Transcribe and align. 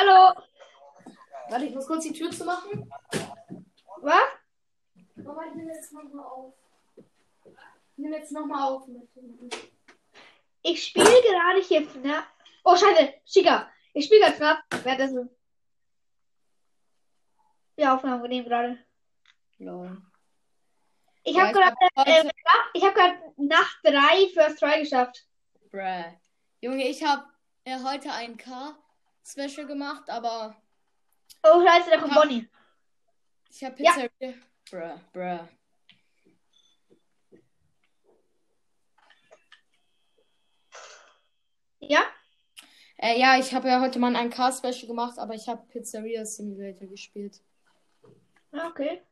Hallo. 0.00 0.32
Warte, 1.48 1.64
ich 1.64 1.74
muss 1.74 1.88
kurz 1.88 2.04
die 2.04 2.12
Tür 2.12 2.30
zu 2.30 2.44
machen. 2.44 2.88
Was? 4.00 4.20
Mama, 5.16 5.44
ich 5.48 5.54
nehme 5.56 5.72
jetzt 5.74 5.92
nochmal 5.92 6.24
auf. 6.24 6.54
Ich 6.96 7.96
nehme 7.96 8.16
jetzt 8.18 8.30
nochmal 8.30 8.62
auf. 8.62 8.88
Ich 10.62 10.84
spiele 10.84 11.04
gerade 11.04 11.60
hier 11.62 11.82
FNAF. 11.88 12.24
Oh, 12.62 12.76
scheiße. 12.76 13.12
Chica. 13.24 13.68
Ich 13.92 14.04
spiele 14.04 14.20
gerade 14.20 14.36
FNAF. 14.36 14.58
Währenddessen. 14.84 15.30
Ja, 17.76 17.96
Aufnahme 17.96 18.22
genehm 18.22 18.44
gerade. 18.44 18.78
Lol. 19.58 20.00
Ich 21.24 21.34
Ja, 21.34 21.42
habe 21.48 21.52
gerade 21.54 21.74
hab 21.96 22.06
äh, 22.06 22.22
heute- 22.22 22.30
ich 22.74 22.84
habe 22.84 22.94
gerade 22.94 23.18
Nacht 23.36 23.78
3 23.82 24.28
First 24.32 24.60
Try 24.60 24.78
geschafft. 24.78 25.26
Bruh. 25.72 26.04
Junge, 26.60 26.86
ich 26.86 27.02
habe 27.02 27.24
äh, 27.64 27.82
heute 27.82 28.12
ein 28.12 28.36
K-Special 29.34 29.66
gemacht, 29.66 30.08
aber 30.08 30.56
Oh, 31.42 31.64
scheiße, 31.64 31.90
da 31.90 31.98
kommt 31.98 32.14
Ja. 32.14 32.20
Bonnie. 32.20 32.48
ich 33.50 33.62
habe 33.64 33.82
Ja. 33.82 33.92
Pizzeria. 33.92 34.34
Bruh, 34.70 35.00
bruh. 35.12 35.48
Ja? 41.80 42.00
Äh, 42.96 43.18
ja, 43.20 43.38
ich 43.38 43.54
habe 43.54 43.68
ja 43.68 43.80
heute 43.80 43.98
mal 43.98 44.16
ein 44.16 44.30
K-Special 44.30 44.86
gemacht, 44.88 45.18
aber 45.18 45.34
ich 45.34 45.48
habe 45.48 45.64
Pizzeria 45.68 46.24
Simulator 46.24 46.88
gespielt. 46.88 47.40
Ja, 48.52 48.66
okay. 48.68 49.02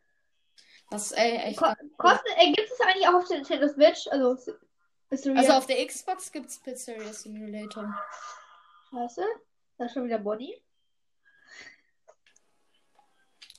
Das 0.90 1.10
ist 1.12 1.18
äh, 1.18 1.36
echt. 1.36 1.58
Ko 1.58 1.66
kostet, 1.96 2.32
äh, 2.36 2.52
gibt 2.52 2.68
es 2.70 2.80
eigentlich 2.80 3.06
auch 3.08 3.14
auf 3.14 3.28
der 3.28 3.38
Nintendo 3.38 3.68
Switch? 3.68 4.06
Also, 4.08 4.36
Also 5.10 5.52
auf 5.52 5.66
der 5.66 5.84
Xbox 5.86 6.32
gibt's 6.32 6.58
Pizzeria 6.58 7.12
Simulator. 7.12 7.94
scheiße? 8.90 9.24
Da 9.78 9.84
ist 9.84 9.92
schon 9.92 10.06
wieder 10.06 10.18
Bonnie. 10.18 10.62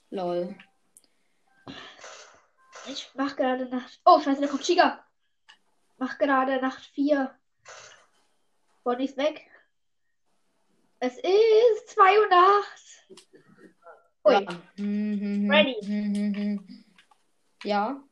Lol. 0.10 0.56
Ich 2.88 3.12
mach 3.16 3.36
gerade 3.36 3.66
Nacht. 3.66 4.00
Oh, 4.06 4.20
scheiße, 4.20 4.42
da 4.42 4.48
kommt 4.48 4.64
Chica. 4.64 5.06
Mach 5.98 6.18
gerade 6.18 6.62
Nacht 6.62 6.86
4. 6.94 7.38
Bonnie 8.84 9.06
ist 9.06 9.18
weg. 9.18 9.46
Es 11.00 11.18
ist 11.18 11.90
2 11.90 12.20
Uhr 12.20 12.28
nachts. 12.30 13.04
Ui. 14.26 14.34
Ja. 14.34 14.40
Hm, 14.78 15.20
hm, 15.20 15.44
hm, 15.44 15.52
Ready. 15.52 16.96
Ja. 17.64 18.07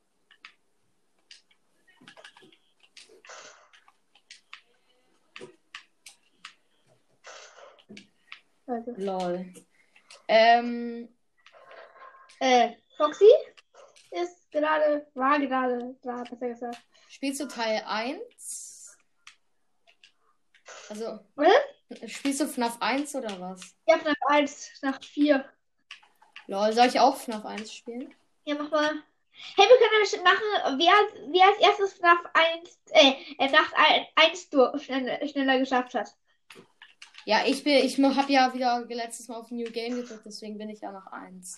Also, 8.67 8.93
Lol. 8.97 9.53
Ähm, 10.27 11.09
äh, 12.39 12.71
Foxy 12.97 13.29
ist 14.11 14.49
gerade, 14.51 15.07
war 15.13 15.39
gerade 15.39 15.95
da, 16.01 16.23
besser 16.23 16.47
gesagt. 16.47 16.77
spielst 17.09 17.41
du 17.41 17.47
Teil 17.47 17.83
1? 17.85 18.97
Also, 20.89 21.19
Was? 21.35 21.47
spielst 22.07 22.41
du 22.41 22.47
FNAF 22.47 22.77
1 22.81 23.15
oder 23.15 23.39
was? 23.39 23.75
Ja, 23.87 23.97
FNAF 23.97 24.17
1, 24.27 24.81
Nacht 24.81 25.05
4. 25.05 25.45
Lol, 26.47 26.73
soll 26.73 26.87
ich 26.87 26.99
auch 26.99 27.17
FNAF 27.17 27.45
1 27.45 27.73
spielen? 27.73 28.13
Ja, 28.45 28.55
mach 28.55 28.69
mal. 28.71 28.91
Hey, 29.57 29.65
wir 29.67 29.77
können 29.77 29.91
nämlich 29.91 30.23
machen, 30.23 30.79
wer, 30.79 31.33
wer 31.33 31.47
als 31.47 31.59
erstes 31.59 31.93
FNAF 31.93 32.19
1, 32.33 32.79
äh, 32.91 33.49
Nacht 33.51 33.73
1 34.15 34.49
durch, 34.49 34.85
schneller, 34.85 35.27
schneller 35.27 35.59
geschafft 35.59 35.93
hat. 35.93 36.15
Ja, 37.27 37.43
ich 37.43 37.63
bin, 37.63 37.83
ich 37.83 37.97
habe 37.99 38.31
ja 38.31 38.53
wieder 38.53 38.85
letztes 38.87 39.27
Mal 39.27 39.37
auf 39.37 39.49
New 39.49 39.65
Game 39.71 39.95
gedrückt, 39.95 40.27
deswegen 40.27 40.59
bin 40.59 40.69
ich 40.69 40.81
ja 40.81 40.91
noch 40.91 41.07
1. 41.07 41.55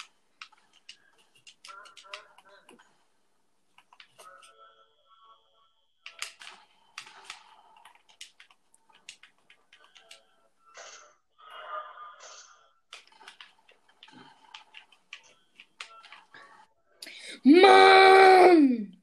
Mann! 17.44 19.02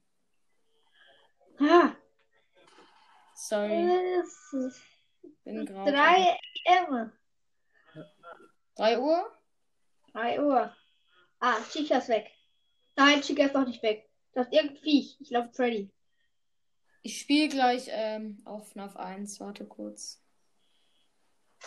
Ah, 1.59 1.95
Sorry, 3.35 4.23
bin 5.45 5.65
gerade. 5.65 5.91
3 5.91 6.39
M. 6.65 7.11
3 8.75 8.99
Uhr? 8.99 9.31
3 10.11 10.41
Uhr. 10.41 10.75
Ah, 11.39 11.57
Chica 11.71 11.97
ist 11.99 12.09
weg. 12.09 12.29
Nein, 12.95 13.21
Chica 13.21 13.45
ist 13.45 13.53
noch 13.53 13.65
nicht 13.65 13.81
weg. 13.83 14.09
Das 14.33 14.47
ist 14.47 14.53
irgendein 14.53 14.81
Viech. 14.81 15.17
Ich 15.21 15.29
glaube 15.29 15.53
Freddy. 15.53 15.89
Ich 17.01 17.19
spiele 17.19 17.49
gleich 17.49 17.87
ähm, 17.89 18.41
auf 18.45 18.69
FNAF 18.71 18.97
1. 18.97 19.39
Warte 19.39 19.65
kurz. 19.65 20.21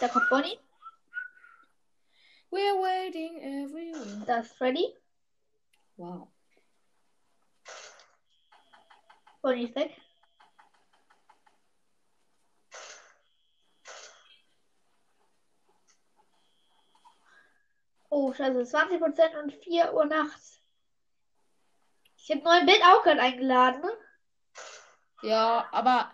Da 0.00 0.09
kommt 0.09 0.28
Bonnie. 0.28 0.59
We're 2.50 2.81
waiting 2.81 3.38
everywhere. 3.41 4.25
Da 4.27 4.41
ist 4.41 4.53
Freddy. 4.56 4.94
Wow. 5.97 6.28
Bonnie 9.43 9.65
ist 9.65 9.77
weg. 9.77 9.97
Oh, 18.11 18.33
scheiße. 18.33 18.61
20% 18.61 19.43
und 19.43 19.53
4 19.53 19.93
Uhr 19.95 20.05
nachts. 20.07 20.61
Ich 22.17 22.31
habe 22.31 22.43
neuen 22.43 22.67
Bild 22.67 22.83
auch 22.83 23.03
gerade 23.03 23.21
eingeladen. 23.21 23.81
Ne? 23.81 23.93
Ja, 25.23 25.69
aber 25.73 26.11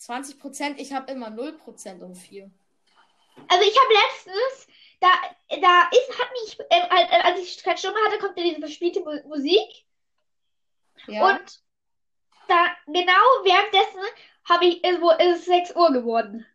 20%, 0.00 0.76
ich 0.78 0.92
habe 0.92 1.10
immer 1.12 1.28
0% 1.28 2.02
um 2.02 2.14
4. 2.14 2.50
Also 3.48 3.68
ich 3.68 3.76
habe 3.76 3.94
letztens, 3.94 4.68
da, 5.00 5.08
da 5.60 5.88
ist, 5.90 6.18
hat 6.18 6.30
mich, 6.32 6.58
ähm, 6.70 6.84
als, 6.88 7.24
als 7.24 7.40
ich 7.40 7.62
keine 7.62 7.78
Stimme 7.78 7.96
hatte, 8.06 8.18
kommt 8.18 8.36
ja 8.38 8.44
diese 8.44 8.60
verspielte 8.60 9.00
Mu 9.00 9.28
Musik. 9.28 9.84
Ja. 11.06 11.28
Und 11.28 11.62
da, 12.48 12.76
genau 12.86 13.12
währenddessen 13.44 14.00
habe 14.48 14.66
ich, 14.66 14.84
ist, 14.84 15.00
wo, 15.00 15.10
ist 15.10 15.40
es 15.40 15.44
6 15.46 15.76
Uhr 15.76 15.92
geworden. 15.92 16.46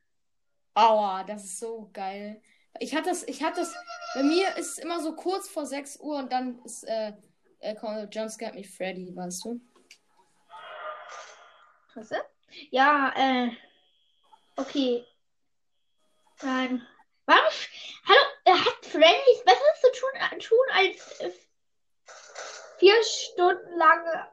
Aua, 0.74 1.24
das 1.24 1.44
ist 1.44 1.60
so 1.60 1.90
geil. 1.94 2.42
Ich 2.80 2.96
hatte 2.96 3.10
das, 3.10 3.24
ich 3.28 3.44
hatte 3.44 3.62
das, 3.62 3.76
bei 4.14 4.24
mir 4.24 4.48
ist 4.58 4.72
es 4.72 4.78
immer 4.80 5.00
so 5.02 5.16
kurz 5.16 5.48
vor 5.50 5.66
6 5.66 6.00
Uhr 6.00 6.18
und 6.18 6.32
dann 6.32 6.64
ist, 6.64 6.84
äh, 6.84 7.14
äh 7.60 7.76
Jumpscare 8.12 8.54
Me 8.54 8.64
Freddy, 8.64 9.16
weißt 9.16 9.46
du? 9.46 9.62
Was 11.96 12.12
ist? 12.12 12.22
Ja, 12.70 13.14
äh, 13.16 13.52
okay. 14.56 15.06
Nein. 16.42 16.86
Warum? 17.26 17.52
Hallo, 18.08 18.20
äh, 18.46 18.52
hat 18.52 18.86
Freddy 18.86 19.22
nichts 19.28 19.46
Besseres 19.46 19.82
zu 19.82 19.92
tun, 20.00 20.40
tun 20.40 20.66
als 20.74 21.20
äh, 21.20 21.32
vier 22.80 23.04
Stunden 23.04 23.78
lang 23.78 24.30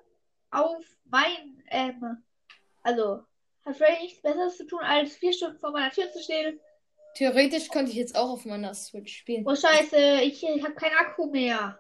auf 0.50 0.84
mein, 1.04 1.62
ähm, 1.70 2.24
also, 2.82 3.24
hat 3.64 3.76
Freddy 3.76 4.02
nichts 4.02 4.22
Besseres 4.22 4.56
zu 4.56 4.66
tun, 4.66 4.80
als 4.80 5.16
vier 5.16 5.32
Stunden 5.32 5.58
vor 5.58 5.72
meiner 5.72 5.90
Tür 5.90 6.10
zu 6.10 6.22
stehen? 6.22 6.58
Theoretisch 7.14 7.68
könnte 7.68 7.90
ich 7.90 7.96
jetzt 7.96 8.16
auch 8.16 8.30
auf 8.30 8.44
meiner 8.44 8.74
Switch 8.74 9.16
spielen. 9.18 9.44
Oh, 9.46 9.54
scheiße, 9.54 10.20
ich, 10.22 10.42
ich 10.42 10.62
habe 10.62 10.74
keinen 10.74 10.96
Akku 10.96 11.26
mehr. 11.26 11.78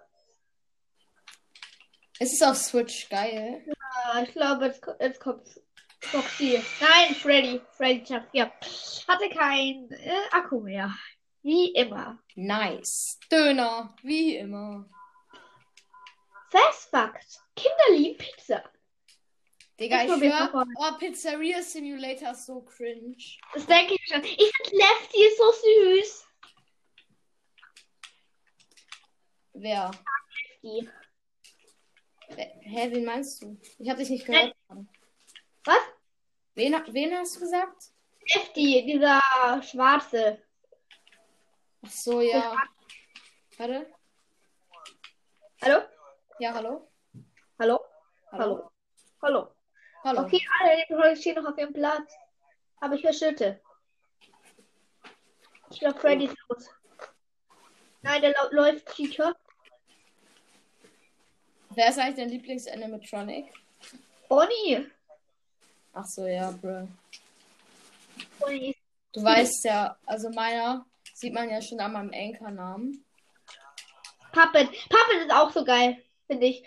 Es 2.18 2.32
ist 2.32 2.42
auf 2.42 2.56
Switch 2.56 3.08
geil. 3.08 3.64
Ah, 4.04 4.22
ich 4.22 4.32
glaube, 4.32 4.66
jetzt, 4.66 4.82
jetzt 4.98 5.20
kommt 5.20 5.48
Foxy. 6.00 6.60
Nein, 6.80 7.14
Freddy. 7.14 7.60
Freddy 7.76 8.04
schafft, 8.06 8.28
ja. 8.32 8.52
Hatte 9.06 9.28
keinen 9.30 9.90
äh, 9.92 10.12
Akku 10.32 10.60
mehr. 10.60 10.92
Wie 11.42 11.72
immer. 11.72 12.18
Nice. 12.34 13.18
Döner, 13.30 13.94
wie 14.02 14.36
immer. 14.36 14.88
Fast 16.50 16.90
Fact. 16.90 17.40
Kinder 17.54 17.96
lieben 17.96 18.18
Pizza. 18.18 18.62
Digga, 19.78 20.02
Ich 20.04 20.10
ich 20.10 20.18
schwör, 20.18 20.66
oh, 20.76 20.98
Pizzeria 20.98 21.62
Simulator 21.62 22.32
ist 22.32 22.46
so 22.46 22.62
cringe. 22.62 23.16
Das 23.54 23.64
denke 23.66 23.94
ich 23.94 24.08
schon. 24.08 24.24
Ich 24.24 24.52
finde 24.56 24.76
Lefty 24.76 25.24
ist 25.24 25.38
so 25.38 25.52
süß. 25.52 26.28
Wer? 29.54 29.90
Wer- 30.62 30.92
Hä, 32.60 32.90
wen 32.92 33.04
meinst 33.04 33.42
du? 33.42 33.58
Ich 33.78 33.88
hab 33.88 33.96
dich 33.96 34.10
nicht 34.10 34.26
gehört. 34.26 34.54
Was? 35.64 35.78
Wen, 36.54 36.72
wen 36.92 37.14
hast 37.16 37.36
du 37.36 37.40
gesagt? 37.40 37.84
Lefty, 38.34 38.84
dieser 38.84 39.20
schwarze. 39.62 40.42
Ach 41.82 41.90
so, 41.90 42.20
ja. 42.20 42.54
Warte. 43.56 43.92
Hallo? 45.62 45.82
Ja, 46.38 46.52
hallo? 46.54 46.88
Hallo? 47.58 47.80
Hallo? 48.32 48.40
Hallo? 48.42 48.70
Hallo. 49.22 49.54
Okay, 50.16 50.40
alle 50.60 51.16
stehen 51.16 51.36
noch 51.36 51.50
auf 51.50 51.58
ihrem 51.58 51.72
Platz. 51.72 52.12
Aber 52.80 52.94
ich 52.94 53.04
höre 53.04 53.12
Schritte. 53.12 53.60
Ich 55.70 55.80
glaube, 55.80 55.98
Freddy 55.98 56.26
ist 56.26 56.36
los. 56.48 56.70
Nein, 58.02 58.22
der 58.22 58.34
läuft 58.50 58.94
Cheater. 58.94 59.36
Wer 61.70 61.88
ist 61.88 61.98
eigentlich 61.98 62.16
dein 62.16 62.30
Lieblings-Animatronic? 62.30 63.52
Bonnie. 64.28 64.86
Ach 65.92 66.06
so, 66.06 66.26
ja, 66.26 66.50
bro. 66.50 66.88
Bonnie 68.38 68.74
Du 69.12 69.24
weißt 69.24 69.64
ja, 69.64 69.96
also 70.06 70.30
meiner 70.30 70.86
sieht 71.14 71.32
man 71.32 71.48
ja 71.50 71.60
schon 71.60 71.80
an 71.80 71.92
meinem 71.92 72.12
Anchor-Namen. 72.14 73.04
Puppet. 74.32 74.68
Puppet 74.88 75.26
ist 75.26 75.32
auch 75.32 75.50
so 75.50 75.64
geil, 75.64 76.02
finde 76.26 76.46
ich. 76.46 76.62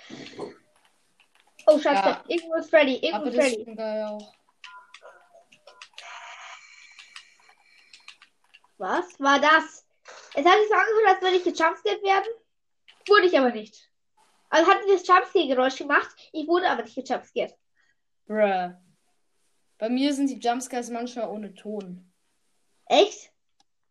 Oh, 1.67 1.79
scheiße. 1.79 2.09
Ja. 2.09 2.23
Irgendwo 2.27 2.55
ist 2.55 2.69
Freddy. 2.69 2.95
Irgendwo 2.97 3.29
ist 3.29 3.35
Freddy. 3.35 3.63
schon 3.63 3.75
geil 3.75 4.03
auch. 4.05 4.33
Was 8.77 9.19
war 9.19 9.39
das? 9.39 9.85
Es 10.33 10.45
hat 10.45 10.59
sich 10.59 10.69
so 10.69 10.73
angehört, 10.73 11.07
als 11.07 11.21
würde 11.21 11.35
ich 11.37 11.43
gejumpscared 11.43 12.03
werden. 12.03 12.31
Wurde 13.07 13.27
ich 13.27 13.37
aber 13.37 13.51
nicht. 13.51 13.89
Also 14.49 14.69
hat 14.69 14.79
das 14.89 15.07
Jumpscare-Geräusch 15.07 15.77
gemacht. 15.77 16.09
Ich 16.33 16.47
wurde 16.47 16.69
aber 16.69 16.83
nicht 16.83 16.95
gejumpscared. 16.95 17.55
Bruh. 18.25 18.73
Bei 19.77 19.89
mir 19.89 20.13
sind 20.13 20.29
die 20.29 20.39
Jumpscares 20.39 20.89
manchmal 20.89 21.29
ohne 21.29 21.53
Ton. 21.53 22.11
Echt? 22.85 23.31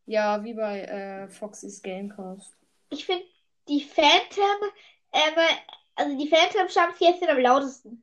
Ja, 0.06 0.42
wie 0.44 0.54
bei 0.54 0.82
äh, 0.82 1.28
Foxys 1.28 1.82
Gamecast. 1.82 2.56
Ich 2.90 3.06
finde 3.06 3.24
die 3.68 3.82
Phantom, 3.82 4.70
ähm, 5.12 5.34
also 5.94 6.16
die 6.16 6.28
Phantom 6.28 6.68
Jumpscares 6.68 7.18
sind 7.18 7.28
am 7.30 7.38
lautesten. 7.38 8.02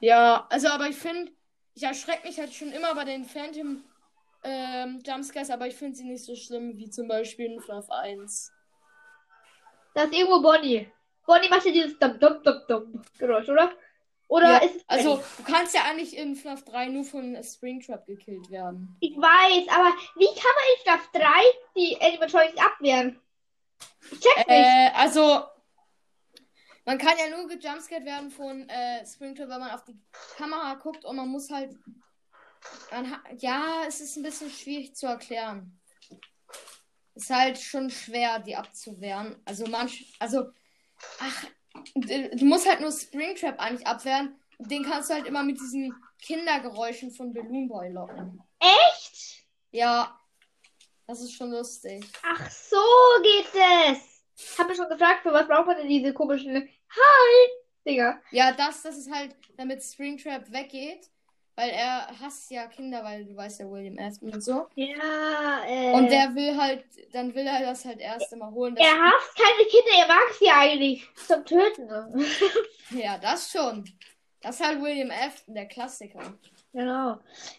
Ja, 0.00 0.46
also 0.50 0.68
aber 0.68 0.88
ich 0.88 0.96
finde, 0.96 1.32
ich 1.74 1.82
erschrecke 1.82 2.26
mich 2.26 2.38
halt 2.38 2.52
schon 2.52 2.72
immer 2.72 2.94
bei 2.94 3.04
den 3.04 3.24
Phantom 3.24 3.82
ähm, 4.44 5.02
Jumpscares, 5.04 5.50
aber 5.50 5.66
ich 5.66 5.76
finde 5.76 5.96
sie 5.96 6.04
nicht 6.04 6.24
so 6.24 6.36
schlimm 6.36 6.76
wie 6.76 6.90
zum 6.90 7.08
Beispiel 7.08 7.46
in 7.46 7.60
FNAF 7.60 7.90
1. 7.90 8.52
Da 9.94 10.02
ist 10.04 10.14
irgendwo 10.14 10.40
Bonnie. 10.40 10.90
Bonnie 11.26 11.48
macht 11.48 11.66
ja 11.66 11.72
dieses 11.72 11.98
Dum 11.98 12.18
Dum 12.18 12.42
Dum 12.42 12.60
Dum 12.68 13.02
Geräusch, 13.18 13.48
oder? 13.48 13.72
Oder 14.28 14.52
Ja, 14.52 14.56
ist 14.58 14.76
es 14.76 14.84
Also, 14.88 15.22
du 15.36 15.42
kannst 15.44 15.74
ja 15.74 15.82
eigentlich 15.84 16.16
in 16.16 16.34
FNAF 16.34 16.64
3 16.64 16.88
nur 16.88 17.04
von 17.04 17.36
Springtrap 17.42 18.06
gekillt 18.06 18.50
werden. 18.50 18.96
Ich 19.00 19.16
weiß, 19.16 19.68
aber 19.68 19.92
wie 20.16 20.26
kann 20.26 20.52
man 20.56 20.74
in 20.74 20.80
Staff 20.82 21.10
3 21.12 21.22
die 21.76 22.00
Animatronics 22.00 22.58
abwehren? 22.58 23.20
Ich 24.10 24.20
check's 24.20 24.36
nicht. 24.36 24.48
Äh, 24.48 24.90
also, 24.94 25.44
man 26.86 26.98
kann 26.98 27.18
ja 27.18 27.36
nur 27.36 27.48
gejumpscared 27.48 28.04
werden 28.04 28.30
von 28.30 28.68
äh, 28.68 29.04
Springtrap, 29.04 29.48
wenn 29.48 29.60
man 29.60 29.72
auf 29.72 29.84
die 29.84 29.98
Kamera 30.36 30.74
guckt 30.74 31.04
und 31.04 31.16
man 31.16 31.28
muss 31.28 31.50
halt. 31.50 31.76
Man 32.90 33.20
ja, 33.38 33.82
es 33.86 34.00
ist 34.00 34.16
ein 34.16 34.22
bisschen 34.22 34.50
schwierig 34.50 34.94
zu 34.94 35.06
erklären. 35.06 35.78
Ist 37.14 37.30
halt 37.30 37.58
schon 37.58 37.90
schwer, 37.90 38.38
die 38.38 38.56
abzuwehren. 38.56 39.36
Also 39.44 39.66
manch, 39.66 40.14
also, 40.18 40.50
ach, 41.18 41.44
du 41.94 42.44
musst 42.44 42.68
halt 42.68 42.80
nur 42.80 42.92
Springtrap 42.92 43.58
eigentlich 43.58 43.86
abwehren. 43.86 44.38
Den 44.58 44.84
kannst 44.84 45.10
du 45.10 45.14
halt 45.14 45.26
immer 45.26 45.42
mit 45.42 45.60
diesen 45.60 45.94
Kindergeräuschen 46.22 47.10
von 47.10 47.32
Balloon 47.32 47.68
Boy 47.68 47.90
locken. 47.90 48.42
Echt? 48.58 49.44
Ja, 49.70 50.20
das 51.06 51.20
ist 51.20 51.34
schon 51.34 51.50
lustig. 51.50 52.06
Ach 52.22 52.50
so 52.50 52.76
geht 53.22 53.48
es. 53.54 54.58
Hab 54.58 54.68
mich 54.68 54.76
schon 54.76 54.88
gefragt, 54.88 55.22
für 55.22 55.32
was 55.32 55.46
braucht 55.46 55.66
man 55.66 55.76
denn 55.78 55.88
diese 55.88 56.12
komischen 56.12 56.68
Hi 56.96 57.48
Dinger? 57.86 58.20
Ja, 58.30 58.52
das, 58.52 58.82
das 58.82 58.96
ist 58.96 59.12
halt, 59.12 59.36
damit 59.56 59.82
Springtrap 59.82 60.50
weggeht, 60.50 61.10
weil 61.54 61.70
er 61.70 62.08
hasst 62.20 62.50
ja 62.50 62.66
Kinder, 62.66 63.04
weil 63.04 63.24
du 63.24 63.36
weißt 63.36 63.60
ja 63.60 63.70
William 63.70 63.98
Afton 63.98 64.32
und 64.32 64.40
so. 64.42 64.66
Ja, 64.74 65.64
äh. 65.66 65.92
Und 65.92 66.10
der 66.10 66.34
will 66.34 66.56
halt, 66.56 66.84
dann 67.12 67.34
will 67.34 67.46
er 67.46 67.60
das 67.60 67.84
halt 67.84 68.00
erst 68.00 68.32
immer 68.32 68.50
holen. 68.50 68.76
er 68.76 68.98
hasst 68.98 69.36
keine 69.36 69.68
Kinder, 69.68 69.90
er 70.00 70.08
mag 70.08 70.32
sie 70.38 70.50
eigentlich 70.50 71.08
zum 71.26 71.44
Töten. 71.44 71.88
ja, 72.90 73.18
das 73.18 73.50
schon. 73.50 73.84
Das 74.40 74.60
ist 74.60 74.66
halt 74.66 74.82
William 74.82 75.10
Afton, 75.10 75.54
der 75.54 75.66
Klassiker. 75.66 76.34
genau. 76.72 77.12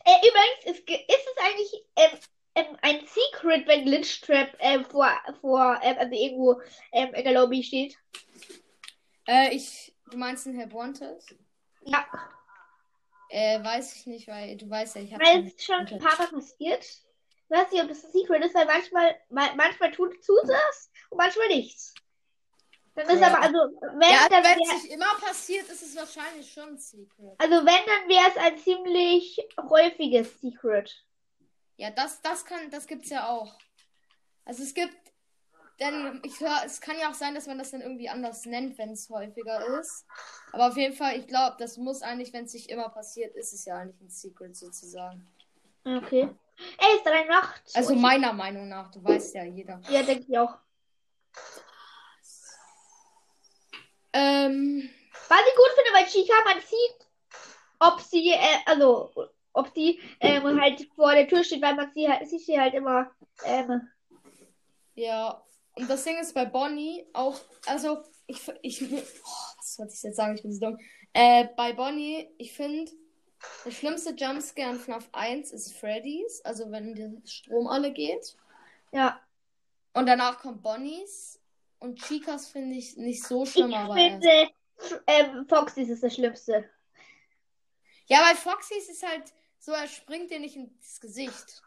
Äh, 0.05 0.27
übrigens, 0.27 0.79
ist, 0.79 0.89
ist 0.89 1.27
es 1.27 1.43
eigentlich 1.43 1.85
ähm, 1.95 2.19
ähm, 2.55 2.77
ein 2.81 2.99
Secret, 3.05 3.67
wenn 3.67 3.85
Glitchtrap 3.85 4.55
ähm, 4.59 4.85
vor, 4.85 5.11
vor 5.41 5.79
ähm, 5.83 5.95
also 5.99 6.13
irgendwo 6.13 6.61
ähm, 6.91 7.13
in 7.13 7.23
der 7.23 7.33
Lobby 7.33 7.63
steht? 7.63 7.97
Äh, 9.27 9.53
ich, 9.55 9.93
du 10.09 10.17
meinst 10.17 10.45
den 10.45 10.55
Herr 10.55 10.71
Wanted? 10.71 11.23
Ja, 11.81 12.05
Äh, 13.29 13.61
weiß 13.63 13.95
ich 13.95 14.05
nicht, 14.07 14.27
weil 14.27 14.55
du 14.57 14.69
weißt 14.69 14.95
ja, 14.95 15.01
ich 15.01 15.13
habe 15.13 15.23
weil 15.23 15.45
es 15.45 15.63
schon 15.63 15.85
ein 15.85 15.99
paar 15.99 16.17
Mal 16.17 16.27
passiert. 16.27 16.83
Ich 16.83 17.49
weiß 17.49 17.71
nicht, 17.71 17.81
ob 17.81 17.89
das 17.89 18.03
ein 18.05 18.11
Secret 18.11 18.43
ist, 18.45 18.55
weil 18.55 18.65
manchmal, 18.65 19.15
ma 19.29 19.53
manchmal 19.55 19.91
tut, 19.91 20.17
es 20.19 20.29
und 21.09 21.17
manchmal 21.17 21.47
nichts. 21.49 21.93
Dann 22.95 23.07
ist 23.09 23.19
Ja. 23.21 23.27
aber, 23.27 23.41
also, 23.41 23.57
wenn, 23.99 24.11
Ja, 24.11 24.27
dann 24.29 24.43
wenn 24.43 24.59
es 24.61 24.83
nicht 24.83 24.93
immer 24.93 25.13
passiert, 25.19 25.67
ist 25.69 25.83
es 25.83 25.95
wahrscheinlich 25.95 26.51
schon 26.51 26.69
ein 26.69 26.77
Secret. 26.77 27.35
also 27.37 27.55
wenn, 27.57 27.65
dann 27.65 28.09
wäre 28.09 28.29
es 28.29 28.37
ein 28.37 28.57
ziemlich 28.57 29.39
häufiges 29.69 30.39
Secret. 30.41 31.05
Ja, 31.75 31.91
das, 31.91 32.21
das 32.21 32.43
kann, 32.43 32.71
das 32.71 32.87
gibt's 32.87 33.09
ja 33.09 33.27
auch. 33.29 33.55
Also 34.45 34.63
es 34.63 34.73
gibt, 34.73 34.95
denn 35.79 36.21
ich 36.23 36.39
höre, 36.39 36.63
es 36.65 36.81
kann 36.81 36.97
ja 36.99 37.09
auch 37.09 37.13
sein, 37.13 37.35
dass 37.35 37.47
man 37.47 37.57
das 37.57 37.71
dann 37.71 37.81
irgendwie 37.81 38.09
anders 38.09 38.45
nennt, 38.45 38.77
wenn 38.77 38.91
es 38.91 39.09
häufiger 39.09 39.79
ist. 39.79 40.05
Aber 40.51 40.67
auf 40.67 40.77
jeden 40.77 40.95
Fall, 40.95 41.17
ich 41.17 41.27
glaube, 41.27 41.55
das 41.59 41.77
muss 41.77 42.01
eigentlich, 42.01 42.33
wenn 42.33 42.45
es 42.45 42.53
nicht 42.53 42.69
immer 42.69 42.89
passiert, 42.89 43.35
ist 43.35 43.53
es 43.53 43.65
ja 43.65 43.77
eigentlich 43.77 44.01
ein 44.01 44.09
Secret 44.09 44.55
sozusagen. 44.55 45.27
Okay. 45.85 46.29
Ey, 46.79 46.95
ist 46.95 47.05
drei 47.05 47.23
Nacht. 47.25 47.61
Also 47.75 47.95
meiner 47.95 48.33
Meinung 48.33 48.67
nach, 48.67 48.89
du 48.91 49.03
weißt 49.03 49.35
ja 49.35 49.43
jeder. 49.43 49.79
Ja, 49.89 50.01
denke 50.01 50.25
ich 50.27 50.37
auch. 50.37 50.57
Ähm, 54.13 54.89
Was 55.27 55.39
ich 55.47 55.55
gut 55.55 55.71
finde 55.75 55.91
bei 55.93 56.05
Chica, 56.05 56.33
man 56.45 56.59
sieht, 56.61 57.07
ob 57.79 58.01
sie, 58.01 58.31
äh, 58.31 58.57
also, 58.65 59.11
ob 59.53 59.71
sie 59.75 59.99
ähm, 60.19 60.59
halt 60.59 60.87
vor 60.95 61.13
der 61.13 61.27
Tür 61.27 61.43
steht, 61.43 61.61
weil 61.61 61.75
man 61.75 61.91
sie 61.93 62.09
halt, 62.09 62.27
sieht 62.27 62.45
sie 62.45 62.59
halt 62.59 62.73
immer, 62.73 63.11
ähm, 63.45 63.87
ja. 64.95 65.43
Und 65.77 65.87
das 65.89 66.03
Ding 66.03 66.17
ist 66.17 66.33
bei 66.33 66.45
Bonnie 66.45 67.05
auch, 67.13 67.39
also 67.67 68.01
ich, 68.25 68.41
ich, 68.63 68.81
oh, 68.81 69.57
was 69.57 69.77
wollte 69.77 69.93
ich 69.93 70.01
jetzt 70.01 70.15
sagen? 70.17 70.35
Ich 70.35 70.41
bin 70.41 70.51
so 70.51 70.59
dumm. 70.59 70.79
Äh, 71.13 71.49
bei 71.55 71.73
Bonnie, 71.73 72.29
ich 72.39 72.51
finde, 72.53 72.91
der 73.63 73.71
schlimmste 73.71 74.15
Jumpscare 74.15 74.71
in 74.71 74.79
FNAF 74.79 75.07
1 75.11 75.51
ist 75.51 75.77
Freddy's, 75.77 76.41
also 76.43 76.71
wenn 76.71 76.95
der 76.95 77.11
Strom 77.25 77.67
alle 77.67 77.93
geht. 77.93 78.35
ja. 78.91 79.21
Und 79.93 80.05
danach 80.05 80.39
kommt 80.39 80.61
Bonnies. 80.61 81.39
Und 81.79 81.99
Chicas 81.99 82.47
finde 82.47 82.75
ich 82.75 82.97
nicht 82.97 83.23
so 83.23 83.45
schlimm, 83.45 83.71
Ich 83.71 83.75
aber 83.75 83.95
finde, 83.95 84.49
ähm, 85.07 85.47
Foxys 85.47 85.89
ist 85.89 86.03
das 86.03 86.13
Schlimmste. 86.13 86.69
Ja, 88.07 88.21
bei 88.21 88.35
Foxys 88.35 88.89
ist 88.89 89.05
halt 89.05 89.33
so, 89.57 89.71
er 89.71 89.87
springt 89.87 90.29
dir 90.29 90.39
nicht 90.39 90.55
ins 90.55 90.99
Gesicht. 90.99 91.63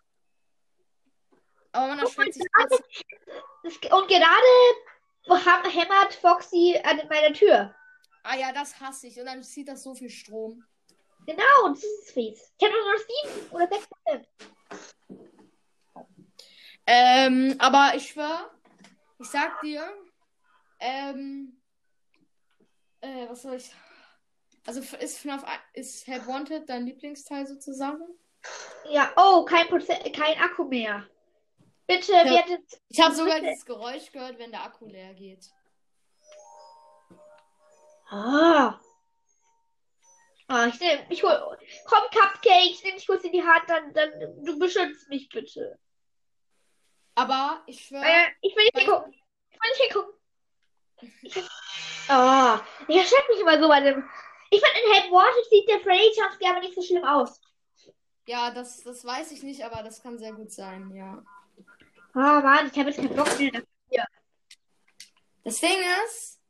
Aber 1.72 1.88
man 1.88 1.98
erschreckt 1.98 2.34
sich 2.34 2.46
trotzdem. 2.52 3.92
Und 3.92 4.08
gerade 4.08 5.70
hämmert 5.70 6.14
Foxy 6.14 6.80
an 6.82 7.00
meiner 7.08 7.32
Tür. 7.32 7.74
Ah 8.22 8.36
ja, 8.36 8.52
das 8.52 8.78
hasse 8.80 9.06
ich. 9.06 9.18
Und 9.18 9.26
dann 9.26 9.42
zieht 9.42 9.68
das 9.68 9.82
so 9.82 9.94
viel 9.94 10.10
Strom. 10.10 10.64
Genau, 11.26 11.68
das 11.68 11.82
ist 11.82 12.12
fies. 12.12 12.52
Ich 12.58 12.66
habe 12.66 12.74
nur 12.74 12.92
noch 12.92 13.00
7 13.40 13.50
oder 13.50 13.68
6 13.68 13.88
Prozent. 13.88 14.28
Ähm, 16.86 17.54
aber 17.58 17.92
ich 17.94 18.08
schwör, 18.08 18.50
ich 19.18 19.28
sag 19.28 19.60
dir, 19.60 19.88
ähm, 20.80 21.60
äh, 23.00 23.28
was 23.28 23.42
soll 23.42 23.54
ich. 23.54 23.70
Also 24.66 24.80
ist 24.96 25.18
FNAF 25.18 25.44
ist 25.72 26.06
Help 26.06 26.26
Wanted 26.26 26.68
dein 26.68 26.86
Lieblingsteil 26.86 27.46
sozusagen? 27.46 28.02
Ja, 28.90 29.12
oh, 29.16 29.44
kein, 29.44 29.68
Proze 29.68 29.94
kein 30.12 30.38
Akku 30.38 30.64
mehr. 30.64 31.06
Bitte, 31.90 32.12
Ja. 32.12 32.25
werdet. 32.25 32.80
Ich 32.88 33.00
habe 33.00 33.14
sogar 33.14 33.40
dieses 33.40 33.64
Geräusch 33.64 34.12
gehört, 34.12 34.38
wenn 34.38 34.52
der 34.52 34.62
Akku 34.62 34.87
leer 34.87 35.12
geht. 35.14 35.50
Ah. 38.09 38.80
Ah, 40.47 40.66
ich 40.66 40.78
nehm, 40.80 41.00
ich 41.09 41.23
hol. 41.23 41.59
Komm, 41.87 42.02
Cupcake, 42.11 42.70
ich 42.70 42.82
nehme 42.85 42.97
dich 42.97 43.06
kurz 43.06 43.25
in 43.25 43.32
die 43.32 43.42
Hand, 43.42 43.68
dann, 43.68 43.92
dann, 43.92 44.44
du 44.44 44.59
beschützt 44.59 45.09
mich 45.09 45.28
bitte. 45.28 45.78
Aber 47.14 47.62
ich 47.66 47.87
schwör. 47.87 48.02
Äh, 48.02 48.26
ich 48.40 48.54
will 48.54 48.64
nicht 48.64 48.78
hingucken. 48.78 49.12
Ich 49.50 49.59
will 49.61 49.70
nicht 49.70 49.82
hingucken. 49.82 50.20
Ich, 51.23 51.44
ah, 52.09 52.61
ich 52.88 52.97
erschrecke 52.97 53.32
mich 53.32 53.40
immer 53.40 53.61
so 53.61 53.68
bei 53.68 53.80
dem. 53.80 54.09
Ich 54.50 54.61
finde, 54.61 54.80
in 54.80 54.92
Help 54.92 55.12
Wanted 55.12 55.50
sieht 55.50 55.68
der 55.68 55.80
Freddy 55.80 56.12
Jumpscare 56.16 56.50
aber 56.50 56.61
nicht 56.61 56.75
so 56.75 56.82
schlimm 56.82 57.04
aus. 57.04 57.40
Ja, 58.26 58.50
das, 58.50 58.82
das 58.82 59.04
weiß 59.04 59.32
ich 59.32 59.42
nicht, 59.42 59.64
aber 59.64 59.82
das 59.82 60.02
kann 60.02 60.18
sehr 60.18 60.32
gut 60.32 60.52
sein, 60.52 60.92
ja. 60.94 61.23
Ah, 62.14 62.40
Mann, 62.40 62.71
ich 62.73 62.79
habe 62.79 62.90
jetzt 62.90 62.97
keinen 62.97 63.14
Bock 63.17 63.38
mehr. 63.38 63.62
Das 65.45 65.61
Ding 65.61 65.79
ist. 66.05 66.40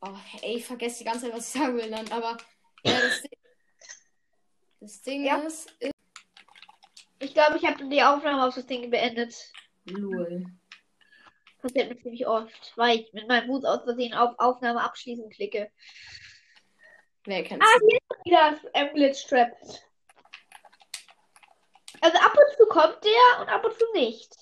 Oh, 0.00 0.14
ey, 0.42 0.56
ich 0.56 0.66
vergesse 0.66 0.98
die 0.98 1.04
ganze 1.04 1.26
Zeit, 1.26 1.34
was 1.34 1.54
ich 1.54 1.60
sagen 1.60 1.76
will 1.76 1.90
dann, 1.90 2.10
aber. 2.10 2.36
Ja, 2.84 3.00
das 3.00 3.22
Ding, 3.22 3.30
das 4.80 5.02
Ding 5.02 5.24
Ja. 5.24 5.36
ist, 5.38 5.70
ist. 5.80 5.92
Ich 7.20 7.34
glaube, 7.34 7.56
ich 7.56 7.64
habe 7.66 7.88
die 7.88 8.02
Aufnahme 8.02 8.46
auf 8.46 8.54
das 8.54 8.66
Ding 8.66 8.90
beendet. 8.90 9.34
Lul. 9.84 10.46
Passiert 11.60 11.88
mir 11.88 11.98
ziemlich 12.00 12.26
oft, 12.26 12.72
weil 12.76 13.00
ich 13.00 13.12
mit 13.12 13.26
meinem 13.26 13.48
Fuß 13.48 13.64
aus 13.64 13.82
Versehen 13.82 14.14
auf 14.14 14.38
Aufnahme 14.38 14.82
abschließen 14.82 15.28
klicke. 15.30 15.70
Wer 17.24 17.42
kennt 17.42 17.62
Ah, 17.62 17.78
hier 17.80 17.98
ist 17.98 18.24
wieder 18.24 18.50
das 18.52 18.70
ähm, 18.74 18.94
Glitch 18.94 19.26
Trap. 19.26 19.56
Also 22.00 22.18
ab 22.18 22.32
und 22.32 22.56
zu 22.56 22.66
kommt 22.66 23.04
der 23.04 23.40
und 23.40 23.48
ab 23.48 23.64
und 23.64 23.78
zu 23.78 23.84
nicht. 23.94 24.34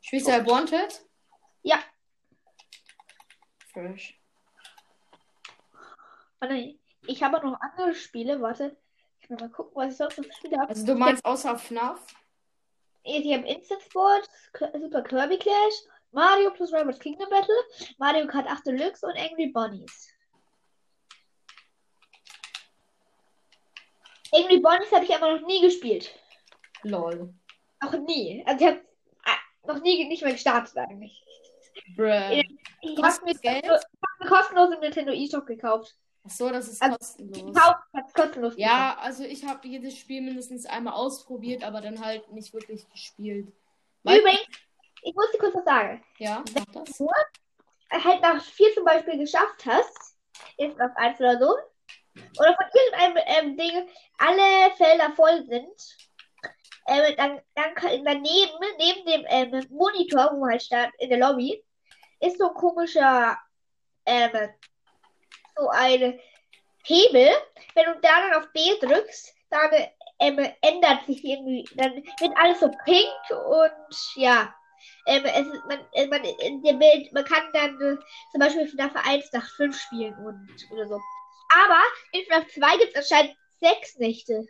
Spielst 0.00 0.28
du 0.28 0.32
halt 0.32 0.46
Wanted? 0.46 1.04
Ja. 1.62 1.78
Fresh. 3.72 4.18
Ich 7.06 7.22
habe 7.22 7.46
noch 7.46 7.60
andere 7.60 7.94
Spiele. 7.94 8.40
Warte. 8.40 8.76
Ich 9.20 9.28
will 9.28 9.36
mal 9.38 9.50
gucken, 9.50 9.72
was 9.74 9.92
ich 9.92 9.98
sonst 9.98 10.16
noch 10.18 10.24
für 10.24 10.32
Spiele 10.32 10.58
habe. 10.58 10.70
Also 10.70 10.86
du 10.86 10.94
meinst 10.94 11.24
außer 11.24 11.58
FNAF? 11.58 12.06
Ich 13.02 13.32
habe 13.32 13.46
Instant 13.46 13.82
Sports, 13.82 14.28
Super 14.52 15.02
Kirby 15.02 15.38
Clash, 15.38 15.74
Mario 16.12 16.50
plus 16.50 16.72
Rabbids 16.72 16.98
Kingdom 16.98 17.28
Battle, 17.28 17.54
Mario 17.98 18.26
Kart 18.26 18.46
8 18.46 18.66
Deluxe 18.66 19.06
und 19.06 19.16
Angry 19.16 19.48
Bunnies. 19.48 20.08
Angry 24.32 24.58
Bunnies 24.60 24.92
habe 24.92 25.04
ich 25.04 25.14
aber 25.14 25.38
noch 25.38 25.46
nie 25.46 25.60
gespielt. 25.60 26.14
Lol. 26.82 27.34
Noch 27.82 27.92
nie. 27.98 28.42
Also 28.46 28.64
ich 28.64 28.70
habe 28.70 28.80
noch 29.66 29.82
nie 29.82 30.04
nicht 30.06 30.22
mehr 30.22 30.32
gestartet 30.32 30.76
eigentlich. 30.76 31.22
Bruh. 31.96 32.42
Ich 32.80 33.02
habe 33.02 33.24
mir, 33.24 33.34
Geld? 33.34 33.64
ich 33.64 34.30
hab 34.30 34.52
im 34.52 34.80
Nintendo 34.80 35.12
eShop 35.12 35.46
gekauft. 35.46 35.94
Achso, 36.24 36.50
das 36.50 36.68
ist 36.68 36.82
Also, 36.82 36.96
kostenlos. 36.98 37.54
Gekauft, 37.54 38.14
kostenlos 38.14 38.54
Ja, 38.56 38.98
also 39.00 39.24
ich 39.24 39.44
habe 39.44 39.66
jedes 39.66 39.96
Spiel 39.96 40.20
mindestens 40.20 40.66
einmal 40.66 40.94
ausprobiert, 40.94 41.62
aber 41.62 41.80
dann 41.80 42.04
halt 42.04 42.30
nicht 42.32 42.52
wirklich 42.52 42.88
gespielt. 42.90 43.46
gekauft. 43.46 43.58
Weil- 44.02 44.18
Übrigens, 44.18 44.46
ich 45.02 45.14
muss 45.14 45.30
dir 45.32 45.38
kurz 45.38 45.54
was 45.54 45.64
sagen. 45.64 46.04
Ja, 46.18 46.44
mach 46.54 46.64
das. 46.84 47.00
halt 48.04 48.20
nach 48.20 48.42
vier 48.44 48.74
zum 48.74 48.84
Beispiel 48.84 49.16
geschafft 49.18 49.64
hast, 49.64 50.16
ist 50.58 50.80
auf 50.80 50.90
eins 50.96 51.18
oder 51.20 51.38
so, 51.38 51.50
oder 52.38 52.54
von 52.56 52.66
irgendeinem 52.74 53.22
ähm, 53.26 53.56
Ding 53.56 53.88
alle 54.18 54.74
Felder 54.76 55.12
voll 55.14 55.44
sind, 55.46 56.07
ähm, 56.88 57.14
dann, 57.16 57.40
dann 57.54 58.04
daneben, 58.04 58.58
neben 58.78 59.06
dem 59.06 59.24
ähm, 59.28 59.66
Monitor, 59.70 60.30
wo 60.32 60.46
halt 60.46 60.62
steht, 60.62 60.90
in 60.98 61.10
der 61.10 61.18
Lobby, 61.18 61.62
ist 62.20 62.38
so 62.38 62.48
ein 62.48 62.54
komischer, 62.54 63.38
ähm, 64.06 64.32
so 65.56 65.68
ein 65.68 66.18
Hebel. 66.84 67.30
Wenn 67.74 67.84
du 67.84 68.00
da 68.00 68.22
dann 68.22 68.34
auf 68.34 68.50
B 68.52 68.78
drückst, 68.80 69.34
dann 69.50 69.70
ähm, 70.18 70.38
ändert 70.62 71.04
sich 71.06 71.22
irgendwie, 71.22 71.68
dann 71.74 71.96
wird 71.96 72.36
alles 72.36 72.60
so 72.60 72.70
pink 72.84 73.08
und 73.30 73.96
ja. 74.16 74.54
Ähm, 75.06 75.24
es, 75.24 75.46
man, 75.66 75.80
äh, 75.92 76.06
man, 76.06 76.24
in 76.24 76.62
dem 76.62 76.78
Bild, 76.78 77.12
man 77.12 77.24
kann 77.24 77.50
dann 77.52 77.74
äh, 77.80 77.96
zum 78.30 78.40
Beispiel 78.40 78.68
FNAF 78.68 78.92
1 78.94 79.32
nach 79.32 79.46
5 79.56 79.78
spielen 79.78 80.14
und 80.24 80.48
oder 80.72 80.86
so. 80.86 81.00
Aber 81.52 81.82
in 82.12 82.24
FNAF 82.24 82.46
2 82.48 82.78
gibt 82.78 82.96
es 82.96 83.10
anscheinend 83.10 83.36
sechs 83.60 83.98
Nächte. 83.98 84.46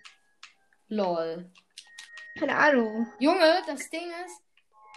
Lol. 0.88 1.50
Keine 2.38 2.57
Ahnung. 2.57 3.07
Junge, 3.18 3.62
das 3.66 3.90
Ding 3.90 4.11
ist, 4.26 4.42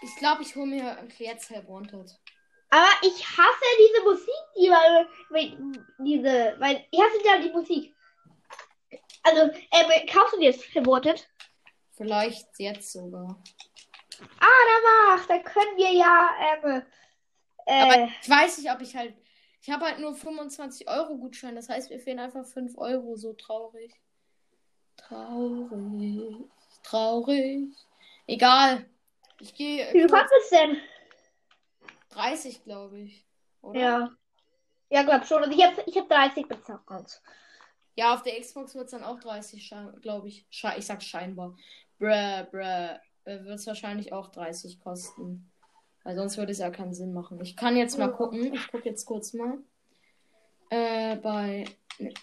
ich 0.02 0.16
glaube, 0.16 0.44
ich 0.44 0.56
hole 0.56 0.68
mir 0.68 1.08
jetzt 1.18 1.50
Help 1.50 1.68
Wanted. 1.68 2.18
Aber 2.70 2.88
ich 3.02 3.26
hasse 3.26 3.66
diese 3.80 4.04
Musik, 4.04 4.30
die 4.58 4.70
weil, 4.70 5.08
weil 5.30 5.76
diese, 6.00 6.56
weil 6.60 6.86
ich 6.90 7.00
hasse 7.00 7.26
ja 7.26 7.42
die 7.42 7.52
Musik. 7.52 7.94
Also, 9.24 9.42
ähm, 9.42 10.08
kaufst 10.12 10.34
du 10.36 10.40
dir 10.40 10.52
das 10.52 10.64
verwortet? 10.64 11.28
Vielleicht 11.92 12.48
jetzt 12.58 12.92
sogar. 12.92 13.42
Ah, 14.40 14.46
da 14.68 15.12
war's. 15.12 15.28
Da 15.28 15.40
können 15.40 15.78
wir 15.78 15.92
ja, 15.92 16.30
ähm, 16.64 16.84
äh, 17.66 17.82
Aber 17.82 18.12
ich 18.22 18.30
weiß 18.30 18.58
nicht, 18.58 18.72
ob 18.72 18.82
ich 18.82 18.96
halt. 18.96 19.16
Ich 19.62 19.70
habe 19.70 19.86
halt 19.86 20.00
nur 20.00 20.16
25 20.16 20.90
Euro 20.90 21.18
Gutschein. 21.18 21.56
Das 21.56 21.70
heißt, 21.70 21.92
mir 21.92 22.00
fehlen 22.00 22.20
einfach 22.20 22.46
5 22.46 22.78
Euro. 22.78 23.16
So 23.16 23.34
traurig. 23.34 23.94
Traurig. 24.98 26.50
Traurig. 26.84 27.74
Egal. 28.28 28.86
Ich 29.40 29.54
gehe 29.54 29.88
wie 29.88 29.92
viel 29.92 30.08
kostet 30.08 30.32
es 30.44 30.50
denn? 30.50 30.78
30, 32.10 32.64
glaube 32.64 33.00
ich. 33.00 33.26
Oder? 33.62 33.80
Ja. 33.80 34.12
Ja, 34.90 35.04
glaub 35.04 35.26
schon. 35.26 35.44
Also 35.44 35.58
ich 35.58 35.66
habe 35.66 35.84
ich 35.86 35.98
hab 35.98 36.10
30 36.10 36.48
bezahlt. 36.48 37.22
Ja, 37.96 38.14
auf 38.14 38.24
der 38.24 38.40
Xbox 38.40 38.76
wird 38.76 38.86
es 38.86 38.92
dann 38.92 39.04
auch 39.04 39.20
30, 39.20 39.74
glaube 40.02 40.28
ich. 40.28 40.46
Sche 40.50 40.74
ich 40.78 40.86
sag 40.86 41.02
scheinbar. 41.02 41.56
Bruh, 41.98 42.46
bruh. 42.52 42.98
Wird 43.24 43.60
es 43.60 43.68
wahrscheinlich 43.68 44.14
auch 44.14 44.30
30 44.30 44.80
kosten. 44.80 45.52
Weil 46.04 46.16
sonst 46.16 46.38
würde 46.38 46.52
es 46.52 46.58
ja 46.58 46.72
keinen 46.72 46.94
Sinn 46.94 47.14
machen. 47.14 47.40
Ich 47.42 47.56
kann 47.56 47.78
jetzt 47.78 47.98
mal 47.98 48.12
gucken. 48.12 48.54
Ich 48.54 48.68
gucke 48.70 48.90
jetzt 48.90 49.06
kurz 49.06 49.34
mal. 49.34 49.60
Äh, 50.70 51.18
bei 51.18 51.66
ne, 52.00 52.14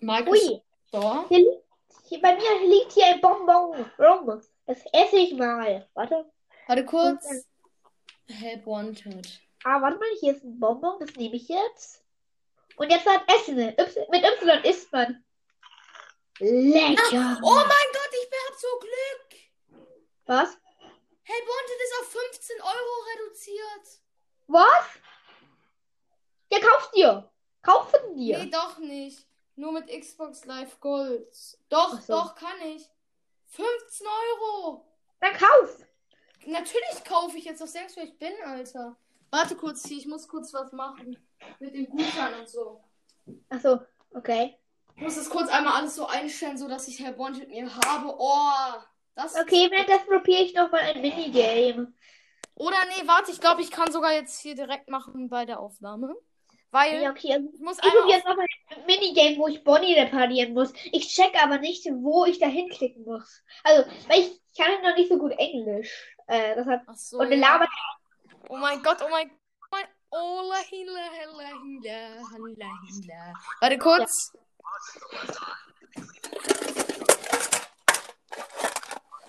Microsoft 0.00 0.50
Ui, 0.50 0.62
Store. 0.88 1.24
hier 1.28 1.38
liegt, 1.38 1.64
hier, 2.10 2.20
bei 2.20 2.34
mir 2.34 2.68
liegt 2.68 2.92
hier 2.92 3.06
ein 3.06 3.20
Bonbon 3.20 3.88
rum. 3.98 4.42
Das 4.66 4.84
esse 4.92 5.16
ich 5.16 5.34
mal. 5.34 5.88
Warte. 5.94 6.28
Warte 6.66 6.84
kurz. 6.84 7.46
Help 8.28 8.66
Wanted. 8.66 9.40
Ah, 9.62 9.80
warte 9.80 9.98
mal, 9.98 10.08
hier 10.18 10.34
ist 10.34 10.42
ein 10.42 10.58
Bonbon. 10.58 10.98
Das 10.98 11.14
nehme 11.14 11.36
ich 11.36 11.48
jetzt. 11.48 12.04
Und 12.76 12.90
jetzt 12.90 13.06
hat 13.06 13.22
Essen. 13.32 13.58
Y, 13.58 14.06
mit 14.10 14.24
Y 14.24 14.64
isst 14.64 14.92
man. 14.92 15.24
Lecker. 16.40 17.38
Oh 17.42 17.54
mein 17.54 17.90
Gott, 17.92 18.12
ich 18.12 18.28
hab 18.48 18.58
so 18.58 18.78
Glück. 18.80 19.40
Was? 20.26 20.58
Help 21.22 21.46
Wanted 21.46 21.80
ist 21.84 22.00
auf 22.00 22.08
15 22.08 22.60
Euro 22.60 23.04
reduziert. 23.14 24.00
Was? 24.48 24.84
Ja, 26.50 26.58
kauf 26.58 26.90
dir. 26.90 27.30
Kaufen 27.62 28.16
dir. 28.16 28.38
Nee, 28.38 28.50
doch 28.50 28.78
nicht. 28.78 29.29
Nur 29.60 29.72
mit 29.72 29.88
Xbox 29.88 30.46
Live 30.46 30.80
Gold. 30.80 31.36
Doch, 31.68 32.00
so. 32.00 32.14
doch, 32.14 32.34
kann 32.34 32.58
ich. 32.74 32.88
15 33.48 34.06
Euro. 34.06 34.86
Dann 35.20 35.34
kauf. 35.34 35.84
Natürlich 36.46 37.04
kaufe 37.04 37.36
ich 37.36 37.44
jetzt. 37.44 37.60
Was 37.60 37.74
denkst 37.74 37.94
du, 37.94 38.00
ich 38.00 38.18
bin, 38.18 38.32
Alter? 38.46 38.96
Warte 39.30 39.56
kurz 39.56 39.86
hier, 39.86 39.98
ich 39.98 40.06
muss 40.06 40.26
kurz 40.26 40.54
was 40.54 40.72
machen. 40.72 41.18
Mit 41.58 41.74
dem 41.74 41.90
Gutschein 41.90 42.40
und 42.40 42.48
so. 42.48 42.82
Ach 43.50 43.60
so, 43.60 43.80
okay. 44.14 44.56
Ich 44.96 45.02
muss 45.02 45.16
das 45.16 45.28
kurz 45.28 45.50
einmal 45.50 45.74
alles 45.74 45.94
so 45.94 46.06
einstellen, 46.06 46.56
so 46.56 46.66
dass 46.66 46.88
ich 46.88 46.98
Herr 46.98 47.12
Bond 47.12 47.38
mit 47.38 47.50
mir 47.50 47.70
habe. 47.84 48.14
Oh, 48.18 48.80
das. 49.14 49.36
Okay, 49.36 49.70
währenddessen 49.70 50.06
probiere 50.06 50.42
ich 50.42 50.54
noch 50.54 50.72
mal 50.72 50.80
ein 50.80 51.02
Minigame. 51.02 51.92
Oder 52.54 52.78
nee, 52.88 53.06
warte, 53.06 53.30
ich 53.30 53.40
glaube, 53.42 53.60
ich 53.60 53.70
kann 53.70 53.92
sogar 53.92 54.14
jetzt 54.14 54.40
hier 54.40 54.54
direkt 54.54 54.88
machen 54.88 55.28
bei 55.28 55.44
der 55.44 55.60
Aufnahme. 55.60 56.16
Weil 56.70 57.02
Ja, 57.02 57.10
okay. 57.10 57.34
Also 57.34 57.48
ich 57.52 57.60
muss 57.60 57.78
ich 57.78 57.82
probiere 57.82 58.16
jetzt 58.16 58.26
noch 58.26 58.36
ein 58.38 58.86
Minigame, 58.86 59.36
wo 59.38 59.48
ich 59.48 59.64
Bonnie 59.64 59.94
reparieren 59.94 60.54
muss. 60.54 60.72
Ich 60.92 61.08
check 61.08 61.34
aber 61.42 61.58
nicht, 61.58 61.84
wo 61.86 62.24
ich 62.24 62.38
da 62.38 62.46
hinklicken 62.46 63.04
muss. 63.04 63.42
Also, 63.64 63.90
weil 64.08 64.20
ich, 64.20 64.40
kann 64.56 64.82
noch 64.82 64.96
nicht 64.96 65.08
so 65.08 65.18
gut 65.18 65.32
Englisch. 65.32 66.16
Äh, 66.26 66.54
das 66.54 66.66
hat, 66.66 66.82
Ach 66.86 66.94
so. 66.94 67.18
und 67.18 67.26
eine 67.26 67.36
Lava. 67.36 67.66
Oh 68.48 68.56
mein 68.56 68.82
Gott, 68.82 68.98
oh 69.04 69.08
mein 69.10 69.30
Gott. 69.70 69.86
Oh, 70.10 70.42
la, 70.48 70.56
hila, 70.68 71.08
hila, 71.12 71.48
hila, 71.62 71.98
hila, 72.34 72.66
hila. 72.88 73.34
Warte 73.60 73.78
kurz. 73.78 74.32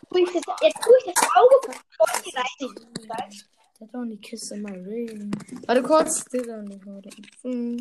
Das, 0.10 0.24
jetzt 0.62 0.84
tue 0.84 0.98
ich 1.06 1.14
das 1.14 1.30
Auge 1.36 1.56
von 1.66 1.76
Bonnie 1.98 3.44
rein. 3.82 3.88
Did 3.88 3.96
only 3.96 4.18
kiss 4.18 4.52
in 4.52 4.62
my 4.62 4.72
ring. 4.72 5.34
Warte 5.68 5.82
kurz. 5.84 6.24
Only 6.34 6.80
hold 6.86 7.06
it. 7.06 7.16
Hm. 7.44 7.80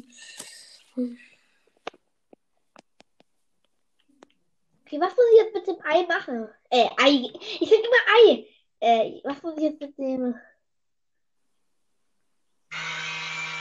Okay, 4.86 4.98
was 4.98 5.12
muss 5.16 5.26
ich 5.32 5.38
jetzt 5.38 5.54
mit 5.54 5.66
dem 5.66 5.76
Ei 5.84 6.06
machen? 6.06 6.48
Äh, 6.70 6.88
Ei. 6.98 7.30
Ich 7.60 7.68
sag 7.68 7.78
immer 7.78 8.04
Ei. 8.16 8.46
Äh, 8.80 9.20
was 9.24 9.42
muss 9.42 9.56
ich 9.56 9.62
jetzt 9.64 9.80
mit 9.80 9.98
dem. 9.98 10.34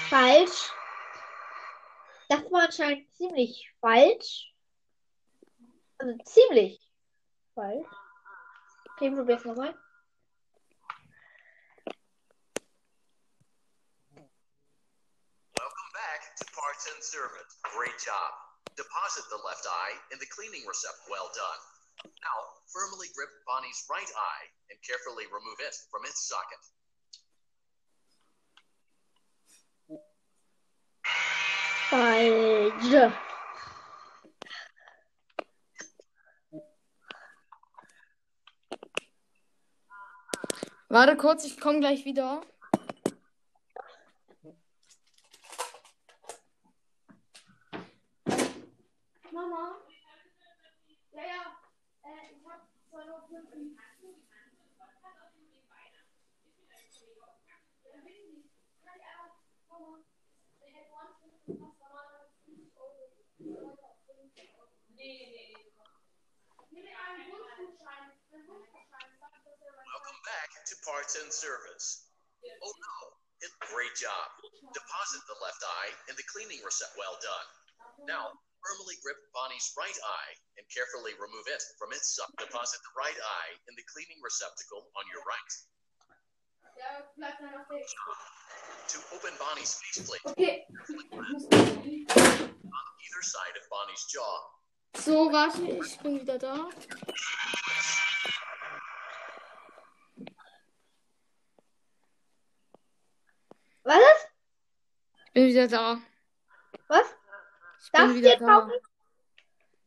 Falsch. 0.09 0.71
Das 2.29 2.51
war 2.51 2.63
anscheinend 2.63 3.11
ziemlich 3.13 3.71
falsch. 3.79 4.53
Also 5.97 6.17
ziemlich 6.23 6.79
falsch. 7.53 7.87
Okay, 8.95 9.11
probier's 9.11 9.45
nochmal. 9.45 9.75
To 16.79 16.85
Parts 16.85 16.95
and 16.95 17.03
Service. 17.03 17.59
Great 17.75 17.97
job. 17.99 18.31
Deposit 18.77 19.23
the 19.29 19.41
left 19.45 19.65
eye 19.67 19.95
in 20.13 20.19
the 20.19 20.25
cleaning 20.27 20.63
receipt. 20.67 20.95
Well 21.11 21.29
done. 21.35 21.59
Now, 22.05 22.37
firmly 22.71 23.07
grip 23.15 23.29
Bonnie's 23.47 23.83
right 23.89 24.07
eye 24.07 24.45
and 24.71 24.79
carefully 24.87 25.25
remove 25.27 25.59
it 25.59 25.75
from 25.91 26.05
its 26.05 26.27
socket. 26.27 26.63
Falsch. 31.89 33.11
Warte 40.89 41.17
kurz, 41.17 41.45
ich 41.45 41.59
komme 41.59 41.79
gleich 41.81 42.05
wieder. 42.05 42.41
Mama? 49.39 49.79
Ja, 51.15 51.23
ja. 51.23 51.43
Äh, 52.03 52.35
ich 52.35 52.43
hab 52.43 52.67
Welcome 69.87 70.19
back 70.25 70.49
to 70.67 70.75
Parts 70.83 71.15
and 71.15 71.31
Service. 71.31 72.11
Oh 72.43 72.73
no, 72.75 72.97
great 73.71 73.95
job. 73.95 74.27
Deposit 74.73 75.21
the 75.31 75.39
left 75.39 75.63
eye 75.63 75.91
in 76.09 76.15
the 76.17 76.23
cleaning 76.27 76.59
receptacle. 76.65 76.99
Well 76.99 77.17
done. 77.23 77.47
Now, 78.05 78.35
firmly 78.63 78.95
grip 79.03 79.17
Bonnie's 79.33 79.71
right 79.77 79.97
eye 80.03 80.33
and 80.57 80.65
carefully 80.71 81.13
remove 81.19 81.47
it 81.47 81.63
from 81.79 81.91
its 81.95 82.15
sub. 82.15 82.29
Deposit 82.37 82.79
the 82.83 82.91
right 82.95 83.17
eye 83.17 83.51
in 83.67 83.75
the 83.75 83.83
cleaning 83.91 84.19
receptacle 84.23 84.87
on 84.99 85.05
your 85.11 85.23
right. 85.25 85.51
Ja, 86.79 87.03
bleib 87.17 87.35
dann 87.39 87.55
auf 87.59 87.67
der. 87.67 87.83
To 88.89 88.97
open 89.15 89.35
Bonnie's 89.37 89.73
faceplate, 89.75 90.21
Okay. 90.25 90.65
on 90.69 90.75
either 93.03 93.21
side 93.21 93.55
of 93.59 93.63
Bonnie's 93.69 94.05
jaw, 94.13 94.49
So, 94.95 95.29
warte, 95.31 95.61
ich 95.61 95.99
bin 95.99 96.19
wieder 96.21 96.37
da. 96.39 96.69
Was 103.83 103.97
ist? 103.97 104.27
Ich 105.27 105.33
bin 105.33 105.47
wieder 105.47 105.67
da. 105.67 106.01
Was? 106.87 107.05
Ich 107.89 107.91
bin 107.91 108.01
Darf 108.01 108.09
ich 108.11 108.17
wieder 108.17 108.29
jetzt 108.37 108.41
da. 108.41 108.45
kaufen? 108.45 108.71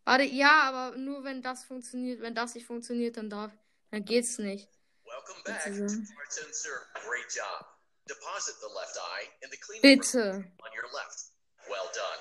Warte, 0.05 0.25
ja, 0.25 0.63
aber 0.63 0.97
nur 0.97 1.23
wenn 1.23 1.41
das 1.43 1.65
funktioniert. 1.65 2.21
Wenn 2.21 2.35
das 2.35 2.55
nicht 2.57 2.67
funktioniert, 2.67 3.17
dann 3.17 3.31
darf, 3.31 3.53
dann 3.93 4.05
geht's 4.05 4.39
nicht. 4.39 4.69
welcome 5.07 5.41
back 5.45 5.63
Bitte 5.63 5.79
to 5.79 5.89
sehr. 5.89 6.15
Parts 6.17 6.39
and 6.43 6.55
Service. 6.55 6.89
Great 7.07 7.31
job. 7.31 7.67
Deposit 8.09 8.57
the 8.59 8.67
left 8.75 8.99
eye 8.99 9.31
in 9.43 9.51
the 9.53 9.57
cleaning 9.59 9.83
Bitte. 10.01 10.43
on 10.59 10.71
your 10.75 10.91
left. 10.93 11.31
Well 11.71 11.87
done. 11.95 12.19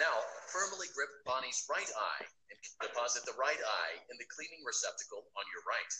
Now, 0.00 0.10
firmly 0.50 0.88
grip 0.96 1.10
Bonnie's 1.24 1.62
right 1.70 1.86
eye 1.86 2.24
and 2.50 2.58
deposit 2.82 3.22
the 3.24 3.38
right 3.38 3.62
eye 3.62 3.94
in 4.10 4.18
the 4.18 4.26
cleaning 4.26 4.64
receptacle 4.66 5.22
on 5.38 5.44
your 5.54 5.62
right. 5.62 5.92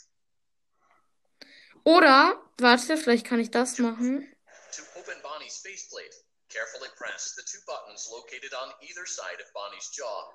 Oder, 1.85 2.43
warte, 2.59 2.97
vielleicht 2.97 3.27
kann 3.27 3.39
ich 3.39 3.51
das 3.53 3.79
machen. 3.79 4.27
To 4.75 4.83
open 4.99 5.15
Bonnie's 5.23 5.59
faceplate, 5.59 6.15
carefully 6.53 6.89
press 6.97 7.35
the 7.35 7.43
two 7.43 7.59
buttons 7.67 8.09
located 8.13 8.53
on 8.53 8.69
either 8.83 9.07
side 9.07 9.41
of 9.41 9.53
Bonnie's 9.55 9.89
jaw. 9.89 10.29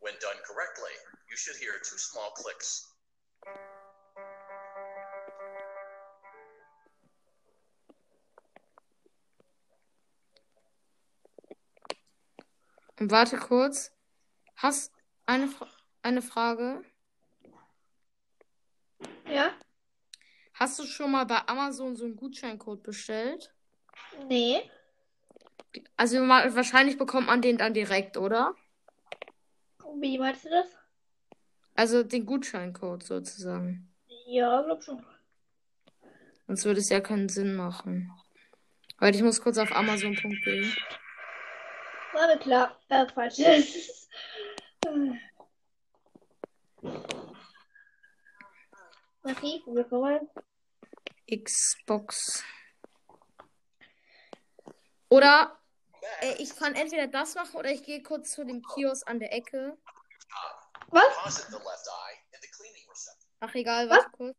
When 0.00 0.14
done 0.20 0.38
correctly, 0.46 0.94
you 1.30 1.36
should 1.36 1.56
hear 1.56 1.72
two 1.82 1.98
small 1.98 2.30
clicks. 2.36 2.92
Warte 13.00 13.38
kurz. 13.38 13.90
Hast 14.56 14.92
eine, 15.26 15.48
Fra 15.48 15.66
eine 16.02 16.20
Frage? 16.20 16.84
Ja? 19.26 19.52
Hast 20.54 20.78
du 20.78 20.84
schon 20.84 21.12
mal 21.12 21.24
bei 21.24 21.46
Amazon 21.46 21.96
so 21.96 22.04
einen 22.04 22.16
Gutscheincode 22.16 22.82
bestellt? 22.82 23.54
Nee. 24.26 24.68
Also 25.96 26.18
wahrscheinlich 26.18 26.98
bekommt 26.98 27.26
man 27.26 27.42
den 27.42 27.58
dann 27.58 27.74
direkt, 27.74 28.16
oder? 28.16 28.54
Wie 30.00 30.18
meinst 30.18 30.44
du 30.44 30.50
das? 30.50 30.66
Also 31.74 32.02
den 32.02 32.26
Gutscheincode 32.26 33.02
sozusagen. 33.02 33.92
Ja, 34.26 34.62
glaub 34.62 34.82
schon. 34.82 35.04
Sonst 36.46 36.64
würde 36.64 36.80
es 36.80 36.88
ja 36.88 37.00
keinen 37.00 37.28
Sinn 37.28 37.54
machen. 37.54 38.10
Weil 38.98 39.14
ich 39.14 39.22
muss 39.22 39.40
kurz 39.40 39.58
auf 39.58 39.70
Amazon.de. 39.72 40.72
War 42.12 42.26
mir 42.26 42.38
klar. 42.38 42.78
Äh, 42.88 43.06
falsch. 43.06 43.38
Okay, 49.24 49.60
willkommen. 49.66 50.26
Xbox. 51.30 52.42
Oder 55.08 55.58
äh, 56.20 56.34
ich 56.38 56.54
kann 56.56 56.74
entweder 56.74 57.06
das 57.06 57.34
machen 57.34 57.56
oder 57.56 57.70
ich 57.70 57.82
gehe 57.82 58.02
kurz 58.02 58.32
zu 58.32 58.44
dem 58.44 58.62
Kiosk 58.62 59.08
an 59.08 59.18
der 59.18 59.32
Ecke. 59.32 59.76
Was? 60.88 61.46
Ach 63.40 63.54
egal, 63.54 63.88
warte 63.88 64.10
kurz. 64.10 64.36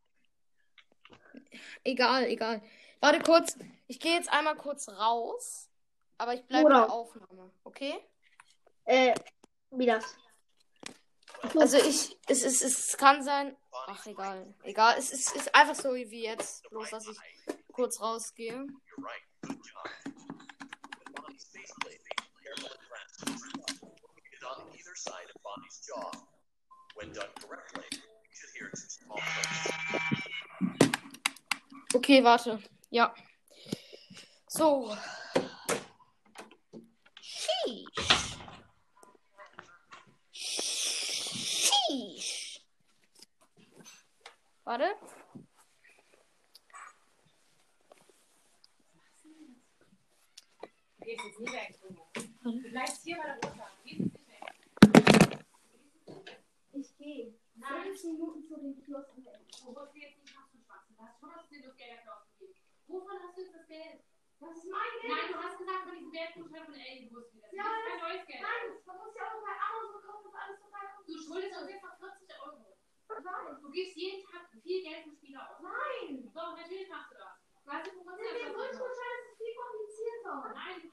Egal, 1.83 2.25
egal. 2.25 2.61
Warte 2.99 3.19
kurz. 3.21 3.55
Ich 3.87 3.99
gehe 3.99 4.13
jetzt 4.13 4.31
einmal 4.31 4.55
kurz 4.55 4.89
raus. 4.89 5.69
Aber 6.17 6.33
ich 6.33 6.45
bleibe 6.45 6.69
in 6.69 6.75
der 6.75 6.91
Aufnahme, 6.91 7.51
okay? 7.63 7.97
Äh, 8.83 9.15
wie 9.71 9.85
das? 9.85 10.03
Also 11.57 11.77
ich, 11.77 12.17
es, 12.27 12.43
es, 12.43 12.61
es 12.61 12.97
kann 12.97 13.23
sein. 13.23 13.55
Ach 13.71 14.05
egal. 14.05 14.53
Egal. 14.63 14.97
Es 14.97 15.11
ist, 15.11 15.33
ist 15.35 15.55
einfach 15.55 15.75
so 15.75 15.95
wie 15.95 16.23
jetzt. 16.23 16.69
Bloß 16.69 16.89
dass 16.89 17.07
ich 17.07 17.17
kurz 17.71 18.01
rausgehe. 18.01 18.67
On 24.49 24.65
either 24.73 24.95
side 24.95 25.29
of 25.35 25.41
Bonnie's 25.43 25.79
jaw. 25.85 26.11
When 26.95 27.13
done 27.13 27.27
correctly, 27.39 27.83
you 27.91 27.99
should 28.33 28.49
hear 28.57 28.69
two 28.69 28.87
small 28.87 29.19
clicks. 29.19 30.89
Okay, 31.95 32.21
warte. 32.21 32.59
Ja. 32.89 33.11
So. 34.47 34.95
Sheesh. 37.21 38.37
Sheesh. 41.61 42.59
Warte. 44.65 44.95
Gehst 51.09 51.25
jetzt 51.25 51.39
nie 51.39 51.51
weg, 51.51 51.73
Bruno. 51.81 52.05
Du 52.43 52.69
bleibst 52.69 53.03
hier 53.03 53.17
bei 53.17 53.23
der 53.23 53.35
Mutter. 53.35 53.67
Du 53.73 53.83
gehst 53.83 53.99
jetzt 53.99 54.13
nicht 54.13 54.29
weg. 54.29 54.45
Ich 56.73 56.97
gehe. 56.97 57.33
Nein. 57.55 57.97
Minuten 58.03 58.45
zu 58.45 58.55
an 58.55 58.61
der 59.25 59.33
Ecke. 59.33 59.49
Du 59.65 59.71
musst 59.73 59.93
dir 59.95 60.05
jetzt 60.05 60.21
nicht 60.21 60.35
machen. 60.35 60.61
Du 60.61 61.01
hast 61.01 61.19
schon 61.19 61.33
das 61.33 61.49
Geld 61.49 61.65
Geld 61.77 61.91
dafür 61.97 62.13
ausgegeben. 62.13 62.53
Wovon 62.87 63.17
hast 63.23 63.37
du 63.37 63.41
jetzt 63.41 63.55
das 63.55 63.67
Geld? 63.67 64.05
Das 64.39 64.55
ist 64.55 64.69
mein 64.69 64.79
Nein, 65.03 65.33
du 65.33 65.37
hast 65.41 65.57
gesagt, 65.57 65.83
von 65.83 65.95
diesem 65.97 66.11
Geldgutschein 66.11 66.65
von 66.65 66.75
Ellie 66.75 67.11
wussten 67.11 67.35
wir 67.35 67.43
das. 67.43 67.51
Ja, 67.57 67.65
das 67.65 67.75
ist 67.75 67.89
kein 67.89 67.99
neues 67.99 68.25
Geld. 68.29 68.41
Nein, 68.41 68.65
man 68.85 68.97
muss 69.01 69.15
ja 69.17 69.23
auch 69.27 69.41
bei 69.43 69.55
Amazon 69.59 70.01
kaufen 70.05 70.27
und 70.29 70.35
alles 70.39 70.59
so 70.61 70.67
weiter. 70.71 70.95
Du 71.03 71.13
schuldest 71.17 71.57
uns 71.59 71.69
jetzt 71.69 71.83
noch 71.83 71.97
40 71.99 72.29
Euro. 72.45 72.77
Nein. 73.09 73.57
Du 73.59 73.69
gibst 73.71 73.97
jeden 73.97 74.23
Tag 74.29 74.47
viel 74.63 74.79
Geld 74.85 75.03
für 75.03 75.11
Spiele 75.11 75.41
aus. 75.41 75.59
Nein. 75.59 76.31
Doch, 76.31 76.55
natürlich 76.55 76.87
machst 76.87 77.11
du 77.11 77.17
das. 77.17 77.18
Weißt 77.69 77.85
du, 77.85 78.01
Mit 78.01 78.17
dem 78.17 78.57
ist 78.57 78.81
es 78.81 78.97
viel 79.37 79.53
komplizierter. 79.53 80.57
Nein, 80.57 80.89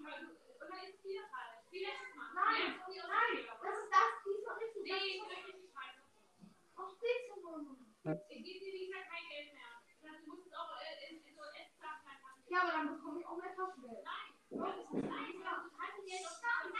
wieder 1.07 1.23
falsch. 1.33 1.65
Wie 1.71 1.79
letztes 1.81 2.13
Mal. 2.13 2.29
Nein, 2.37 2.77
die 2.85 3.01
Nein, 3.01 3.49
das 3.65 3.81
ist 3.81 3.89
das 3.89 4.21
diesmal 4.21 4.61
richtig. 4.61 4.85
Nee, 4.85 5.09
ich 5.09 5.25
will 5.25 5.33
richtig 5.33 5.73
scheiße. 5.73 6.05
Auf 6.77 7.01
Mama. 7.41 7.81
Ich 8.29 8.45
gebe 8.45 8.61
dir, 8.61 8.77
wie 8.77 8.85
gesagt, 8.87 9.09
kein 9.09 9.25
Geld 9.33 9.57
mehr. 9.57 9.81
Du 10.21 10.29
musst 10.29 10.45
es 10.47 10.53
auch 10.53 10.69
äh, 10.77 11.09
in, 11.09 11.25
so 11.33 11.49
Essklassen 11.49 12.13
reinpacken. 12.13 12.45
Ja, 12.53 12.61
aber 12.61 12.77
dann 12.77 12.93
bekomme 12.93 13.17
ich 13.21 13.27
auch 13.27 13.39
mehr 13.41 13.57
Taschengeld. 13.57 14.05
Nein, 14.05 14.37
das 14.51 14.77
ist 14.77 14.93
nein, 15.01 15.33
ja, 15.41 15.65
du 15.65 15.71
kannst 15.73 16.05
Geld 16.05 16.29
aus 16.29 16.45
Dann 16.45 16.77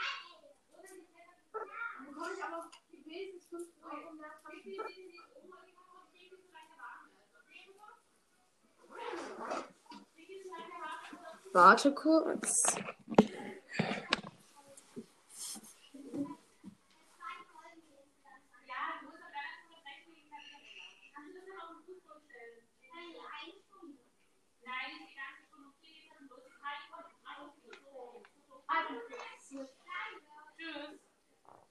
bekomme 2.05 2.37
ich 2.37 2.43
aber 2.43 2.69
wenigstens 2.91 3.47
5 3.49 3.65
Euro 3.81 4.11
mehr 4.13 4.39
Taschengeld. 4.45 4.77
Warte 4.77 5.73
kurz. 5.73 6.13
Zehn, 6.13 6.37
zehn 7.49 7.73
vor 7.73 7.97
kommt 9.47 9.76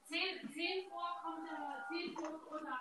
der, 0.09 0.51
zehn 0.53 0.91
vor 0.91 1.09
oder 1.29 2.77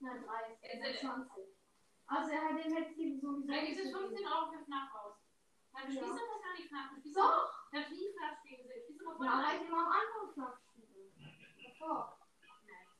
kommt 0.00 0.26
keine 0.26 1.12
Ahnung. 1.12 1.28
Also 2.06 2.30
er 2.32 2.42
hat 2.42 2.58
den 2.64 2.74
jetzt 2.74 2.96
sowieso. 2.96 3.40
Da 3.46 3.60
gibt 3.64 3.78
es 3.80 3.92
15 3.92 4.26
Euro 4.26 4.50
für 4.50 4.64
FNAF 4.64 4.94
aus. 4.94 5.14
Dann 5.72 5.82
Ja. 5.82 6.02
spielst 6.02 6.20
du 6.20 6.26
das 6.26 6.42
gar 6.42 6.52
nicht 6.54 6.68
FNAF. 6.68 6.90
Du 6.90 7.00
spielst 7.00 7.16
Doch. 7.18 7.68
Da 7.72 7.82
fliegen 7.82 8.14
Flaschspiele. 8.18 8.82
Spielst 8.82 9.00
du 9.00 9.04
noch 9.04 9.20
Ja, 9.20 9.30
mal 9.30 9.44
weil 9.46 9.62
ich 9.62 9.68
immer 9.68 9.86
am 9.86 9.92
Anfang. 9.92 10.58
Davor. 11.62 12.16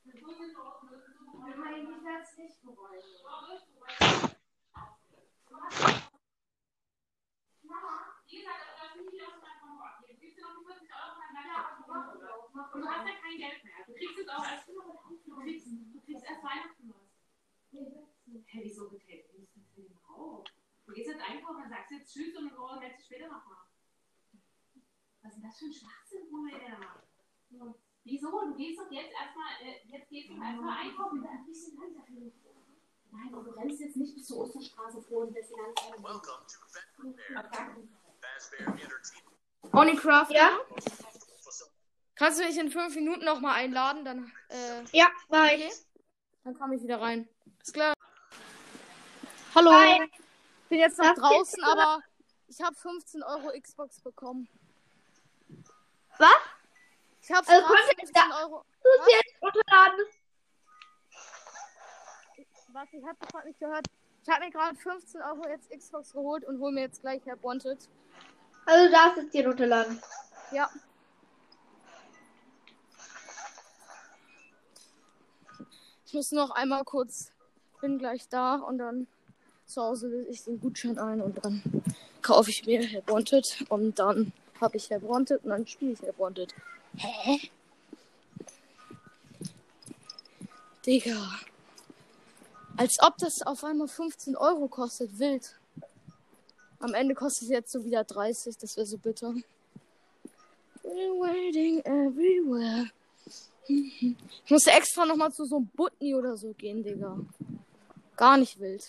So- 0.05 0.11
so- 0.13 0.35
so- 0.35 1.49
Ich 1.49 1.57
meine, 1.57 1.79
ich 1.79 2.05
werde 2.05 2.23
es 2.23 2.37
nicht 2.37 2.63
bereuen. 2.63 3.03
Wie 8.31 8.39
gesagt, 8.39 8.61
das 8.81 8.95
sind 8.95 9.11
die 9.13 9.23
aus 9.23 9.35
meinem 9.43 9.81
abgeben. 9.83 10.15
Du 10.15 10.21
gibst 10.21 10.39
dir 10.39 10.43
noch 10.43 10.55
die 10.59 10.65
40 10.65 10.89
Euro 10.95 11.15
und 11.15 11.21
dann 11.21 11.35
bleibst 11.35 12.31
du 12.31 12.40
Und 12.73 12.81
du 12.83 12.89
hast 12.89 13.07
ja 13.07 13.15
kein 13.15 13.39
Geld 13.39 13.65
mehr. 13.65 13.81
Du 13.87 13.93
kriegst 13.95 14.19
jetzt 14.19 14.31
auch 14.31 14.45
erst 14.45 14.69
du 14.69 15.37
kriegst, 15.41 15.67
du 15.67 16.01
kriegst 16.01 16.25
erst 16.25 16.43
Weihnachten 16.43 16.93
was. 16.93 17.11
Hä, 17.73 18.61
wieso 18.63 18.89
geteilt? 18.91 19.27
Du 19.33 19.39
bist 19.41 19.75
für 19.75 19.83
den 19.83 19.95
Brauch. 19.95 20.45
Du 20.87 20.93
gehst 20.93 21.09
jetzt 21.09 21.23
einkaufen, 21.23 21.61
dann 21.63 21.71
sagst 21.71 21.91
du 21.91 21.95
jetzt 21.97 22.13
Tschüss 22.13 22.37
und 22.37 22.53
so, 22.53 22.81
lässt 22.81 22.99
dich 22.99 23.07
später 23.07 23.29
noch 23.29 23.47
mal. 23.47 23.67
Was 25.23 25.33
ist 25.33 25.37
denn 25.37 25.49
das 25.49 25.59
für 25.59 25.67
ein 25.67 25.73
Schwachsinn, 25.73 26.31
machen? 26.31 27.75
Wieso? 28.05 28.31
Du 28.31 28.55
gehst 28.57 28.81
doch 28.81 28.91
jetzt 28.91 29.13
erstmal, 29.13 29.53
äh, 29.63 29.87
jetzt 29.87 30.09
gehst 30.09 30.31
du 30.31 30.35
erstmal 30.35 30.79
einkaufen. 30.79 31.25
Ein 31.25 31.47
bisschen 31.47 31.79
mich. 31.79 32.35
Nein, 33.13 33.29
aber 33.33 33.43
du 33.43 33.51
rennst 33.51 33.81
jetzt 33.81 33.97
nicht 33.97 34.15
bis 34.15 34.27
zur 34.27 34.39
Osterstraße 34.39 35.03
vor 35.03 35.27
und 35.27 35.35
lässt 35.35 35.51
die 35.51 35.57
ganze 35.57 35.75
Zeit. 35.75 36.03
Welcome 36.03 36.47
to 36.47 36.59
Fazbear. 36.67 37.77
Fazbear 38.21 38.69
Entertainment 38.69 39.31
Onicraft. 39.73 40.31
Ja, 40.33 40.59
Facility. 40.69 41.20
Kannst 42.21 42.39
du 42.39 42.45
mich 42.45 42.59
in 42.59 42.71
fünf 42.71 42.95
Minuten 42.97 43.25
nochmal 43.25 43.55
einladen? 43.55 44.05
Dann, 44.05 44.31
äh, 44.51 44.83
ja, 44.93 45.07
ich. 45.23 45.31
okay. 45.31 45.71
Dann 46.45 46.59
komme 46.59 46.77
ich 46.77 46.83
wieder 46.83 47.01
rein. 47.01 47.27
Ist 47.63 47.73
klar. 47.73 47.95
Hallo. 49.55 49.73
Hi. 49.73 50.07
Bin 50.69 50.81
jetzt 50.81 50.99
noch 50.99 51.07
Das 51.07 51.19
draußen, 51.19 51.65
aber 51.65 52.03
ich 52.49 52.61
habe 52.61 52.77
15 52.77 53.23
Euro 53.23 53.59
Xbox 53.59 54.01
bekommen. 54.01 54.47
Was? 56.19 56.29
Ich 57.23 57.31
habe 57.31 57.49
Also 57.49 57.67
gerade 57.67 57.87
konnte 57.87 58.03
ich 58.03 58.11
15 58.11 58.33
Euro. 58.33 58.65
Du 58.83 58.89
musst 58.99 59.13
jetzt 59.13 59.43
runterladen. 59.43 60.01
Was, 62.69 62.89
ich 62.93 63.03
habe 63.03 63.27
gerade 63.33 63.49
nicht 63.49 63.61
gehört. 63.61 63.87
Ich 64.23 64.29
habe 64.29 64.45
mir 64.45 64.51
gerade 64.51 64.77
15 64.77 65.23
Euro 65.23 65.49
jetzt 65.49 65.71
Xbox 65.71 66.13
geholt 66.13 66.45
und 66.45 66.61
hole 66.61 66.73
mir 66.73 66.83
jetzt 66.83 67.01
gleich 67.01 67.25
Herr 67.25 67.43
Wanted. 67.43 67.89
Also 68.67 68.85
du 68.85 68.91
darfst 68.91 69.17
es 69.17 69.31
dir 69.31 69.47
runterladen. 69.47 70.03
Ja. 70.53 70.69
Ich 76.11 76.15
muss 76.15 76.33
noch 76.33 76.51
einmal 76.51 76.83
kurz, 76.83 77.31
bin 77.81 77.97
gleich 77.97 78.29
da 78.29 78.57
und 78.57 78.79
dann 78.79 79.07
zu 79.65 79.81
Hause 79.81 80.09
löse 80.09 80.29
ich 80.29 80.43
den 80.43 80.59
Gutschein 80.59 80.99
ein 80.99 81.21
und 81.21 81.39
dann 81.45 81.63
kaufe 82.21 82.51
ich 82.51 82.67
mir 82.67 82.83
Herr 82.83 83.07
Wanted 83.07 83.65
und 83.69 83.97
dann 83.97 84.33
habe 84.61 84.77
ich 84.77 84.91
Herr 84.91 85.01
Wanted 85.03 85.45
und 85.45 85.51
dann 85.51 85.69
spiele 85.69 85.93
ich 85.93 86.03
Herr 86.03 86.19
Wanted. 86.19 86.53
Hä? 86.97 87.39
Digga. 90.85 91.39
Als 92.77 92.97
ob 93.03 93.17
das 93.19 93.43
auf 93.43 93.63
einmal 93.63 93.87
15 93.87 94.35
Euro 94.35 94.67
kostet, 94.67 95.17
wild. 95.21 95.61
Am 96.81 96.93
Ende 96.93 97.15
kostet 97.15 97.43
es 97.45 97.51
jetzt 97.51 97.71
so 97.71 97.85
wieder 97.85 98.03
30, 98.03 98.59
das 98.59 98.77
wäre 98.77 98.87
so 98.87 98.99
bitter. 98.99 99.33
We're 100.83 101.21
waiting 101.21 101.79
everywhere. 101.85 102.91
Ich 104.45 104.51
musste 104.51 104.73
extra 104.73 105.07
nochmal 105.07 105.33
zu 105.33 105.45
so 105.45 105.57
einem 105.57 105.69
Butni 105.69 106.15
oder 106.15 106.37
so 106.37 106.53
gehen, 106.55 106.83
Digga. 106.83 107.19
Gar 108.17 108.37
nicht 108.39 108.59
wild. 108.59 108.85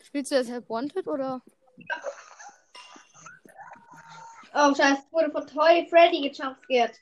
Spielst 0.00 0.32
du 0.32 0.36
jetzt 0.36 0.50
Help 0.50 0.68
Wanted 0.68 1.06
oder? 1.06 1.42
Oh, 4.52 4.74
scheiße, 4.74 5.02
es 5.06 5.12
wurde 5.12 5.30
von 5.30 5.46
Toy 5.46 5.86
Freddy 5.88 6.28
gejumpscared. 6.28 6.96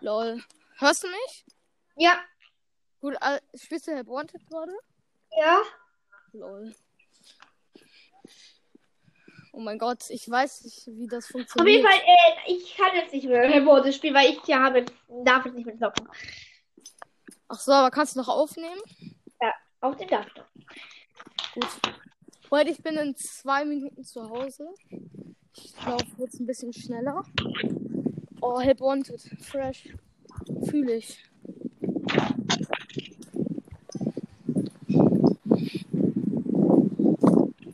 Lol. 0.00 0.42
Hörst 0.78 1.02
du 1.04 1.08
mich? 1.08 1.44
Ja, 1.96 2.18
Gut, 3.00 3.14
äh, 3.20 3.40
spielst 3.54 3.86
du 3.86 3.92
Help 3.92 4.08
Wanted 4.08 4.46
gerade? 4.48 4.72
ja. 5.38 5.62
Lol. 6.32 6.74
Oh 9.52 9.60
mein 9.60 9.78
Gott, 9.78 10.10
ich 10.10 10.28
weiß 10.28 10.64
nicht, 10.64 10.86
wie 10.88 11.06
das 11.06 11.24
Auf 11.26 11.30
funktioniert. 11.30 11.76
jeden 11.78 11.86
Fall, 11.88 11.98
äh, 11.98 12.52
ich 12.52 12.76
kann 12.76 12.94
jetzt 12.94 13.12
nicht 13.14 13.26
mehr 13.26 13.42
Remote 13.42 13.90
spielen, 13.90 14.14
weil 14.14 14.30
ich 14.32 14.42
hier 14.44 14.60
habe, 14.60 14.84
darf 15.24 15.46
jetzt 15.46 15.54
nicht 15.54 15.64
mehr 15.64 15.78
zocken. 15.78 16.06
Ach 17.48 17.58
so, 17.58 17.72
aber 17.72 17.90
kannst 17.90 18.16
du 18.16 18.20
noch 18.20 18.28
aufnehmen? 18.28 18.80
Auf 19.80 19.96
den 19.96 20.08
darf. 20.08 20.26
Gut. 21.54 21.68
Heute, 22.50 22.70
ich 22.70 22.82
bin 22.82 22.96
in 22.96 23.14
zwei 23.16 23.64
Minuten 23.64 24.04
zu 24.04 24.28
Hause. 24.28 24.68
Ich 25.56 25.74
laufe 25.86 26.04
jetzt 26.18 26.38
ein 26.40 26.46
bisschen 26.46 26.72
schneller. 26.74 27.24
Oh, 28.42 28.58
Help 28.60 28.80
Wanted. 28.80 29.22
Fresh. 29.42 29.88
Fühle 30.68 30.96
ich. 30.96 31.22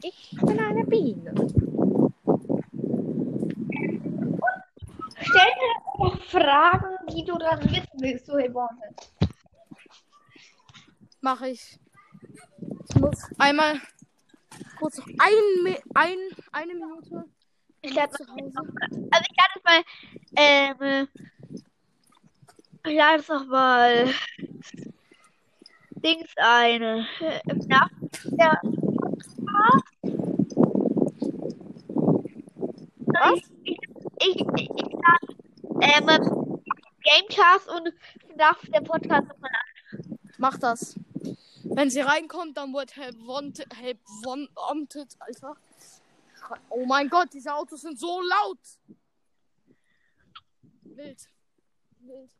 Ich 0.03 0.37
bin 0.41 0.59
eine 0.59 0.85
Biene. 0.85 1.35
Stell 5.21 5.51
mir 5.59 5.75
noch 5.99 6.23
Fragen, 6.25 7.07
die 7.15 7.25
du 7.25 7.39
dann 7.39 7.61
wissen 7.71 8.01
willst, 8.01 8.29
du 8.29 8.33
Remote. 8.33 8.75
Mache 11.21 11.51
ich. 11.51 11.79
Ich 12.89 12.97
muss 12.97 13.31
einmal 13.39 13.81
kurz 14.79 14.99
noch 14.99 15.07
ein, 15.07 15.77
ein, 15.95 16.19
eine 16.51 16.75
Minute 16.75 17.25
Ich 17.81 17.95
lade 17.95 18.13
zu 18.13 18.27
Hause. 18.27 18.53
Also 19.11 19.25
ich 19.31 19.37
lade 19.37 19.53
jetzt 19.55 19.65
mal, 19.65 19.83
ähm, 20.37 21.09
ich 22.85 22.97
lade 22.97 23.17
jetzt 23.19 23.29
noch 23.29 23.47
mal 23.47 24.13
Dings 25.91 26.33
ein. 26.37 26.83
Äh, 26.83 27.41
nach 27.69 27.91
der 28.25 28.61
Was? 33.07 33.41
Ich, 33.65 33.79
ich, 34.21 34.37
ich, 34.37 34.71
ich 34.71 34.93
lade 34.93 35.33
ähm, 35.81 36.61
Gamecast 37.05 37.69
und 37.69 37.93
nach 38.37 38.59
der 38.67 38.81
Podcast 38.81 39.29
nochmal 39.29 39.51
an. 39.53 40.19
Mach 40.39 40.59
das. 40.59 40.99
Wenn 41.65 41.91
sie 41.91 42.01
reinkommt, 42.01 42.57
dann 42.57 42.73
wird 42.75 42.97
Help 42.97 43.17
Wanted, 43.27 43.75
Help 43.77 44.01
Wanted, 44.25 45.17
Alter. 45.21 45.57
Oh 46.69 46.85
mein 46.85 47.09
Gott, 47.09 47.29
diese 47.33 47.55
Autos 47.55 47.83
sind 47.83 47.99
so 47.99 48.21
laut. 48.21 48.59
Wild. 50.83 51.29
Wild. 52.01 52.31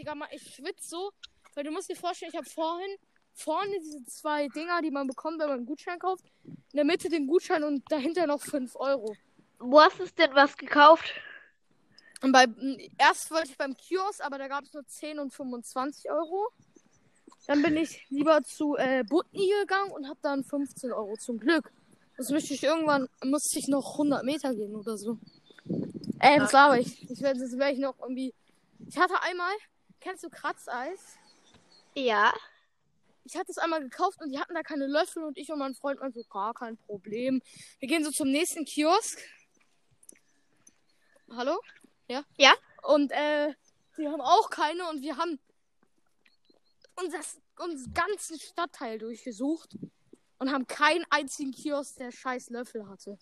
Digga, 0.00 0.14
ich 0.32 0.54
schwitze 0.54 0.88
so, 0.88 1.12
weil 1.54 1.64
du 1.64 1.70
musst 1.70 1.90
dir 1.90 1.96
vorstellen, 1.96 2.30
ich 2.32 2.38
habe 2.38 2.48
vorhin 2.48 2.96
vorne 3.34 3.78
diese 3.80 4.02
zwei 4.06 4.48
Dinger, 4.48 4.80
die 4.80 4.90
man 4.90 5.06
bekommt, 5.06 5.38
wenn 5.38 5.48
man 5.48 5.58
einen 5.58 5.66
Gutschein 5.66 5.98
kauft. 5.98 6.24
In 6.44 6.76
der 6.76 6.84
Mitte 6.84 7.10
den 7.10 7.26
Gutschein 7.26 7.62
und 7.64 7.84
dahinter 7.90 8.26
noch 8.26 8.40
5 8.40 8.76
Euro. 8.76 9.14
Wo 9.58 9.80
hast 9.80 9.98
du 9.98 10.06
denn 10.16 10.34
was 10.34 10.56
gekauft? 10.56 11.12
Und 12.22 12.32
bei, 12.32 12.46
erst 12.98 13.30
wollte 13.30 13.50
ich 13.50 13.58
beim 13.58 13.76
Kiosk, 13.76 14.24
aber 14.24 14.38
da 14.38 14.48
gab 14.48 14.64
es 14.64 14.72
nur 14.72 14.86
10 14.86 15.18
und 15.18 15.34
25 15.34 16.10
Euro. 16.10 16.48
Dann 17.46 17.62
bin 17.62 17.76
ich 17.76 18.08
lieber 18.10 18.42
zu 18.42 18.76
äh, 18.76 19.04
Butni 19.04 19.50
gegangen 19.60 19.90
und 19.92 20.08
habe 20.08 20.18
dann 20.22 20.44
15 20.44 20.92
Euro 20.92 21.16
zum 21.16 21.38
Glück. 21.38 21.72
Das 22.16 22.30
möchte 22.30 22.54
ich 22.54 22.62
irgendwann, 22.62 23.08
musste 23.24 23.58
ich 23.58 23.68
noch 23.68 23.92
100 23.92 24.24
Meter 24.24 24.54
gehen 24.54 24.74
oder 24.76 24.96
so. 24.96 25.18
Ey, 26.18 26.40
was 26.40 26.52
laber 26.52 26.78
ich? 26.78 27.10
Ich 27.10 27.20
werde, 27.22 27.40
das 27.40 27.56
werde 27.56 27.72
ich 27.72 27.78
noch 27.78 27.98
irgendwie. 27.98 28.34
Ich 28.86 28.98
hatte 28.98 29.14
einmal, 29.22 29.52
kennst 30.00 30.24
du 30.24 30.30
Kratzeis? 30.30 31.18
Ja. 31.94 32.32
Ich 33.24 33.36
hatte 33.36 33.50
es 33.50 33.58
einmal 33.58 33.80
gekauft 33.80 34.20
und 34.20 34.30
die 34.30 34.38
hatten 34.38 34.54
da 34.54 34.62
keine 34.62 34.86
Löffel 34.86 35.22
und 35.22 35.36
ich 35.36 35.50
und 35.50 35.58
mein 35.58 35.74
Freund 35.74 36.00
waren 36.00 36.12
so, 36.12 36.22
gar 36.24 36.54
kein 36.54 36.76
Problem. 36.78 37.42
Wir 37.78 37.88
gehen 37.88 38.04
so 38.04 38.10
zum 38.10 38.30
nächsten 38.30 38.64
Kiosk. 38.64 39.18
Hallo? 41.30 41.60
Ja? 42.08 42.24
Ja. 42.38 42.54
Und 42.82 43.12
äh, 43.12 43.54
die 43.98 44.08
haben 44.08 44.20
auch 44.20 44.50
keine 44.50 44.88
und 44.88 45.02
wir 45.02 45.16
haben 45.16 45.38
unser, 46.96 47.20
unseren 47.58 47.94
ganzen 47.94 48.40
Stadtteil 48.40 48.98
durchgesucht 48.98 49.76
und 50.38 50.50
haben 50.50 50.66
keinen 50.66 51.04
einzigen 51.10 51.52
Kiosk, 51.52 51.96
der 51.96 52.10
scheiß 52.10 52.50
Löffel 52.50 52.88
hatte. 52.88 53.18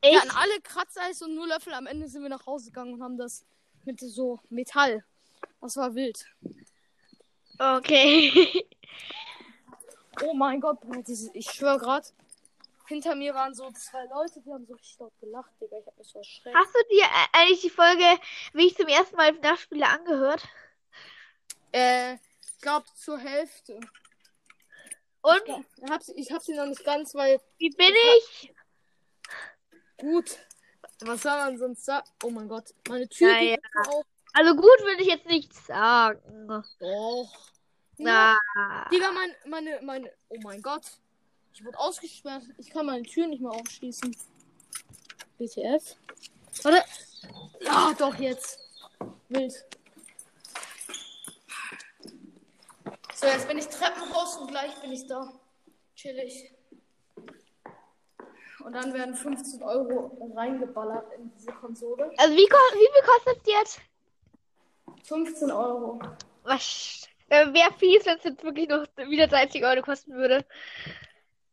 Wir 0.00 0.12
Ich, 0.12 0.18
hatten 0.18 0.30
alle 0.30 0.60
Kratzeis 0.62 1.20
und 1.22 1.34
nur 1.34 1.48
Löffel. 1.48 1.72
Am 1.74 1.86
Ende 1.86 2.08
sind 2.08 2.22
wir 2.22 2.28
nach 2.28 2.46
Hause 2.46 2.66
gegangen 2.66 2.94
und 2.94 3.02
haben 3.02 3.18
das 3.18 3.44
mit 3.84 4.00
so 4.00 4.40
Metall. 4.48 5.04
Das 5.64 5.78
war 5.78 5.94
wild. 5.94 6.26
okay. 7.58 8.66
Oh 10.22 10.34
mein 10.34 10.60
Gott, 10.60 10.76
ich 11.32 11.50
schwöre 11.50 11.78
gerade, 11.78 12.06
hinter 12.86 13.14
mir 13.14 13.32
waren 13.34 13.54
so 13.54 13.70
zwei 13.72 14.04
Leute, 14.04 14.42
die 14.42 14.52
haben 14.52 14.66
so 14.66 14.74
richtig 14.74 14.98
laut 14.98 15.18
gelacht, 15.20 15.50
Digga. 15.62 15.78
Ich 15.78 15.86
hab 15.86 15.96
mich 15.96 16.06
so 16.06 16.18
erschreckt. 16.18 16.54
Hast 16.54 16.74
du 16.74 16.78
dir 16.94 17.04
äh, 17.04 17.26
eigentlich 17.32 17.62
die 17.62 17.70
Folge, 17.70 18.04
wie 18.52 18.66
ich 18.66 18.76
zum 18.76 18.88
ersten 18.88 19.16
Mal 19.16 19.32
Nachspiele 19.32 19.88
angehört? 19.88 20.46
Äh, 21.72 22.16
ich 22.16 22.60
glaube 22.60 22.84
zur 22.94 23.16
Hälfte. 23.18 23.80
Und 25.22 25.42
Ich 25.82 25.90
hab, 25.90 26.02
sie- 26.02 26.14
ich 26.16 26.30
hab 26.30 26.42
sie 26.42 26.54
noch 26.54 26.66
nicht 26.66 26.84
ganz, 26.84 27.14
weil 27.14 27.40
wie 27.56 27.70
bin 27.70 27.94
ich? 28.18 28.52
gut. 29.96 30.38
Was 31.00 31.22
soll 31.22 31.32
man 31.38 31.56
sonst 31.56 31.86
sagen? 31.86 32.06
Oh 32.22 32.28
mein 32.30 32.48
Gott, 32.50 32.74
meine 32.86 33.08
Tür 33.08 33.30
Ja, 33.32 33.38
geht 33.38 33.60
jetzt 33.62 33.88
auf. 33.88 34.04
Also 34.34 34.54
gut 34.56 34.80
würde 34.82 35.02
ich 35.02 35.08
jetzt 35.08 35.26
nicht 35.26 35.54
sagen. 35.54 36.48
Doch. 36.48 37.28
Na, 37.96 38.36
Digga, 38.90 39.12
mein, 39.12 39.34
meine, 39.46 39.80
meine. 39.82 40.12
Oh 40.28 40.38
mein 40.42 40.60
Gott. 40.60 40.82
Ich 41.52 41.64
wurde 41.64 41.78
ausgesperrt. 41.78 42.42
Ich 42.58 42.68
kann 42.68 42.86
meine 42.86 43.04
Tür 43.04 43.28
nicht 43.28 43.40
mehr 43.40 43.52
aufschließen. 43.52 44.14
BTF. 45.38 45.96
Warte. 46.64 46.84
Ja, 47.60 47.94
doch 47.96 48.16
jetzt. 48.16 48.58
Wild. 49.28 49.64
So, 53.14 53.26
jetzt 53.26 53.46
bin 53.46 53.58
ich 53.58 53.66
Treppenhaus 53.68 54.36
und 54.38 54.48
gleich 54.48 54.74
bin 54.80 54.92
ich 54.92 55.06
da. 55.06 55.32
Chillig. 55.94 56.52
Und 58.64 58.72
dann 58.72 58.92
werden 58.94 59.14
15 59.14 59.62
Euro 59.62 60.32
reingeballert 60.34 61.12
in 61.18 61.30
diese 61.36 61.52
Konsole. 61.52 62.10
also 62.16 62.34
wie, 62.34 62.38
wie 62.38 62.88
viel 62.92 63.06
kostet 63.06 63.38
es 63.46 63.52
jetzt? 63.52 63.80
15 65.04 65.50
Euro. 65.50 66.00
Was? 66.42 67.06
Äh, 67.28 67.52
Wäre 67.52 67.72
fies, 67.78 68.04
wenn 68.06 68.18
es 68.18 68.24
jetzt 68.24 68.42
wirklich 68.42 68.68
noch 68.68 68.86
wieder 68.96 69.26
30 69.26 69.64
Euro 69.64 69.82
kosten 69.82 70.14
würde. 70.14 70.44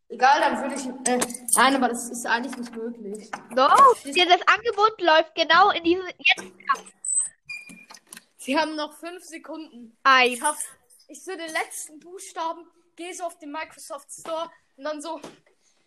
Egal, 0.10 0.42
dann 0.42 0.62
würde 0.62 0.76
ich. 0.76 0.86
Äh, 1.10 1.20
nein, 1.56 1.76
aber 1.76 1.88
das 1.90 2.10
ist 2.10 2.26
eigentlich 2.26 2.58
nicht 2.58 2.76
möglich. 2.76 3.32
Doch, 3.56 3.96
ja, 4.06 4.26
das 4.26 4.42
Angebot 4.48 5.00
läuft 5.02 5.36
genau 5.36 5.72
in 5.72 5.84
diesem 5.84 6.06
jetzt 6.18 6.54
ab. 6.74 6.84
Sie 8.38 8.58
haben 8.58 8.76
noch 8.76 8.94
5 8.98 9.24
Sekunden. 9.24 9.98
Eins. 10.04 10.34
Ich 10.34 10.42
hab's. 10.42 10.66
Ich 11.08 11.24
so 11.24 11.32
den 11.32 11.52
letzten 11.52 12.00
Buchstaben, 12.00 12.66
gehe 12.96 13.14
so 13.14 13.26
auf 13.26 13.38
den 13.40 13.52
Microsoft 13.52 14.12
Store 14.12 14.50
und 14.78 14.84
dann 14.84 15.02
so. 15.02 15.20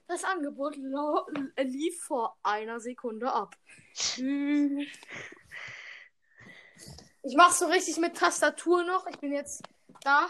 Das 0.07 0.22
Angebot 0.22 0.77
lief 0.77 2.03
vor 2.03 2.37
einer 2.42 2.79
Sekunde 2.79 3.33
ab. 3.33 3.57
Ich 7.26 7.34
mach 7.37 7.52
so 7.52 7.66
richtig 7.66 7.96
mit 7.96 8.18
Tastatur 8.18 8.84
noch. 8.84 9.06
Ich 9.06 9.18
bin 9.18 9.32
jetzt 9.32 9.62
da. 10.02 10.28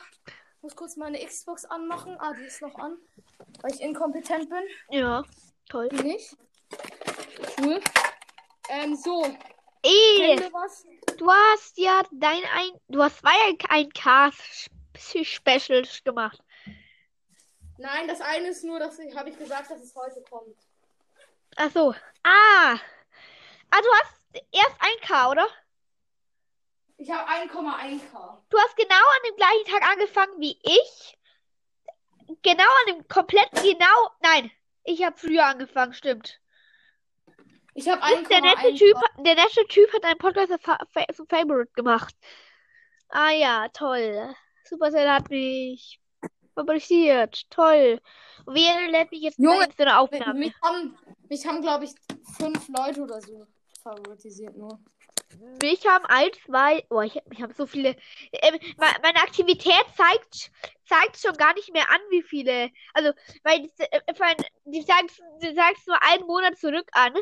Muss 0.63 0.77
kurz 0.77 0.97
meine 0.97 1.19
Xbox 1.19 1.65
anmachen. 1.65 2.17
Ah, 2.21 2.33
die 2.35 2.45
ist 2.45 2.63
noch 2.63 2.77
an. 2.77 2.97
Weil 3.63 3.73
ich 3.73 3.81
inkompetent 3.81 4.49
bin. 4.49 4.63
Ja, 4.91 5.25
toll. 5.69 5.89
Die 5.89 6.05
nicht. 6.05 6.37
Cool. 7.61 7.81
Ähm, 8.69 8.95
so. 8.95 9.25
Ey, 9.83 10.39
was? 10.53 10.87
du 11.19 11.31
hast 11.31 11.77
ja 11.77 12.03
dein 12.13 12.43
ein, 12.55 12.71
du 12.89 13.03
hast 13.03 13.19
zwei 13.19 13.59
ein 13.69 13.91
Cast-Special 13.91 15.83
gemacht. 16.05 16.41
Nein, 17.77 18.07
das 18.07 18.21
eine 18.21 18.49
ist 18.49 18.63
nur, 18.63 18.79
dass 18.79 19.01
ich, 19.01 19.15
habe 19.17 19.31
ich 19.31 19.37
gesagt, 19.37 19.69
dass 19.71 19.83
es 19.83 19.95
heute 19.97 20.23
kommt. 20.23 20.57
Ach 21.57 21.71
so. 21.73 21.93
Ah. 22.23 22.79
Ah, 23.71 23.81
du 23.83 23.89
hast 24.01 24.15
erst 24.53 24.77
ein 24.79 25.01
K, 25.07 25.31
oder? 25.31 25.47
Ich 26.97 27.11
habe 27.11 27.29
1,1k. 27.29 28.39
Du 28.51 28.59
hast 28.59 28.77
genau 28.77 28.95
an 28.95 29.29
dem 29.29 29.37
gleichen 29.37 29.65
Tag 29.67 29.91
angefangen 29.91 30.41
wie 30.41 30.59
ich. 30.63 31.19
Genau 32.43 32.65
an 32.65 32.95
dem 32.95 33.09
komplett 33.09 33.51
genau. 33.53 34.11
Nein, 34.23 34.51
ich 34.85 35.05
habe 35.05 35.17
früher 35.17 35.47
angefangen, 35.47 35.93
stimmt. 35.93 36.41
Ich 37.75 37.89
habe 37.89 38.01
Der 38.29 38.41
nette 38.41 38.69
1,1. 38.69 38.79
Typ, 38.79 38.97
der 39.25 39.35
nette 39.35 39.67
Typ 39.69 39.93
hat 39.93 40.05
einen 40.05 40.19
Podcast 40.19 40.49
zum 40.49 40.61
Fa 40.61 40.79
Fa 40.93 41.05
zum 41.13 41.27
Favorite 41.27 41.73
gemacht. 41.75 42.15
Ah 43.09 43.31
ja, 43.31 43.69
toll. 43.69 44.35
Supercell 44.65 45.11
hat 45.11 45.29
mich 45.31 46.01
favorisiert. 46.55 47.51
Toll. 47.51 48.01
Und 48.47 48.55
wer 48.55 48.91
lädt 48.91 49.11
mich 49.11 49.23
jetzt 49.23 49.39
Junge, 49.39 49.65
ein 49.65 49.73
zu 49.73 49.83
einer 49.83 50.01
Aufnahme? 50.01 50.39
Mich 50.39 50.55
haben, 50.63 50.97
mich 51.29 51.47
haben 51.47 51.61
glaube 51.61 51.85
ich, 51.85 51.93
fünf 52.39 52.69
Leute 52.69 53.03
oder 53.03 53.21
so 53.21 53.47
favoritisiert 53.83 54.57
nur. 54.57 54.79
Mich 55.63 55.87
haben 55.87 56.05
ein, 56.07 56.31
zwei, 56.45 56.85
oh, 56.91 57.01
ich, 57.01 57.17
ich 57.31 57.43
habe 57.43 57.55
so 57.55 57.67
viele. 57.67 57.97
Ähm, 58.33 58.59
me- 58.77 58.99
meine 59.03 59.23
Aktivität 59.23 59.85
zeigt, 59.97 60.51
zeigt 60.87 61.19
schon 61.19 61.37
gar 61.37 61.55
nicht 61.55 61.73
mehr 61.73 61.89
an, 61.91 62.01
wie 62.11 62.23
viele. 62.23 62.71
Also, 62.93 63.13
weil 63.43 63.63
die, 63.63 63.73
äh, 63.79 64.01
die 64.65 64.85
zeigt, 64.85 65.23
die 65.43 65.55
zeigt 65.55 65.87
nur 65.87 66.03
einen 66.03 66.27
Monat 66.27 66.59
zurück 66.59 66.89
an. 66.93 67.15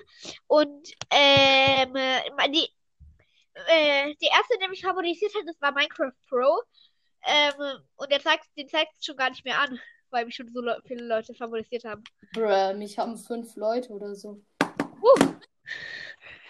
Und 0.46 0.92
ähm, 1.10 1.94
äh, 1.94 2.22
die, 2.48 2.68
äh, 3.68 4.14
die 4.20 4.26
erste, 4.26 4.58
die 4.60 4.68
mich 4.68 4.82
favorisiert 4.82 5.34
hat, 5.34 5.46
das 5.46 5.60
war 5.60 5.72
Minecraft 5.72 6.12
Pro. 6.28 6.62
Ähm, 7.24 7.84
und 7.96 8.10
der 8.10 8.20
zeigt, 8.20 8.46
den 8.56 8.68
zeigt 8.68 8.92
es 8.98 9.04
schon 9.04 9.16
gar 9.16 9.30
nicht 9.30 9.44
mehr 9.44 9.60
an, 9.60 9.78
weil 10.10 10.24
mich 10.24 10.34
schon 10.34 10.52
so 10.52 10.60
le 10.60 10.82
viele 10.86 11.04
Leute 11.04 11.34
favorisiert 11.34 11.84
haben. 11.84 12.02
Bruh, 12.32 12.74
mich 12.74 12.98
haben 12.98 13.16
fünf 13.16 13.54
Leute 13.56 13.90
oder 13.90 14.14
so. 14.14 14.42
Uh. 15.00 15.34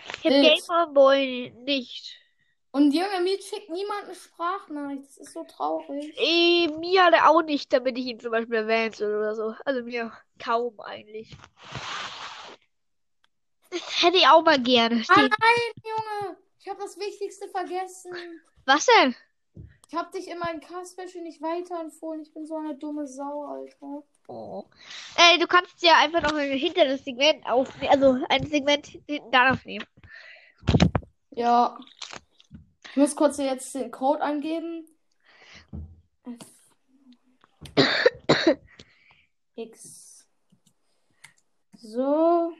Ich 0.08 0.24
hab 0.24 0.32
Wild. 0.32 0.66
Gamerboy 0.68 1.50
nicht. 1.64 2.18
Und 2.74 2.92
Junge, 2.92 3.20
mir 3.20 3.40
schickt 3.40 3.68
niemand 3.68 4.04
eine 4.04 4.14
Sprachnachricht. 4.14 5.04
Das 5.04 5.18
ist 5.18 5.32
so 5.34 5.44
traurig. 5.44 6.14
Eh, 6.16 6.68
mir 6.78 7.04
hat 7.04 7.12
er 7.12 7.28
auch 7.28 7.42
nicht, 7.42 7.70
damit 7.72 7.98
ich 7.98 8.06
ihn 8.06 8.18
zum 8.18 8.30
Beispiel 8.30 8.56
erwähnt 8.56 8.98
oder 9.00 9.34
so. 9.34 9.54
Also 9.66 9.82
mir 9.82 10.10
kaum 10.38 10.80
eigentlich. 10.80 11.36
Das 13.70 14.02
hätte 14.02 14.16
ich 14.16 14.26
auch 14.26 14.42
mal 14.42 14.60
gerne. 14.60 15.02
Ah, 15.08 15.20
nein, 15.20 15.28
Junge. 15.84 16.36
Ich 16.60 16.68
habe 16.68 16.80
das 16.80 16.96
Wichtigste 16.98 17.48
vergessen. 17.48 18.12
Was 18.64 18.86
denn? 18.86 19.14
Ich 19.88 19.94
habe 19.94 20.10
dich 20.10 20.28
in 20.28 20.38
meinem 20.38 20.60
Cast-Special 20.60 21.22
nicht 21.22 21.42
weiterempfohlen. 21.42 22.22
Ich 22.22 22.32
bin 22.32 22.46
so 22.46 22.56
eine 22.56 22.74
dumme 22.76 23.06
Sau, 23.06 23.44
Alter. 23.44 24.02
Ey, 24.28 25.38
du 25.38 25.46
kannst 25.46 25.82
ja 25.82 25.98
einfach 25.98 26.22
noch 26.22 26.35
ein 26.35 26.50
hinter 26.52 26.85
das 26.85 27.04
Segment 27.04 27.44
aufnehmen. 27.46 27.90
Also 27.92 28.18
ein 28.28 28.46
Segment 28.46 28.87
hinten 28.87 29.30
dran 29.30 29.54
aufnehmen. 29.54 29.87
Ja. 31.30 31.78
Ich 32.90 32.96
muss 32.96 33.16
kurz 33.16 33.38
jetzt 33.38 33.74
den 33.74 33.90
Code 33.90 34.22
angeben. 34.22 34.87
X. 39.54 40.26
So. 41.74 42.52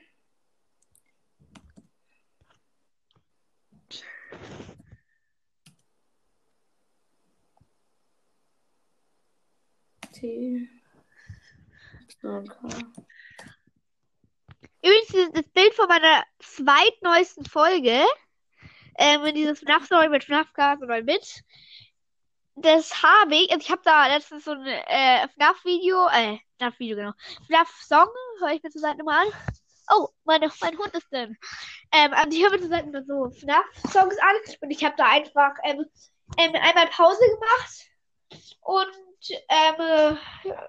T. 10.13 10.69
Y, 12.23 12.49
K. 12.49 12.69
Übrigens, 14.85 15.33
das- 15.33 15.49
Bild 15.53 15.75
von 15.75 15.89
meiner 15.89 16.25
zweitneuesten 16.41 17.45
Folge, 17.47 18.05
ähm, 18.99 19.35
dieses 19.35 19.61
FNAF-Story 19.61 20.09
mit 20.09 20.25
FNAF-Cast 20.25 20.83
und 20.83 20.89
mein 20.89 21.05
mit, 21.05 21.43
das 22.57 23.03
habe 23.03 23.35
ich, 23.35 23.51
also 23.51 23.63
ich 23.63 23.71
habe 23.71 23.83
da 23.85 24.07
letztens 24.07 24.45
so 24.45 24.53
ein 24.53 24.67
äh, 24.67 25.29
FNAF-Video, 25.29 26.09
äh, 26.09 26.39
FNAF-Video, 26.59 26.97
genau, 26.97 27.13
FNAF-Song, 27.47 28.09
höre 28.41 28.51
ich 28.53 28.63
mir 28.63 28.71
zur 28.71 28.81
Seite 28.83 29.03
mal 29.05 29.27
an. 29.27 29.33
Oh, 29.95 30.09
meine, 30.25 30.51
mein 30.61 30.79
Hund 30.79 30.95
ist 30.95 31.11
drin. 31.13 31.37
Ähm, 31.93 32.13
also 32.15 32.37
ich 32.37 32.43
höre 32.43 32.51
mir 32.51 32.61
zur 32.61 32.69
Seite 32.69 32.91
mal 32.91 33.05
so 33.05 33.31
FNAF-Songs 33.31 34.17
an 34.19 34.37
und 34.61 34.71
ich 34.71 34.85
habe 34.85 34.95
da 34.97 35.07
einfach 35.07 35.55
ähm, 35.65 35.85
ähm, 36.39 36.55
einmal 36.55 36.87
Pause 36.89 37.23
gemacht 37.25 38.51
und 38.63 38.89
ähm, 39.49 40.19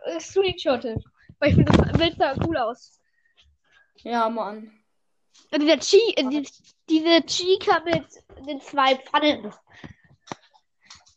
äh, 0.05 0.19
screenshottet. 0.19 1.03
Weil 1.43 1.49
ich 1.49 1.55
finde, 1.55 1.73
das 1.73 1.97
Bild 1.97 2.17
sah 2.17 2.35
cool 2.47 2.55
aus. 2.55 3.01
Ja, 3.97 4.29
Mann. 4.29 4.71
Und 5.51 5.59
dieser 5.59 5.77
Chi, 5.77 5.99
äh, 6.15 6.29
die, 6.29 6.49
diese 6.87 7.21
Chica 7.25 7.81
mit 7.81 8.05
den 8.47 8.61
zwei 8.61 8.95
Pfannen. 8.95 9.53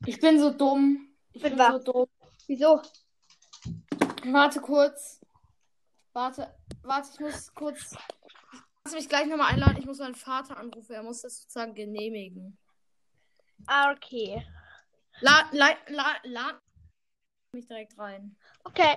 Ich 0.05 0.19
bin 0.19 0.41
so 0.41 0.51
dumm. 0.51 1.15
Ich 1.33 1.43
bin 1.43 1.57
was? 1.57 1.85
so 1.85 1.93
dumm. 1.93 2.07
Wieso? 2.49 2.83
Warte 4.25 4.61
kurz. 4.61 5.21
Warte, 6.13 6.53
warte, 6.83 7.09
ich 7.15 7.21
muss 7.21 7.55
kurz. 7.55 7.97
Du 8.83 8.97
mich 8.97 9.09
gleich 9.09 9.29
nochmal 9.29 9.53
einladen? 9.53 9.77
Ich 9.79 9.87
muss 9.87 10.01
meinen 10.01 10.17
Vater 10.17 10.57
anrufen. 10.57 10.93
Er 10.93 11.05
muss 11.05 11.23
das 11.23 11.43
sozusagen 11.43 11.73
genehmigen. 11.73 12.59
Ah, 13.69 13.93
okay. 13.93 14.45
Lad, 15.21 15.53
lad, 15.53 15.77
lad, 15.87 16.21
lad 16.25 16.61
mich 17.53 17.69
direkt 17.69 17.97
rein. 17.97 18.37
Okay. 18.65 18.97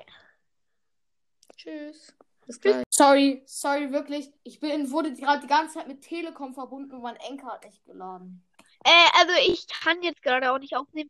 Tschüss. 1.60 2.16
Bis 2.46 2.62
gleich. 2.62 2.84
Sorry, 2.90 3.44
sorry, 3.46 3.92
wirklich. 3.92 4.32
Ich 4.44 4.60
bin, 4.60 4.90
wurde 4.92 5.14
gerade 5.14 5.42
die 5.42 5.48
ganze 5.48 5.76
Zeit 5.76 5.88
mit 5.88 6.02
Telekom 6.02 6.54
verbunden 6.54 6.94
und 6.94 7.02
mein 7.02 7.18
Enker 7.18 7.48
hat 7.48 7.66
nicht 7.66 7.84
geladen. 7.86 8.48
Äh, 8.86 9.10
also 9.20 9.34
ich 9.46 9.68
kann 9.68 10.02
jetzt 10.02 10.22
gerade 10.22 10.52
auch 10.52 10.58
nicht 10.58 10.76
aufnehmen. 10.76 11.10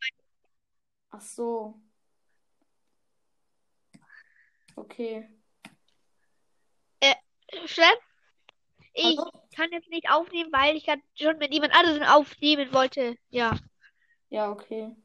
Ach 1.12 1.22
so. 1.22 1.80
Okay. 4.76 5.30
Sven? 7.68 7.86
Ich 8.94 9.18
Hallo? 9.18 9.32
kann 9.56 9.72
jetzt 9.72 9.90
nicht 9.90 10.10
aufnehmen, 10.10 10.52
weil 10.52 10.76
ich 10.76 10.86
gerade 10.86 11.02
schon 11.16 11.38
mit 11.38 11.54
jemand 11.54 11.74
anderem 11.74 12.04
aufnehmen 12.04 12.74
wollte. 12.74 13.16
Ja. 13.30 13.58
Ja, 14.30 14.52
okay. 14.52 14.96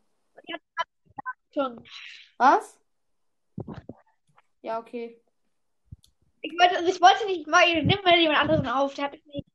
Schon. 1.53 1.85
Was? 2.39 2.81
Ja, 4.63 4.79
okay. 4.79 5.21
Ich 6.45 6.53
wollte, 6.59 6.77
also 6.77 6.89
ich 6.91 7.01
wollte 7.01 7.25
nicht, 7.25 7.47
weil 7.51 7.85
nimm 7.85 7.99
mal 8.05 8.19
jemand 8.19 8.39
anderen 8.39 8.67
auf. 8.69 8.93
Der 8.95 9.05
hat 9.05 9.13
mich 9.13 9.25
nicht. 9.25 9.47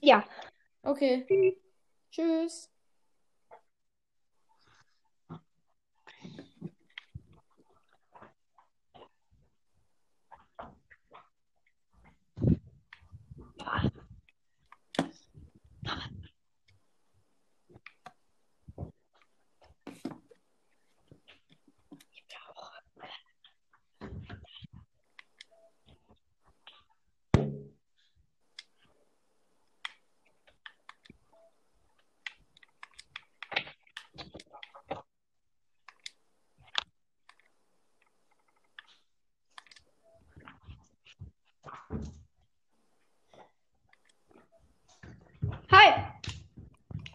Ja. 0.00 0.24
Okay. 0.82 1.26
Tschüss. 2.12 2.70
Hi. 13.66 13.90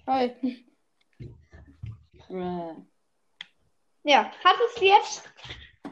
Hi. 0.07 0.35
Ja. 4.03 4.31
Hattest 4.43 4.79
du 4.79 4.85
jetzt? 4.85 5.29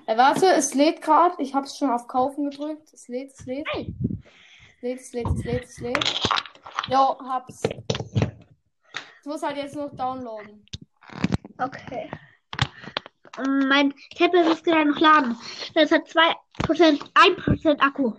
Äh, 0.06 0.17
warte, 0.17 0.47
es 0.47 0.73
lädt 0.73 1.01
gerade. 1.01 1.36
Ich 1.41 1.54
habe 1.54 1.65
es 1.65 1.78
schon 1.78 1.89
auf 1.89 2.08
Kaufen 2.08 2.49
gedrückt. 2.49 2.93
Es 2.93 3.10
lädt, 3.10 3.32
es 3.32 3.45
lädt. 3.45 3.67
Hi. 3.73 3.93
Es 4.82 4.82
lädt, 4.82 4.99
es 4.99 5.13
lädt, 5.13 5.28
es 5.28 5.43
lädt, 5.43 5.63
es 5.65 5.80
lädt. 5.80 6.21
Jo, 6.89 7.17
hab's. 7.19 7.63
Ich 7.63 9.25
muss 9.25 9.41
halt 9.41 9.58
jetzt 9.58 9.75
noch 9.75 9.93
downloaden. 9.95 10.65
Okay. 11.58 12.10
Mein 13.67 13.93
Tablet 14.17 14.47
ist 14.47 14.63
gerade 14.63 14.89
noch 14.89 14.99
laden. 14.99 15.38
Das 15.73 15.91
hat 15.91 16.08
2%, 16.08 16.36
1% 17.13 17.80
Akku. 17.80 18.13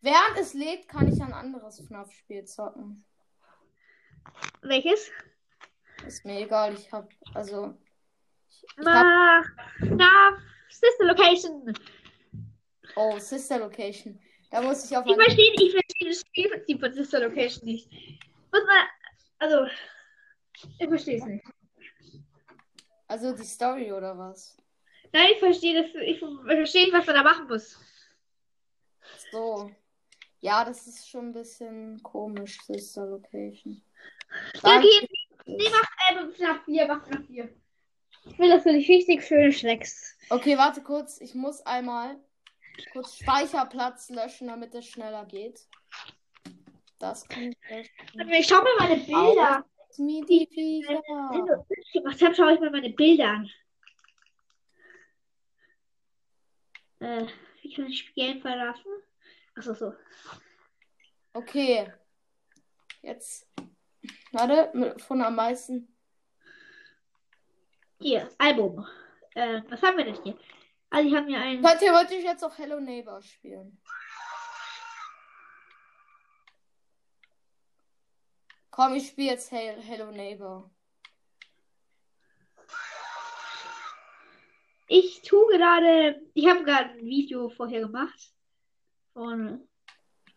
Während 0.00 0.38
es 0.38 0.54
lädt, 0.54 0.88
kann 0.88 1.12
ich 1.12 1.22
ein 1.22 1.32
anderes 1.32 1.80
FNAF-Spiel 1.86 2.44
zocken. 2.44 3.04
Welches? 4.62 5.10
Ist 6.06 6.24
mir 6.24 6.40
egal, 6.40 6.74
ich 6.74 6.90
hab, 6.92 7.08
also, 7.34 7.74
ich 8.48 8.62
hab, 8.78 8.84
Na, 8.84 9.44
na, 9.80 10.38
Sister 10.68 11.04
Location. 11.04 11.74
oh, 12.96 13.18
Sister 13.18 13.58
Location. 13.58 14.18
Da 14.50 14.60
muss 14.62 14.84
ich 14.90 14.96
auf 14.96 15.04
Ich 15.06 15.14
verstehe, 15.14 15.52
ich 15.54 15.72
verstehe 15.72 16.08
das 16.08 16.20
Spielprinzip 16.20 16.80
von 16.80 16.92
Sister 16.92 17.20
Location 17.20 17.64
nicht. 17.64 17.90
Muss 18.52 18.64
man, 18.66 18.86
also, 19.38 19.66
ich 20.78 20.88
verstehe 20.88 21.18
es 21.18 21.24
nicht. 21.24 21.44
also 23.08 23.34
die 23.34 23.44
Story 23.44 23.92
oder 23.92 24.16
was? 24.18 24.56
Nein, 25.12 25.28
ich 25.32 25.38
verstehe 25.38 25.82
das, 25.82 25.94
ich 26.02 26.18
verstehe 26.18 26.84
nicht, 26.84 26.94
was 26.94 27.06
man 27.06 27.14
da 27.16 27.22
machen 27.22 27.46
muss. 27.48 27.78
So. 29.30 29.70
Ja, 30.40 30.64
das 30.64 30.86
ist 30.86 31.08
schon 31.08 31.28
ein 31.28 31.32
bisschen 31.32 32.02
komisch, 32.02 32.58
Sister 32.66 33.06
Location. 33.06 33.82
Ja, 34.62 34.80
geh, 34.80 35.08
nee, 35.46 35.68
mach, 35.70 36.16
äh, 36.16 36.32
FNAF 36.32 36.64
4, 36.64 36.86
mach 36.86 37.06
FNAF 37.06 37.26
4. 37.26 37.48
Ich 38.24 38.38
will, 38.38 38.50
dass 38.50 38.64
du 38.64 38.72
dich 38.72 38.88
richtig 38.88 39.24
schön 39.24 39.52
schlägst. 39.52 40.16
Okay, 40.30 40.56
warte 40.56 40.82
kurz. 40.82 41.20
Ich 41.20 41.34
muss 41.34 41.60
einmal 41.66 42.16
kurz 42.92 43.16
Speicherplatz 43.16 44.10
löschen, 44.10 44.48
damit 44.48 44.74
es 44.74 44.86
schneller 44.86 45.26
geht. 45.26 45.66
Das 46.98 47.28
kann 47.28 47.52
ich. 47.70 47.90
Ich 48.30 48.46
schau 48.46 48.62
mir 48.62 48.76
meine 48.78 48.96
Bilder. 48.96 49.64
Mir 49.98 50.24
die 50.24 50.86
das 50.86 51.92
gemacht 51.92 52.22
hast, 52.22 52.36
schaue 52.36 52.54
ich 52.54 52.60
mir 52.60 52.70
meine 52.70 52.90
Bilder 52.90 53.28
an. 53.28 53.50
Äh, 57.00 57.26
wie 57.60 57.74
kann 57.74 57.86
ich 57.86 57.98
Spielen 57.98 58.40
verlassen? 58.40 58.90
Achso, 59.56 59.74
so. 59.74 59.92
Okay. 61.34 61.92
Jetzt. 63.02 63.51
Warte, 64.32 64.94
von 64.98 65.20
am 65.22 65.34
meisten. 65.36 65.94
Hier, 68.00 68.28
Album. 68.38 68.86
Äh, 69.34 69.62
was 69.68 69.82
haben 69.82 69.96
wir 69.98 70.04
denn 70.04 70.22
hier? 70.22 70.36
Also, 70.90 71.08
ich 71.08 71.14
habe 71.14 71.26
mir 71.26 71.38
ein. 71.38 71.62
Könnt 71.62 71.82
ihr 71.82 71.92
wollte 71.92 72.14
ich 72.14 72.24
jetzt 72.24 72.42
auch 72.44 72.56
Hello 72.58 72.80
Neighbor 72.80 73.20
spielen? 73.22 73.80
Komm, 78.70 78.94
ich 78.94 79.08
spiele 79.08 79.32
jetzt 79.32 79.50
Hel- 79.52 79.80
Hello 79.82 80.10
Neighbor. 80.10 80.70
Ich 84.88 85.22
tue 85.22 85.46
gerade. 85.56 86.20
Ich 86.34 86.46
habe 86.48 86.64
gerade 86.64 86.90
ein 86.90 87.04
Video 87.04 87.48
vorher 87.50 87.80
gemacht. 87.80 88.34
Von. 89.12 89.68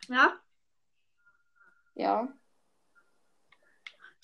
Ja, 0.10 0.38
Ja. 1.96 2.28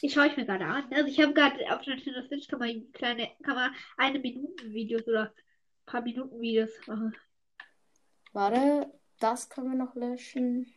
Die 0.02 0.10
schaue 0.10 0.28
ich 0.28 0.38
mir 0.38 0.46
gerade 0.46 0.66
an. 0.66 0.92
Also, 0.92 1.08
ich 1.08 1.20
habe 1.20 1.34
gerade 1.34 1.74
auf 1.74 1.82
der 1.82 1.96
Nintendo 1.96 2.22
Switch 2.24 2.48
kann 2.48 2.60
man 2.60 2.92
kleine, 2.92 3.30
kann 3.44 3.56
man 3.56 3.76
eine 3.98 4.20
Minuten 4.20 4.74
Videos 4.74 5.08
oder 5.08 5.26
ein 5.26 5.34
paar 5.86 6.02
Minuten 6.02 6.40
Videos 6.42 6.72
machen. 6.88 7.16
Warte, 8.34 8.92
das 9.20 9.50
können 9.50 9.72
wir 9.72 9.78
noch 9.78 9.96
löschen. 9.96 10.74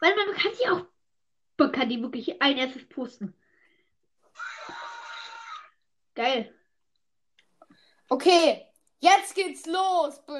Weil 0.00 0.14
man 0.14 0.34
kann 0.34 0.52
die 0.60 0.68
auch. 0.68 0.86
Man 1.58 1.72
kann 1.72 1.88
die 1.88 2.00
wirklich 2.00 2.40
ein 2.40 2.56
erstes 2.56 2.88
posten. 2.88 3.34
Geil. 6.14 6.54
Okay, 8.08 8.64
jetzt 9.00 9.34
geht's 9.34 9.66
los. 9.66 10.22
Das 10.26 10.34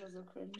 war 0.00 0.10
so 0.10 0.24
cringe. 0.24 0.58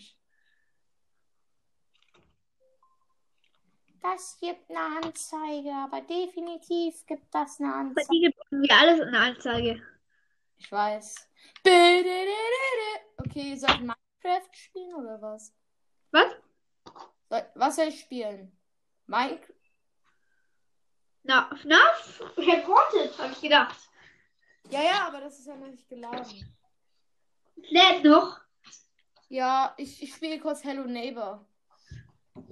Das 4.02 4.38
gibt 4.40 4.70
eine 4.70 5.04
Anzeige, 5.04 5.72
aber 5.72 6.00
definitiv 6.02 7.04
gibt 7.06 7.34
das 7.34 7.61
eine 7.61 7.70
Bei 7.70 7.74
Anzeige. 7.80 8.08
dir 8.11 8.20
gibt 8.28 8.38
wir 8.50 8.76
alles 8.78 9.00
in 9.00 9.12
der 9.12 9.20
Anzeige. 9.20 9.82
Ich 10.58 10.70
weiß. 10.72 11.28
Okay, 13.16 13.56
soll 13.56 13.70
ich 13.70 13.80
Minecraft 13.80 14.50
spielen 14.52 14.94
oder 14.94 15.20
was? 15.20 15.54
Was? 16.11 16.37
Was 17.54 17.76
soll 17.76 17.88
ich 17.88 18.00
spielen? 18.00 18.56
Minecraft? 19.06 19.54
Na, 21.24 21.50
FNAF? 21.56 22.22
Reported, 22.37 23.18
habe 23.18 23.32
ich 23.32 23.40
gedacht. 23.40 23.77
Ja, 24.70 24.83
ja, 24.83 25.06
aber 25.08 25.20
das 25.20 25.38
ist 25.38 25.46
ja 25.46 25.56
noch 25.56 25.66
nicht 25.68 25.88
geladen. 25.88 26.56
Lädt 27.56 28.04
noch. 28.04 28.40
Ja, 29.29 29.75
ich, 29.77 30.02
ich 30.02 30.14
spiele 30.14 30.38
kurz 30.40 30.64
Hello 30.64 30.85
Neighbor. 30.85 31.46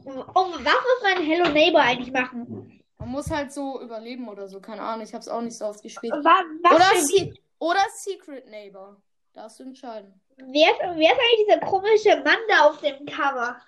Oh, 0.06 0.12
was 0.14 0.58
muss 0.62 1.02
mein 1.02 1.22
Hello 1.24 1.50
Neighbor 1.50 1.80
eigentlich 1.80 2.12
machen? 2.12 2.80
Man 2.98 3.08
muss 3.08 3.30
halt 3.30 3.52
so 3.52 3.80
überleben 3.82 4.28
oder 4.28 4.48
so, 4.48 4.60
keine 4.60 4.82
Ahnung. 4.82 5.04
Ich 5.04 5.12
hab's 5.14 5.28
auch 5.28 5.40
nicht 5.40 5.56
so 5.56 5.66
oft 5.66 5.82
gespielt. 5.82 6.12
Was, 6.22 6.44
was 6.62 6.74
Oder, 6.74 7.00
Se 7.02 7.34
oder 7.58 7.80
Secret 7.94 8.48
Neighbor. 8.48 8.96
Darfst 9.32 9.58
du 9.58 9.64
entscheiden. 9.64 10.18
wer, 10.36 10.70
ist, 10.70 10.80
wer 10.80 11.12
ist 11.12 11.20
eigentlich 11.20 11.46
dieser 11.46 11.60
komische 11.60 12.16
Mann 12.24 12.38
da 12.48 12.66
auf 12.68 12.80
dem 12.80 13.04
Cover? 13.04 13.60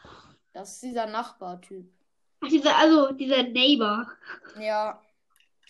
Das 0.53 0.73
ist 0.75 0.83
dieser 0.83 1.07
Nachbartyp. 1.07 1.91
Ach, 2.41 2.49
dieser, 2.49 2.77
also 2.77 3.13
dieser 3.13 3.43
Neighbor. 3.43 4.07
Ja. 4.59 5.03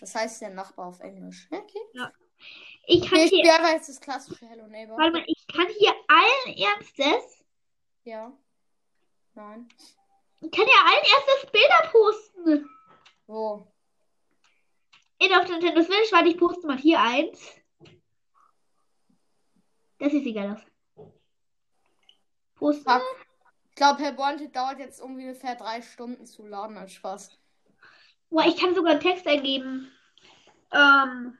Das 0.01 0.15
heißt 0.15 0.43
der 0.43 0.51
Nachbar 0.51 0.87
auf 0.89 1.01
Englisch. 1.01 1.49
Okay. 1.51 1.81
Ich 2.87 3.09
kann 3.09 3.19
ich 3.19 3.31
hier, 3.31 3.45
jetzt 3.45 3.89
das 3.89 4.01
klassische 4.01 4.47
Hello 4.47 4.67
Neighbor. 4.69 4.97
warte 4.97 5.13
mal, 5.13 5.25
ich 5.27 5.47
kann 5.49 5.67
hier 5.79 5.93
allen 6.09 6.57
Ernstes, 6.57 7.45
Ja. 8.05 8.33
Nein. 9.35 9.69
Ich 10.41 10.51
kann 10.51 10.67
hier 10.67 10.85
allen 10.87 11.05
Ernstes 11.05 11.51
Bilder 11.51 11.89
posten. 11.91 12.71
Wo? 13.27 13.73
In 15.19 15.35
auf 15.35 15.49
Nintendo 15.49 15.83
Switch, 15.83 16.13
warte, 16.13 16.29
ich 16.29 16.39
poste 16.39 16.67
mal 16.67 16.79
hier 16.79 17.01
eins. 17.01 17.55
Das 19.99 20.13
sieht 20.13 20.27
egal 20.27 20.53
aus. 20.53 21.11
Posten. 22.55 22.91
Ich 23.71 23.75
glaube, 23.75 24.03
Herr 24.03 24.13
Bonte 24.13 24.49
dauert 24.49 24.79
jetzt 24.79 25.01
ungefähr 25.01 25.57
drei 25.57 25.83
Stunden 25.83 26.27
zu 26.27 26.47
laden 26.47 26.77
als 26.77 26.93
Spaß. 26.93 27.39
Boah, 28.31 28.45
ich 28.45 28.57
kann 28.57 28.75
sogar 28.75 28.93
einen 28.93 29.01
Text 29.01 29.27
eingeben. 29.27 29.91
Ähm, 30.73 31.39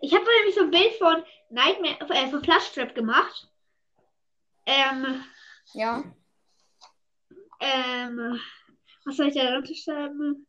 ich 0.00 0.14
habe 0.14 0.24
nämlich 0.38 0.54
so 0.54 0.62
ein 0.62 0.70
Bild 0.70 0.92
von 0.94 1.24
Nightmare, 1.50 1.98
äh, 2.14 2.30
von 2.30 2.42
Plushtrap 2.42 2.94
gemacht. 2.94 3.48
Ähm, 4.66 5.24
Ja. 5.72 6.04
Ähm, 7.60 8.40
was 9.04 9.16
soll 9.16 9.28
ich 9.28 9.34
da 9.34 9.50
drunter 9.50 9.74
schreiben? 9.74 10.46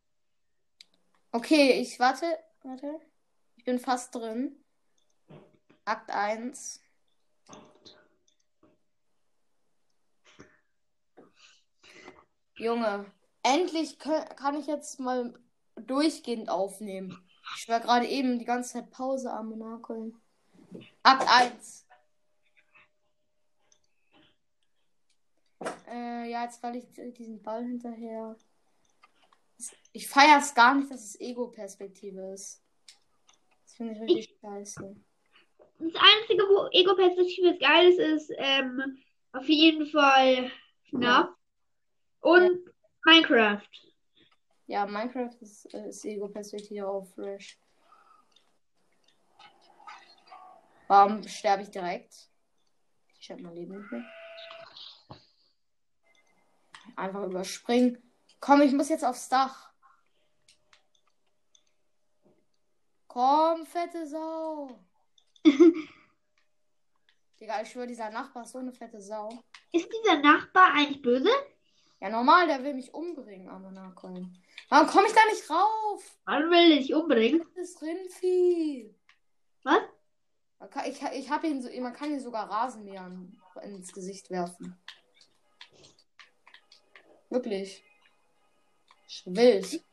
Okay, 1.32 1.80
ich 1.82 1.99
warte. 1.99 2.26
Warte. 2.64 2.99
Ich 3.57 3.64
bin 3.64 3.80
fast 3.80 4.16
drin. 4.16 4.55
Akt 5.86 6.10
1. 6.12 6.82
Junge, 12.55 13.05
endlich 13.41 13.97
kann 13.99 14.60
ich 14.60 14.68
jetzt 14.68 14.99
mal 14.99 15.34
durchgehend 15.78 16.49
aufnehmen. 16.49 17.18
Ich 17.57 17.70
war 17.70 17.80
gerade 17.80 18.07
eben 18.07 18.38
die 18.38 18.45
ganze 18.45 18.74
Zeit 18.74 18.91
Pause 18.91 19.32
am 19.32 19.49
Monakeln. 19.49 20.22
Akt 21.03 21.28
1. 21.28 21.88
Äh, 25.88 26.30
ja, 26.30 26.43
jetzt 26.43 26.64
renne 26.64 26.78
ich 26.78 27.14
diesen 27.14 27.41
Ball 27.41 27.64
hinterher. 27.64 28.36
Ich 29.91 30.07
feiere 30.07 30.39
es 30.39 30.53
gar 30.53 30.76
nicht, 30.76 30.89
dass 30.89 31.03
es 31.03 31.20
Ego-Perspektive 31.20 32.34
ist. 32.34 32.64
Das 33.64 33.76
finde 33.76 33.93
ich 33.93 34.01
richtig 34.01 34.39
scheiße. 34.39 34.95
Das 35.80 35.93
Einzige, 35.95 36.43
wo 36.43 36.70
Ego-Perspektive 36.72 37.57
geil 37.57 37.89
ist, 37.89 37.99
ist 37.99 38.32
ähm, 38.38 38.97
auf 39.34 39.47
jeden 39.47 39.88
Fall 39.88 40.51
FNAF 40.89 41.30
und 42.22 42.60
Minecraft. 43.05 43.68
Ja, 44.68 44.86
Minecraft 44.86 45.36
ist, 45.41 45.74
äh, 45.74 45.89
ist 45.89 46.05
Ego-Perspektive 46.05 46.88
auf 46.88 47.14
Fresh. 47.16 47.60
Warum 50.88 51.28
sterbe 51.28 51.64
ich 51.64 51.70
direkt? 51.70 52.30
Ich 53.20 53.30
habe 53.32 53.41
mein 53.41 53.55
Leben 53.55 53.78
nicht 53.78 53.91
mehr. 53.91 54.03
Einfach 56.96 57.24
überspringen. 57.24 57.98
Komm, 58.40 58.62
ich 58.62 58.72
muss 58.74 58.90
jetzt 58.90 59.04
aufs 59.06 59.30
Dach. 59.30 59.72
Komm, 63.08 63.66
fette 63.66 64.06
Sau. 64.08 64.80
Digga, 67.40 67.62
ich 67.62 67.70
schwöre, 67.70 67.88
dieser 67.88 68.10
Nachbar 68.12 68.44
ist 68.44 68.52
so 68.52 68.60
eine 68.60 68.72
fette 68.72 69.02
Sau. 69.02 69.30
Ist 69.72 69.90
dieser 69.92 70.20
Nachbar 70.20 70.74
eigentlich 70.74 71.02
böse? 71.02 71.30
Ja, 72.00 72.10
normal, 72.10 72.48
der 72.48 72.64
will 72.64 72.76
mich 72.76 72.94
umbringen, 72.94 73.50
aber 73.50 73.72
nachkommen. 73.72 74.38
Warum 74.70 74.88
komme 74.88 75.08
ich 75.08 75.14
da 75.14 75.22
nicht 75.32 75.50
rauf? 75.50 76.20
Wann 76.26 76.50
will 76.50 76.72
er 76.72 76.78
dich 76.78 76.94
umbringen? 76.94 77.44
Das 77.56 77.70
ist 77.70 77.82
Rindvieh. 77.82 78.96
Was? 79.64 79.82
Man 80.60 80.70
kann, 80.70 80.86
ich 80.90 81.02
ich 81.02 81.30
habe 81.30 81.48
ihn 81.48 81.62
so, 81.62 81.70
man 81.82 81.94
kann 81.94 82.12
ihn 82.12 82.20
sogar 82.20 82.50
Rasenmäher 82.50 83.12
ins 83.64 83.92
Gesicht 83.92 84.30
werfen. 84.30 84.78
Wirklich. 87.30 87.84
Ich 89.08 89.24
Wild. 89.26 89.84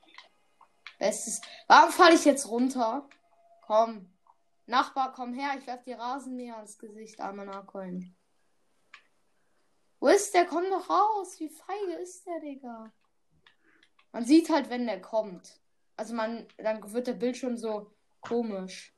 Bestes. 0.99 1.41
Warum 1.67 1.93
falle 1.93 2.15
ich 2.15 2.25
jetzt 2.25 2.49
runter? 2.49 3.09
Komm. 3.63 4.11
Nachbar, 4.67 5.13
komm 5.13 5.33
her, 5.33 5.57
ich 5.59 5.67
werf 5.67 5.83
dir 5.85 5.99
Rasenmäher 5.99 6.59
ins 6.61 6.79
Gesicht, 6.79 7.21
armer 7.21 7.45
Narkollen. 7.45 8.17
Wo 10.01 10.09
ist 10.09 10.35
der? 10.35 10.45
Komm 10.45 10.65
doch 10.71 10.91
raus. 10.91 11.39
Wie 11.39 11.49
feige 11.49 11.93
ist 12.03 12.27
der, 12.27 12.41
Digga? 12.41 12.93
Man 14.13 14.25
sieht 14.25 14.51
halt, 14.51 14.71
wenn 14.71 14.87
der 14.87 15.01
kommt. 15.01 15.61
Also 15.97 16.15
man, 16.15 16.47
dann 16.59 16.93
wird 16.93 17.07
der 17.07 17.15
Bildschirm 17.15 17.57
so 17.57 17.93
komisch. 18.21 18.95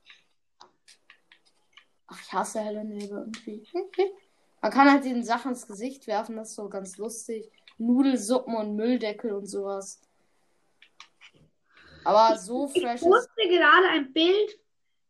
Ach, 2.07 2.21
ich 2.21 2.33
hasse 2.33 2.61
helle 2.61 2.85
Nebel 2.85 3.19
irgendwie. 3.19 3.67
Man 4.61 4.73
kann 4.73 4.91
halt 4.91 5.05
den 5.05 5.23
Sachen 5.23 5.53
ins 5.53 5.69
Gesicht 5.69 6.09
werfen, 6.09 6.35
das 6.35 6.49
ist 6.49 6.57
so 6.57 6.69
ganz 6.69 6.97
lustig. 6.97 7.49
Nudelsuppen 7.79 8.55
und 8.57 8.77
Mülldeckel 8.77 9.33
und 9.33 9.47
sowas. 9.47 10.01
Aber 12.05 12.37
so 12.39 12.69
fresh 12.69 12.83
Ich 12.83 12.93
ist. 12.95 13.03
poste 13.03 13.49
gerade 13.49 13.89
ein 13.91 14.13
Bild. 14.13 14.61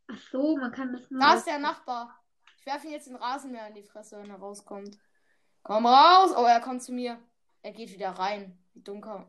Ach 0.09 0.19
so, 0.31 0.57
man 0.57 0.73
kann 0.73 0.93
das 0.93 1.11
nur. 1.11 1.21
Da 1.21 1.35
ist 1.35 1.47
der 1.47 1.59
Nachbar. 1.59 2.19
Ich 2.59 2.67
werfe 2.67 2.87
ihn 2.87 2.93
jetzt 2.93 3.07
den 3.09 3.17
Rasenmäher 3.17 3.69
in 3.69 3.75
die 3.75 3.83
Fresse, 3.83 4.19
wenn 4.21 4.31
er 4.31 4.37
rauskommt. 4.39 4.99
Komm 5.63 5.87
raus! 5.87 6.33
Oh, 6.37 6.45
er 6.45 6.61
kommt 6.61 6.83
zu 6.83 6.93
mir. 6.93 7.19
Er 7.63 7.73
geht 7.73 7.91
wieder 7.93 8.11
rein. 8.11 8.59
Wie 8.75 8.83
kann- 9.01 9.29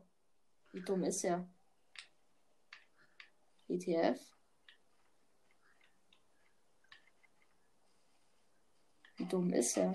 Wie 0.72 0.80
dumm 0.82 1.02
ist 1.04 1.24
er? 1.24 1.46
ETF? 3.68 4.18
Wie 9.16 9.26
dumm 9.26 9.52
ist 9.52 9.76
er? 9.76 9.94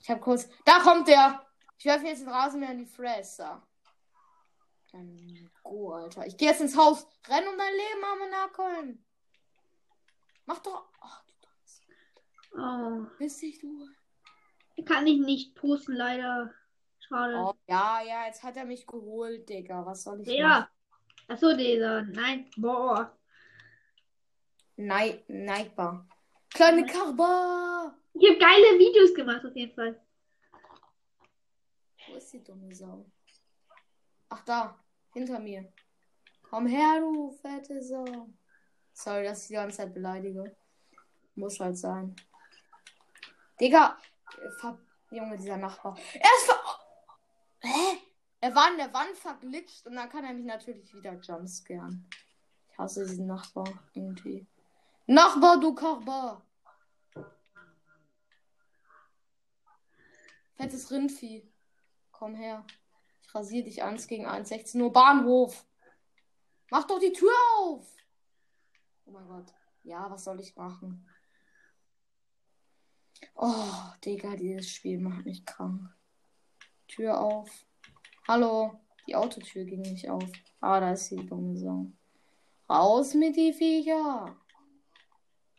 Ich 0.00 0.10
hab 0.10 0.20
kurz. 0.20 0.48
Da 0.64 0.80
kommt 0.80 1.08
der! 1.08 1.44
Ich 1.78 1.84
werfe 1.84 2.06
jetzt 2.06 2.22
den 2.22 2.28
Rasenmäher 2.28 2.72
in 2.72 2.78
die 2.78 2.86
Fresse. 2.86 3.62
Dann 4.92 5.50
go, 5.62 5.92
Alter. 5.92 6.26
Ich 6.26 6.36
gehe 6.36 6.48
jetzt 6.48 6.60
ins 6.60 6.76
Haus. 6.76 7.06
Renn 7.28 7.46
um 7.48 7.56
dein 7.56 7.72
Leben, 7.72 8.04
arme 8.04 8.30
Narkollen. 8.30 9.04
Mach 10.46 10.58
doch. 10.58 10.88
Ach, 11.00 11.22
du. 11.24 12.60
Oh, 12.60 13.06
Piss 13.16 13.38
dich, 13.38 13.60
du. 13.60 13.88
kann 14.84 15.06
ich 15.06 15.20
nicht 15.20 15.54
posten, 15.54 15.92
leider. 15.92 16.52
Schade. 16.98 17.36
Oh, 17.36 17.54
ja, 17.66 18.02
ja, 18.02 18.26
jetzt 18.26 18.42
hat 18.42 18.56
er 18.56 18.64
mich 18.64 18.86
geholt, 18.86 19.48
Digga. 19.48 19.86
Was 19.86 20.02
soll 20.02 20.20
ich 20.22 20.26
machen? 20.26 20.38
Ja. 20.38 20.70
Ach 21.28 21.38
so, 21.38 21.56
dieser. 21.56 22.02
Nein, 22.02 22.50
boah. 22.56 23.16
Nein, 24.76 25.22
neigbar. 25.28 26.08
Kleine 26.52 26.84
Karba. 26.86 27.94
Ich 28.14 28.28
habe 28.28 28.38
geile 28.38 28.78
Videos 28.78 29.14
gemacht, 29.14 29.44
auf 29.44 29.56
jeden 29.56 29.74
Fall. 29.74 30.00
Wo 32.08 32.14
ist 32.16 32.32
die 32.32 32.42
dumme 32.42 32.74
Sau? 32.74 33.06
Ach, 34.28 34.44
da. 34.44 34.78
Hinter 35.12 35.38
mir. 35.38 35.72
Komm 36.42 36.66
her, 36.66 37.00
du 37.00 37.30
fette 37.30 37.82
Sau. 37.82 38.28
Sorry, 38.92 39.24
dass 39.24 39.42
ich 39.42 39.48
die 39.48 39.54
ganze 39.54 39.78
Zeit 39.78 39.94
beleidige. 39.94 40.56
Muss 41.34 41.60
halt 41.60 41.78
sein. 41.78 42.14
Digga. 43.60 43.98
Junge, 45.10 45.36
dieser 45.36 45.56
Nachbar. 45.56 45.98
Er 46.14 46.20
ist 46.20 46.46
ver 46.46 46.80
Hä? 47.62 47.98
Er 48.40 48.54
war 48.54 48.70
in 48.70 48.78
der 48.78 48.92
Wand 48.94 49.16
verglitscht 49.16 49.86
und 49.86 49.96
dann 49.96 50.08
kann 50.08 50.24
er 50.24 50.32
mich 50.32 50.46
natürlich 50.46 50.94
wieder 50.94 51.12
jumpscaren. 51.12 52.08
Ich 52.70 52.78
hasse 52.78 53.04
diesen 53.04 53.26
Nachbar 53.26 53.68
irgendwie. 53.92 54.46
Nachbar, 55.06 55.60
du 55.60 55.74
Karbar. 55.74 56.42
Fettes 60.60 60.90
Rindvieh. 60.90 61.50
Komm 62.12 62.34
her. 62.34 62.66
Ich 63.22 63.34
rasiere 63.34 63.64
dich 63.64 63.82
1 63.82 64.06
gegen 64.08 64.26
1, 64.26 64.46
16 64.46 64.78
Uhr 64.82 64.92
Bahnhof. 64.92 65.64
Mach 66.70 66.86
doch 66.86 66.98
die 66.98 67.14
Tür 67.14 67.32
auf. 67.56 67.86
Oh 69.06 69.10
mein 69.10 69.26
Gott. 69.26 69.54
Ja, 69.84 70.10
was 70.10 70.24
soll 70.24 70.38
ich 70.38 70.54
machen? 70.56 71.08
Oh, 73.34 73.72
Digga, 74.04 74.36
dieses 74.36 74.70
Spiel 74.70 75.00
macht 75.00 75.24
mich 75.24 75.46
krank. 75.46 75.96
Tür 76.88 77.18
auf. 77.18 77.48
Hallo. 78.28 78.78
Die 79.06 79.16
Autotür 79.16 79.64
ging 79.64 79.80
nicht 79.80 80.10
auf. 80.10 80.30
Ah, 80.60 80.78
da 80.78 80.92
ist 80.92 81.10
die 81.10 81.26
Sau. 81.54 81.86
Raus 82.68 83.14
mit 83.14 83.34
die 83.34 83.54
Viecher. 83.54 84.36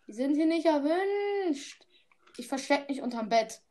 Die 0.05 0.13
sind 0.13 0.35
hier 0.35 0.45
nicht 0.45 0.67
erwünscht. 0.67 1.87
Ich 2.37 2.47
versteck 2.47 2.87
mich 2.87 3.01
unterm 3.01 3.29
Bett. 3.29 3.63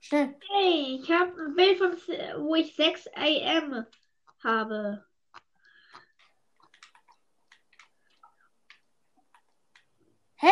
Schnell. 0.00 0.38
Hey, 0.48 1.00
ich 1.02 1.10
habe 1.10 1.32
ein 1.40 1.54
Bild, 1.54 1.78
von, 1.78 1.92
wo 2.44 2.54
ich 2.54 2.76
6 2.76 3.08
am 3.14 3.86
habe. 4.42 5.04
Hä? 10.36 10.48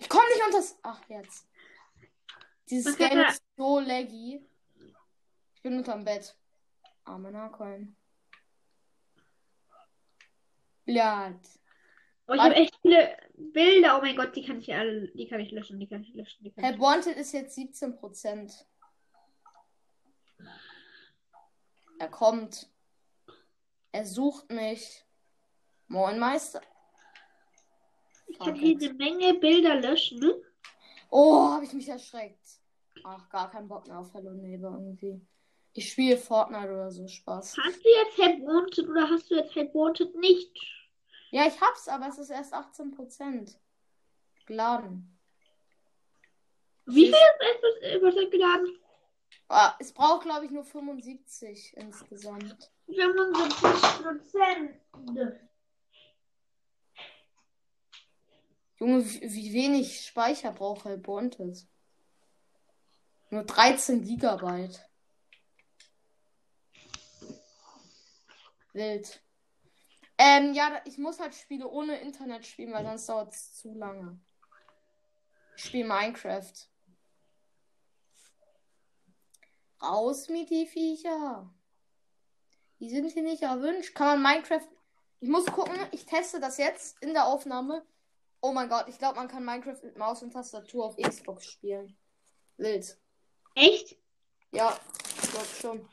Ich 0.00 0.08
komme 0.08 0.28
nicht 0.28 0.44
unter 0.44 0.58
das. 0.58 0.78
Ach, 0.82 1.00
jetzt. 1.08 1.48
Dieses 2.68 2.96
Game 2.96 3.18
ist 3.20 3.42
so 3.56 3.80
laggy. 3.80 4.46
Ich 5.54 5.62
bin 5.62 5.78
unterm 5.78 6.04
Bett. 6.04 6.36
Arme 7.04 7.30
Narkollen. 7.32 7.96
Blatt. 10.84 11.40
Oh, 12.26 12.34
ich 12.34 12.40
habe 12.40 12.54
echt 12.54 12.76
viele 12.82 13.16
Bilder. 13.34 13.98
Oh 13.98 14.02
mein 14.02 14.16
Gott, 14.16 14.36
die 14.36 14.44
kann 14.44 14.60
ich 14.60 14.72
alle, 14.72 15.08
die 15.08 15.26
kann 15.26 15.40
ich 15.40 15.50
löschen, 15.50 15.80
die 15.80 15.88
kann 15.88 16.02
ich 16.02 16.14
löschen, 16.14 16.44
die 16.44 16.52
kann 16.52 16.62
Herr 16.62 16.74
ich 16.74 16.80
Wanted 16.80 17.16
ist 17.16 17.32
jetzt 17.32 17.58
17%. 17.58 18.64
Er 22.00 22.08
kommt. 22.08 22.66
Er 23.92 24.06
sucht 24.06 24.50
mich. 24.50 25.04
Moin 25.86 26.18
Meister. 26.18 26.62
Ich 28.26 28.38
kann 28.38 28.54
hier 28.54 28.78
eine 28.78 28.94
Menge 28.94 29.34
Bilder 29.34 29.74
löschen. 29.74 30.18
ne? 30.18 30.34
Oh, 31.10 31.50
habe 31.50 31.64
ich 31.66 31.74
mich 31.74 31.90
erschreckt. 31.90 32.62
Ach, 33.04 33.28
gar 33.28 33.50
keinen 33.50 33.68
Bock 33.68 33.86
mehr 33.86 33.98
auf 33.98 34.14
Hello 34.14 34.32
Neighbor 34.32 34.70
irgendwie. 34.70 35.20
Ich 35.74 35.90
spiele 35.92 36.16
Fortnite 36.16 36.72
oder 36.72 36.90
so, 36.90 37.06
Spaß. 37.06 37.58
Hast 37.58 37.84
du 37.84 37.88
jetzt 37.90 38.16
Help 38.16 38.46
Wanted 38.46 38.88
oder 38.88 39.10
hast 39.10 39.30
du 39.30 39.34
jetzt 39.34 39.54
Help 39.54 39.74
Wanted 39.74 40.14
nicht? 40.14 40.58
Ja, 41.32 41.46
ich 41.46 41.60
hab's, 41.60 41.86
aber 41.86 42.08
es 42.08 42.16
ist 42.16 42.30
erst 42.30 42.54
18% 42.54 43.58
geladen. 44.46 45.18
Wie 46.86 47.08
viel 47.08 47.12
ist 47.12 47.82
es 47.82 48.02
was 48.02 48.16
ist 48.16 48.30
geladen? 48.30 48.79
Ah, 49.52 49.74
es 49.80 49.92
braucht, 49.92 50.22
glaube 50.22 50.44
ich, 50.44 50.52
nur 50.52 50.62
75 50.64 51.76
insgesamt. 51.76 52.70
75 52.86 53.60
Prozent. 54.00 54.80
Junge, 58.78 59.04
wie, 59.04 59.52
wenig 59.52 60.06
Speicher 60.06 60.52
braucht 60.52 60.84
halt 60.84 61.04
Wanted? 61.08 61.66
Nur 63.30 63.42
13 63.42 64.04
Gigabyte. 64.04 64.88
Wild. 68.72 69.20
Ähm, 70.16 70.54
ja, 70.54 70.80
ich 70.84 70.96
muss 70.96 71.18
halt 71.18 71.34
Spiele 71.34 71.66
ohne 71.66 71.98
Internet 71.98 72.46
spielen, 72.46 72.72
weil 72.72 72.84
sonst 72.84 73.08
dauert 73.08 73.32
es 73.32 73.54
zu 73.54 73.74
lange. 73.74 74.20
Ich 75.56 75.64
spiele 75.64 75.88
Minecraft. 75.88 76.69
Raus 79.82 80.28
mit 80.28 80.50
die 80.50 80.66
Viecher. 80.66 81.48
Die 82.80 82.90
sind 82.90 83.10
hier 83.12 83.22
nicht 83.22 83.42
erwünscht. 83.42 83.94
Kann 83.94 84.22
man 84.22 84.22
Minecraft. 84.22 84.66
Ich 85.20 85.28
muss 85.28 85.46
gucken, 85.46 85.76
ich 85.92 86.06
teste 86.06 86.40
das 86.40 86.58
jetzt 86.58 87.02
in 87.02 87.12
der 87.12 87.26
Aufnahme. 87.26 87.84
Oh 88.40 88.52
mein 88.52 88.68
Gott, 88.70 88.86
ich 88.88 88.98
glaube, 88.98 89.16
man 89.16 89.28
kann 89.28 89.44
Minecraft 89.44 89.82
mit 89.82 89.98
Maus 89.98 90.22
und 90.22 90.32
Tastatur 90.32 90.86
auf 90.86 90.96
Xbox 90.96 91.46
spielen. 91.46 91.94
Wild. 92.56 92.96
Echt? 93.54 93.96
Ja, 94.52 94.78
ich 95.22 95.30
glaube 95.30 95.46
schon. 95.46 95.88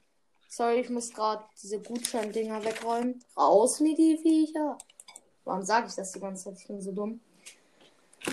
Sorry, 0.47 0.79
ich 0.79 0.89
muss 0.89 1.13
gerade 1.13 1.43
diese 1.61 1.81
Gutscheindinger 1.81 2.63
wegräumen. 2.63 3.23
Raus 3.35 3.81
mit 3.81 3.97
die 3.97 4.17
Viecher. 4.17 4.77
Warum 5.43 5.63
sage 5.63 5.88
ich 5.88 5.95
das 5.95 6.13
die 6.13 6.19
ganze 6.19 6.45
Zeit? 6.45 6.59
Ich 6.59 6.67
bin 6.67 6.81
so 6.81 6.91
dumm. 6.93 7.19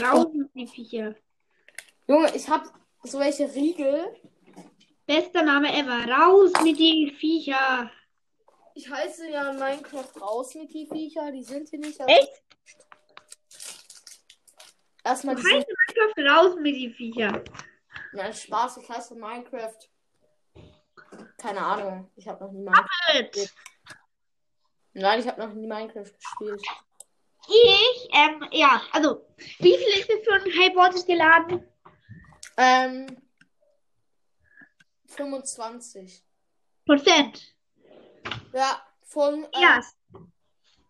Raus 0.01 0.29
mit 0.33 0.55
die 0.55 0.67
Viecher. 0.69 1.15
Junge, 2.07 2.35
ich 2.35 2.49
habe 2.49 2.69
so 3.03 3.19
welche 3.19 3.53
Riegel. 3.53 4.15
Bester 5.07 5.43
Name 5.43 5.69
ever. 5.77 6.11
Raus 6.11 6.53
mit 6.63 6.79
die 6.79 7.15
Viecher. 7.19 7.91
Ich 8.75 8.91
heiße 8.91 9.31
ja 9.31 9.51
in 9.51 9.59
Minecraft 9.59 10.21
raus 10.21 10.55
mit 10.55 10.73
die 10.73 10.87
Viecher. 10.87 11.31
Die 11.31 11.45
sind 11.45 11.69
hier 11.69 11.79
nicht. 11.79 12.01
Echt? 12.01 12.43
Erstmal 15.05 15.37
die 15.37 15.43
heißt 15.43 15.67
Minecraft 15.69 16.31
raus 16.31 16.57
mit 16.61 16.75
die 16.75 16.91
Viecher. 16.91 17.45
Nein, 18.13 18.33
Spaß, 18.33 18.79
ich 18.79 18.89
heiße 18.89 19.15
Minecraft. 19.15 19.79
Keine 21.37 21.61
Ahnung. 21.61 22.11
Ich 22.17 22.27
habe 22.27 22.45
noch 22.45 22.53
nie 22.53 22.63
Minecraft. 22.63 23.33
Gut. 23.33 23.55
Nein, 24.95 25.21
ich 25.21 25.29
habe 25.29 25.41
noch 25.41 25.53
nie 25.53 25.67
Minecraft 25.67 26.05
gespielt. 26.05 26.63
Ich, 27.47 28.09
ähm, 28.15 28.49
ja, 28.53 28.81
also, 28.93 29.27
wie 29.59 29.77
viel 29.77 30.01
ist 30.01 30.09
es 30.09 30.25
für 30.25 30.35
ein 30.35 30.45
Hypeboard 30.45 31.07
geladen? 31.07 31.69
Ähm. 32.57 33.24
25. 35.15 36.23
Prozent. 36.87 37.55
Ja, 38.53 38.81
von. 39.05 39.45
Äh, 39.45 39.61
Ja. 39.61 39.81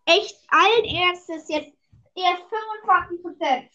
Echt 0.07 0.39
allen 0.49 0.85
Ernstes 0.85 1.47
jetzt 1.49 1.75
erst 2.15 2.43
25 2.83 3.21
Prozent. 3.23 3.71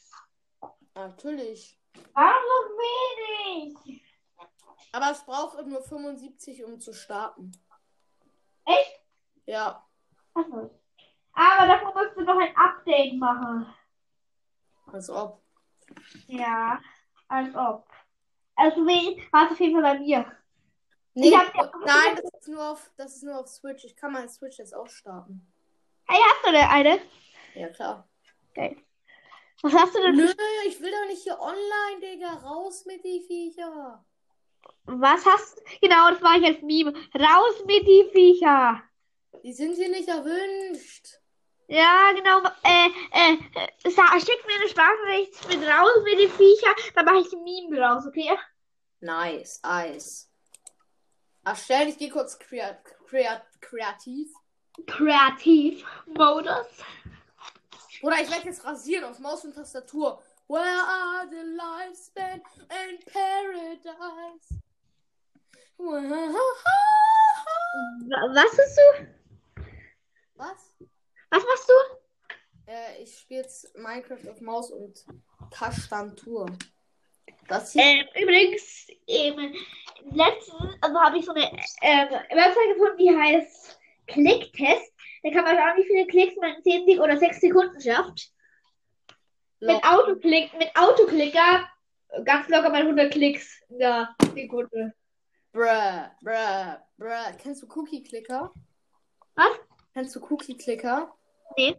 Natürlich. 0.95 1.77
Warum 2.15 2.79
wenig? 2.79 4.03
Aber 4.93 5.11
es 5.11 5.25
braucht 5.25 5.67
nur 5.67 5.83
75, 5.83 6.65
um 6.65 6.79
zu 6.81 6.93
starten. 6.93 7.53
Echt? 8.65 9.01
Ja. 9.47 9.85
Achso. 10.35 10.71
Aber 11.33 11.67
dafür 11.67 11.93
musst 11.95 12.17
du 12.17 12.21
noch 12.23 12.39
ein 12.39 12.57
Update 12.57 13.15
machen. 13.15 13.67
Als 14.87 15.11
ob. 15.11 15.43
Ja, 16.27 16.81
als 17.29 17.55
ob. 17.55 17.89
Also, 18.57 18.87
wie, 18.87 19.23
warte 19.33 19.53
auf 19.55 19.61
jeden 19.61 19.81
Fall 19.81 19.95
bei 19.95 19.99
mir. 20.01 20.37
Nee, 21.15 21.31
nein, 21.31 22.17
das 22.17 22.41
ist, 22.41 22.49
nur 22.49 22.71
auf, 22.71 22.91
das 22.97 23.17
ist 23.17 23.23
nur 23.25 23.39
auf 23.39 23.49
Switch. 23.49 23.85
Ich 23.85 23.97
kann 23.97 24.13
meine 24.13 24.29
Switch 24.29 24.59
jetzt 24.59 24.75
auch 24.75 24.89
starten. 24.89 25.47
Hey, 26.07 26.19
hast 26.23 26.47
du 26.47 26.53
denn 26.53 26.69
eine? 26.69 27.01
Ja, 27.55 27.69
klar. 27.69 28.09
Was 29.63 29.73
hast 29.75 29.95
du 29.95 30.01
denn? 30.01 30.17
Nö, 30.17 30.33
ich 30.67 30.81
will 30.81 30.91
doch 30.91 31.07
nicht 31.09 31.23
hier 31.23 31.39
online, 31.39 32.01
Digga. 32.01 32.35
Raus 32.35 32.85
mit 32.87 33.05
die 33.05 33.25
Viecher. 33.27 34.05
Was 34.85 35.27
hast 35.27 35.61
Genau, 35.81 36.11
das 36.11 36.23
war 36.23 36.39
ich 36.39 36.45
als 36.45 36.63
Meme. 36.63 36.93
Raus 37.15 37.65
mit 37.67 37.87
die 37.87 38.09
Viecher. 38.13 38.83
Die 39.43 39.53
sind 39.53 39.75
hier 39.75 39.91
nicht 39.91 40.09
erwünscht. 40.09 41.21
Ja, 41.69 42.13
genau. 42.13 42.41
Äh, 42.65 42.89
äh, 43.13 43.35
äh, 43.35 44.21
schick 44.21 44.47
mir 44.47 44.57
eine 44.57 44.69
Sprachnachricht 44.69 45.49
mit 45.49 45.69
raus 45.69 46.03
mit 46.05 46.19
die 46.19 46.29
Viecher. 46.29 46.75
Dann 46.95 47.05
mache 47.05 47.19
ich 47.19 47.33
ein 47.33 47.45
Meme 47.45 47.77
draus, 47.77 48.07
okay? 48.07 48.37
Nice, 49.01 49.61
Eis. 49.63 50.30
Erstellen, 51.45 51.89
ich 51.89 51.99
gehe 51.99 52.11
kurz 52.11 52.39
kreat 52.39 52.85
kreat 53.07 53.43
kreativ. 53.61 54.33
Kreativ-Modus. 54.87 56.67
Oder 58.03 58.21
ich 58.21 58.31
werde 58.31 58.47
jetzt 58.47 58.65
rasieren 58.65 59.05
auf 59.05 59.19
Maus 59.19 59.45
und 59.45 59.55
Tastatur. 59.55 60.23
Where 60.49 60.63
are 60.63 61.29
the 61.29 61.43
lifespan 61.43 62.41
in 62.89 62.99
paradise? 63.13 64.61
Where- 65.77 66.35
Was 68.35 68.59
hast 68.59 68.79
du? 68.79 69.07
Was? 70.35 70.75
Was 71.31 71.45
machst 71.45 71.69
du? 71.69 71.73
Äh, 72.73 73.03
ich 73.03 73.19
spiele 73.19 73.43
jetzt 73.43 73.77
Minecraft 73.77 74.29
auf 74.31 74.41
Maus 74.41 74.71
und 74.71 75.05
Tastatur. 75.51 76.47
Das 77.49 77.73
hier. 77.73 77.83
Ähm, 77.83 78.07
übrigens, 78.23 78.87
ähm, 79.07 79.55
letztens, 80.13 80.77
also 80.81 81.01
habe 81.01 81.19
ich 81.19 81.25
so 81.25 81.33
eine 81.33 81.45
ähm, 81.83 82.09
Website 82.11 82.75
gefunden, 82.75 82.99
die 82.99 83.17
heißt 83.17 83.79
Klicktest. 84.07 84.93
Da 85.23 85.31
kann 85.31 85.45
man 85.45 85.57
schauen, 85.57 85.77
wie 85.77 85.87
viele 85.87 86.07
Klicks 86.07 86.37
man 86.37 86.55
in 86.55 86.63
10 86.63 86.87
Sek 86.87 87.01
oder 87.01 87.19
6 87.19 87.41
Sekunden 87.41 87.81
schafft. 87.81 88.33
Mit. 89.61 89.85
Autoklick, 89.85 90.53
mit 90.59 90.71
Autoklicker 90.75 91.69
ganz 92.25 92.49
locker 92.49 92.71
mal 92.71 92.83
100 92.83 93.13
Klicks 93.13 93.61
in 93.69 93.79
der 93.79 94.15
Sekunde. 94.35 94.95
Bruh, 95.53 96.07
bruh, 96.23 96.77
bruh. 96.97 97.37
Kennst 97.39 97.63
du 97.63 97.67
Cookie 97.75 98.03
Clicker? 98.03 98.53
Was? 99.35 99.59
Kennst 99.95 100.15
du 100.15 100.21
Cookie 100.29 100.57
Clicker? 100.57 101.15
Nee. 101.57 101.77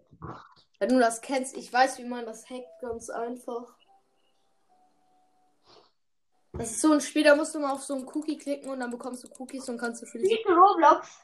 Wenn 0.79 0.89
du 0.89 0.99
das 0.99 1.21
kennst, 1.21 1.55
ich 1.55 1.71
weiß, 1.71 1.99
wie 1.99 2.05
man 2.05 2.25
das 2.25 2.49
hackt, 2.49 2.81
ganz 2.81 3.09
einfach. 3.09 3.75
Das 6.53 6.71
ist 6.71 6.81
so 6.81 6.91
ein 6.91 7.01
Spiel, 7.01 7.23
da 7.23 7.35
musst 7.35 7.55
du 7.55 7.59
mal 7.59 7.71
auf 7.71 7.83
so 7.83 7.95
einen 7.95 8.07
Cookie 8.07 8.37
klicken 8.37 8.69
und 8.69 8.79
dann 8.79 8.91
bekommst 8.91 9.23
du 9.23 9.29
Cookies 9.39 9.67
und 9.69 9.77
kannst 9.77 10.01
du 10.01 10.05
für 10.05 10.19
die. 10.19 10.25
Spielst 10.25 10.45
du 10.45 10.53
Roblox? 10.53 11.21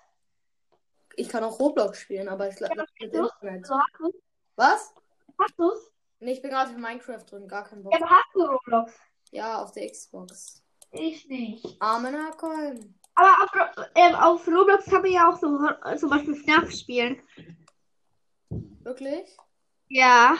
Ich 1.16 1.30
kann 1.30 1.44
auch 1.44 1.60
Roblox 1.60 2.00
spielen, 2.00 2.30
aber 2.30 2.50
ich 2.50 2.56
glaube 2.56 2.76
Ja, 2.78 2.86
mit 3.00 3.14
du? 3.14 3.24
Internet. 3.26 3.70
Hast 3.70 4.00
du 4.00 4.12
Was? 4.56 4.94
Hast 5.40 5.60
du's? 5.60 5.92
Nee, 6.20 6.34
ich 6.34 6.42
bin 6.42 6.52
gerade 6.52 6.72
in 6.72 6.82
Minecraft 6.82 7.24
drin, 7.30 7.48
gar 7.48 7.64
kein 7.64 7.84
Bock. 7.84 7.94
Ja, 7.94 8.00
aber 8.00 8.10
hast 8.10 8.34
du 8.34 8.42
Roblox? 8.42 8.94
Ja, 9.32 9.62
auf 9.62 9.72
der 9.72 9.90
Xbox. 9.92 10.64
Ich 10.92 11.28
nicht. 11.28 11.76
Arme 11.80 12.12
Nackholm. 12.12 12.96
Aber 13.16 13.44
auf, 13.44 13.88
ähm, 13.96 14.16
auf 14.16 14.48
Roblox 14.48 14.86
kann 14.86 15.02
man 15.02 15.12
ja 15.12 15.30
auch 15.30 15.38
so 15.38 15.60
äh, 15.86 15.98
zum 15.98 16.10
Beispiel 16.10 16.36
FNAF 16.36 16.72
spielen. 16.72 17.22
Wirklich? 18.84 19.38
Ja, 19.90 20.38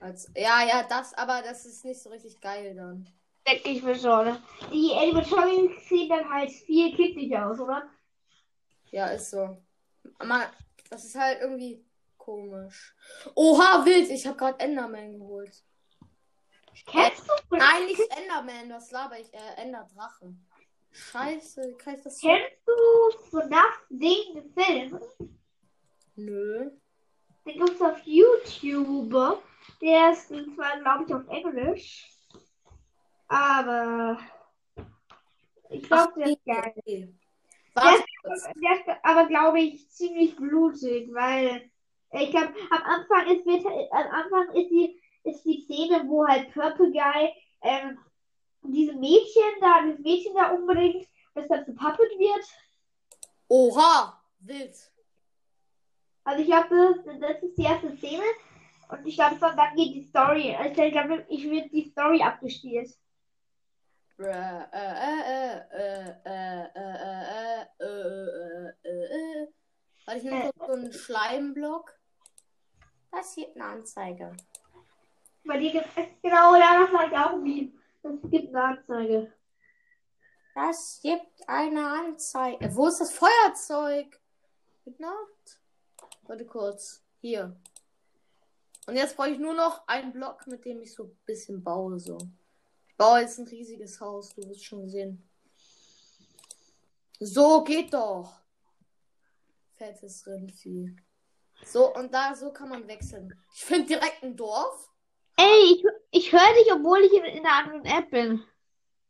Als, 0.00 0.30
ja, 0.36 0.62
ja, 0.66 0.82
das, 0.88 1.14
aber 1.14 1.42
das 1.42 1.64
ist 1.66 1.84
nicht 1.84 2.02
so 2.02 2.10
richtig 2.10 2.40
geil 2.40 2.74
dann. 2.74 3.08
Denke 3.46 3.70
ich 3.70 3.82
mir 3.82 3.94
schon. 3.94 4.36
Die 4.72 4.92
Animatronics 4.94 5.88
sehen 5.88 6.08
dann 6.08 6.28
halt 6.28 6.50
viel 6.50 6.94
kindlicher 6.94 7.48
aus, 7.48 7.60
oder? 7.60 7.88
Ja, 8.90 9.06
ist 9.06 9.30
so. 9.30 9.56
Man, 10.24 10.42
das 10.90 11.04
ist 11.04 11.14
halt 11.14 11.40
irgendwie 11.40 11.84
komisch. 12.18 12.94
Oha, 13.34 13.84
wild. 13.84 14.10
Ich 14.10 14.26
habe 14.26 14.36
gerade 14.36 14.60
Enderman 14.60 15.18
geholt. 15.18 15.62
Kennst 16.86 17.28
du? 17.28 17.56
Nein, 17.56 17.86
nicht 17.86 18.00
Enderman. 18.16 18.70
Was 18.70 18.90
laber 18.90 19.18
ich? 19.18 19.32
Äh, 19.32 19.62
Enderdrache. 19.62 20.34
Scheiße, 20.90 21.62
wie 21.68 21.78
kann 21.78 21.94
ich 21.94 22.02
das? 22.02 22.20
Kennst 22.20 22.56
du 22.66 23.38
FNAF 23.38 23.86
den 23.88 24.52
Film? 24.52 25.00
Nö. 26.16 26.70
Den 27.46 27.58
gibt's 27.58 27.80
auf 27.80 27.98
YouTube. 28.04 29.42
Der 29.80 30.12
ist 30.12 30.28
zwar, 30.28 30.78
glaube 30.80 31.04
ich, 31.06 31.14
auf 31.14 31.26
Englisch. 31.28 32.08
Aber 33.32 34.18
ich 35.70 35.82
glaube, 35.84 36.12
der 36.18 36.26
ist 36.26 36.44
geil. 36.44 36.72
okay. 36.76 37.14
Der 37.74 37.94
ist, 38.34 38.46
der 38.46 38.72
ist 38.72 39.00
aber, 39.02 39.26
glaube 39.26 39.60
ich, 39.60 39.88
ziemlich 39.90 40.36
blutig, 40.36 41.08
weil 41.14 41.70
ich 42.12 42.30
glaube, 42.30 42.52
am 42.70 42.82
Anfang 42.82 43.34
ist, 43.34 43.46
wird, 43.46 43.64
am 43.64 44.06
Anfang 44.10 44.54
ist 44.54 44.68
die, 44.68 45.00
ist 45.24 45.44
die 45.44 45.62
Szene, 45.62 46.04
wo 46.08 46.26
halt 46.26 46.52
Purple 46.52 46.92
Guy 46.92 47.32
ähm, 47.62 47.98
diese 48.64 48.92
Mädchen 48.92 49.60
da, 49.60 49.86
das 49.86 49.98
Mädchen 49.98 50.34
da 50.34 50.50
umbringt 50.50 51.08
dass 51.34 51.46
er 51.46 51.64
zu 51.64 51.74
Puppet 51.74 52.10
wird. 52.18 52.44
Oha! 53.48 54.22
Wild. 54.40 54.76
Also 56.24 56.42
ich 56.42 56.46
glaube, 56.46 56.68
das, 57.06 57.18
das 57.20 57.42
ist 57.42 57.56
die 57.56 57.62
erste 57.62 57.96
Szene. 57.96 58.22
Und 58.88 59.06
ich 59.06 59.16
glaube, 59.16 59.36
von 59.36 59.56
dann 59.56 59.74
geht 59.74 59.94
die 59.94 60.02
Story. 60.02 60.54
Also 60.54 60.82
ich 60.82 60.92
glaube, 60.92 61.24
ich 61.30 61.48
wird 61.48 61.72
die 61.72 61.88
Story 61.88 62.22
abgespielt. 62.22 62.94
Warte, 70.04 70.18
ich 70.18 70.24
nehme 70.24 70.50
kurz 70.52 70.66
so 70.66 70.72
einen 70.72 70.92
Schleimblock. 70.92 71.98
Das 73.10 73.34
hier 73.34 73.48
eine 73.54 73.64
Anzeige. 73.64 74.36
Bei 75.44 75.58
dir 75.58 75.84
genau, 76.22 76.54
das 76.54 76.90
sage 76.90 77.06
ich 77.10 77.16
auch 77.18 77.36
nie. 77.38 77.78
Es 78.02 78.30
gibt 78.30 78.54
eine 78.54 78.62
Anzeige. 78.62 79.32
Das 80.54 81.00
gibt 81.02 81.48
eine 81.48 81.86
Anzeige. 81.86 82.74
Wo 82.74 82.86
ist 82.86 83.00
das 83.00 83.12
Feuerzeug? 83.12 84.20
Gute 84.84 85.02
Nacht. 85.02 85.60
Warte 86.22 86.46
kurz. 86.46 87.02
Hier. 87.20 87.56
Und 88.86 88.96
jetzt 88.96 89.16
brauche 89.16 89.30
ich 89.30 89.38
nur 89.38 89.54
noch 89.54 89.86
einen 89.86 90.12
Block, 90.12 90.46
mit 90.46 90.64
dem 90.64 90.82
ich 90.82 90.92
so 90.94 91.04
ein 91.04 91.16
bisschen 91.24 91.62
baue. 91.62 91.98
So. 91.98 92.18
Baue 93.02 93.20
jetzt 93.20 93.38
ein 93.38 93.48
riesiges 93.48 94.00
Haus, 94.00 94.32
du 94.34 94.48
wirst 94.48 94.64
schon 94.64 94.88
sehen. 94.88 95.28
So 97.18 97.64
geht 97.64 97.92
doch. 97.92 98.32
Fettes 99.76 100.24
Rindvieh. 100.24 100.94
So, 101.64 101.92
und 101.94 102.14
da, 102.14 102.34
so 102.36 102.52
kann 102.52 102.68
man 102.68 102.86
wechseln. 102.86 103.34
Ich 103.54 103.64
finde 103.64 103.86
direkt 103.88 104.22
ein 104.22 104.36
Dorf. 104.36 104.88
Ey, 105.36 105.72
ich, 105.72 105.84
ich 106.12 106.32
höre 106.32 106.54
dich, 106.54 106.72
obwohl 106.72 107.00
ich 107.00 107.12
in, 107.12 107.24
in 107.24 107.46
einer 107.46 107.56
anderen 107.56 107.84
App 107.86 108.10
bin. 108.10 108.44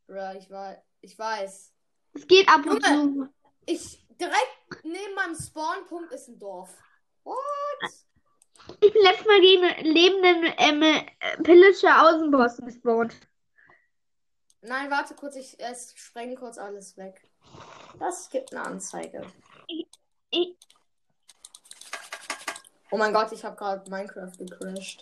Bruh, 0.07 0.37
ich, 0.39 0.49
war, 0.49 0.75
ich 1.01 1.17
weiß. 1.17 1.71
Es 2.13 2.27
geht 2.27 2.49
ab 2.49 2.65
und 2.65 2.83
zu. 2.83 3.29
Ich, 3.67 4.07
direkt 4.19 4.83
neben 4.83 5.13
meinem 5.13 5.35
Spawnpunkt 5.35 6.11
ist 6.13 6.29
ein 6.29 6.39
Dorf. 6.39 6.75
What? 7.23 7.37
Ich 8.81 8.91
bin 8.91 9.03
letztes 9.03 9.27
Mal 9.27 9.41
gegen 9.41 9.93
lebenden 9.93 10.53
ähm, 10.57 10.81
äh, 10.81 11.43
Pillager 11.43 12.03
Außenbossen 12.03 12.65
gespawnt. 12.65 13.15
Nein, 14.63 14.89
warte 14.89 15.13
kurz, 15.13 15.35
ich 15.35 15.59
äh, 15.59 15.75
spreng 15.95 16.35
kurz 16.35 16.57
alles 16.57 16.95
weg. 16.97 17.27
Das 17.99 18.29
gibt 18.29 18.53
eine 18.53 18.65
Anzeige. 18.65 19.29
Ich, 19.67 20.57
Oh 22.89 22.97
mein 22.97 23.11
Gott, 23.11 23.31
ich 23.31 23.43
habe 23.43 23.55
gerade 23.55 23.89
Minecraft 23.89 24.31
gecrashed. 24.37 25.01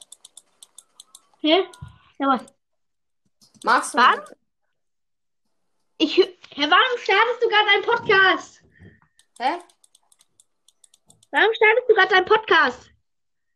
hä? 1.42 1.68
Ja, 2.18 2.28
was? 2.28 2.46
Magst 3.64 3.94
du? 3.94 3.98
Was? 3.98 4.34
Ich, 5.98 6.18
hä, 6.18 6.68
warum 6.70 6.98
startest 6.98 7.44
du 7.44 7.50
gerade 7.50 7.70
einen 7.70 7.84
Podcast? 7.84 8.62
Hä? 9.40 9.60
Warum 11.32 11.54
startest 11.54 11.90
du 11.90 11.94
gerade 11.94 12.16
einen 12.16 12.26
Podcast? 12.26 12.92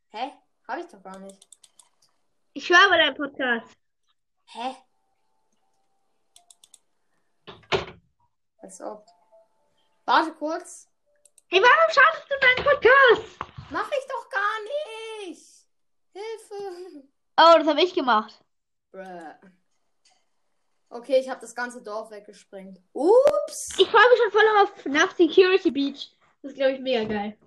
Hä? 0.10 0.34
Habe 0.68 0.82
ich 0.82 0.88
doch 0.88 1.02
gar 1.02 1.18
nicht. 1.20 1.48
Ich 2.54 2.70
höre 2.70 2.86
aber 2.86 2.98
deinen 2.98 3.16
Podcast. 3.16 3.74
Hä? 4.48 4.76
Als 8.66 8.82
ob. 8.82 9.06
Warte 10.06 10.34
kurz. 10.34 10.90
Hey, 11.50 11.62
warum 11.62 11.92
startest 11.92 12.26
du 12.28 12.34
deinen 12.42 12.66
Podcast? 12.66 13.38
Mach 13.70 13.88
ich 13.92 14.08
doch 14.08 14.28
gar 14.32 15.28
nicht. 15.28 15.68
Hilfe. 16.12 17.04
Oh, 17.38 17.60
das 17.60 17.68
habe 17.68 17.84
ich 17.84 17.94
gemacht. 17.94 18.44
Bruh. 18.92 19.36
Okay, 20.90 21.20
ich 21.20 21.30
habe 21.30 21.42
das 21.42 21.54
ganze 21.54 21.84
Dorf 21.84 22.10
weggesprengt. 22.10 22.82
Ups. 22.94 23.78
Ich 23.78 23.88
freue 23.88 24.10
mich 24.10 24.20
schon 24.20 24.32
voll 24.32 24.64
auf 24.64 24.76
FNAF 24.82 25.16
Security 25.16 25.70
Beach. 25.70 26.18
Das 26.42 26.54
ist, 26.54 26.58
glaube 26.58 26.72
ich, 26.72 26.80
mega 26.80 27.04
geil. 27.04 27.38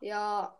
Ja. 0.00 0.54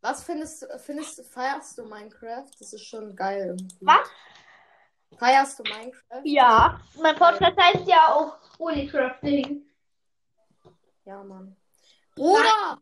Was 0.00 0.24
findest 0.24 0.62
du, 0.62 0.78
findest, 0.78 1.22
feierst 1.26 1.76
du 1.76 1.84
Minecraft? 1.84 2.48
Das 2.58 2.72
ist 2.72 2.86
schon 2.86 3.14
geil 3.14 3.48
irgendwie. 3.48 3.76
Was? 3.82 4.08
Feierst 5.18 5.58
du 5.58 5.62
Minecraft? 5.62 6.22
Ja, 6.24 6.80
mein 7.00 7.16
Podcast 7.16 7.56
heißt 7.56 7.86
ja 7.88 8.12
auch 8.12 8.38
Holycrafting. 8.58 9.62
Ja, 11.04 11.22
Mann. 11.22 11.56
Bruder! 12.14 12.80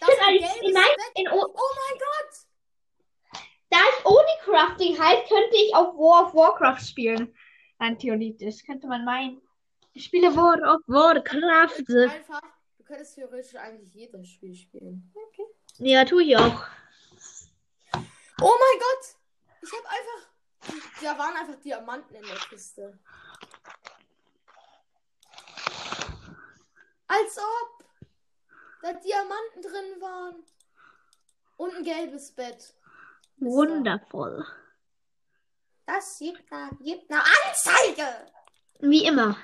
Das 0.00 0.08
ist 0.08 0.20
ein 0.26 0.36
in, 0.36 0.76
in, 1.14 1.28
Oh 1.28 1.52
mein 1.54 1.98
Gott! 1.98 2.48
da 3.70 3.78
es 3.78 4.04
Holycrafting 4.04 4.98
heißt, 4.98 5.28
könnte 5.28 5.56
ich 5.56 5.74
auch 5.74 5.94
War 5.94 6.26
of 6.26 6.34
Warcraft 6.34 6.80
spielen. 6.80 7.34
Rein 7.80 7.98
theoretisch, 7.98 8.64
könnte 8.64 8.86
man 8.86 9.04
meinen. 9.04 9.40
Ich 9.92 10.04
spiele 10.04 10.34
World 10.34 10.62
of 10.62 10.82
Warcraft. 10.86 11.84
Einfach, 11.88 12.40
du 12.78 12.84
könntest 12.84 13.14
theoretisch 13.14 13.54
eigentlich 13.56 13.92
jedes 13.94 14.28
Spiel 14.28 14.54
spielen. 14.54 15.12
Okay. 15.14 15.46
Ja, 15.78 16.04
tue 16.04 16.22
ich 16.22 16.36
auch. 16.36 16.66
Oh 18.40 18.54
mein 18.60 18.78
Gott! 18.78 19.16
Ich 19.62 19.72
habe 19.72 19.88
einfach. 19.88 20.27
Da 21.02 21.18
waren 21.18 21.34
einfach 21.36 21.56
Diamanten 21.60 22.14
in 22.14 22.22
der 22.26 22.36
Kiste. 22.36 22.98
Als 27.06 27.38
ob 27.38 27.84
da 28.82 28.92
Diamanten 28.92 29.62
drin 29.62 30.00
waren. 30.00 30.44
Und 31.56 31.74
ein 31.74 31.82
gelbes 31.82 32.30
Bett. 32.32 32.74
Wundervoll. 33.38 34.46
Das 35.86 36.18
gibt 36.18 36.52
eine, 36.52 36.70
gibt 36.80 37.10
eine 37.10 37.22
Anzeige! 37.22 38.30
Wie 38.80 39.04
immer. 39.06 39.36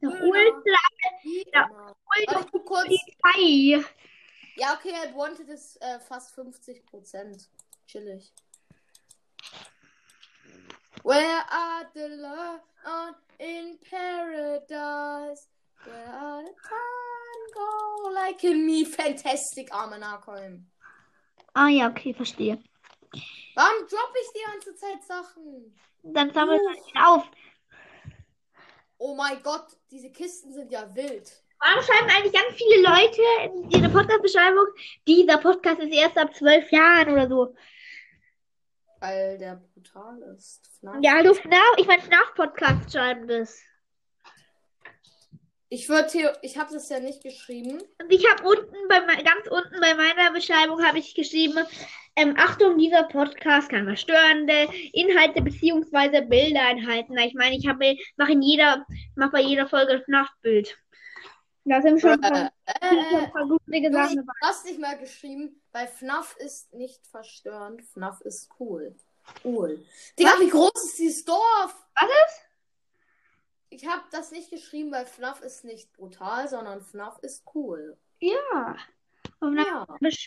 Eine 0.00 0.12
Genau. 0.12 0.26
ultra, 0.26 0.78
Wie 1.22 1.44
Ja. 1.52 1.94
kurz. 2.64 2.84
Polizei. 2.86 3.84
Okay, 4.56 4.92
er 4.92 5.14
wanted 5.14 5.48
ist 5.48 5.76
äh, 5.82 5.98
fast 6.00 6.34
50%. 6.38 7.48
Chillig. 7.86 8.32
Where 11.04 11.44
are 11.52 11.84
the 11.94 12.08
love 12.16 12.60
in 13.38 13.76
paradise? 13.90 15.48
Where 15.84 16.08
are 16.08 16.42
the 16.42 16.48
time 16.48 17.44
go 17.52 18.10
like 18.14 18.42
in 18.42 18.64
me? 18.64 18.86
Fantastic, 18.86 19.68
arme 19.70 19.98
Narcoin. 19.98 20.64
Ah 21.54 21.68
ja, 21.68 21.88
okay, 21.88 22.14
verstehe. 22.14 22.58
Warum 23.54 23.86
droppe 23.86 24.18
ich 24.22 24.32
die 24.32 24.50
ganze 24.50 24.74
Zeit 24.76 25.04
Sachen? 25.04 25.74
Dann 26.02 26.32
sammelt 26.32 26.62
man 26.64 26.74
ihn 26.74 26.98
auf. 27.04 27.24
Oh 28.96 29.14
mein 29.14 29.42
Gott, 29.42 29.76
diese 29.90 30.10
Kisten 30.10 30.54
sind 30.54 30.72
ja 30.72 30.88
wild. 30.94 31.30
Warum 31.60 31.82
schreiben 31.82 32.08
eigentlich 32.08 32.32
ganz 32.32 32.56
viele 32.56 32.80
Leute 32.82 33.22
in 33.44 33.70
ihre 33.70 33.90
Podcast-Beschreibung, 33.90 34.68
dieser 35.06 35.36
Podcast 35.36 35.80
ist 35.80 35.92
erst 35.92 36.16
ab 36.16 36.34
zwölf 36.34 36.72
Jahren 36.72 37.12
oder 37.12 37.28
so? 37.28 37.54
Weil 39.04 39.36
der 39.36 39.60
brutal 39.74 40.18
ist. 40.34 40.66
FNAF. 40.80 40.96
Ja, 41.02 41.16
hallo 41.16 41.34
FNAF, 41.34 41.74
ich 41.76 41.86
meine 41.86 42.00
FNAF-Podcast 42.00 42.90
schreiben 42.90 43.28
das. 43.28 43.60
Ich 45.68 45.90
würde 45.90 46.32
ich 46.40 46.56
habe 46.56 46.72
das 46.72 46.88
ja 46.88 47.00
nicht 47.00 47.22
geschrieben. 47.22 47.82
Und 48.00 48.10
ich 48.10 48.26
habe 48.30 48.48
unten, 48.48 48.88
bei, 48.88 49.00
ganz 49.00 49.46
unten 49.50 49.78
bei 49.78 49.94
meiner 49.94 50.32
Beschreibung 50.32 50.82
habe 50.82 51.00
ich 51.00 51.14
geschrieben, 51.14 51.66
ähm, 52.16 52.34
Achtung, 52.38 52.78
dieser 52.78 53.02
Podcast 53.02 53.68
kann 53.68 53.84
verstörende 53.84 54.68
Inhalte 54.94 55.42
beziehungsweise 55.42 56.22
Bilder 56.22 56.70
enthalten. 56.70 57.18
Ich 57.18 57.34
meine, 57.34 57.56
ich 57.56 57.66
habe, 57.68 57.98
mache 58.16 58.32
in 58.32 58.40
jeder, 58.40 58.86
mache 59.16 59.32
bei 59.32 59.40
jeder 59.42 59.66
Folge 59.68 59.98
das 59.98 60.08
Nachtbild. 60.08 60.78
Da 61.66 61.80
sind 61.80 62.00
schon 62.00 62.10
ein 62.12 62.20
paar, 62.20 62.52
Äh, 62.66 62.72
äh, 62.80 63.16
ein 63.16 63.32
paar 63.32 63.46
Sachen 63.46 63.60
ich 63.72 63.82
dabei. 63.92 64.32
hast 64.42 64.64
nicht 64.66 64.78
mal 64.80 64.98
geschrieben, 64.98 65.60
weil 65.72 65.86
FNAF 65.88 66.36
ist 66.36 66.72
nicht 66.74 67.06
verstörend. 67.06 67.82
FNAF 67.82 68.20
ist 68.22 68.50
cool. 68.60 68.94
Cool. 69.42 69.82
Digga, 70.18 70.32
wie 70.40 70.50
groß 70.50 70.72
ist 70.84 70.98
dieses 70.98 71.24
Dorf? 71.24 71.74
Was 71.94 72.04
ist? 72.08 72.40
Ich 73.70 73.86
habe 73.86 74.02
das 74.12 74.30
nicht 74.30 74.50
geschrieben, 74.50 74.92
weil 74.92 75.06
FNAF 75.06 75.40
ist 75.40 75.64
nicht 75.64 75.90
brutal, 75.94 76.46
sondern 76.48 76.82
FNAF 76.82 77.18
ist 77.20 77.44
cool. 77.54 77.96
Ja. 78.20 78.76
Und 79.40 79.56
Ja. 79.58 79.86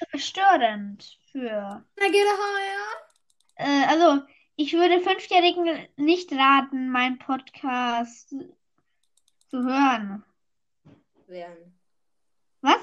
verstörend 0.09 1.19
für. 1.31 1.83
Na, 1.99 2.07
geht 2.07 2.25
er? 2.25 3.65
Äh, 3.65 3.85
also, 3.87 4.23
ich 4.55 4.73
würde 4.73 4.99
Fünfjährigen 5.01 5.87
nicht 5.97 6.31
raten, 6.33 6.89
meinen 6.89 7.19
Podcast 7.19 8.29
zu 9.49 9.63
hören. 9.63 10.23
Wen? 11.27 11.77
Was? 12.61 12.79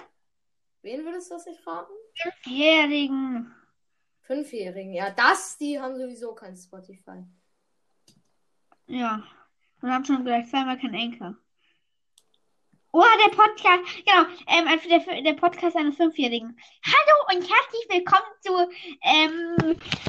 Wen 0.82 1.04
würdest 1.04 1.30
du 1.30 1.34
das 1.34 1.46
nicht 1.46 1.66
raten? 1.66 1.92
Fünfjährigen. 2.14 3.54
Fünfjährigen. 4.20 4.92
Ja, 4.92 5.10
das, 5.10 5.56
die 5.56 5.80
haben 5.80 5.96
sowieso 5.96 6.34
kein 6.34 6.54
Spotify. 6.54 7.24
Ja. 8.86 9.26
Und 9.80 9.90
haben 9.90 10.04
schon 10.04 10.24
gleich 10.24 10.48
zweimal 10.50 10.78
kein 10.78 10.92
Enker. 10.92 11.36
Oh, 12.92 13.02
der 13.24 13.34
Podcast, 13.34 13.82
genau, 14.06 14.24
ähm, 14.46 14.68
also 14.68 14.88
der, 14.88 15.22
der 15.22 15.32
Podcast 15.32 15.74
eines 15.76 15.96
Fünfjährigen. 15.96 16.56
Hallo 16.84 17.36
und 17.36 17.42
herzlich 17.42 17.86
willkommen 17.88 18.30
zu, 18.40 18.52
ähm, 19.02 19.56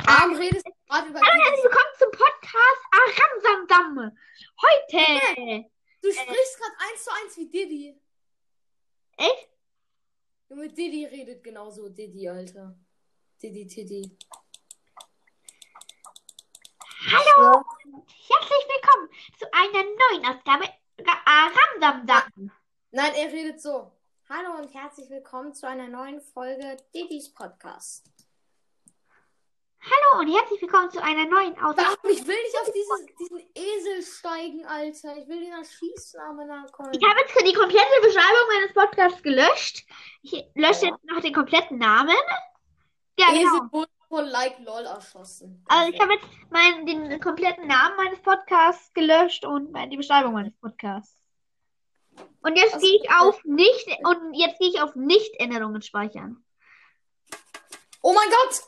Warum 0.06 0.36
redest 0.36 0.68
du 0.68 0.72
gerade 0.88 1.10
über 1.10 1.20
hallo 1.20 1.32
und 1.34 1.46
herzlich 1.46 1.64
willkommen 1.64 1.94
zum 1.98 2.12
Podcast 2.12 2.84
Aramsamsam. 2.92 4.18
Heute 4.62 5.66
Du 6.02 6.12
sprichst 6.12 6.60
gerade 6.60 6.76
eins 6.92 7.04
zu 7.04 7.12
eins 7.12 7.38
wie 7.38 7.50
Diddy. 7.50 8.05
Echt? 9.18 9.50
Junge, 10.50 10.70
Diddy 10.70 11.06
redet 11.06 11.44
genauso. 11.44 11.90
Diddy, 11.90 12.28
Alter. 12.28 12.78
Diddy, 13.42 13.66
Tiddy. 13.68 14.18
Hallo 17.12 17.64
und 17.86 18.10
herzlich 18.10 18.66
willkommen 18.68 19.10
zu 19.38 19.46
einer 19.54 19.84
neuen 19.84 20.26
Ausgabe 20.26 20.66
Ramdamdam. 21.06 22.52
Nein, 22.92 23.14
er 23.16 23.32
redet 23.32 23.62
so. 23.62 23.92
Hallo 24.28 24.58
und 24.58 24.74
herzlich 24.74 25.10
willkommen 25.10 25.54
zu 25.54 25.68
einer 25.68 25.88
neuen 25.88 26.20
Folge 26.20 26.78
Diddy's 26.94 27.34
Podcast. 27.34 28.15
Hallo 29.86 30.22
und 30.22 30.34
herzlich 30.34 30.62
willkommen 30.62 30.90
zu 30.90 31.02
einer 31.02 31.26
neuen 31.26 31.54
Ausgabe. 31.60 31.96
Ich 32.10 32.26
will 32.26 32.36
nicht 32.36 32.58
auf 32.62 32.72
dieses, 32.74 33.06
diesen 33.20 33.40
Esel 33.54 34.02
steigen, 34.02 34.66
Alter. 34.66 35.16
Ich 35.18 35.28
will 35.28 35.40
den 35.42 35.52
erschießen, 35.54 36.20
aber 36.22 36.46
nachkommen. 36.46 36.92
Ich 36.94 37.08
habe 37.08 37.20
jetzt 37.20 37.36
die 37.40 37.54
komplette 37.54 38.02
Beschreibung 38.02 38.48
meines 38.54 38.74
Podcasts 38.74 39.22
gelöscht. 39.22 39.86
Ich 40.24 40.32
lösche 40.56 40.88
Ja. 40.88 40.92
jetzt 40.92 41.04
noch 41.06 41.22
den 41.22 41.34
kompletten 41.34 41.78
Namen. 41.78 42.16
Ja, 43.20 43.28
genau. 43.32 43.40
Esel 43.58 43.72
wurde 43.72 43.92
von 44.10 44.26
Like 44.26 44.60
LOL 44.60 44.86
erschossen. 44.86 45.64
Also 45.68 45.92
ich 45.94 46.00
habe 46.00 46.14
jetzt 46.14 46.26
meinen, 46.50 46.86
den 46.86 47.20
kompletten 47.20 47.68
Namen 47.68 47.96
meines 47.98 48.20
Podcasts 48.22 48.92
gelöscht 48.94 49.46
und 49.46 49.74
die 49.92 49.98
Beschreibung 49.98 50.34
meines 50.34 50.56
Podcasts. 50.58 51.22
Und 52.42 52.56
jetzt 52.58 52.76
Das- 52.76 52.82
gehe 52.82 52.96
ich 53.04 53.12
auf 53.12 53.40
nicht 53.44 53.88
und 54.04 54.34
jetzt 54.34 54.58
gehe 54.60 54.70
ich 54.70 54.82
auf 54.82 54.96
Nicht-Änderungen 54.96 55.82
speichern. 55.82 56.44
Oh 58.02 58.14
mein 58.14 58.30
Gott! 58.30 58.62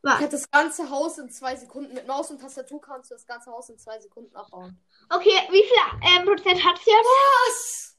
Ich 0.00 0.08
Was? 0.10 0.20
hätte 0.20 0.36
das 0.36 0.48
ganze 0.50 0.88
Haus 0.90 1.18
in 1.18 1.28
zwei 1.28 1.56
Sekunden. 1.56 1.92
Mit 1.92 2.06
Maus 2.06 2.30
und 2.30 2.40
Tastatur 2.40 2.80
kannst 2.80 3.10
du 3.10 3.16
das 3.16 3.26
ganze 3.26 3.50
Haus 3.50 3.68
in 3.68 3.78
zwei 3.78 3.98
Sekunden 3.98 4.34
abbauen. 4.36 4.80
Okay, 5.10 5.36
wie 5.50 5.62
viel 5.62 5.76
ähm, 6.16 6.24
Prozent 6.24 6.64
hat 6.64 6.78
sie 6.78 6.90
jetzt? 6.90 7.04
Was? 7.04 7.98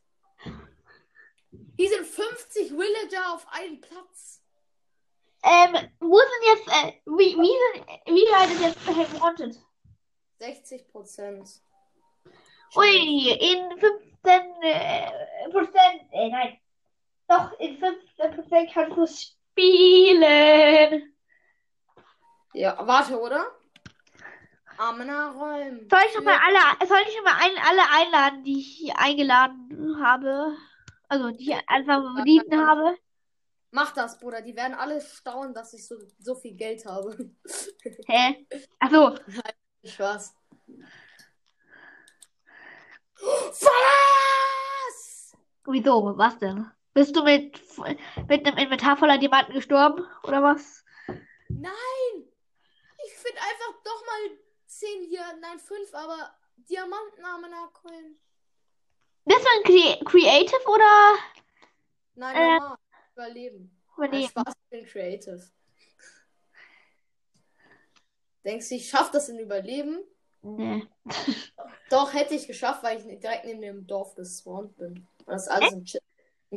Hier 1.77 1.89
sind 1.89 2.05
50 2.05 2.71
Villager 2.71 3.33
auf 3.33 3.45
einem 3.51 3.81
Platz. 3.81 4.41
Ähm, 5.43 5.75
wo 5.99 6.17
sind 6.17 6.45
jetzt, 6.45 6.67
äh, 6.67 6.93
wie, 7.05 7.37
wie, 7.37 7.57
sind, 7.73 7.85
wie 8.07 8.31
weit 8.31 8.49
ist 8.51 8.61
jetzt 8.61 8.87
Wanted? 9.21 9.59
60 10.39 10.87
Prozent. 10.91 11.61
Ui, 12.75 13.29
in 13.29 13.79
15 13.79 14.01
äh, 14.61 15.11
Prozent, 15.51 16.01
äh, 16.11 16.29
nein. 16.29 16.59
Doch, 17.27 17.51
in 17.59 17.77
15 17.77 18.35
Prozent 18.35 18.71
kannst 18.73 18.97
du 18.97 19.07
spielen. 19.07 21.13
Ja, 22.53 22.75
warte, 22.85 23.19
oder? 23.19 23.45
Amena 24.77 25.31
Räum. 25.31 25.87
Soll 25.89 25.99
ich 26.07 26.15
noch 26.15 26.23
mal 26.23 26.39
alle, 26.45 26.87
soll 26.87 26.99
ich 27.07 27.15
noch 27.17 27.25
mal 27.25 27.37
ein, 27.37 27.51
alle 27.67 27.81
einladen, 27.91 28.43
die 28.43 28.59
ich 28.59 28.77
hier 28.77 28.97
eingeladen 28.97 30.01
habe? 30.01 30.55
Also, 31.09 31.31
die 31.31 31.51
ich 31.51 31.69
einfach 31.69 32.03
ja. 32.25 32.67
habe? 32.67 32.97
Mach 33.71 33.93
das, 33.93 34.19
Bruder. 34.19 34.41
Die 34.41 34.55
werden 34.55 34.73
alle 34.73 35.01
staunen, 35.01 35.53
dass 35.53 35.73
ich 35.73 35.85
so, 35.87 35.95
so 36.17 36.35
viel 36.35 36.55
Geld 36.55 36.85
habe. 36.85 37.29
Hä? 38.07 38.47
Achso, 38.79 39.15
Spaß. 39.83 40.35
Was? 43.21 43.69
wieso? 45.65 46.17
Was 46.17 46.37
denn? 46.39 46.71
Bist 46.93 47.15
du 47.15 47.23
mit, 47.23 47.61
mit 48.27 48.45
einem 48.45 48.57
Inventar 48.57 48.97
voller 48.97 49.17
Diamanten 49.17 49.53
gestorben? 49.53 50.05
Oder 50.23 50.41
was? 50.41 50.83
Nein! 51.49 52.28
Ich 53.12 53.18
finde 53.18 53.41
einfach 53.41 53.82
doch 53.84 54.05
mal 54.05 54.38
10 54.68 55.03
hier, 55.10 55.26
nein 55.41 55.60
5, 55.60 55.93
aber 55.93 56.34
Diamanten 56.57 57.26
Amena 57.26 57.68
Coin. 57.74 58.18
Bist 59.26 59.39
du 59.41 59.47
ein 59.49 59.64
Cre 59.64 60.05
Creative 60.05 60.68
oder? 60.68 61.18
Nein, 62.16 62.36
Äh, 62.36 62.57
normal. 62.60 62.78
Überleben. 63.14 63.82
oder 63.97 64.07
Nein? 64.10 64.24
Spaß, 64.28 64.53
ich 64.64 64.70
bin 64.70 64.86
creative. 64.86 65.41
Denkst 68.45 68.70
du, 68.70 68.76
ich 68.76 68.89
schaff 68.89 69.12
das 69.12 69.30
in 69.30 69.39
Überleben? 69.39 69.99
Nee. 70.41 70.88
Doch, 71.89 72.14
hätte 72.14 72.34
ich 72.36 72.47
geschafft, 72.47 72.84
weil 72.84 72.97
ich 72.99 73.20
direkt 73.20 73.45
neben 73.45 73.62
dem 73.62 73.86
Dorf 73.88 74.16
gespawnt 74.16 74.78
bin. 74.78 75.05
Und 75.26 75.28
das 75.28 75.47
alles 75.49 75.74
in, 75.74 75.84
Chi- 75.84 75.97
in 75.97 76.03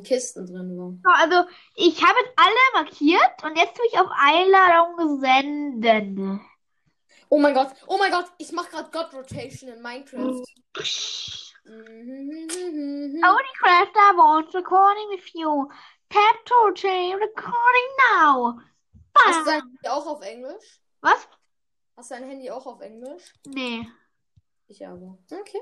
Kisten 0.00 0.46
drin 0.46 0.78
war. 0.78 0.94
So, 1.04 1.22
Also, 1.22 1.48
ich 1.74 2.02
habe 2.02 2.18
jetzt 2.24 2.32
alle 2.36 2.84
markiert 2.84 3.44
und 3.44 3.56
jetzt 3.56 3.76
tue 3.76 3.86
ich 3.86 3.98
auf 3.98 4.08
Einladung 4.10 5.20
senden. 5.20 6.40
Oh 7.28 7.38
mein 7.38 7.54
Gott, 7.54 7.68
oh 7.86 7.98
mein 7.98 8.10
Gott, 8.10 8.26
ich 8.38 8.52
mache 8.52 8.70
gerade 8.70 8.90
God 8.90 9.12
Rotation 9.14 9.70
in 9.70 9.82
Minecraft. 9.82 10.44
Only 13.24 13.52
Crafter 13.58 14.16
wants 14.16 14.54
recording 14.54 15.08
with 15.10 15.32
you. 15.34 15.68
Tap 16.10 16.44
to 16.44 16.72
change 16.74 17.14
recording 17.16 17.88
now. 18.10 18.60
Hast 19.16 19.40
du 19.40 19.44
Bam. 19.44 19.46
dein 19.46 19.60
Handy 19.62 19.88
auch 19.88 20.06
auf 20.06 20.22
Englisch? 20.22 20.80
Was? 21.00 21.28
Hast 21.96 22.10
du 22.10 22.14
dein 22.14 22.28
Handy 22.28 22.50
auch 22.50 22.66
auf 22.66 22.80
Englisch? 22.80 23.32
Nee. 23.46 23.86
Ich 24.68 24.86
aber. 24.86 25.18
Okay. 25.30 25.60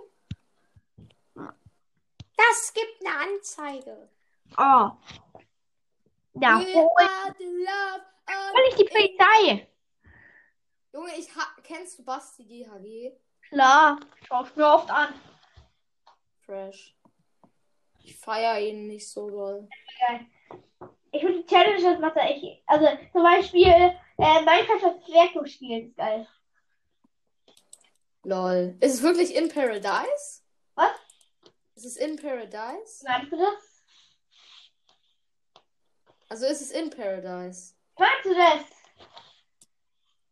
Das 2.36 2.72
gibt 2.72 3.04
eine 3.04 3.16
Anzeige. 3.16 4.08
Oh. 4.56 4.90
Ja, 6.34 6.60
We 6.60 6.74
hol 6.74 8.68
ich 8.68 8.74
die 8.76 8.84
Polizei. 8.84 9.68
Junge, 10.92 11.10
ich 11.16 11.28
kennst 11.62 11.98
du 11.98 12.04
Basti 12.04 12.44
GHG? 12.44 13.12
Klar, 13.48 14.00
schaust 14.26 14.56
mir 14.56 14.66
oft 14.66 14.90
an. 14.90 15.14
Fresh. 16.44 16.96
Ich 18.02 18.16
feier 18.16 18.58
ihn 18.60 18.86
nicht 18.86 19.08
so 19.08 19.28
doll. 19.30 19.68
Ich 21.12 21.22
würde 21.22 21.42
die 21.42 21.46
Challenge 21.46 21.82
das 21.82 22.00
macht 22.00 22.16
er 22.16 22.30
echt. 22.30 22.62
Also 22.66 22.86
zum 23.12 23.22
Beispiel 23.22 23.66
äh, 24.18 24.40
Minecraft 24.44 24.84
als 24.84 25.04
Zwerg 25.04 25.48
spielen 25.48 25.88
ist 25.88 25.96
geil. 25.96 26.26
Lol. 28.22 28.76
Ist 28.80 28.94
es 28.94 29.02
wirklich 29.02 29.34
in 29.34 29.48
Paradise? 29.48 30.42
Was? 30.74 30.92
Ist 31.74 31.84
es 31.84 31.96
in 31.96 32.16
Paradise? 32.16 33.04
Du 33.30 33.36
das? 33.36 33.69
Also 36.30 36.46
ist 36.46 36.60
es 36.62 36.70
in 36.70 36.90
Paradise? 36.90 37.74
Meinst 37.98 38.24
du 38.24 38.34
das? 38.34 38.64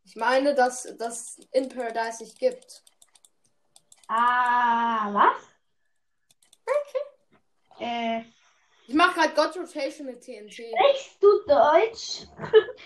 Ich 0.04 0.16
meine, 0.16 0.54
dass 0.54 0.84
das 0.96 1.38
in 1.52 1.68
Paradise 1.68 2.22
nicht 2.22 2.38
gibt. 2.38 2.82
Ah, 4.08 5.12
was? 5.12 5.42
Okay. 6.64 7.84
Äh, 7.84 8.24
Ich 8.86 8.94
mache 8.94 9.14
gerade 9.18 9.34
God 9.34 9.56
Rotation 9.56 10.06
mit 10.06 10.22
TNT. 10.22 10.52
sprichst 10.54 11.22
du 11.22 11.28
Deutsch? 11.46 12.26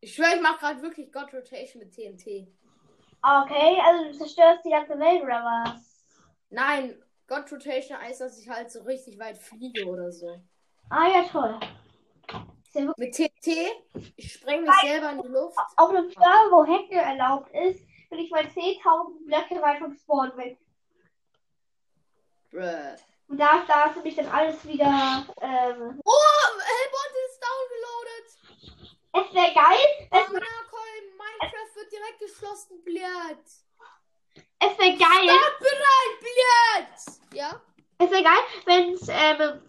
Ich 0.00 0.14
schwöre, 0.14 0.36
ich 0.36 0.40
mache 0.40 0.60
gerade 0.60 0.80
wirklich 0.80 1.10
God 1.10 1.34
Rotation 1.34 1.82
mit 1.82 1.92
TNT. 1.92 2.46
Okay, 3.20 3.80
also 3.84 4.04
du 4.12 4.16
zerstörst 4.16 4.64
die 4.64 4.70
ganze 4.70 4.96
Welt 4.96 5.22
oder 5.24 5.42
was? 5.42 6.14
Nein, 6.50 7.02
God 7.26 7.50
Rotation 7.50 7.98
heißt, 7.98 8.20
dass 8.20 8.38
ich 8.38 8.48
halt 8.48 8.70
so 8.70 8.82
richtig 8.82 9.18
weit 9.18 9.36
fliege 9.38 9.84
oder 9.86 10.12
so. 10.12 10.40
Ah 10.90 11.06
ja, 11.08 11.22
toll. 11.24 11.58
Ja 12.74 12.92
Mit 12.96 13.14
TNT, 13.14 13.46
ich 14.16 14.32
spreng 14.34 14.62
mich 14.62 14.74
selber 14.82 15.10
in 15.12 15.22
die 15.22 15.28
Luft. 15.28 15.58
auf 15.76 15.90
einem 15.90 16.10
Server, 16.10 16.50
wo 16.50 16.66
Hacken 16.66 16.98
erlaubt 16.98 17.50
ist, 17.54 17.80
bin 18.10 18.18
ich 18.20 18.30
mal 18.30 18.42
10.000 18.44 19.26
Blöcke 19.26 19.62
weit 19.62 19.78
vom 19.80 19.94
Spawn 19.94 20.36
weg. 20.36 20.58
Bruh. 22.50 22.96
Und 23.28 23.38
da, 23.38 23.62
da 23.66 23.86
ist 23.86 23.96
nämlich 23.96 24.16
dann 24.16 24.28
alles 24.28 24.66
wieder. 24.66 24.86
Ähm, 25.42 26.00
Oh, 26.04 26.60
Hellbot 26.70 27.12
ist 27.28 27.40
downgeloadet. 27.44 28.88
es 29.12 29.34
wäre 29.34 29.54
geil, 29.54 29.86
es, 30.10 30.26
Amanacoin, 30.26 31.04
Minecraft 31.18 31.74
wird 31.76 31.92
direkt 31.92 32.18
geschlossen, 32.20 32.82
blöd. 32.84 33.44
es 34.60 34.78
wäre 34.78 34.96
geil, 34.96 35.28
Start 35.28 35.58
bereit, 35.58 36.20
blöd. 36.20 37.38
Ja? 37.38 37.60
es 37.98 38.10
wäre 38.10 38.22
geil, 38.22 38.40
wenn 38.64 38.92
es 38.94 39.08
ähm, 39.08 39.62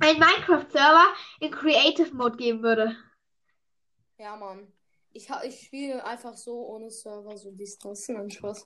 einen 0.00 0.18
Minecraft-Server 0.18 1.06
in 1.40 1.50
Creative 1.50 2.14
Mode 2.14 2.36
geben 2.36 2.62
würde. 2.62 2.96
Ja, 4.18 4.36
Mann. 4.36 4.72
Ich, 5.12 5.28
ich 5.44 5.60
spiele 5.66 6.04
einfach 6.04 6.34
so 6.36 6.66
ohne 6.68 6.90
Server, 6.90 7.36
so 7.36 7.50
das. 7.52 8.08
Nein, 8.08 8.30
Spaß. 8.30 8.64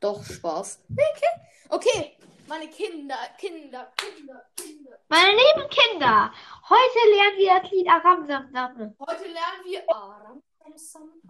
Doch, 0.00 0.24
Spaß. 0.24 0.84
Okay. 0.90 1.26
Okay, 1.70 2.16
meine 2.46 2.66
Kinder, 2.70 3.18
Kinder, 3.36 3.92
Kinder, 3.94 4.42
Kinder. 4.56 4.98
Meine 5.08 5.32
lieben 5.32 5.68
Kinder, 5.68 6.32
heute 6.66 7.10
lernen 7.10 7.36
wir 7.36 7.60
das 7.60 7.70
Lied 7.70 7.86
Aram 7.86 8.26
Sam 8.26 8.50
Sam. 8.50 8.96
Heute 8.98 9.24
lernen 9.24 9.64
wir 9.66 9.84
Aram. 9.94 10.42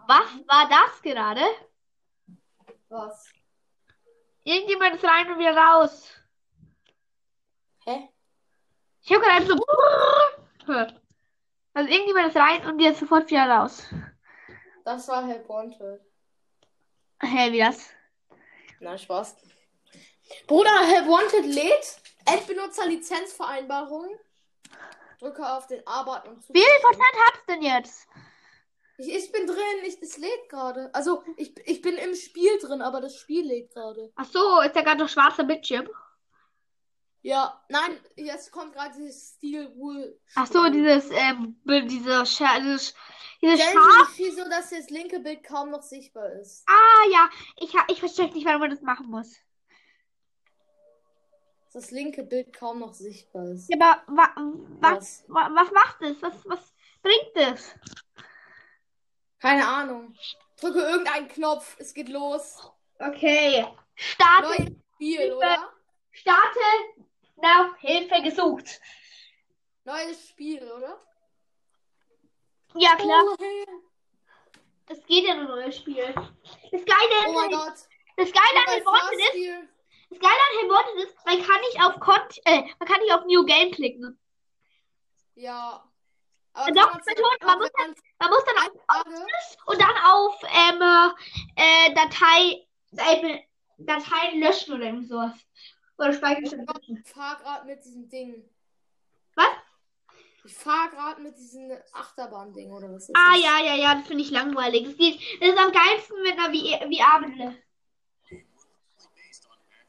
Was 0.07 0.28
war 0.47 0.68
das 0.68 1.03
gerade? 1.03 1.43
Was? 2.89 3.32
Irgendjemand 4.45 4.95
ist 4.95 5.05
rein 5.05 5.32
und 5.32 5.41
wieder 5.41 5.57
raus. 5.57 6.09
Hä? 7.89 8.07
Ich 9.01 9.11
habe 9.11 9.24
gerade 9.24 9.47
so 9.47 9.57
gehört. 10.66 11.01
Also 11.72 11.91
irgendjemand 11.91 12.28
ist 12.28 12.36
rein 12.36 12.66
und 12.66 12.80
jetzt 12.80 13.01
sofort 13.01 13.30
wieder 13.30 13.49
raus. 13.49 13.86
Das 14.84 15.09
war 15.09 15.26
Hellbonte. 15.26 16.05
Hä, 17.22 17.51
wie 17.51 17.61
das? 17.61 17.89
Nein, 18.80 18.99
Spaß. 18.99 19.36
Bruder, 20.47 20.86
Help 20.86 21.09
Wanted 21.09 21.47
lädt. 21.47 22.01
Endbenutzer-Lizenzvereinbarung. 22.26 24.18
Drücke 25.18 25.51
auf 25.51 25.66
den 25.66 25.86
A-Button 25.86 26.34
und 26.34 26.49
Wie 26.51 26.61
viel 26.61 26.80
Prozent 26.82 27.14
hat's 27.26 27.47
denn 27.49 27.62
jetzt? 27.62 28.07
Ich, 28.99 29.09
ich 29.09 29.32
bin 29.32 29.47
drin, 29.47 29.57
ich, 29.86 30.01
es 30.03 30.18
lädt 30.18 30.51
gerade. 30.51 30.91
Also, 30.93 31.24
ich, 31.39 31.59
ich 31.66 31.80
bin 31.80 31.97
im 31.97 32.14
Spiel 32.14 32.59
drin, 32.59 32.82
aber 32.82 33.01
das 33.01 33.16
Spiel 33.16 33.47
lädt 33.47 33.72
gerade. 33.72 34.12
Ach 34.14 34.26
so, 34.26 34.61
ist 34.61 34.76
ja 34.76 34.82
gerade 34.82 35.01
noch 35.01 35.09
schwarzer 35.09 35.45
Bildschirm. 35.45 35.89
Ja, 37.23 37.61
nein, 37.69 37.99
jetzt 38.16 38.53
kommt 38.53 38.75
gerade 38.75 38.95
dieses 38.97 39.35
Steel 39.37 39.75
Wool. 39.75 40.19
Ach 40.37 40.47
so, 40.47 40.69
dieses, 40.69 41.11
Bild, 41.64 41.91
dieser 41.91 42.25
Scha 42.25 42.61
dieses, 42.61 42.95
dieses 43.43 43.61
Schaf. 43.61 44.14
Sich 44.14 44.35
so, 44.37 44.49
dass 44.49 44.71
das 44.71 44.89
linke 44.91 45.19
Bild 45.19 45.43
kaum 45.43 45.71
noch 45.71 45.83
sichtbar 45.83 46.31
ist. 46.33 46.64
Ah, 46.69 47.09
ja. 47.11 47.29
Ich, 47.57 47.75
ich 47.89 48.01
verstehe 48.01 48.33
nicht, 48.33 48.47
warum 48.47 48.61
man 48.61 48.71
das 48.71 48.83
machen 48.83 49.11
muss. 49.11 49.37
Das 51.73 51.91
linke 51.91 52.23
Bild 52.23 52.53
kaum 52.53 52.79
noch 52.79 52.95
sichtbar 52.95 53.49
ist. 53.51 53.69
Ja, 53.69 53.77
aber 53.81 54.03
wa 54.07 54.31
was, 54.81 55.25
Was? 55.29 55.29
wa 55.29 55.51
was 55.55 55.71
macht 55.73 56.03
es? 56.03 56.23
Was, 56.23 56.35
was 56.47 56.75
bringt 57.03 57.55
es? 57.55 57.75
Keine 59.41 59.66
Ahnung. 59.66 60.14
Drücke 60.61 60.81
irgendeinen 60.81 61.29
Knopf, 61.29 61.77
es 61.79 61.95
geht 61.95 62.09
los. 62.09 62.59
Okay. 62.99 63.66
Starte, 63.95 64.62
Neues 64.62 64.73
Spiel, 64.95 65.33
oder? 65.33 65.73
starte 66.11 66.61
nach 67.41 67.76
Hilfe 67.78 68.22
gesucht. 68.22 68.80
Neues 69.84 70.28
Spiel, 70.28 70.62
oder? 70.62 71.01
Ja, 72.74 72.97
klar. 72.97 73.22
Oh, 73.24 73.36
hey. 73.39 73.66
Es 74.91 75.05
geht 75.07 75.26
ja 75.26 75.34
nur 75.34 75.57
neues 75.57 75.76
Spiel. 75.76 76.03
Das 76.05 76.84
Geile, 76.84 77.28
oh 77.28 77.32
mein 77.32 77.51
Gott. 77.51 77.74
das 78.16 78.32
Geile 78.32 78.59
an 78.59 78.64
Neues 78.66 78.74
Hellborn 78.74 79.18
ist, 79.18 79.68
das 80.11 80.18
Geile 80.18 80.32
an 80.32 80.59
Hellborn 80.59 80.99
ist, 80.99 81.16
man 81.26 81.43
kann 81.43 81.61
nicht 81.61 81.84
auf 81.84 82.01
Cont 82.01 82.41
äh, 82.45 82.62
man 82.78 82.89
kann 82.89 83.01
nicht 83.01 83.12
auf 83.12 83.24
New 83.26 83.45
Game 83.45 83.70
klicken. 83.70 84.18
Ja. 85.34 85.84
Aber 86.55 86.72
Doch, 86.72 86.93
man 86.93 87.03
man 87.43 87.59
muss 87.59 87.70
wenn 87.78 87.95
Man 88.18 88.30
muss 88.30 88.45
dann 88.45 88.57
auf 88.66 89.07
und 89.66 89.80
dann 89.80 89.97
auf 90.05 90.41
ähm, 90.43 91.14
äh, 91.55 91.95
Datei, 91.95 92.66
äh, 92.97 93.43
Dateien 93.76 94.41
löschen 94.41 94.74
oder 94.74 94.86
irgend 94.86 95.09
Oder 95.99 96.12
speichern. 96.12 96.66
Ich 97.05 97.12
fahr 97.12 97.36
gerade 97.36 97.66
mit 97.66 97.84
diesem 97.84 98.09
Ding. 98.09 98.49
Was? 99.34 99.46
Ich 100.44 100.55
fahr 100.55 100.88
gerade 100.90 101.20
mit 101.20 101.36
diesem 101.36 101.70
Achterbahn-Ding, 101.92 102.72
oder 102.72 102.92
was 102.94 103.09
ist 103.09 103.14
Ah, 103.16 103.34
das? 103.34 103.42
ja, 103.42 103.59
ja, 103.64 103.74
ja, 103.74 103.94
das 103.96 104.07
finde 104.07 104.22
ich 104.22 104.30
langweilig. 104.30 104.84
Das, 104.84 104.96
geht, 104.96 105.20
das 105.40 105.49
ist 105.51 105.59
am 105.59 105.72
geilsten 105.72 106.22
mit 106.22 106.32
einer 106.38 106.49
VR-Brille. 106.55 107.57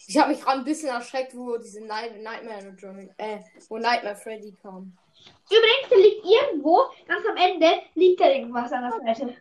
Ich 0.07 0.18
habe 0.18 0.32
mich 0.32 0.41
gerade 0.41 0.57
ein 0.60 0.66
bisschen 0.66 0.89
erschreckt, 0.89 1.36
wo 1.36 1.57
diese 1.57 1.86
Night 1.86 2.20
Nightmare 2.20 2.76
äh, 3.18 3.39
wo 3.70 3.78
Nightmare 3.78 4.16
Freddy 4.16 4.57
kam. 4.60 4.97
Übrigens, 5.45 5.89
da 5.89 5.95
liegt 5.95 6.26
irgendwo, 6.26 6.82
ganz 7.07 7.26
am 7.28 7.38
Ende, 7.38 7.84
liegt 7.93 8.20
da 8.20 8.28
irgendwas 8.30 8.72
an 8.72 8.89
der 9.05 9.16
Seite. 9.16 9.38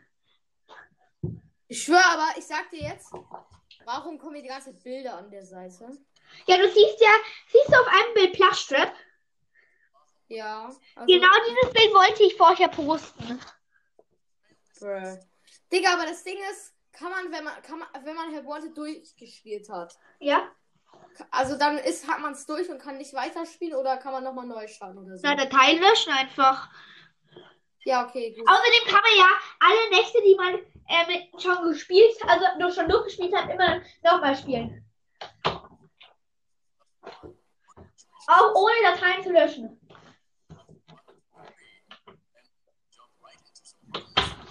Ich 1.68 1.82
schwöre 1.82 2.04
aber, 2.04 2.38
ich 2.38 2.46
sag 2.46 2.70
dir 2.70 2.82
jetzt, 2.82 3.10
warum 3.86 4.18
kommen 4.18 4.34
hier 4.34 4.42
die 4.42 4.48
ganze 4.48 4.72
Zeit 4.72 4.82
Bilder 4.84 5.16
an 5.16 5.30
der 5.30 5.44
Seite? 5.44 5.98
Ja, 6.46 6.56
du 6.56 6.68
siehst 6.68 7.00
ja, 7.00 7.10
siehst 7.48 7.68
du 7.68 7.74
auf 7.80 7.86
einem 7.86 8.14
Bild 8.14 8.32
Plushstrap? 8.34 8.92
Ja. 10.28 10.64
Also, 10.94 11.06
Genau 11.06 11.28
dieses 11.48 11.72
Bild 11.72 11.94
wollte 11.94 12.22
ich 12.24 12.36
vorher 12.36 12.68
posten. 12.68 13.40
Bruh. 14.78 15.18
Digga, 15.72 15.94
aber 15.94 16.06
das 16.06 16.22
Ding 16.22 16.38
ist, 16.50 16.74
kann 16.92 17.10
man, 17.10 17.32
wenn 17.32 17.44
man, 17.44 17.62
kann 17.62 17.78
man, 17.78 17.88
wenn 18.04 18.14
man 18.14 18.32
Help 18.32 18.46
Wanted 18.46 18.76
durchgespielt 18.76 19.68
hat, 19.68 19.94
Ja? 20.18 20.50
also 21.30 21.58
dann 21.58 21.78
ist, 21.78 22.08
hat 22.08 22.20
man 22.20 22.32
es 22.32 22.46
durch 22.46 22.68
und 22.70 22.80
kann 22.80 22.98
nicht 22.98 23.12
weiterspielen 23.14 23.76
oder 23.76 23.96
kann 23.96 24.12
man 24.12 24.24
nochmal 24.24 24.46
neu 24.46 24.66
starten 24.68 24.98
oder 24.98 25.16
so? 25.16 25.22
Na, 25.24 25.34
Datei 25.34 25.72
löschen 25.74 26.12
einfach. 26.12 26.68
Ja, 27.84 28.06
okay, 28.06 28.34
gut. 28.34 28.46
Außerdem 28.46 28.86
kann 28.86 29.00
man 29.02 29.18
ja 29.18 29.28
alle 29.60 29.90
Nächte, 29.90 30.22
die 30.22 30.34
man 30.34 30.54
ähm, 30.88 31.28
schon 31.38 31.68
gespielt, 31.68 32.14
also 32.26 32.44
nur 32.58 32.70
schon 32.72 32.88
durchgespielt 32.88 33.34
hat, 33.34 33.50
immer 33.50 33.80
nochmal 34.02 34.36
spielen. 34.36 34.84
Auch 38.26 38.54
ohne 38.54 38.74
Dateien 38.82 39.22
zu 39.22 39.30
löschen. 39.32 39.80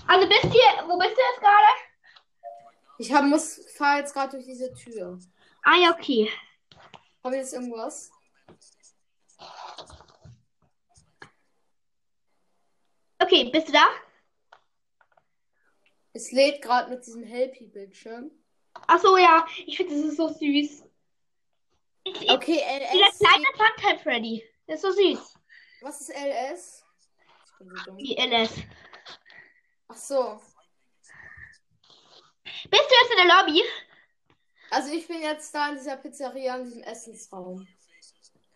Also 0.08 0.28
bist 0.28 0.45
ihr, 0.45 0.88
wo 0.88 0.97
bist 0.97 1.16
du 1.16 1.22
jetzt 1.22 1.39
gerade? 1.39 1.68
Ich 2.99 3.14
hab, 3.14 3.26
muss, 3.26 3.62
fahr 3.76 3.99
jetzt 3.99 4.14
gerade 4.14 4.32
durch 4.32 4.45
diese 4.45 4.74
Tür. 4.74 5.20
Ah 5.64 5.76
ja, 5.76 5.91
okay. 5.91 6.32
Haben 7.24 7.34
wir 7.34 7.39
jetzt 7.39 7.53
irgendwas? 7.53 8.10
Okay, 13.20 13.49
bist 13.51 13.68
du 13.68 13.74
da? 13.74 13.86
Es 16.14 16.32
lädt 16.32 16.62
gerade 16.62 16.89
mit 16.89 17.05
diesem 17.05 17.24
Helpy-Bildschirm. 17.24 18.32
Ach 18.74 18.99
so, 18.99 19.18
ja. 19.18 19.45
Ich 19.66 19.78
finde, 19.78 19.95
das 19.95 20.05
ist 20.05 20.18
so 20.18 20.30
süß. 20.30 20.87
Ich, 22.22 22.30
Okay, 22.32 22.62
dieser 22.91 23.08
LS. 23.08 23.20
kleine 23.20 23.45
Funtime 23.55 23.99
Freddy. 23.99 24.43
Der 24.68 24.76
ist 24.76 24.82
so 24.82 24.91
süß. 24.91 25.34
Was 25.82 26.01
ist 26.01 26.10
LS? 26.10 26.84
Wie 27.95 28.16
LS. 28.18 28.51
Ach 29.89 29.95
so. 29.95 30.41
Bist 32.43 32.84
du 32.89 32.95
jetzt 33.01 33.12
in 33.12 33.28
der 33.28 33.36
Lobby? 33.38 33.64
Also 34.72 34.91
ich 34.91 35.08
bin 35.08 35.22
jetzt 35.22 35.53
da 35.55 35.70
in 35.70 35.76
dieser 35.76 35.97
Pizzeria, 35.97 36.58
in 36.58 36.66
diesem 36.66 36.84
Essensraum. 36.84 37.68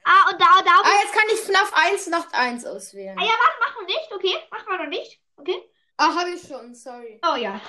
Ah, 0.03 0.29
und 0.31 0.41
da, 0.41 0.61
da. 0.65 0.81
Ah, 0.83 1.01
jetzt 1.03 1.13
kann 1.13 1.27
ich 1.31 1.39
FNAF 1.41 1.71
1 1.73 2.07
Nacht 2.07 2.33
1 2.33 2.65
auswählen. 2.65 3.17
Ah 3.19 3.23
ja, 3.23 3.29
warte, 3.31 3.57
mach 3.59 3.75
noch 3.79 3.87
nicht. 3.87 4.11
Okay, 4.13 4.35
mach 4.49 4.65
mal 4.67 4.77
noch 4.79 4.87
nicht. 4.89 5.21
Okay. 5.37 5.61
Ah, 5.97 6.15
habe 6.15 6.31
ich 6.31 6.41
schon, 6.47 6.73
sorry. 6.73 7.19
Oh 7.23 7.35
ja. 7.35 7.61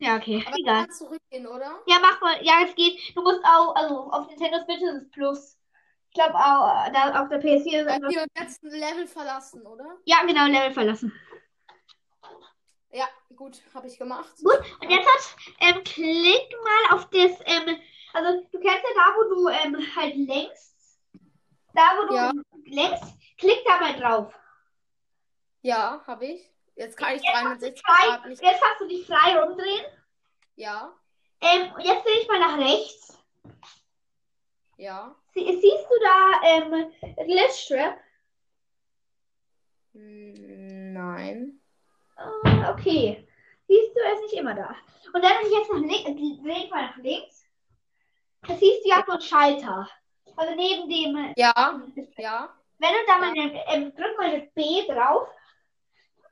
Ja, 0.00 0.16
okay. 0.16 0.42
Aber 0.46 0.56
Egal. 0.58 0.74
kann 0.74 0.86
man 0.86 0.90
zurückgehen, 0.90 1.46
oder? 1.46 1.82
Ja, 1.86 1.98
mach 2.00 2.20
mal. 2.20 2.42
Ja, 2.42 2.62
es 2.64 2.74
geht. 2.74 3.14
Du 3.14 3.22
musst 3.22 3.44
auch, 3.44 3.74
also 3.74 4.10
auf 4.10 4.28
Nintendo 4.28 4.58
Switch 4.64 4.80
ist 4.82 5.02
es 5.02 5.10
Plus. 5.10 5.58
Ich 6.08 6.14
glaube 6.14 6.34
auch, 6.34 6.90
da 6.92 7.22
auf 7.22 7.28
der 7.28 7.40
PS4 7.40 7.82
ist 7.82 7.86
es 7.86 8.00
wir 8.10 8.26
ein 8.34 8.80
Level 8.80 9.06
verlassen, 9.06 9.64
oder? 9.64 9.98
Ja, 10.06 10.24
genau, 10.26 10.46
Level 10.46 10.72
verlassen. 10.72 11.12
Ja, 12.90 13.08
gut, 13.36 13.62
habe 13.74 13.86
ich 13.86 13.96
gemacht. 13.96 14.34
Gut, 14.42 14.58
und 14.80 14.90
jetzt 14.90 15.06
hat, 15.06 15.36
ähm, 15.60 15.84
klick 15.84 16.50
mal 16.64 16.96
auf 16.96 17.08
das, 17.10 17.30
ähm, 17.44 17.78
also 18.12 18.44
du 18.50 18.58
kennst 18.58 18.82
ja 18.82 18.90
da, 18.96 19.14
wo 19.16 19.34
du 19.34 19.48
ähm, 19.48 19.76
halt 19.94 20.16
längst, 20.16 20.98
da 21.74 21.82
wo 21.98 22.08
du 22.08 22.14
Ja. 22.16 22.32
längst, 22.64 23.14
klick 23.38 23.64
da 23.64 23.78
mal 23.78 23.96
drauf. 24.00 24.34
Ja, 25.62 26.02
habe 26.06 26.26
ich. 26.26 26.50
Jetzt 26.80 26.96
kann 26.96 27.14
ich 27.14 27.22
Jetzt 27.22 27.34
hast, 27.34 27.62
du 27.62 27.70
360 27.70 27.82
frei, 27.84 28.06
Grad 28.08 28.26
nicht. 28.26 28.42
jetzt 28.42 28.62
hast 28.62 28.80
du 28.80 28.88
dich 28.88 29.06
frei 29.06 29.38
rumdrehen. 29.38 29.84
Ja, 30.56 30.94
Ähm, 31.42 31.72
jetzt 31.78 32.04
drehe 32.06 32.20
ich 32.22 32.28
mal 32.28 32.40
nach 32.40 32.58
rechts. 32.58 33.18
ja. 34.78 35.14
Sie, 35.34 35.44
siehst 35.44 35.86
du 35.88 36.00
da 36.02 36.40
ähm, 36.44 36.92
Glitchtrap? 37.26 37.98
Hm, 39.92 40.92
Nein. 40.92 41.60
Ah, 42.16 42.72
okay. 42.72 43.26
Siehst 43.68 43.94
du, 43.94 44.00
er 44.00 44.14
ist 44.14 44.22
nicht 44.22 44.34
immer 44.34 44.54
da. 44.54 44.74
Und 45.12 45.22
dann, 45.22 45.32
wenn 45.38 45.46
ich 45.46 45.52
jetzt 45.52 45.70
nach 45.70 45.78
links, 45.80 46.42
dreh 46.42 46.64
ich 46.64 46.70
mal 46.70 46.86
nach 46.86 46.96
links. 46.96 47.44
Da 48.42 48.56
siehst 48.56 48.84
du 48.84 48.88
ja 48.88 49.04
so 49.06 49.12
einen 49.12 49.20
Schalter. 49.20 49.88
Also 50.36 50.54
neben 50.54 50.88
dem. 50.88 51.16
äh, 51.16 51.32
Ja, 51.36 51.80
ja. 52.16 52.54
Wenn 52.78 52.90
du 52.90 52.98
da 53.06 53.18
mal, 53.18 53.34
ähm, 53.36 53.94
drück 53.94 54.16
mal 54.18 54.40
das 54.40 54.50
B 54.54 54.86
drauf. 54.86 55.28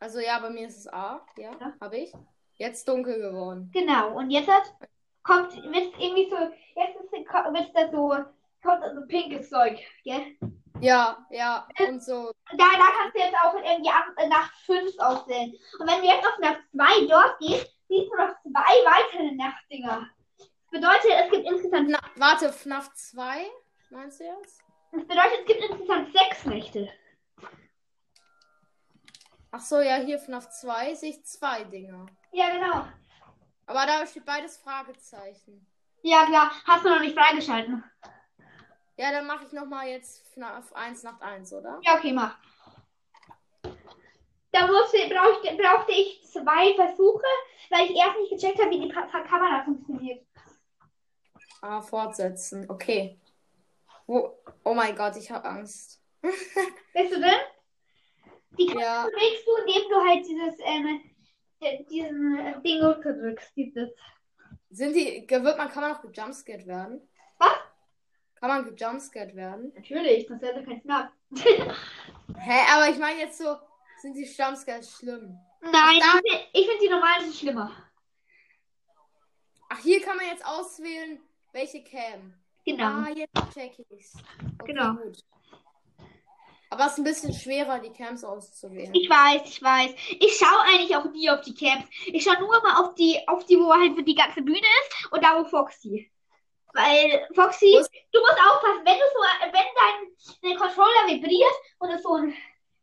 Also 0.01 0.21
ja, 0.21 0.39
bei 0.39 0.51
mir 0.51 0.67
ist 0.69 0.79
es 0.79 0.89
A. 0.93 1.21
Ja, 1.37 1.51
Ja. 1.61 1.73
habe 1.81 1.97
ich. 1.99 2.13
Jetzt 2.57 2.89
dunkel 2.89 3.21
geworden. 3.21 3.71
Genau. 3.73 4.17
Und 4.17 4.31
jetzt 4.31 4.49
hat, 4.49 4.75
kommt, 5.23 5.55
wird 5.57 5.95
irgendwie 5.99 6.29
so, 6.29 6.37
jetzt 6.37 6.97
ist, 7.01 7.13
wird 7.13 7.77
da 7.77 7.91
so, 7.91 8.17
kommt 8.63 8.85
so 8.95 9.07
pinkes 9.07 9.49
Zeug, 9.51 9.79
gell? 10.05 10.37
Ja, 10.81 11.19
ja. 11.31 11.67
Und 11.89 12.03
so. 12.03 12.33
Da, 12.51 12.57
da 12.57 12.87
kannst 12.99 13.15
du 13.17 13.21
jetzt 13.21 13.37
auch 13.43 13.55
irgendwie 13.55 13.91
ab, 13.91 14.07
äh, 14.17 14.29
Nacht 14.29 14.53
5 14.67 14.99
aussehen. 14.99 15.55
Und 15.79 15.89
wenn 15.91 16.01
du 16.01 16.07
jetzt 16.07 16.27
auf 16.27 16.39
Nacht 16.41 16.61
2 16.73 17.07
dort 17.09 17.39
gehst, 17.41 17.73
siehst 17.89 18.11
du 18.13 18.17
noch 18.17 18.35
zwei 18.43 18.75
weitere 18.85 19.33
Nachtdinger. 19.35 20.09
Das 20.39 20.49
bedeutet, 20.71 21.11
es 21.25 21.31
gibt 21.31 21.47
insgesamt, 21.47 21.89
Na, 21.91 21.99
warte, 22.17 22.53
FNAF 22.53 22.93
2? 22.95 23.47
Meinst 23.91 24.21
du 24.21 24.25
jetzt? 24.25 24.61
das 24.93 25.03
bedeutet, 25.03 25.41
es 25.41 25.47
gibt 25.47 25.65
insgesamt 25.71 26.13
sechs 26.13 26.45
Nächte. 26.45 26.89
Ach 29.51 29.61
so, 29.61 29.81
ja, 29.81 29.97
hier 29.97 30.19
FNAF 30.19 30.51
2 30.51 30.95
sehe 30.95 31.11
ich 31.11 31.25
zwei 31.25 31.65
Dinger. 31.65 32.07
Ja, 32.33 32.51
genau. 32.51 32.87
Aber 33.67 33.87
da 33.87 34.07
steht 34.07 34.25
beides 34.27 34.57
Fragezeichen. 34.59 35.67
Ja, 36.03 36.27
klar. 36.27 36.51
Hast 36.67 36.85
du 36.85 36.91
noch 36.91 37.01
nicht 37.01 37.19
freigeschalten. 37.19 37.83
Ja, 38.97 39.11
dann 39.13 39.27
mache 39.27 39.45
ich 39.47 39.53
nochmal 39.53 39.89
jetzt 39.89 40.27
FNAF 40.35 40.73
1 40.73 41.03
Nacht 41.03 41.23
1, 41.23 41.53
oder? 41.53 41.81
Ja, 41.85 41.97
okay, 41.97 42.13
mach. 42.13 42.37
Da 44.51 44.67
musste, 44.67 44.99
brauchte, 45.09 45.57
brauchte 45.57 45.93
ich 45.93 46.23
zwei 46.31 46.75
Versuche, 46.75 47.23
weil 47.71 47.85
ich 47.91 47.97
erst 47.97 48.17
nicht 48.19 48.31
gecheckt 48.33 48.59
habe, 48.59 48.71
wie 48.71 48.81
die 48.81 48.93
Pa- 48.93 49.07
Kamera 49.23 49.63
funktioniert. 49.65 50.27
Ah, 51.61 51.81
fortsetzen. 51.83 52.69
Okay. 52.71 53.21
Wo? 54.07 54.39
Oh 54.65 54.75
mein 54.75 54.97
Gott, 54.97 55.17
ich 55.17 55.31
habe 55.31 55.47
Angst. 55.49 56.03
Weißt 56.23 57.13
du 57.13 57.21
denn? 57.21 57.41
Die 58.59 58.67
Karte 58.67 58.81
Ja. 58.81 59.05
bewegst 59.07 59.47
du, 59.47 59.57
indem 59.57 59.89
du 59.91 59.97
halt 60.09 60.27
dieses, 60.27 60.55
ähm, 60.65 61.01
äh, 61.61 61.85
diesen 61.85 62.39
äh, 62.39 62.61
Ding 62.63 62.83
runterdrückst. 62.83 63.53
Dieses. 63.57 63.91
Sind 64.71 64.95
die. 64.95 65.27
Wird 65.29 65.57
man, 65.59 65.69
kann 65.71 65.83
man 65.83 65.93
auch 65.97 66.03
gejumpscared 66.03 66.67
werden? 66.67 67.09
Was? 67.39 67.53
Kann 68.37 68.49
man 68.49 68.65
gejumpscared 68.75 69.35
werden? 69.35 69.73
Natürlich, 69.75 70.27
das 70.27 70.41
wäre 70.41 70.63
kein 70.65 70.81
Snap. 70.83 71.11
Hä, 72.39 72.61
aber 72.73 72.89
ich 72.91 72.99
meine 72.99 73.21
jetzt 73.21 73.39
so, 73.39 73.57
sind 74.01 74.15
die 74.15 74.25
Jumpscares 74.25 74.97
schlimm? 74.97 75.39
Nein, 75.61 76.01
Ach, 76.03 76.21
ich 76.25 76.31
find- 76.33 76.49
ich 76.53 76.67
finde 76.67 76.83
die 76.85 76.89
normalen 76.91 77.33
schlimmer. 77.33 77.73
Ach, 79.71 79.79
hier 79.81 80.01
kann 80.03 80.17
man 80.17 80.27
jetzt 80.27 80.45
auswählen, 80.47 81.21
welche 81.53 81.83
Cam. 81.85 82.35
Genau. 82.65 82.85
Ah, 82.85 83.09
jetzt 83.15 83.33
check 83.55 83.73
ich's. 83.91 84.15
Okay, 84.61 84.73
Genau. 84.73 84.95
gut. 84.95 85.19
Aber 86.71 86.85
es 86.87 86.93
ist 86.93 86.99
ein 86.99 87.05
bisschen 87.05 87.33
schwerer, 87.33 87.79
die 87.79 87.91
Cams 87.93 88.25
auszuwählen. 88.25 88.95
Ich 88.95 89.09
weiß, 89.09 89.43
ich 89.47 89.62
weiß. 89.62 89.91
Ich 90.21 90.37
schaue 90.39 90.61
eigentlich 90.66 90.95
auch 90.97 91.05
nie 91.07 91.31
auf 91.31 91.41
die 91.41 91.55
Camps. 91.55 91.89
Ich 92.07 92.23
schaue 92.25 92.39
nur 92.41 92.61
mal 92.62 92.83
auf 92.83 92.95
die, 92.95 93.19
auf 93.27 93.45
die, 93.47 93.57
wo 93.59 93.73
halt 93.73 94.07
die 94.07 94.14
ganze 94.14 94.43
Bühne 94.43 94.59
ist 94.61 95.12
und 95.12 95.25
da 95.25 95.39
wo 95.39 95.45
Foxy. 95.49 96.11
Weil 96.75 97.27
Foxy, 97.35 97.75
ist- 97.79 97.91
du 98.12 98.21
musst 98.21 98.35
aufpassen, 98.39 98.85
wenn 98.85 98.99
du 98.99 99.05
so, 99.14 99.21
wenn 99.45 99.53
dein, 99.53 100.41
dein 100.43 100.57
Controller 100.59 101.07
vibriert 101.09 101.55
und 101.79 101.91
du 101.91 101.99
so 101.99 102.14
ein 102.16 102.35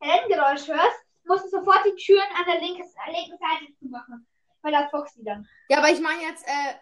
Renngeräusch 0.02 0.68
hörst, 0.68 1.00
musst 1.26 1.46
du 1.46 1.50
sofort 1.50 1.86
die 1.86 1.96
Türen 1.96 2.28
an 2.38 2.46
der 2.46 2.60
linken, 2.62 2.84
linken 3.12 3.38
Seite 3.38 3.72
zumachen. 3.80 4.26
Weil 4.64 4.72
da 4.72 4.86
ist 4.86 4.92
Foxy 4.92 5.24
dann. 5.24 5.48
Ja, 5.70 5.78
aber 5.78 5.92
ich 5.92 6.00
meine 6.00 6.24
jetzt, 6.24 6.44
äh, 6.48 6.74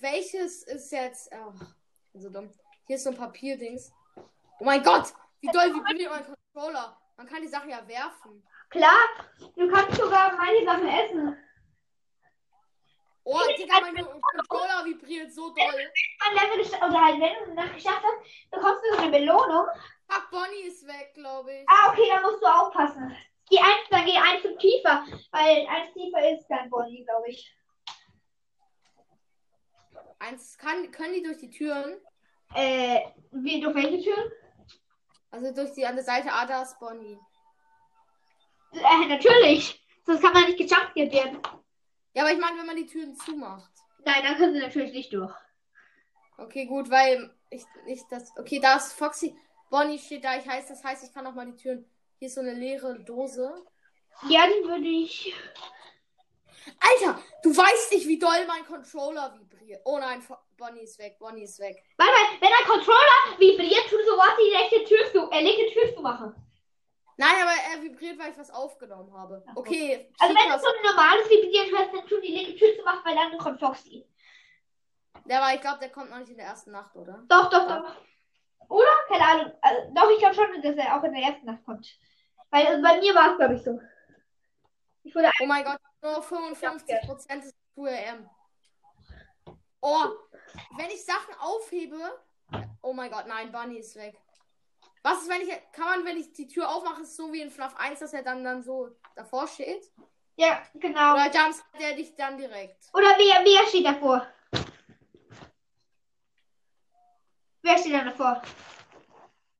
welches 0.00 0.64
ist 0.64 0.92
jetzt. 0.92 1.30
Oh, 1.32 1.52
so 2.12 2.28
dumm. 2.28 2.50
Hier 2.86 2.96
ist 2.96 3.04
so 3.04 3.10
ein 3.10 3.16
Papierdings. 3.16 3.90
Oh 4.60 4.64
mein 4.64 4.82
Gott! 4.82 5.14
Wie 5.40 5.48
doll 5.48 5.72
vibriert 5.74 6.10
mein 6.10 6.18
Controller? 6.18 6.36
Man 6.54 7.26
kann 7.26 7.42
die 7.42 7.48
Sachen 7.48 7.70
ja 7.70 7.86
werfen. 7.86 8.46
Klar, 8.68 8.98
du 9.56 9.70
kannst 9.70 10.00
sogar 10.00 10.34
manche 10.36 10.64
Sachen 10.64 10.88
essen. 10.88 11.36
Oh, 13.24 13.38
Digga, 13.56 13.80
mein 13.80 13.94
Controller 13.94 14.84
vibriert 14.84 15.32
so 15.32 15.50
doll. 15.54 15.92
Level 16.34 16.66
oder 16.88 17.04
halt 17.04 17.20
wenn 17.20 17.50
du 17.50 17.62
das 17.62 17.72
geschafft 17.72 18.02
hast, 18.02 18.50
bekommst 18.50 18.82
du 18.84 18.96
so 18.96 19.02
eine 19.02 19.12
Belohnung. 19.12 19.66
Fuck, 20.08 20.30
Bonnie 20.30 20.66
ist 20.66 20.86
weg, 20.86 21.12
glaube 21.14 21.52
ich. 21.54 21.64
Ah, 21.68 21.90
okay, 21.92 22.08
dann 22.08 22.22
musst 22.22 22.42
du 22.42 22.46
aufpassen. 22.46 23.16
Geh 23.48 23.58
eins, 23.58 23.88
dann 23.90 24.04
geh 24.04 24.16
eins 24.16 24.42
zu 24.42 24.56
tiefer, 24.56 25.06
weil 25.30 25.66
eins 25.68 25.92
tiefer 25.92 26.30
ist 26.30 26.48
kein 26.48 26.68
Bonnie, 26.70 27.04
glaube 27.04 27.28
ich. 27.28 27.54
Eins 30.18 30.58
kann, 30.58 30.90
können 30.90 31.14
die 31.14 31.22
durch 31.22 31.38
die 31.38 31.50
Türen, 31.50 32.00
Äh, 32.54 33.00
wie, 33.30 33.60
durch 33.60 33.74
welche 33.74 34.02
Türen? 34.02 34.32
Also 35.32 35.52
durch 35.52 35.72
die 35.72 35.86
andere 35.86 36.04
Seite, 36.04 36.30
ah, 36.30 36.46
da 36.46 36.62
ist 36.62 36.78
Bonnie. 36.78 37.18
Äh, 38.72 39.06
natürlich. 39.08 39.82
Sonst 40.04 40.20
kann 40.20 40.32
man 40.32 40.44
nicht 40.44 40.58
gejumpscared 40.58 41.12
werden. 41.12 41.38
Ja, 42.14 42.22
aber 42.22 42.32
ich 42.32 42.38
meine, 42.38 42.58
wenn 42.58 42.66
man 42.66 42.76
die 42.76 42.86
Türen 42.86 43.16
zumacht. 43.16 43.70
Nein, 44.04 44.22
dann 44.22 44.36
können 44.36 44.54
sie 44.54 44.60
natürlich 44.60 44.92
nicht 44.92 45.12
durch. 45.12 45.34
Okay, 46.36 46.66
gut, 46.66 46.90
weil 46.90 47.34
ich 47.50 47.64
nicht 47.86 48.04
das. 48.10 48.36
Okay, 48.36 48.60
da 48.60 48.76
ist 48.76 48.92
Foxy. 48.92 49.36
Bonnie 49.70 49.98
steht 49.98 50.24
da. 50.24 50.36
Ich 50.36 50.46
heißt, 50.46 50.68
das 50.68 50.84
heißt, 50.84 51.04
ich 51.04 51.14
kann 51.14 51.26
auch 51.26 51.34
mal 51.34 51.46
die 51.46 51.56
Türen. 51.56 51.88
Hier 52.18 52.28
ist 52.28 52.34
so 52.34 52.40
eine 52.40 52.52
leere 52.52 53.00
Dose. 53.00 53.54
Ja, 54.28 54.46
die 54.46 54.68
würde 54.68 54.86
ich. 54.86 55.34
Alter, 56.78 57.22
du 57.42 57.56
weißt 57.56 57.92
nicht, 57.92 58.06
wie 58.06 58.18
doll 58.18 58.46
mein 58.46 58.66
Controller 58.66 59.34
vibriert. 59.34 59.51
Oh 59.84 59.98
nein, 59.98 60.22
Bonnie 60.56 60.82
ist 60.82 60.98
weg. 60.98 61.18
Bonnie 61.18 61.44
ist 61.44 61.58
weg. 61.58 61.82
Warte 61.96 62.12
mal, 62.12 62.40
wenn 62.40 62.48
ein 62.48 62.64
Controller 62.66 63.38
vibriert, 63.38 63.88
tut 63.88 64.04
sofort 64.06 64.36
die 64.38 64.54
rechte 64.54 64.84
Tür 64.84 65.12
zu, 65.12 65.30
äh, 65.30 65.42
linke 65.42 65.72
Tür 65.72 65.94
zu 65.94 66.02
machen. 66.02 66.34
Nein, 67.16 67.34
aber 67.42 67.52
er 67.72 67.82
vibriert, 67.82 68.18
weil 68.18 68.32
ich 68.32 68.38
was 68.38 68.50
aufgenommen 68.50 69.12
habe. 69.12 69.44
Ach 69.46 69.54
so. 69.54 69.60
Okay. 69.60 70.12
Also 70.18 70.34
wenn 70.34 70.52
du 70.52 70.58
so 70.58 70.66
ein 70.66 70.82
normales 70.82 71.28
Vibrieren 71.28 71.78
hörst, 71.78 71.94
dann 71.94 72.06
tut 72.06 72.24
die 72.24 72.34
linke 72.34 72.56
Tür 72.56 72.76
zu 72.76 72.82
machen, 72.82 73.00
weil 73.04 73.14
dann 73.14 73.38
kommt 73.38 73.60
Foxy. 73.60 74.06
der 75.26 75.40
war, 75.40 75.54
ich 75.54 75.60
glaube, 75.60 75.78
der 75.78 75.90
kommt 75.90 76.10
noch 76.10 76.18
nicht 76.18 76.30
in 76.30 76.38
der 76.38 76.46
ersten 76.46 76.72
Nacht, 76.72 76.96
oder? 76.96 77.22
Doch, 77.28 77.50
doch, 77.50 77.68
doch. 77.68 77.94
Oder? 78.68 78.90
Keine 79.08 79.24
Ahnung. 79.24 79.52
Also, 79.60 79.92
doch, 79.94 80.10
ich 80.10 80.18
glaube 80.18 80.34
schon, 80.34 80.62
dass 80.62 80.76
er 80.76 80.98
auch 80.98 81.04
in 81.04 81.12
der 81.12 81.22
ersten 81.22 81.46
Nacht 81.46 81.64
kommt. 81.64 81.86
Weil 82.50 82.66
also 82.66 82.82
bei 82.82 82.98
mir 82.98 83.14
war 83.14 83.32
es, 83.32 83.36
glaube 83.36 83.54
ich, 83.54 83.62
so. 83.62 83.80
Ich 85.04 85.14
wurde 85.14 85.30
Oh 85.40 85.46
mein 85.46 85.64
Gott, 85.64 85.78
nur 86.02 86.22
55% 86.22 87.42
ist 87.42 87.56
QRM. 87.74 88.28
Oh, 89.82 90.06
wenn 90.76 90.90
ich 90.90 91.04
Sachen 91.04 91.34
aufhebe. 91.40 91.98
Oh 92.82 92.92
mein 92.92 93.10
Gott, 93.10 93.26
nein, 93.26 93.50
Bunny 93.50 93.78
ist 93.78 93.96
weg. 93.96 94.16
Was 95.02 95.22
ist, 95.22 95.28
wenn 95.28 95.42
ich. 95.42 95.48
Kann 95.72 95.86
man, 95.86 96.04
wenn 96.04 96.16
ich 96.16 96.32
die 96.32 96.46
Tür 96.46 96.68
aufmache, 96.68 97.02
ist 97.02 97.16
so 97.16 97.32
wie 97.32 97.40
in 97.40 97.50
FNAF 97.50 97.74
1, 97.76 97.98
dass 97.98 98.12
er 98.12 98.22
dann, 98.22 98.44
dann 98.44 98.62
so 98.62 98.90
davor 99.16 99.48
steht? 99.48 99.90
Ja, 100.36 100.62
genau. 100.74 101.14
Oder 101.14 101.32
jumps 101.32 101.64
der 101.78 101.94
dich 101.94 102.14
dann 102.14 102.38
direkt? 102.38 102.88
Oder 102.94 103.08
wer, 103.18 103.44
wer 103.44 103.66
steht 103.66 103.86
davor? 103.86 104.26
Wer 107.62 107.78
steht 107.78 107.94
da 107.94 108.04
davor? 108.04 108.42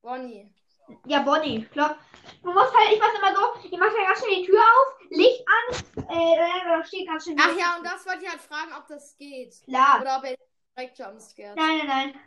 Bonnie. 0.01 0.49
Ja, 1.05 1.21
Bonnie, 1.21 1.65
klar. 1.65 1.97
Du 2.43 2.51
musst 2.51 2.73
halt, 2.75 2.91
ich 2.91 2.99
mach 2.99 3.13
immer 3.15 3.35
so, 3.35 3.65
ich 3.65 3.77
mach 3.79 3.87
dann 3.87 4.05
ganz 4.05 4.19
schnell 4.19 4.35
die 4.35 4.45
Tür 4.45 4.59
auf, 4.61 4.99
Licht 5.09 5.45
an, 5.47 6.05
äh, 6.09 6.35
da 6.67 6.83
steht 6.83 7.07
ganz 7.07 7.23
schnell. 7.23 7.37
Ach 7.39 7.57
ja, 7.57 7.77
und 7.77 7.85
das 7.85 8.05
wollte 8.05 8.23
ich 8.23 8.29
halt 8.29 8.41
fragen, 8.41 8.73
ob 8.77 8.85
das 8.87 9.15
geht. 9.17 9.55
Klar. 9.63 10.01
Oder 10.01 10.17
ob 10.17 10.23
er 10.25 10.35
direkt 10.77 10.99
jumpscared. 10.99 11.55
Nein, 11.55 11.77
nein, 11.77 11.87
nein. 11.87 12.19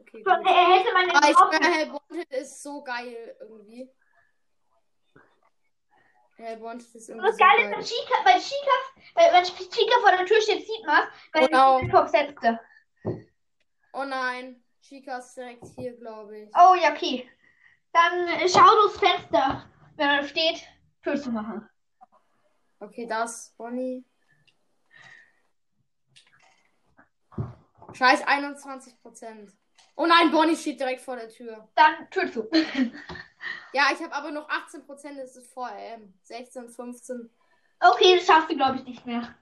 Okay, 0.00 0.22
gut. 0.22 0.26
er 0.26 0.74
hätte 0.74 0.92
man 0.92 1.10
Aber 1.10 1.20
den 1.20 1.30
ich 1.30 1.36
auch. 1.36 1.52
schwöre, 1.52 1.72
Hell 1.72 1.92
Wanted 1.92 2.30
ist 2.32 2.62
so 2.62 2.82
geil 2.82 3.36
irgendwie. 3.40 3.90
Hell 6.36 6.60
Wanted 6.60 6.94
ist 6.94 7.08
Und 7.10 7.16
irgendwie 7.16 7.26
das 7.28 7.36
so 7.36 7.44
Geile 7.44 7.62
ist, 7.62 7.70
geil. 7.70 7.78
wenn 7.78 7.84
Chica, 7.84 8.14
weil 8.24 8.40
Chica, 8.40 8.72
weil, 9.14 9.32
wenn 9.32 9.44
Chica 9.70 10.00
vor 10.00 10.10
der 10.16 10.26
Tür 10.26 10.40
steht, 10.40 10.66
sieht 10.66 10.86
man, 10.86 11.08
weil 11.32 11.46
Genau. 11.46 11.80
die 11.80 11.88
Top 11.90 12.08
setzte. 12.08 12.60
Oh 13.92 14.04
nein, 14.04 14.64
Chica 14.82 15.18
ist 15.18 15.36
direkt 15.36 15.64
hier, 15.76 15.96
glaube 15.96 16.38
ich. 16.38 16.50
Oh, 16.56 16.74
ja, 16.74 16.92
okay. 16.92 17.28
Dann 17.92 18.28
äh, 18.28 18.48
schau 18.48 18.68
durchs 18.82 18.98
Fenster, 18.98 19.64
wenn 19.96 20.08
er 20.08 20.24
steht, 20.24 20.62
Tür 21.02 21.20
zu 21.20 21.30
machen. 21.30 21.68
Okay, 22.80 23.06
das 23.06 23.54
Bonnie. 23.56 24.04
Scheiß 27.92 28.24
21%. 28.24 29.52
Oh 29.96 30.06
nein, 30.06 30.30
Bonnie 30.30 30.56
steht 30.56 30.78
direkt 30.78 31.00
vor 31.00 31.16
der 31.16 31.28
Tür. 31.28 31.68
Dann 31.74 32.08
Tür 32.10 32.30
zu. 32.30 32.48
Ja, 33.72 33.90
ich 33.92 34.02
habe 34.02 34.14
aber 34.14 34.30
noch 34.30 34.48
18%, 34.48 35.16
das 35.16 35.36
ist 35.36 35.52
vor 35.52 35.68
AM. 35.68 36.12
16, 36.22 36.70
15. 36.70 37.30
okay, 37.80 38.16
das 38.16 38.26
schaffst 38.26 38.50
du, 38.50 38.56
glaube 38.56 38.76
ich, 38.78 38.84
nicht 38.84 39.06
mehr. 39.06 39.34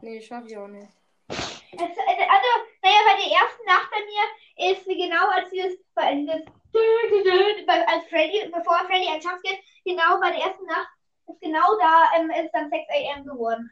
Nee, 0.00 0.20
schaff 0.20 0.44
ich 0.46 0.56
auch 0.56 0.68
nicht. 0.68 0.88
Es, 1.28 1.38
äh, 1.38 2.26
also, 2.28 2.48
naja, 2.82 2.98
bei 3.06 3.16
der 3.16 3.32
ersten 3.32 3.64
Nacht 3.66 3.90
bei 3.90 4.04
mir 4.04 4.72
ist 4.72 4.84
genau 4.84 5.28
als 5.30 5.50
dieses, 5.50 5.78
dieses 5.78 6.61
als 6.74 8.08
Freddy, 8.08 8.50
bevor 8.52 8.78
Freddy 8.86 9.08
ein 9.08 9.22
Schaff 9.22 9.40
geht, 9.42 9.60
genau 9.84 10.20
bei 10.20 10.30
der 10.30 10.44
ersten 10.44 10.64
Nacht 10.66 10.88
ist 11.28 11.40
genau 11.40 11.76
da, 11.78 12.10
ähm, 12.16 12.30
ist 12.30 12.52
dann 12.52 12.70
6 12.70 12.84
am 13.14 13.24
geworden. 13.24 13.70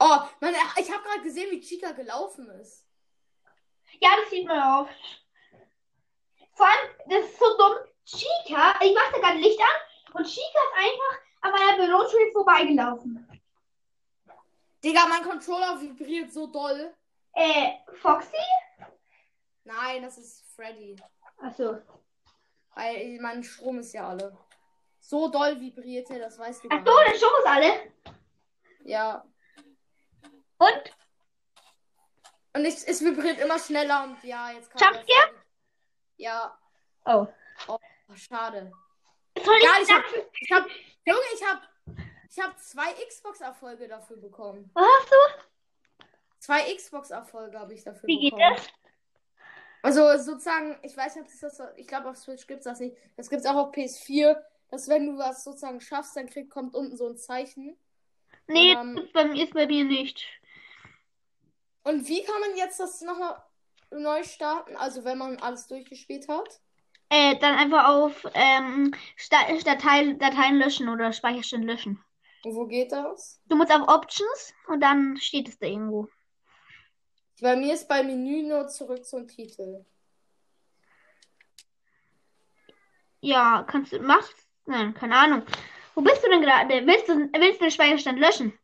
Oh, 0.00 0.20
man, 0.40 0.54
ich 0.76 0.92
habe 0.92 1.02
gerade 1.02 1.22
gesehen, 1.22 1.50
wie 1.50 1.60
Chica 1.60 1.90
gelaufen 1.92 2.48
ist. 2.60 2.86
Ja, 4.00 4.10
das 4.20 4.30
sieht 4.30 4.46
man 4.46 4.60
auch. 4.60 4.88
Vor 6.54 6.66
allem, 6.66 6.90
das 7.08 7.24
ist 7.24 7.38
so 7.38 7.56
dumm. 7.56 7.78
Chica, 8.04 8.78
ich 8.80 8.94
machte 8.94 9.20
gerade 9.20 9.38
Licht 9.38 9.60
an 9.60 10.14
und 10.14 10.24
Chica 10.24 10.42
ist 10.42 10.84
einfach 10.84 11.20
an 11.40 11.52
meiner 11.52 11.76
Büroschule 11.76 12.32
vorbeigelaufen. 12.32 13.28
Digga, 14.82 15.06
mein 15.08 15.22
Controller 15.22 15.80
vibriert 15.80 16.32
so 16.32 16.46
doll. 16.46 16.94
Äh, 17.32 17.72
Foxy? 18.00 18.36
Nein, 19.64 20.02
das 20.02 20.16
ist 20.18 20.44
Freddy. 20.54 20.96
Achso. 21.38 21.78
Weil 22.74 23.18
mein 23.20 23.42
Strom 23.42 23.78
ist 23.78 23.92
ja 23.92 24.08
alle. 24.08 24.36
So 25.00 25.28
doll 25.28 25.58
vibriert 25.60 26.10
er, 26.10 26.18
das 26.18 26.38
weißt 26.38 26.64
du 26.64 26.68
Ach 26.70 26.78
so, 26.84 26.98
der 27.06 27.16
Strom 27.16 27.32
ist 27.38 27.46
alle. 27.46 27.92
Ja. 28.84 29.24
Und? 30.58 30.96
Und 32.54 32.64
ich, 32.64 32.86
es 32.86 33.04
vibriert 33.04 33.38
immer 33.38 33.58
schneller 33.58 34.04
und 34.04 34.22
ja, 34.24 34.50
jetzt 34.50 34.70
kann 34.70 34.94
Jumpscare? 34.94 35.34
Ja. 36.16 36.58
Oh. 37.04 37.26
Oh, 37.68 37.78
schade. 38.16 38.72
Soll 39.44 39.56
ich, 39.58 39.64
Ja, 39.64 39.70
ich 39.80 39.90
hab, 39.92 40.04
ich 40.40 40.50
hab, 40.52 40.66
Junge, 41.04 41.20
ich 41.34 41.44
hab, 41.44 41.62
ich 42.30 42.40
hab 42.40 42.58
zwei 42.58 42.92
Xbox-Erfolge 43.06 43.86
dafür 43.88 44.16
bekommen. 44.16 44.70
Was 44.74 44.84
hast 44.84 45.10
du? 45.10 46.04
Zwei 46.38 46.74
Xbox-Erfolge 46.74 47.58
habe 47.58 47.74
ich 47.74 47.84
dafür 47.84 48.06
Wie 48.06 48.18
geht 48.18 48.34
bekommen. 48.34 48.56
das? 48.56 48.68
Also 49.82 50.16
sozusagen, 50.18 50.76
ich 50.82 50.96
weiß 50.96 51.16
nicht, 51.16 51.24
ob 51.24 51.30
das 51.30 51.56
das, 51.56 51.68
ich 51.76 51.86
glaube 51.86 52.10
auf 52.10 52.16
Switch 52.16 52.46
gibt's 52.46 52.64
das 52.64 52.80
nicht. 52.80 52.96
Das 53.16 53.30
gibt's 53.30 53.46
auch 53.46 53.56
auf 53.56 53.72
PS4, 53.72 54.36
dass 54.70 54.88
wenn 54.88 55.06
du 55.06 55.18
was 55.18 55.44
sozusagen 55.44 55.80
schaffst, 55.80 56.16
dann 56.16 56.28
kriegt, 56.28 56.50
kommt 56.50 56.74
unten 56.74 56.96
so 56.96 57.08
ein 57.08 57.16
Zeichen. 57.16 57.76
Nee, 58.48 58.72
Ähm, 58.74 58.96
das 58.96 59.04
ist 59.04 59.12
bei 59.12 59.24
mir, 59.24 59.44
ist 59.44 59.54
bei 59.54 59.66
mir 59.66 59.84
nicht. 59.84 60.26
Und 61.82 62.06
wie 62.08 62.22
kann 62.22 62.40
man 62.40 62.56
jetzt 62.56 62.78
das 62.78 63.00
nochmal 63.00 63.42
neu 63.90 64.22
starten? 64.22 64.76
Also 64.76 65.02
wenn 65.04 65.18
man 65.18 65.38
alles 65.40 65.66
durchgespielt 65.66 66.28
hat? 66.28 66.60
Äh, 67.10 67.38
dann 67.38 67.54
einfach 67.54 67.88
auf 67.88 68.24
ähm, 68.34 68.92
Datei 69.64 70.14
Dateien 70.14 70.58
löschen 70.58 70.88
oder 70.88 71.12
Speicherstand 71.12 71.64
löschen. 71.64 72.02
Und 72.42 72.54
wo 72.56 72.66
geht 72.66 72.90
das? 72.92 73.40
Du 73.46 73.56
musst 73.56 73.72
auf 73.72 73.88
Options 73.88 74.54
und 74.68 74.80
dann 74.80 75.16
steht 75.18 75.48
es 75.48 75.58
da 75.58 75.66
irgendwo. 75.66 76.08
Bei 77.40 77.54
mir 77.56 77.74
ist 77.74 77.88
bei 77.88 78.02
Menü 78.02 78.42
nur 78.42 78.68
zurück 78.68 79.04
zum 79.04 79.28
Titel. 79.28 79.84
Ja, 83.20 83.64
kannst 83.68 83.92
du, 83.92 84.00
machst, 84.00 84.34
nein, 84.66 84.94
keine 84.94 85.16
Ahnung. 85.16 85.42
Wo 85.94 86.02
bist 86.02 86.22
du 86.24 86.28
denn 86.28 86.42
gerade? 86.42 86.86
Willst 86.86 87.08
du, 87.08 87.14
willst 87.32 87.60
du 87.60 87.64
den 87.64 87.70
Speicherstand 87.70 88.18
löschen? 88.18 88.58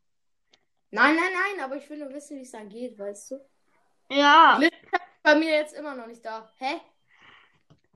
Nein, 0.91 1.17
nein, 1.17 1.33
nein, 1.33 1.65
aber 1.65 1.77
ich 1.77 1.89
will 1.91 1.99
nur 1.99 2.13
wissen, 2.13 2.37
wie 2.37 2.43
es 2.43 2.53
dann 2.53 2.69
geht, 2.69 2.99
weißt 2.99 3.33
du? 3.33 3.41
Ja. 4.11 4.61
Bei 5.23 5.35
mir 5.35 5.51
jetzt 5.51 5.75
immer 5.75 5.95
noch 5.95 6.07
nicht 6.07 6.25
da. 6.25 6.49
Hä? 6.59 6.81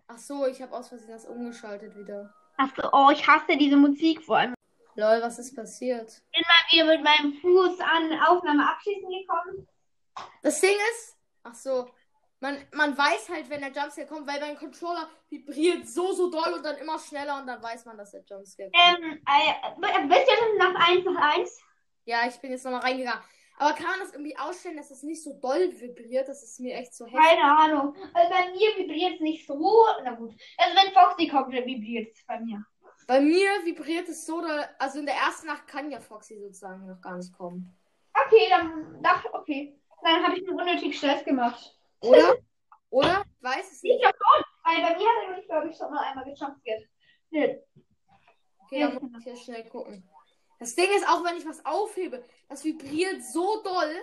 Ach 0.09 0.19
so, 0.19 0.47
ich 0.47 0.61
habe 0.63 0.75
aus 0.75 0.89
Versehen 0.89 1.11
das 1.11 1.27
umgeschaltet 1.27 1.95
wieder. 1.97 2.35
Achso, 2.57 2.89
oh, 2.93 3.11
ich 3.13 3.25
hasse 3.27 3.57
diese 3.57 3.77
Musik 3.77 4.23
vor 4.25 4.39
allem. 4.39 4.55
Lol, 4.97 5.23
was 5.23 5.39
ist 5.39 5.55
passiert? 5.55 6.23
Ich 6.33 6.41
bin 6.41 6.47
mal 6.49 6.73
wieder 6.73 6.97
mit 6.97 7.05
meinem 7.05 7.35
Fuß 7.35 7.79
an 7.81 8.21
Aufnahme 8.27 8.69
abschließen 8.69 9.09
gekommen. 9.09 9.69
Das 10.43 10.61
Ding 10.61 10.77
ist, 10.93 11.17
ach 11.43 11.55
so, 11.55 11.89
man, 12.41 12.57
man 12.73 12.97
weiß 12.97 13.29
halt, 13.31 13.51
wenn 13.51 13.61
der 13.61 13.73
Jumpscare 13.73 14.07
kommt, 14.07 14.27
weil 14.27 14.41
mein 14.41 14.57
Controller 14.57 15.09
vibriert 15.29 15.89
so, 15.89 16.13
so 16.13 16.31
doll 16.31 16.55
und 16.55 16.65
dann 16.65 16.77
immer 16.79 16.99
schneller 16.99 17.41
und 17.41 17.47
dann 17.47 17.63
weiß 17.63 17.85
man, 17.85 17.97
dass 17.99 18.13
der 18.13 18.23
Jumpscare 18.29 18.71
kommt. 18.71 19.05
Ähm, 19.05 19.23
äh, 19.27 20.09
wisst 20.09 20.29
ihr 20.29 20.37
schon 20.37 20.57
nach 20.59 20.89
1 20.89 21.05
nach 21.05 21.37
1? 21.37 21.61
Ja, 22.05 22.27
ich 22.29 22.37
bin 22.41 22.53
jetzt 22.53 22.65
nochmal 22.65 22.81
reingegangen. 22.81 23.23
Aber 23.61 23.75
kann 23.75 23.87
man 23.87 23.99
das 24.01 24.13
irgendwie 24.13 24.39
ausstellen, 24.39 24.77
dass 24.77 24.93
es 24.93 25.03
nicht 25.03 25.23
so 25.23 25.33
doll 25.41 25.73
vibriert? 25.81 26.29
Das 26.29 26.45
ist 26.45 26.61
mir 26.61 26.77
echt 26.77 26.95
so 26.95 27.07
heftig. 27.07 27.21
Keine 27.21 27.43
Ahnung. 27.59 27.97
Also 28.15 28.31
bei 28.31 28.51
mir 28.53 28.77
vibriert 28.87 29.15
es 29.17 29.21
nicht 29.21 29.47
so. 29.49 29.85
Na 30.05 30.13
gut. 30.13 30.33
Also 30.59 30.77
wenn 30.77 30.93
Foxy 30.95 31.27
kommt, 31.27 31.53
dann 31.53 31.67
vibriert 31.67 32.15
es 32.15 32.25
bei 32.25 32.39
mir. 32.39 32.65
Bei 33.09 33.21
mir 33.21 33.51
vibriert 33.65 34.09
es 34.09 34.27
so, 34.27 34.41
doll- 34.41 34.69
also 34.79 35.01
in 35.01 35.07
der 35.07 35.17
ersten 35.17 35.49
Nacht 35.49 35.67
kann 35.67 35.91
ja 35.91 35.99
Foxy 35.99 36.39
sozusagen 36.39 36.87
noch 36.87 37.01
gar 37.01 37.17
nicht 37.17 37.33
kommen. 37.37 37.77
Okay, 38.27 38.47
dann, 38.49 39.01
ach, 39.03 39.25
okay. 39.33 39.78
Dann 40.03 40.23
habe 40.25 40.37
ich 40.39 40.43
mir 40.47 40.53
unnötig 40.55 40.97
Stress 40.97 41.25
gemacht. 41.25 41.75
Oder? 42.01 42.37
Oder? 42.91 43.25
Ich 43.37 43.43
weiß 43.45 43.73
es 43.73 43.83
Ich 43.85 43.93
nicht. 43.93 44.03
ja 44.03 44.11
schon. 44.11 44.45
Weil 44.65 44.83
bei 44.83 44.99
mir 44.99 45.07
hat 45.09 45.25
er 45.29 45.37
mich, 45.37 45.47
glaube 45.47 45.69
ich, 45.69 45.77
schon 45.77 45.91
mal 45.91 46.01
einmal 46.05 46.25
gejumpscared. 46.25 46.89
Nee. 47.31 47.63
Okay, 48.65 48.81
dann 48.81 48.95
muss 48.95 49.11
ich 49.19 49.25
hier 49.25 49.37
schnell 49.37 49.69
gucken. 49.69 50.09
Das 50.59 50.75
Ding 50.75 50.91
ist, 50.91 51.09
auch 51.09 51.25
wenn 51.25 51.37
ich 51.37 51.47
was 51.47 51.65
aufhebe, 51.65 52.25
das 52.49 52.65
vibriert 52.65 53.23
so 53.25 53.63
doll. 53.63 53.95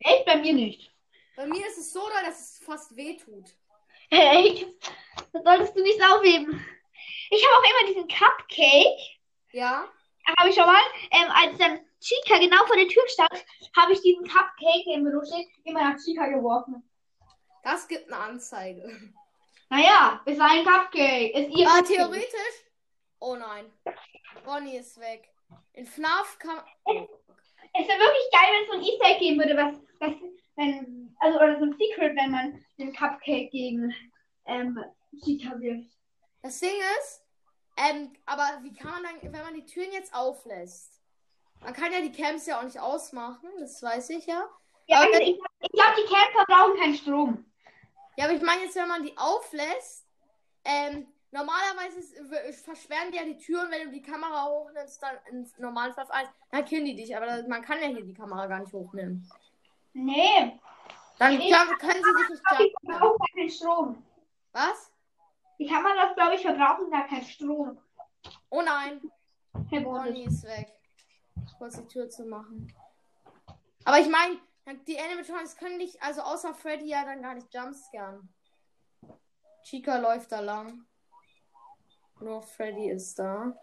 Echt 0.00 0.24
bei 0.26 0.36
mir 0.36 0.52
nicht. 0.52 0.92
Bei 1.36 1.46
mir 1.46 1.66
ist 1.66 1.78
es 1.78 1.92
so 1.92 2.00
doll, 2.00 2.22
dass 2.24 2.38
es 2.40 2.58
fast 2.64 2.94
wehtut. 2.96 3.46
Echt? 4.10 4.66
Das 5.32 5.42
solltest 5.42 5.76
du 5.76 5.82
nicht 5.82 6.00
aufheben. 6.02 6.64
Ich 7.30 7.44
habe 7.44 7.56
auch 7.56 7.70
immer 7.70 7.88
diesen 7.88 8.08
Cupcake. 8.08 9.18
Ja? 9.52 9.88
Habe 10.38 10.48
ich 10.48 10.54
schon 10.54 10.66
mal, 10.66 10.80
ähm, 11.10 11.30
als 11.30 11.58
dann 11.58 11.80
Chica 12.04 12.38
genau 12.38 12.66
vor 12.66 12.76
der 12.76 12.86
Tür 12.86 13.02
stand, 13.08 13.44
habe 13.74 13.94
ich 13.94 14.02
diesen 14.02 14.24
Cupcake, 14.24 14.84
der 14.86 14.94
im 14.96 15.04
Büro 15.04 15.24
steht, 15.24 15.48
immer 15.64 15.82
nach 15.90 15.98
Chica 15.98 16.26
geworfen. 16.26 16.82
Das 17.62 17.88
gibt 17.88 18.12
eine 18.12 18.22
Anzeige. 18.22 18.82
Naja, 19.70 20.20
ist 20.26 20.38
ein 20.38 20.64
Cupcake. 20.64 21.34
Ist 21.34 21.56
ihr 21.56 21.66
Ah, 21.66 21.80
theoretisch. 21.80 22.58
Oh 23.20 23.36
nein. 23.36 23.72
Bonnie 24.44 24.76
ist 24.76 25.00
weg. 25.00 25.30
In 25.72 25.86
FNAF 25.86 26.38
kann. 26.38 26.62
Es 27.72 27.88
wäre 27.88 27.98
wirklich 27.98 28.30
geil, 28.30 28.50
wenn 28.52 28.62
es 28.62 28.68
so 28.68 28.74
ein 28.74 28.82
Easter 28.82 29.06
Egg 29.06 29.18
geben 29.18 29.38
würde, 29.38 29.56
was, 29.56 29.74
was, 30.00 30.14
wenn, 30.56 31.16
also, 31.20 31.38
oder 31.38 31.58
so 31.58 31.64
ein 31.64 31.76
Secret, 31.78 32.14
wenn 32.16 32.30
man 32.30 32.64
den 32.78 32.94
Cupcake 32.94 33.48
gegen, 33.50 33.94
ähm, 34.44 34.78
Chica 35.24 35.58
wirft. 35.58 35.88
Das 36.42 36.60
Ding 36.60 36.78
ist, 37.00 37.22
ähm, 37.78 38.12
aber 38.26 38.60
wie 38.62 38.74
kann 38.74 38.90
man 38.90 39.02
dann, 39.02 39.32
wenn 39.32 39.42
man 39.42 39.54
die 39.54 39.64
Türen 39.64 39.90
jetzt 39.92 40.14
auflässt? 40.14 40.93
Man 41.64 41.72
kann 41.72 41.92
ja 41.92 42.00
die 42.02 42.12
Camps 42.12 42.46
ja 42.46 42.58
auch 42.58 42.62
nicht 42.62 42.78
ausmachen, 42.78 43.48
das 43.58 43.82
weiß 43.82 44.10
ich 44.10 44.26
ja. 44.26 44.44
Ja, 44.86 44.98
Aber 44.98 45.20
ich, 45.20 45.38
ich 45.60 45.72
glaube, 45.72 45.96
die 45.96 46.14
Camper 46.14 46.44
brauchen 46.46 46.78
keinen 46.78 46.94
Strom. 46.94 47.44
Ja, 48.16 48.26
aber 48.26 48.34
ich 48.34 48.42
meine 48.42 48.64
jetzt, 48.64 48.76
wenn 48.76 48.86
man 48.86 49.02
die 49.02 49.16
auflässt, 49.16 50.06
ähm, 50.62 51.06
normalerweise 51.30 52.00
ist, 52.48 52.64
versperren 52.66 53.10
die 53.10 53.16
ja 53.16 53.24
die 53.24 53.38
Türen, 53.38 53.70
wenn 53.70 53.86
du 53.86 53.92
die 53.92 54.02
Kamera 54.02 54.44
hochnimmst, 54.44 55.02
dann 55.02 55.16
ins 55.30 55.58
normalen 55.58 55.94
Fall 55.94 56.06
1, 56.10 56.28
dann 56.50 56.64
killen 56.66 56.84
die 56.84 56.96
dich, 56.96 57.16
aber 57.16 57.26
das, 57.26 57.48
man 57.48 57.62
kann 57.62 57.80
ja 57.80 57.88
hier 57.88 58.04
die 58.04 58.12
Kamera 58.12 58.46
gar 58.46 58.60
nicht 58.60 58.72
hochnehmen. 58.72 59.26
Nee, 59.94 60.60
Dann 61.18 61.38
kann, 61.38 61.78
können 61.78 62.02
sie 62.02 62.22
sich 62.22 62.28
nicht 62.30 62.42
die 62.60 62.74
verbrauchen 62.86 63.18
gar 63.18 63.28
keinen 63.34 63.50
Strom. 63.50 64.04
Was? 64.52 64.92
Die 65.58 65.66
Kameras, 65.66 66.14
glaube 66.14 66.34
ich, 66.34 66.42
verbrauchen 66.42 66.90
gar 66.90 67.06
keinen 67.06 67.24
Strom. 67.24 67.78
Oh 68.50 68.60
nein, 68.60 69.00
Herr 69.70 69.80
Bonnet. 69.80 70.12
Bonnie 70.12 70.24
ist 70.24 70.44
weg. 70.44 70.73
Kurz 71.58 71.76
die 71.76 71.86
Tür 71.86 72.08
zu 72.08 72.24
machen. 72.24 72.72
Aber 73.84 73.98
ich 73.98 74.08
meine, 74.08 74.38
die 74.86 74.98
Animatronics 74.98 75.56
können 75.56 75.78
dich, 75.78 76.02
also 76.02 76.22
außer 76.22 76.54
Freddy 76.54 76.86
ja 76.86 77.04
dann 77.04 77.22
gar 77.22 77.34
nicht 77.34 77.52
jumpscaren. 77.52 78.28
Chica 79.62 79.98
läuft 79.98 80.32
da 80.32 80.40
lang. 80.40 80.86
Nur 82.20 82.42
Freddy 82.42 82.90
ist 82.90 83.18
da. 83.18 83.54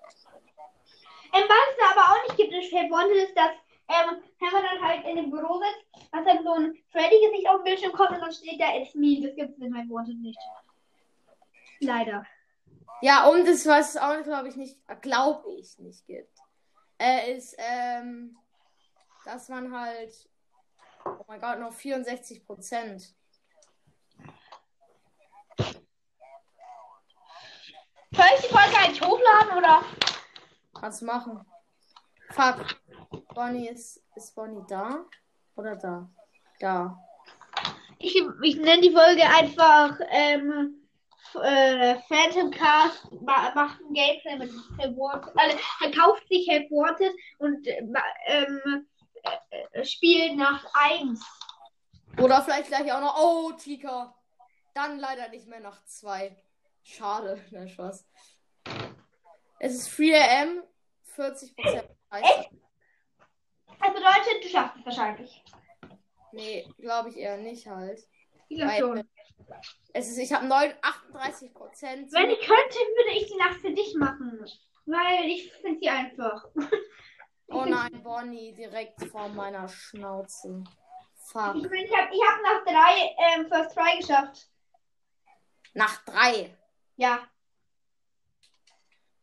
Ähm, 1.34 1.44
was 1.48 1.70
es 1.70 1.78
da 1.80 1.92
aber 1.92 2.12
auch 2.12 2.24
nicht 2.28 2.38
gibt, 2.38 2.90
Bonnet, 2.90 3.18
ist, 3.18 3.36
dass, 3.36 3.52
ähm, 3.88 4.22
wenn 4.40 4.52
man 4.52 4.64
dann 4.64 4.82
halt 4.82 5.06
in 5.06 5.16
dem 5.16 5.32
Büro 5.32 5.60
sitzt, 5.60 6.12
dass 6.12 6.26
dann 6.26 6.44
so 6.44 6.54
ein 6.54 6.78
Freddy-Gesicht 6.92 7.48
auf 7.48 7.58
dem 7.58 7.64
Bildschirm 7.64 7.92
kommt 7.94 8.12
und 8.12 8.22
dann 8.22 8.32
steht 8.32 8.60
da 8.60 8.76
It's 8.76 8.94
me. 8.94 9.22
Das 9.22 9.36
gibt 9.36 9.52
es 9.52 9.60
in 9.60 9.74
Herr 9.74 9.86
Bonnet 9.86 10.18
nicht. 10.20 10.40
Leider. 11.80 12.26
Ja, 13.02 13.28
und 13.28 13.48
es, 13.48 13.66
was 13.66 13.96
es 13.96 13.98
auch, 13.98 14.22
glaube 14.24 14.50
ich, 14.50 14.56
nicht, 14.56 14.78
glaube 15.02 15.52
ich, 15.54 15.80
nicht 15.80 16.06
gibt, 16.06 16.38
äh, 17.02 17.36
ist, 17.36 17.56
ähm, 17.58 18.38
dass 19.26 19.50
man 19.50 19.76
halt, 19.76 20.30
oh 21.06 21.26
mein 21.28 21.42
Gott, 21.42 21.60
noch 21.60 21.74
64 21.74 22.46
Prozent. 22.46 23.16
Soll 28.14 28.26
ich 28.36 28.42
die 28.42 28.54
Folge 28.54 28.78
eigentlich 28.78 29.02
hochladen 29.02 29.58
oder? 29.58 29.84
Kannst 30.80 31.02
machen. 31.02 31.46
Fuck. 32.32 32.80
Bonnie 33.34 33.70
ist, 33.70 34.04
ist 34.16 34.36
Bonnie 34.36 34.64
da? 34.68 35.06
Oder 35.56 35.76
da? 35.76 36.10
Da. 36.60 36.98
Ich, 37.98 38.16
ich 38.42 38.56
nenne 38.58 38.82
die 38.82 38.92
Folge 38.92 39.24
einfach 39.24 39.98
ähm, 40.10 40.81
äh, 41.36 41.96
Phantom 42.08 42.52
Cast 42.52 43.12
ma 43.22 43.54
macht 43.54 43.80
ein 43.82 43.94
Gameplay 43.94 44.36
mit 44.38 44.52
Helpworted, 44.80 45.32
also 45.38 45.58
verkauft 45.80 46.28
sich 46.30 46.48
Helpworted 46.50 47.14
und 47.40 47.66
äh, 47.68 47.82
ma- 47.84 48.04
ähm, 48.26 48.88
äh, 49.24 49.80
äh, 49.80 49.86
spielt 49.86 50.36
nach 50.38 50.66
1. 50.74 51.24
Oder 52.18 52.42
vielleicht 52.42 52.68
gleich 52.68 52.92
auch 52.92 53.00
noch, 53.02 53.18
oh, 53.20 53.52
Tika. 53.54 54.16
Dann 54.74 55.00
leider 55.00 55.30
nicht 55.30 55.48
mehr 55.48 55.60
nach 55.60 55.84
zwei. 55.86 56.36
Schade, 56.84 57.44
na 57.52 57.68
Spaß. 57.68 58.06
Es 59.60 59.74
ist 59.76 59.98
3 59.98 60.42
am, 60.42 60.64
40 61.04 61.56
Prozent. 61.56 61.90
Echt? 62.12 62.50
Das 63.80 63.94
bedeutet, 63.94 64.44
du 64.44 64.48
schaffst 64.50 64.78
es 64.80 64.86
wahrscheinlich. 64.86 65.44
Nee, 66.34 66.68
glaube 66.78 67.10
ich 67.10 67.18
eher 67.18 67.38
nicht 67.38 67.68
halt. 67.68 68.00
Ich 68.48 68.58
glaube 68.58 68.78
schon. 68.78 69.10
Es 69.94 70.10
ist, 70.10 70.18
ich 70.18 70.34
habe 70.34 70.48
38 70.82 71.54
Prozent. 71.54 72.12
Wenn 72.12 72.30
ich 72.30 72.40
könnte, 72.40 72.78
würde 72.78 73.18
ich 73.18 73.28
die 73.28 73.38
Nacht 73.38 73.60
für 73.60 73.72
dich 73.72 73.96
machen. 73.96 74.46
Weil 74.86 75.26
ich 75.26 75.52
finde 75.54 75.80
sie 75.80 75.90
einfach. 75.90 76.46
Oh 77.54 77.66
nein, 77.66 78.02
Bonnie, 78.02 78.54
direkt 78.54 79.04
vor 79.08 79.28
meiner 79.28 79.68
Schnauze. 79.68 80.64
Fuck. 81.16 81.56
Ich 81.58 81.66
ich 81.66 81.98
habe 81.98 82.14
ich 82.14 82.22
hab 82.26 82.42
nach 82.42 82.64
drei 82.64 83.16
ähm, 83.36 83.48
First 83.50 83.76
Try 83.76 83.98
geschafft. 84.00 84.50
Nach 85.74 86.04
drei. 86.06 86.58
Ja. 86.96 87.28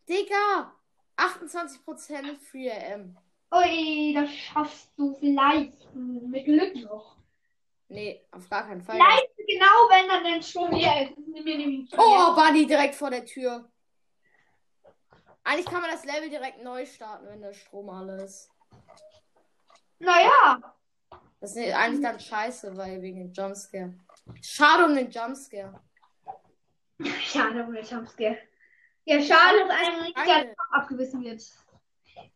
Digga! 0.09 0.75
28% 1.17 2.39
3 2.53 2.95
am. 2.95 3.19
Ui, 3.51 4.13
das 4.15 4.31
schaffst 4.31 4.91
du 4.97 5.15
vielleicht 5.15 5.95
mit 5.95 6.45
Glück 6.45 6.75
noch. 6.77 7.17
Nee, 7.89 8.23
auf 8.31 8.49
gar 8.51 8.67
keinen 8.67 8.83
Fall. 8.83 8.97
Vielleicht 8.97 9.38
genau, 9.49 9.89
wenn 9.89 10.09
dann 10.09 10.25
dein 10.25 10.43
Strom 10.43 10.71
leer 10.71 11.03
ist. 11.03 11.95
Oh, 11.97 12.35
Bunny 12.35 12.67
direkt 12.67 12.95
vor 12.95 13.11
der 13.11 13.25
Tür. 13.25 13.69
Eigentlich 15.45 15.67
kann 15.67 15.81
man 15.81 15.91
das 15.91 16.05
Level 16.05 16.29
direkt 16.29 16.63
neu 16.63 16.85
starten, 16.85 17.27
wenn 17.27 17.41
der 17.41 17.55
Strom 17.55 17.89
alle 17.89 18.23
ist. 18.23 18.51
Naja. 19.99 20.75
Das 21.41 21.57
ist 21.57 21.73
eigentlich 21.73 22.03
dann 22.03 22.21
scheiße, 22.21 22.77
weil 22.77 23.01
wegen 23.01 23.19
dem 23.19 23.33
Jumpscare. 23.33 23.95
Schade 24.43 24.85
um 24.85 24.95
den 24.95 25.11
Jumpscare. 25.11 25.81
Schade 27.23 27.65
um 27.65 27.73
den 27.73 27.85
Jumpscare. 27.85 28.39
Ja, 29.05 29.23
schade, 29.23 29.61
dass 29.61 29.71
einem 29.71 30.03
nicht 30.03 30.19
abgebissen 30.71 31.25
wird. 31.25 31.43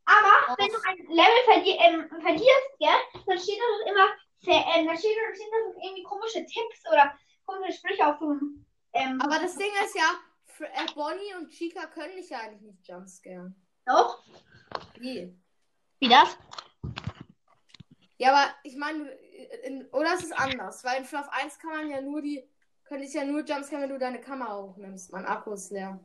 Aber 0.06 0.56
wenn 0.56 0.68
du 0.68 0.78
ein 0.88 0.96
Level 1.08 1.44
verli 1.44 1.76
ähm, 1.78 2.08
verlierst, 2.22 2.78
gell, 2.78 3.22
dann 3.26 3.38
steht 3.38 3.58
da 3.58 3.64
doch 3.78 3.92
immer 3.92 4.08
ähm, 4.50 4.86
da 4.86 4.96
steht 4.96 5.16
da 5.16 5.72
so 5.72 5.80
irgendwie 5.80 6.02
komische 6.02 6.44
Tipps 6.44 6.86
oder 6.90 7.16
komische 7.46 7.78
Sprüche 7.78 8.06
auf 8.06 8.20
einem. 8.20 8.64
Ähm, 8.92 9.20
Aber 9.20 9.38
das 9.38 9.56
Ding 9.56 9.70
ist 9.84 9.94
ja, 9.94 10.66
äh, 10.66 10.92
Bonnie 10.94 11.34
und 11.38 11.50
Chica 11.50 11.86
können 11.86 12.16
dich 12.16 12.30
ja 12.30 12.40
eigentlich 12.40 12.62
nicht 12.62 12.88
jumpscaren. 12.88 13.54
Doch. 13.86 14.22
Wie? 14.98 15.34
Wie 16.00 16.08
das? 16.08 16.36
Ja, 18.18 18.32
aber 18.32 18.54
ich 18.62 18.76
meine, 18.76 19.10
äh, 19.10 19.84
oder 19.92 20.14
es 20.14 20.24
ist 20.24 20.38
anders, 20.38 20.84
weil 20.84 20.98
in 20.98 21.04
Fluff 21.04 21.28
1 21.30 21.58
kann 21.58 21.70
man 21.70 21.90
ja 21.90 22.00
nur 22.00 22.22
die, 22.22 22.48
könnte 22.84 23.04
ich 23.04 23.14
ja 23.14 23.24
nur 23.24 23.44
jumpscaren, 23.44 23.82
wenn 23.82 23.90
du 23.90 23.98
deine 23.98 24.20
Kamera 24.20 24.62
hochnimmst. 24.62 25.12
Mein 25.12 25.26
Akku 25.26 25.52
ist 25.52 25.70
leer. 25.70 25.98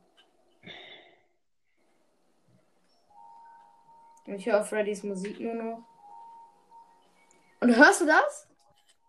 Ich 4.26 4.46
höre 4.46 4.62
Freddys 4.62 5.02
Musik 5.04 5.40
nur 5.40 5.54
noch. 5.54 5.87
Und 7.60 7.76
hörst 7.76 8.00
du 8.00 8.06
das? 8.06 8.48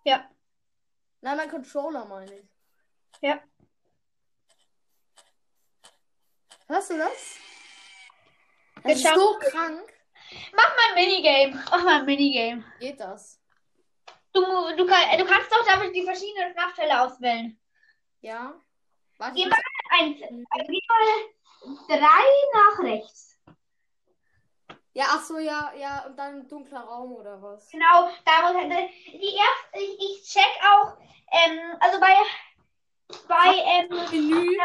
Ja. 0.03 0.29
Nein, 1.21 1.37
mein 1.37 1.49
Controller 1.49 2.05
meine 2.05 2.33
ich. 2.39 2.45
Ja. 3.21 3.41
Hörst 6.67 6.91
du 6.91 6.97
das? 6.97 7.37
Das 8.83 8.93
ist 8.93 9.13
so 9.13 9.37
krank. 9.39 9.93
Mach 10.53 10.75
mal 10.75 10.89
ein 10.89 10.95
Minigame. 10.95 11.63
Mach 11.71 11.83
mal 11.83 11.99
ein 11.99 12.05
Minigame. 12.05 12.63
Geht 12.79 12.99
das? 12.99 13.41
Du, 14.31 14.41
du, 14.41 14.85
kann, 14.85 15.17
du 15.17 15.25
kannst 15.25 15.51
doch 15.51 15.65
damit 15.65 15.95
die 15.95 16.03
verschiedenen 16.03 16.53
Nachteile 16.53 17.01
auswählen. 17.01 17.59
Ja. 18.21 18.53
Warte, 19.17 19.35
Geh 19.35 19.47
mal 19.47 19.59
eins. 19.99 20.19
Geh 20.19 20.81
mal 20.87 21.87
drei 21.87 22.25
nach 22.53 22.79
rechts. 22.83 23.28
Ja, 24.93 25.05
ach 25.09 25.23
so, 25.23 25.37
ja, 25.37 25.71
ja, 25.79 26.05
und 26.07 26.17
dann 26.17 26.47
dunkler 26.47 26.81
Raum 26.81 27.13
oder 27.13 27.41
was? 27.41 27.69
Genau, 27.69 28.09
da 28.25 28.41
muss 28.41 28.55
halt, 28.55 28.89
die 29.05 29.35
erste, 29.35 29.75
ich, 29.75 29.99
ich 29.99 30.23
check 30.23 30.49
auch, 30.63 30.97
ähm, 31.31 31.59
also 31.79 31.99
bei, 31.99 32.13
bei, 33.27 33.55
ähm, 33.65 33.89
Menü. 34.11 34.57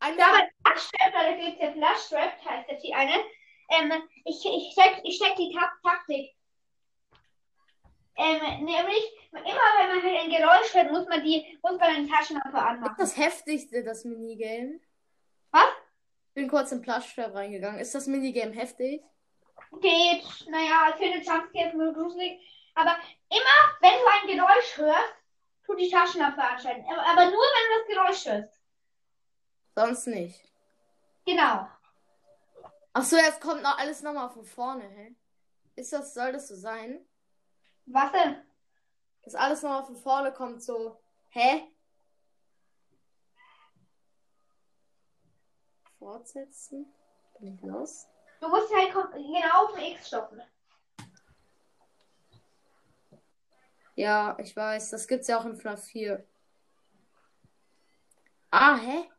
Da 0.00 0.10
bei 0.10 0.50
Flashtrap, 0.66 1.12
da 1.12 1.32
gibt 1.32 1.54
es 1.54 1.62
ja 1.62 1.72
Flashtrap, 1.72 2.44
heißt 2.44 2.68
jetzt 2.68 2.84
die 2.84 2.92
eine, 2.92 3.14
ähm, 3.70 3.92
ich, 4.24 4.44
ich 4.44 4.74
check, 4.74 5.00
ich 5.04 5.18
check 5.18 5.36
die 5.36 5.54
Ta 5.54 5.72
Taktik. 5.82 6.34
Ähm, 8.16 8.64
nämlich, 8.64 9.12
immer 9.32 9.44
wenn 9.44 9.88
man 9.88 10.02
halt 10.02 10.20
ein 10.20 10.30
Geräusch 10.30 10.74
hört, 10.74 10.92
muss 10.92 11.08
man 11.08 11.22
die, 11.22 11.58
muss 11.62 11.78
man 11.78 11.94
eine 11.94 12.08
Taschenlampe 12.08 12.56
ist 12.56 12.62
anmachen. 12.62 12.94
das 12.98 13.16
heftigste, 13.16 13.82
das 13.82 14.04
Minigame. 14.04 14.80
Was? 15.50 15.68
Bin 16.34 16.48
kurz 16.48 16.70
in 16.72 16.82
Plushtrap 16.82 17.34
reingegangen. 17.34 17.80
Ist 17.80 17.94
das 17.94 18.06
Minigame 18.06 18.52
heftig? 18.52 19.02
Geht, 19.80 20.24
naja, 20.48 20.90
ich 20.90 20.96
finde 20.96 21.18
Jumpscares 21.18 21.74
nur 21.74 21.92
gruselig, 21.92 22.40
aber 22.74 22.96
immer, 23.28 23.58
wenn 23.80 23.92
du 24.00 24.06
ein 24.06 24.36
Geräusch 24.36 24.76
hörst, 24.76 25.14
tu 25.64 25.74
die 25.74 25.90
Taschenlampe 25.90 26.42
anschalten. 26.42 26.84
Aber 26.86 27.24
nur, 27.26 27.32
wenn 27.32 27.68
du 27.70 27.78
das 27.78 27.88
Geräusch 27.88 28.26
hörst. 28.26 28.62
Sonst 29.74 30.06
nicht. 30.06 30.40
Genau. 31.26 31.68
Ach 32.92 33.02
so, 33.02 33.16
jetzt 33.16 33.40
kommt 33.40 33.62
noch 33.62 33.76
alles 33.78 34.02
nochmal 34.02 34.30
von 34.30 34.44
vorne, 34.44 34.84
hä? 34.88 35.14
Ist 35.74 35.92
das, 35.92 36.14
soll 36.14 36.32
das 36.32 36.48
so 36.48 36.54
sein? 36.54 37.04
Was 37.86 38.12
denn? 38.12 38.42
Dass 39.22 39.34
alles 39.34 39.62
nochmal 39.62 39.84
von 39.84 39.96
vorne 39.96 40.32
kommt, 40.32 40.62
so, 40.62 41.00
hä? 41.30 41.68
Fortsetzen? 45.98 46.86
Bin 47.38 47.54
ich 47.54 47.62
los? 47.62 48.06
Du 48.44 48.50
musst 48.50 48.70
halt 48.74 48.92
genau 48.92 49.64
auf 49.64 49.72
den 49.72 49.92
X 49.92 50.08
stoppen. 50.08 50.42
Ja, 53.94 54.36
ich 54.38 54.54
weiß, 54.54 54.90
das 54.90 55.08
gibt's 55.08 55.28
ja 55.28 55.40
auch 55.40 55.46
in 55.46 55.56
FNAF 55.56 55.82
4. 55.84 56.22
Ah, 58.50 58.76
hä? 58.76 59.10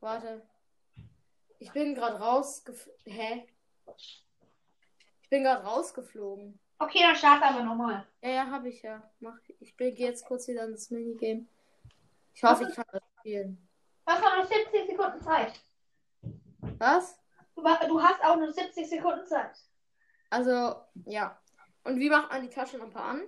Warte. 0.00 0.44
Ich 1.60 1.70
bin 1.70 1.94
gerade 1.94 2.18
rausgef... 2.18 2.90
Hä? 3.04 3.46
Ich 3.96 5.28
bin 5.30 5.44
gerade 5.44 5.62
rausgeflogen. 5.62 6.58
Okay, 6.80 7.02
dann 7.02 7.14
starte 7.14 7.44
aber 7.44 7.62
nochmal. 7.62 8.04
Ja, 8.20 8.30
ja, 8.30 8.50
habe 8.50 8.68
ich 8.70 8.82
ja. 8.82 9.08
Mach, 9.20 9.38
ich 9.60 9.76
gehe 9.76 9.92
jetzt 9.92 10.24
kurz 10.24 10.48
wieder 10.48 10.64
in 10.64 10.72
das 10.72 10.90
Minigame. 10.90 11.46
Ich 12.34 12.42
hoffe, 12.42 12.66
ich 12.68 12.74
kann 12.74 12.84
das 12.90 13.02
spielen. 13.20 13.68
Hast 14.06 14.24
auch 14.24 14.38
noch 14.38 14.44
70 14.44 14.88
Sekunden 14.88 15.22
Zeit. 15.22 15.52
Was? 16.78 17.16
Du, 17.88 18.02
hast 18.02 18.22
auch 18.22 18.36
noch 18.36 18.50
70 18.50 18.88
Sekunden 18.88 19.26
Zeit. 19.26 19.56
Also, 20.30 20.76
ja. 21.06 21.38
Und 21.84 21.98
wie 21.98 22.10
macht 22.10 22.30
man 22.30 22.42
die 22.42 22.50
Taschenlampe 22.50 23.00
an? 23.00 23.22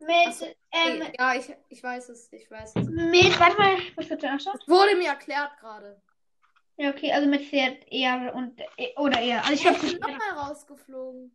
Mit, 0.00 0.34
so, 0.34 0.46
ähm, 0.72 1.02
ja, 1.18 1.34
ich, 1.34 1.54
ich 1.68 1.82
weiß 1.82 2.08
es, 2.08 2.32
ich 2.32 2.50
weiß 2.50 2.76
es. 2.76 2.86
mit, 2.88 3.38
warte 3.38 3.56
mal, 3.58 3.76
was 3.96 4.08
wird 4.08 4.22
denn? 4.22 4.38
Das 4.38 4.46
wurde 4.66 4.96
mir 4.96 5.08
erklärt 5.08 5.56
gerade. 5.58 6.00
Ja, 6.76 6.90
okay, 6.90 7.12
also 7.12 7.28
mit 7.28 7.42
Pferd 7.42 7.86
eher 7.92 8.34
und, 8.34 8.58
e- 8.78 8.94
oder 8.96 9.20
eher. 9.20 9.40
Also 9.44 9.52
ich 9.52 9.64
Ich 9.66 9.78
glaube, 9.98 9.98
bin 9.98 10.00
nochmal 10.00 10.48
rausgeflogen. 10.48 11.30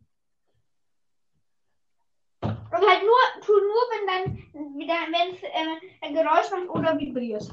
und 2.40 2.88
halt 2.88 3.02
nur, 3.02 3.42
tu 3.44 3.52
nur, 3.52 3.82
wenn 3.92 4.06
dann, 4.06 4.78
wieder, 4.78 4.94
wenn 4.94 5.34
es 5.34 5.42
ähm, 5.42 5.78
ein 6.02 6.14
Geräusch 6.14 6.50
macht 6.50 6.68
oder 6.68 6.98
vibriert. 6.98 7.48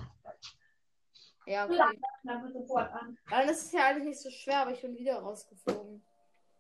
Ja, 1.46 1.66
okay. 1.66 2.00
Dann 2.24 2.44
wird 2.44 2.54
sofort 2.54 2.92
an. 2.94 3.18
Dann 3.30 3.50
ist 3.50 3.66
es 3.66 3.72
ja 3.74 3.88
eigentlich 3.88 4.06
nicht 4.06 4.22
so 4.22 4.30
schwer, 4.30 4.60
aber 4.62 4.72
ich 4.72 4.82
bin 4.82 4.98
wieder 4.98 5.20
rausgeflogen. 5.20 6.06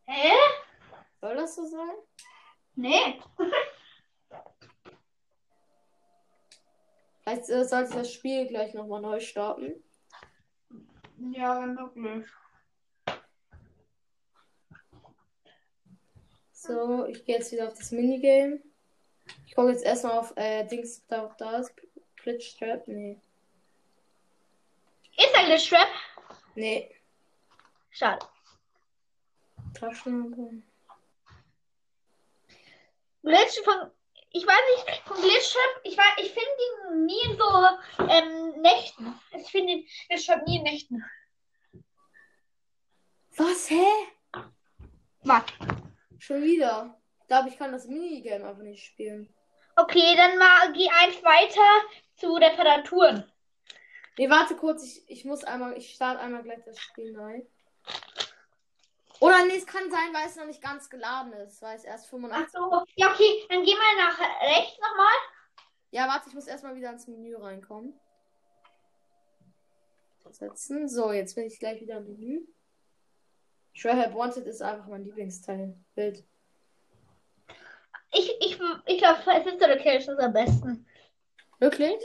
Hä? 0.05 0.33
Soll 1.21 1.35
das 1.35 1.55
so 1.55 1.65
sein? 1.65 1.95
Nee. 2.75 3.21
Vielleicht 7.23 7.49
äh, 7.49 7.63
sollte 7.63 7.93
das 7.93 8.11
Spiel 8.11 8.47
gleich 8.47 8.73
nochmal 8.73 8.99
neu 9.01 9.21
starten. 9.21 9.81
Ja, 11.31 11.61
wenn 11.61 11.75
möglich. 11.93 12.29
So, 16.51 17.05
ich 17.05 17.23
gehe 17.25 17.37
jetzt 17.37 17.51
wieder 17.51 17.67
auf 17.67 17.77
das 17.77 17.91
Minigame. 17.91 18.61
Ich 19.45 19.55
gucke 19.55 19.71
jetzt 19.71 19.85
erstmal 19.85 20.17
auf 20.17 20.33
äh, 20.35 20.65
Dings, 20.65 21.05
da, 21.07 21.33
da 21.37 21.59
ist 21.59 21.73
Glitchtrap. 22.17 22.87
Nee. 22.87 23.21
Ist 25.17 25.35
ein 25.35 25.45
Glitchtrap? 25.45 25.87
Nee. 26.55 26.95
Schade. 27.91 28.25
Taschenlampe. 29.73 30.63
Glitch 33.21 33.59
von. 33.63 33.91
Ich 34.35 34.47
weiß 34.47 34.87
nicht, 34.87 35.03
von 35.05 35.21
Glitchtrap, 35.21 35.81
ich 35.83 35.95
weiß, 35.95 36.13
ich 36.17 36.31
finde 36.31 36.49
ihn 36.91 37.05
nie 37.05 37.21
in 37.25 37.37
so 37.37 38.03
ähm, 38.09 38.61
Nächten. 38.61 39.19
Ich 39.31 39.51
finde 39.51 39.73
den 39.73 39.87
Glitchtrap 40.09 40.47
nie 40.47 40.57
in 40.57 40.63
Nächten. 40.63 41.03
Was, 43.37 43.69
hä? 43.69 43.85
Was? 45.21 45.43
Schon 46.17 46.41
wieder. 46.41 46.99
Ich 47.21 47.27
glaube, 47.27 47.49
ich 47.49 47.57
kann 47.57 47.71
das 47.71 47.87
Minigame 47.87 48.45
aber 48.45 48.63
nicht 48.63 48.85
spielen. 48.85 49.33
Okay, 49.75 50.15
dann 50.15 50.37
mal 50.37 50.71
geh 50.73 50.87
eins 50.89 51.23
weiter 51.23 51.87
zu 52.15 52.33
Reparaturen. 52.35 53.31
Nee, 54.17 54.29
warte 54.29 54.55
kurz, 54.55 54.83
ich, 54.83 55.09
ich 55.09 55.25
muss 55.25 55.43
einmal, 55.43 55.77
ich 55.77 55.93
starte 55.93 56.19
einmal 56.19 56.43
gleich 56.43 56.63
das 56.65 56.79
Spiel 56.79 57.11
neu. 57.11 57.41
Oder 59.19 59.45
nee, 59.45 59.55
es 59.55 59.65
kann 59.65 59.89
sein, 59.89 60.13
weil 60.13 60.27
es 60.27 60.35
noch 60.35 60.45
nicht 60.45 60.61
ganz 60.61 60.89
geladen 60.89 61.33
ist, 61.33 61.61
weil 61.61 61.77
es 61.77 61.83
erst 61.83 62.05
Ach 62.07 62.11
85. 62.11 62.51
so. 62.51 62.83
Ja, 62.95 63.11
okay, 63.11 63.45
dann 63.49 63.63
geh 63.63 63.73
mal 63.73 63.95
nach 63.97 64.19
rechts 64.19 64.77
nochmal. 64.79 65.13
Ja, 65.91 66.07
warte, 66.07 66.29
ich 66.29 66.35
muss 66.35 66.47
erstmal 66.47 66.75
wieder 66.75 66.91
ins 66.91 67.07
Menü 67.07 67.35
reinkommen. 67.35 67.99
Setzen. 70.31 70.87
So, 70.89 71.11
jetzt 71.11 71.35
bin 71.35 71.45
ich 71.45 71.59
gleich 71.59 71.81
wieder 71.81 71.97
im 71.97 72.07
Menü. 72.07 72.41
Shredhead 73.73 74.13
Wanted 74.13 74.45
ist 74.45 74.61
einfach 74.61 74.87
mein 74.87 75.03
Lieblingsteil. 75.03 75.75
Bild. 75.95 76.23
Ich, 78.11 78.29
ich, 78.41 78.59
ich 78.85 78.97
glaube, 78.99 79.19
Sister 79.43 79.75
Location 79.75 80.17
ist 80.17 80.23
am 80.23 80.33
besten. 80.33 80.87
Wirklich? 81.59 81.95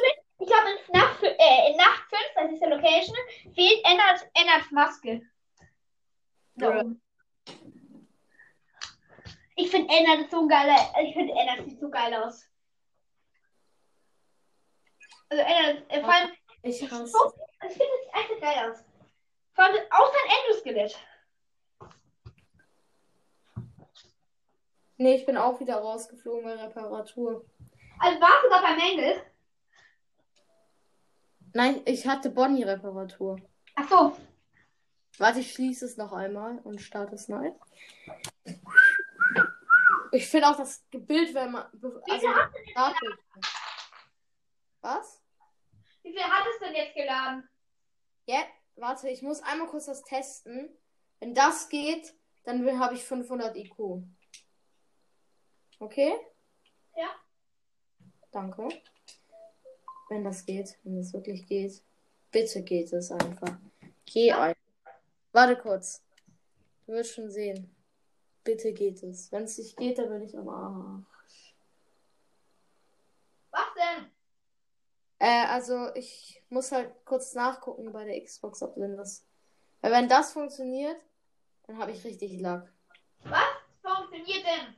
Ich 0.40 0.47
glaube, 0.47 0.69
in, 0.70 0.93
Nacht, 0.93 1.23
äh, 1.23 1.70
in 1.70 1.77
Nacht 1.77 2.05
5, 2.09 2.23
das 2.36 2.52
ist 2.52 2.60
der 2.60 2.69
Location, 2.70 3.16
fehlt 3.55 3.85
Ennard, 3.85 4.31
Ennards 4.35 4.70
Maske. 4.70 5.23
Da 6.55 6.70
Ja. 6.77 6.81
oben. 6.81 7.02
Ich 9.56 9.70
finde 9.70 9.93
Ennard 9.93 10.31
so 10.31 10.47
geil. 10.47 10.70
Ich 11.02 11.15
finde 11.15 11.35
Ennard 11.35 11.65
sieht 11.65 11.81
so 11.81 11.90
geil 11.90 12.15
aus. 12.15 12.48
Also 15.28 15.43
Ennard, 15.43 15.85
äh, 15.93 16.01
vor 16.01 16.15
allem, 16.15 16.31
Ich 16.62 16.81
ich, 16.82 16.89
so, 16.89 17.32
ich 17.66 17.73
finde 17.73 17.85
es 18.06 18.15
einfach 18.15 18.40
geil 18.40 18.70
aus. 18.70 18.85
Vor 19.55 19.65
allem 19.65 19.82
auch 19.90 20.12
sein 20.12 20.36
Endoskelett. 20.47 20.98
Nee, 24.97 25.15
ich 25.16 25.27
bin 25.27 25.36
auch 25.36 25.59
wieder 25.60 25.77
rausgeflogen 25.77 26.44
bei 26.44 26.55
Reparatur. 26.65 27.44
Also 28.01 28.20
warst 28.20 28.44
du 28.44 28.48
da 28.51 28.60
beim 28.62 28.78
Engel? 28.78 29.23
Nein, 31.55 31.83
ich 31.87 32.07
hatte 32.07 32.31
Bonnie-Reparatur. 32.31 33.41
Ach 33.75 33.89
so. 33.89 34.16
Warte, 35.19 35.41
ich 35.41 35.53
schließe 35.53 35.85
es 35.85 35.97
noch 35.97 36.12
einmal 36.12 36.59
und 36.59 36.81
starte 36.81 37.15
es 37.15 37.29
neu. 37.29 37.51
Ich 40.12 40.29
finde 40.29 40.49
auch 40.49 40.57
das 40.57 40.85
Bild, 40.91 41.35
wenn 41.35 41.53
man. 41.53 41.66
Also. 42.11 42.29
Was? 44.81 45.23
Wie 46.03 46.12
viel 46.12 46.23
hat 46.23 46.47
es 46.53 46.61
denn 46.61 46.75
jetzt 46.75 46.95
geladen? 46.95 47.49
Ja, 48.27 48.43
warte, 48.77 49.09
ich 49.09 49.23
muss 49.23 49.43
einmal 49.43 49.69
kurz 49.69 49.87
das 49.87 50.03
testen. 50.05 50.70
Wenn 51.20 51.35
das 51.35 51.69
geht, 51.69 52.15
dann 52.45 52.79
habe 52.79 52.95
ich 52.95 53.05
500 53.05 53.57
IQ. 53.57 54.03
Okay? 55.81 56.15
Ja. 56.97 57.09
Danke. 58.31 58.69
Wenn 60.09 60.24
das 60.24 60.44
geht, 60.47 60.78
wenn 60.85 60.98
es 60.98 61.12
wirklich 61.12 61.47
geht. 61.47 61.82
Bitte 62.30 62.62
geht 62.62 62.93
es 62.93 63.10
einfach. 63.10 63.59
Geh 64.06 64.32
ein. 64.32 64.55
Warte 65.32 65.56
kurz. 65.56 66.02
Du 66.86 66.93
wirst 66.93 67.14
schon 67.14 67.30
sehen. 67.30 67.74
Bitte 68.44 68.72
geht 68.72 69.02
es. 69.02 69.30
Wenn 69.30 69.44
es 69.44 69.59
nicht 69.59 69.76
geht, 69.76 69.98
dann 69.98 70.09
bin 70.09 70.22
ich 70.22 70.36
am 70.36 70.48
Arsch. 70.48 71.55
Was 73.51 73.66
denn? 73.74 74.10
Äh, 75.18 75.47
also 75.47 75.94
ich 75.94 76.43
muss 76.48 76.72
halt 76.72 76.93
kurz 77.05 77.35
nachgucken 77.35 77.93
bei 77.93 78.05
der 78.05 78.22
Xbox, 78.22 78.62
ob 78.62 78.74
denn 78.76 78.97
das. 78.97 79.26
Weil 79.80 79.93
wenn 79.93 80.09
das 80.09 80.32
funktioniert, 80.32 80.97
dann 81.66 81.78
habe 81.78 81.93
ich 81.93 82.05
richtig 82.05 82.40
Lack. 82.40 82.72
Was 83.24 83.43
funktioniert 83.82 84.44
denn? 84.44 84.74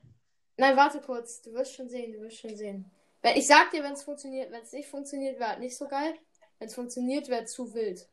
Nein, 0.57 0.77
warte 0.77 1.01
kurz. 1.01 1.41
Du 1.43 1.53
wirst 1.53 1.75
schon 1.75 1.89
sehen, 1.89 2.13
du 2.13 2.21
wirst 2.21 2.39
schon 2.39 2.57
sehen. 2.57 2.91
Wenn, 3.23 3.37
ich 3.37 3.47
sag 3.47 3.71
dir, 3.71 3.83
wenn 3.83 3.93
es 3.93 4.03
funktioniert. 4.03 4.51
Wenn 4.51 4.63
es 4.63 4.73
nicht 4.73 4.89
funktioniert, 4.89 5.39
wäre 5.39 5.51
halt 5.51 5.61
nicht 5.61 5.77
so 5.77 5.87
geil. 5.89 6.19
Wenn 6.59 6.69
es 6.69 6.75
funktioniert, 6.75 7.29
wäre 7.29 7.45
zu 7.45 7.75
wild. 7.75 8.09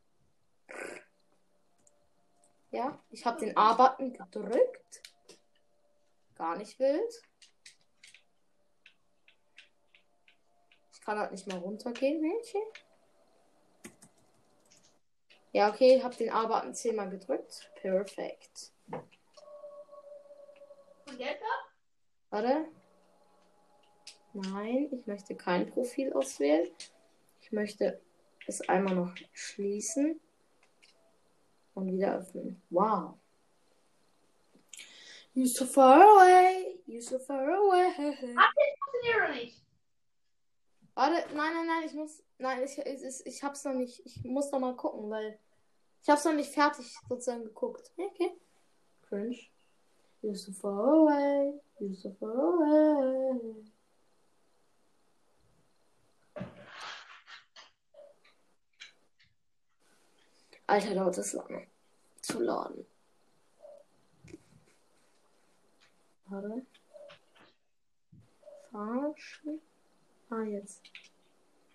Ja, 2.72 3.02
ich 3.10 3.26
habe 3.26 3.40
den 3.40 3.56
A-Button 3.56 4.14
gedrückt. 4.14 5.02
Gar 6.36 6.58
nicht 6.58 6.78
wild. 6.80 7.22
Ich 10.92 11.02
kann 11.02 11.18
halt 11.18 11.32
nicht 11.32 11.48
mal 11.48 11.58
runtergehen, 11.58 12.22
Mädchen. 12.22 12.62
Ja, 15.54 15.70
okay, 15.70 15.96
ich 15.96 16.04
habe 16.04 16.16
den 16.16 16.30
A-Button 16.30 16.76
zehnmal 16.76 17.10
gedrückt. 17.10 17.72
Perfekt. 17.76 18.74
Und 21.08 21.18
jetzt? 21.18 21.42
Warte. 22.30 22.68
Nein, 24.38 24.90
ich 24.92 25.08
möchte 25.08 25.36
kein 25.36 25.68
Profil 25.72 26.14
auswählen. 26.14 26.68
Ich 27.42 27.52
möchte 27.52 28.00
es 28.46 28.62
einmal 28.70 28.94
noch 28.94 29.16
schließen 29.34 30.20
und 31.74 31.92
wieder 31.92 32.20
öffnen. 32.20 32.62
Wow. 32.70 33.16
You're 35.34 35.48
so 35.48 35.66
far 35.66 36.04
away. 36.04 36.80
You're 36.88 37.02
so 37.02 37.18
far 37.18 37.50
away. 37.50 37.92
Funktioniert 37.96 39.16
oder 39.16 39.34
nicht? 39.34 39.64
Warte, 40.94 41.36
nein, 41.36 41.54
nein, 41.54 41.68
nein, 41.68 41.84
ich 41.88 41.94
muss. 41.94 42.24
Nein, 42.38 42.64
ich, 42.64 42.78
ich, 42.78 43.04
ich, 43.04 43.26
ich 43.26 43.44
hab's 43.44 43.64
noch 43.64 43.74
nicht. 43.74 44.06
Ich 44.06 44.24
muss 44.24 44.52
noch 44.52 44.60
mal 44.60 44.76
gucken, 44.76 45.10
weil. 45.10 45.40
Ich 46.04 46.10
hab's 46.10 46.26
noch 46.26 46.34
nicht 46.34 46.54
fertig 46.54 46.96
sozusagen 47.10 47.44
geguckt. 47.44 47.92
Okay. 47.98 48.38
Cringe. 49.02 49.38
You're 50.22 50.36
so 50.36 50.52
far 50.52 50.94
away. 50.94 51.60
You're 51.80 51.96
so 51.96 52.12
far 52.20 52.36
away. 52.36 53.72
Alter, 60.68 60.96
dauert 60.96 61.18
das 61.18 61.32
lange. 61.32 61.66
Zu 62.22 62.42
laden. 62.42 62.86
Warte. 66.26 66.66
Verarschen. 68.70 69.62
Ah, 70.30 70.42
jetzt. 70.42 70.84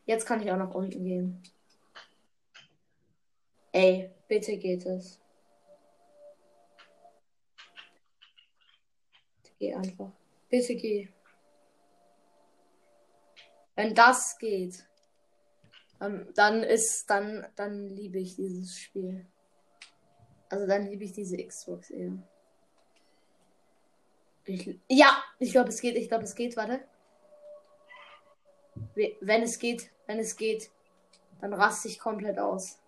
Jetzt 0.05 0.27
kann 0.27 0.43
ich 0.43 0.51
auch 0.53 0.59
nach 0.59 0.75
unten 0.75 1.05
gehen. 1.05 1.43
Ey, 3.73 4.11
bitte 4.29 4.59
geht 4.59 4.85
es. 4.85 5.19
Geh 9.59 9.75
einfach. 9.75 10.13
Bitte 10.51 10.75
geh. 10.75 11.09
Wenn 13.75 13.95
das 13.95 14.37
geht, 14.39 14.85
dann, 16.03 16.35
dann 16.35 16.63
ist, 16.65 17.09
dann, 17.11 17.47
dann 17.55 17.89
liebe 17.91 18.19
ich 18.19 18.35
dieses 18.35 18.77
Spiel. 18.77 19.25
Also 20.49 20.67
dann 20.67 20.87
liebe 20.87 21.05
ich 21.05 21.13
diese 21.13 21.37
Xbox 21.37 21.91
eher. 21.91 22.13
Ich, 24.45 24.81
ja, 24.89 25.23
ich 25.39 25.53
glaube 25.53 25.69
es 25.69 25.81
geht, 25.81 25.95
ich 25.97 26.09
glaube 26.09 26.25
es 26.25 26.35
geht, 26.35 26.57
warte. 26.57 26.81
We- 28.97 29.17
Wenn 29.21 29.45
es 29.45 29.61
geht, 29.61 29.91
wenn 30.07 30.19
es 30.19 30.37
geht, 30.37 30.73
dann 31.41 31.55
raste 31.55 31.87
ich 31.87 32.01
komplett 32.01 32.41
aus. 32.41 32.81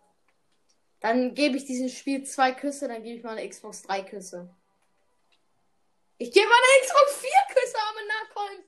Dann 0.98 1.34
gebe 1.34 1.56
ich 1.56 1.66
diesem 1.66 1.88
Spiel 1.90 2.24
zwei 2.24 2.50
Küsse, 2.50 2.88
dann 2.88 3.04
gebe 3.04 3.18
ich 3.18 3.22
meiner 3.22 3.46
Xbox 3.48 3.82
drei 3.82 4.02
Küsse. 4.02 4.52
Ich 6.18 6.32
gebe 6.32 6.46
meiner 6.48 6.84
Xbox 6.84 7.16
vier 7.18 7.54
Küsse, 7.54 7.76
arme 7.78 8.08
Nachkommen. 8.08 8.64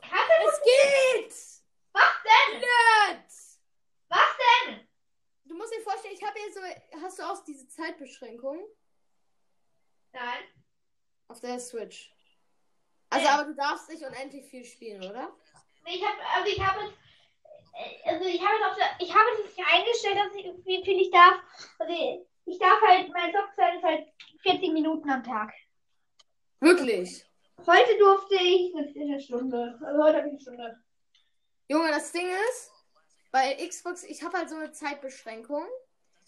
Kannst 0.00 0.30
du 0.30 0.48
Es 0.48 0.60
geht! 0.62 1.32
Was 1.92 2.12
denn? 2.24 2.60
Nerd! 2.60 3.30
Was 4.08 4.28
denn? 4.66 4.86
Du 5.46 5.56
musst 5.56 5.72
dir 5.72 5.80
vorstellen, 5.80 6.14
ich 6.14 6.22
habe 6.22 6.38
hier 6.38 6.44
so. 6.56 7.00
Hast 7.02 7.18
du 7.18 7.22
auch 7.22 7.44
diese 7.44 7.68
Zeitbeschränkung 7.68 8.58
Nein. 10.12 10.44
auf 11.28 11.40
der 11.40 11.58
Switch? 11.60 12.12
Also, 13.10 13.28
aber 13.28 13.44
du 13.44 13.54
darfst 13.54 13.88
nicht 13.88 14.02
unendlich 14.02 14.46
viel 14.46 14.64
spielen, 14.64 15.02
oder? 15.02 15.32
Nee, 15.84 15.96
Ich 15.96 16.04
habe, 16.04 16.18
also 16.34 16.50
ich 16.50 16.60
habe, 16.60 16.92
äh, 17.74 18.10
also 18.10 18.24
ich 18.26 18.40
habe 18.40 18.54
es 18.58 18.66
auf 18.68 18.76
der, 18.76 19.06
ich 19.06 19.14
habe 19.14 19.30
es 19.34 19.44
nicht 19.44 19.66
eingestellt, 19.72 20.16
dass 20.16 20.34
ich, 20.34 20.66
wie 20.66 20.84
viel 20.84 21.00
ich 21.00 21.10
darf. 21.10 21.40
Also 21.78 22.26
ich, 22.46 22.58
darf 22.58 22.80
halt, 22.80 23.08
mein 23.10 23.32
Zockzeit 23.32 23.76
ist 23.76 23.84
halt 23.84 24.08
40 24.42 24.72
Minuten 24.72 25.08
am 25.10 25.22
Tag. 25.22 25.52
Wirklich? 26.60 27.24
Heute 27.64 27.98
durfte 27.98 28.34
ich 28.34 28.74
eine, 28.74 28.88
eine 28.88 29.20
Stunde. 29.20 29.78
Also 29.82 30.02
heute 30.02 30.18
habe 30.18 30.28
ich 30.28 30.32
eine 30.32 30.40
Stunde. 30.40 30.82
Junge, 31.68 31.88
das 31.88 32.12
Ding 32.12 32.28
ist, 32.48 32.72
bei 33.30 33.54
Xbox, 33.54 34.04
ich 34.04 34.22
habe 34.22 34.38
halt 34.38 34.48
so 34.48 34.56
eine 34.56 34.72
Zeitbeschränkung. 34.72 35.66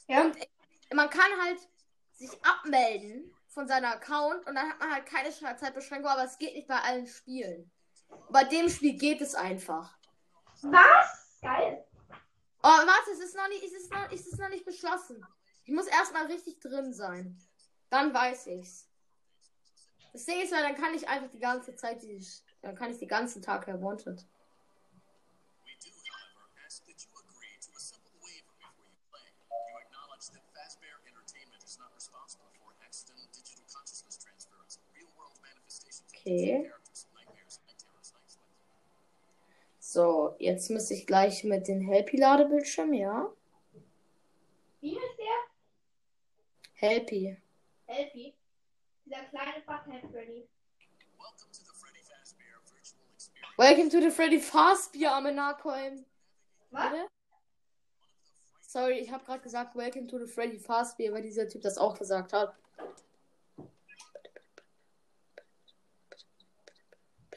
Ja. 0.08 0.24
Und 0.24 0.36
man 0.92 1.08
kann 1.08 1.30
halt 1.42 1.58
sich 2.14 2.30
abmelden 2.44 3.34
von 3.46 3.68
seinem 3.68 3.92
Account 3.92 4.46
und 4.46 4.54
dann 4.54 4.68
hat 4.68 4.80
man 4.80 4.92
halt 4.92 5.06
keine 5.06 5.30
Zeitbeschränkung, 5.30 6.10
aber 6.10 6.24
es 6.24 6.38
geht 6.38 6.54
nicht 6.54 6.68
bei 6.68 6.80
allen 6.80 7.06
Spielen. 7.06 7.70
Bei 8.30 8.44
dem 8.44 8.68
Spiel 8.68 8.94
geht 8.94 9.20
es 9.20 9.34
einfach. 9.34 9.96
Was? 10.62 11.38
Geil. 11.40 11.84
Oh, 12.62 12.68
warte, 12.68 13.10
es 13.12 13.20
ist 13.20 13.36
noch 13.36 13.48
nicht, 13.48 13.62
es 13.62 13.72
ist 13.72 13.92
noch, 13.92 14.10
es 14.10 14.26
ist 14.26 14.38
noch 14.38 14.48
nicht 14.48 14.64
beschlossen. 14.64 15.24
Ich 15.64 15.72
muss 15.72 15.86
erstmal 15.86 16.26
richtig 16.26 16.58
drin 16.60 16.92
sein. 16.92 17.38
Dann 17.90 18.12
weiß 18.12 18.48
ich's. 18.48 18.88
Das 20.12 20.24
Ding 20.24 20.40
ist 20.40 20.50
ja, 20.50 20.62
dann 20.62 20.74
kann 20.74 20.94
ich 20.94 21.08
einfach 21.08 21.30
die 21.30 21.38
ganze 21.38 21.76
Zeit 21.76 22.02
dieses, 22.02 22.44
dann 22.62 22.74
kann 22.74 22.90
ich 22.90 22.98
den 22.98 23.08
ganzen 23.08 23.42
Tag 23.42 23.66
her 23.66 23.80
Wanted. 23.80 24.26
Okay. 36.28 36.70
So, 39.78 40.36
jetzt 40.38 40.68
müsste 40.68 40.92
ich 40.92 41.06
gleich 41.06 41.42
mit 41.42 41.68
den 41.68 41.80
Helpy-Ladebildschirm, 41.80 42.92
ja? 42.92 43.32
Wie 44.82 44.94
heißt 44.94 45.18
der? 45.18 45.36
Helpy. 46.74 47.36
Elfie. 47.86 48.34
Dieser 49.06 49.22
kleine 49.30 49.62
Butthead 49.66 50.02
Freddy. 50.12 50.46
Welcome 51.16 51.50
to 51.50 51.62
the 51.64 51.72
Freddy 51.72 52.02
Fazbear 52.02 52.60
Virtual 52.66 53.00
Experience. 53.14 53.56
Welcome 53.56 53.88
to 53.88 54.00
the 54.00 54.10
Freddy 54.10 54.38
Fazbear 54.38 55.12
am 55.14 55.34
Narcoin. 55.34 56.04
Was? 56.70 56.90
Bitte? 56.90 57.08
Sorry, 58.60 58.98
ich 58.98 59.10
habe 59.10 59.24
gerade 59.24 59.40
gesagt, 59.40 59.74
Welcome 59.74 60.06
to 60.08 60.18
the 60.18 60.30
Freddy 60.30 60.58
Fazbear, 60.58 61.14
weil 61.14 61.22
dieser 61.22 61.48
Typ 61.48 61.62
das 61.62 61.78
auch 61.78 61.98
gesagt 61.98 62.34
hat. 62.34 62.54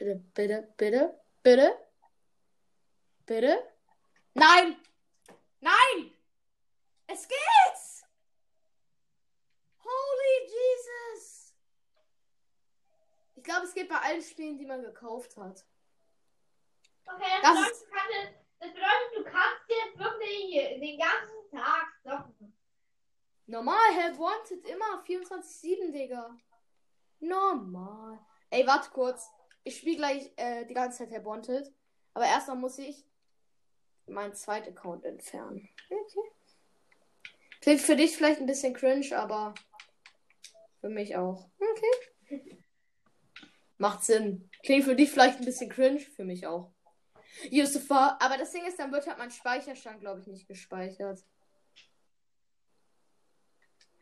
Bitte, 0.02 0.18
bitte, 0.34 0.74
bitte, 0.76 1.20
bitte, 1.44 1.78
bitte. 3.24 3.72
Nein! 4.34 4.76
Nein! 5.60 6.12
Es 7.06 7.28
geht! 7.28 8.08
Holy 9.78 10.48
Jesus! 10.48 11.54
Ich 13.36 13.44
glaube, 13.44 13.66
es 13.66 13.74
geht 13.74 13.88
bei 13.88 13.94
allen 13.94 14.22
Spielen, 14.22 14.58
die 14.58 14.66
man 14.66 14.82
gekauft 14.82 15.36
hat. 15.36 15.64
Okay, 17.06 17.38
das, 17.40 17.54
Das 17.54 17.84
bedeutet, 17.84 17.86
du 17.86 17.92
kannst, 17.92 18.34
das 18.58 18.72
bedeutet, 18.72 19.12
du 19.14 19.22
kannst 19.22 19.68
jetzt 19.68 19.98
wirklich 20.00 20.80
den 20.80 20.98
ganzen 20.98 21.50
Tag 21.52 21.86
zocken. 22.02 22.58
Normal, 23.46 23.94
Help 23.94 24.18
Wanted, 24.18 24.64
immer 24.64 25.04
24-7, 25.04 25.92
Digga. 25.92 26.36
Normal. 27.20 28.18
Ey, 28.50 28.66
warte 28.66 28.90
kurz. 28.90 29.30
Ich 29.64 29.78
spiele 29.78 29.96
gleich 29.96 30.32
äh, 30.36 30.64
die 30.66 30.74
ganze 30.74 30.98
Zeit 30.98 31.10
Herr 31.10 31.20
Bontet. 31.20 31.72
Aber 32.14 32.26
erstmal 32.26 32.56
muss 32.56 32.78
ich 32.78 33.04
meinen 34.06 34.34
zweiten 34.34 34.76
Account 34.76 35.04
entfernen. 35.04 35.68
Okay. 35.88 36.30
Klingt 37.60 37.80
für 37.80 37.96
dich 37.96 38.16
vielleicht 38.16 38.40
ein 38.40 38.46
bisschen 38.46 38.74
cringe, 38.74 39.16
aber 39.16 39.54
für 40.80 40.88
mich 40.88 41.16
auch. 41.16 41.48
Okay. 41.58 42.58
Macht 43.78 44.04
Sinn. 44.04 44.50
Klingt 44.64 44.84
für 44.84 44.96
dich 44.96 45.10
vielleicht 45.10 45.38
ein 45.38 45.44
bisschen 45.44 45.70
cringe, 45.70 46.00
für 46.00 46.24
mich 46.24 46.46
auch. 46.46 46.72
Yusufa, 47.50 48.18
aber 48.20 48.36
das 48.36 48.50
Ding 48.52 48.64
ist, 48.66 48.78
dann 48.78 48.92
wird 48.92 49.06
halt 49.06 49.18
mein 49.18 49.30
Speicherstand, 49.30 50.00
glaube 50.00 50.20
ich, 50.20 50.26
nicht 50.26 50.46
gespeichert. 50.46 51.24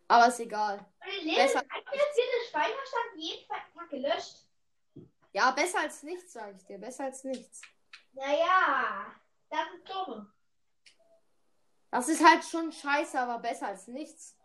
Aber 0.09 0.27
ist 0.27 0.41
egal. 0.41 0.85
Meine 0.99 1.13
Lehrerin 1.23 1.47
Besser- 1.47 1.59
hat 1.61 1.95
jetzt 1.95 2.17
den 2.19 2.49
Speicherstand 2.49 3.17
jeden 3.17 3.47
Tag 3.47 3.91
gelöscht. 3.91 4.47
Ja, 5.33 5.51
besser 5.53 5.81
als 5.81 6.03
nichts, 6.03 6.33
sage 6.33 6.57
ich 6.57 6.65
dir. 6.65 6.79
Besser 6.79 7.05
als 7.05 7.25
nichts. 7.25 7.63
Naja, 8.13 9.15
das 9.49 9.61
ist 9.77 9.89
dumm. 9.89 10.33
Das 11.91 12.09
ist 12.09 12.25
halt 12.25 12.45
schon 12.45 12.73
scheiße, 12.73 13.19
aber 13.19 13.39
besser 13.39 13.69
als 13.69 13.87
nichts. 13.89 14.37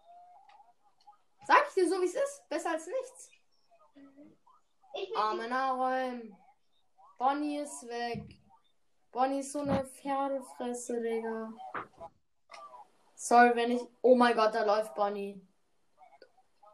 Sag 1.45 1.67
ich 1.69 1.73
dir 1.75 1.89
so, 1.89 2.01
wie 2.01 2.05
es 2.05 2.15
ist. 2.15 2.49
Besser 2.49 2.71
als 2.71 2.87
nichts. 2.87 3.29
Ich 4.95 5.15
Arme 5.15 5.47
Räumen. 5.73 6.37
Bonnie 7.17 7.59
ist 7.59 7.87
weg. 7.87 8.39
Bonnie 9.11 9.39
ist 9.39 9.51
so 9.51 9.59
eine 9.59 9.85
Pferdefresse, 9.85 11.01
Digga. 11.01 11.53
Sorry, 13.15 13.55
wenn 13.55 13.71
ich. 13.71 13.81
Oh 14.01 14.15
mein 14.15 14.35
Gott, 14.35 14.53
da 14.53 14.63
läuft 14.65 14.93
Bonnie. 14.95 15.41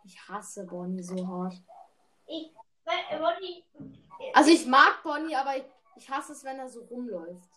Ich 0.03 0.19
hasse 0.27 0.65
Bonnie 0.65 1.03
so 1.03 1.27
hart. 1.27 1.55
ich, 2.25 2.53
Ronny, 3.11 3.65
Also 4.33 4.51
ich 4.51 4.65
mag 4.65 5.03
Bonnie, 5.03 5.35
aber 5.35 5.57
ich, 5.57 5.65
ich 5.95 6.09
hasse 6.09 6.33
es, 6.33 6.43
wenn 6.43 6.59
er 6.59 6.69
so 6.69 6.83
rumläuft. 6.83 7.49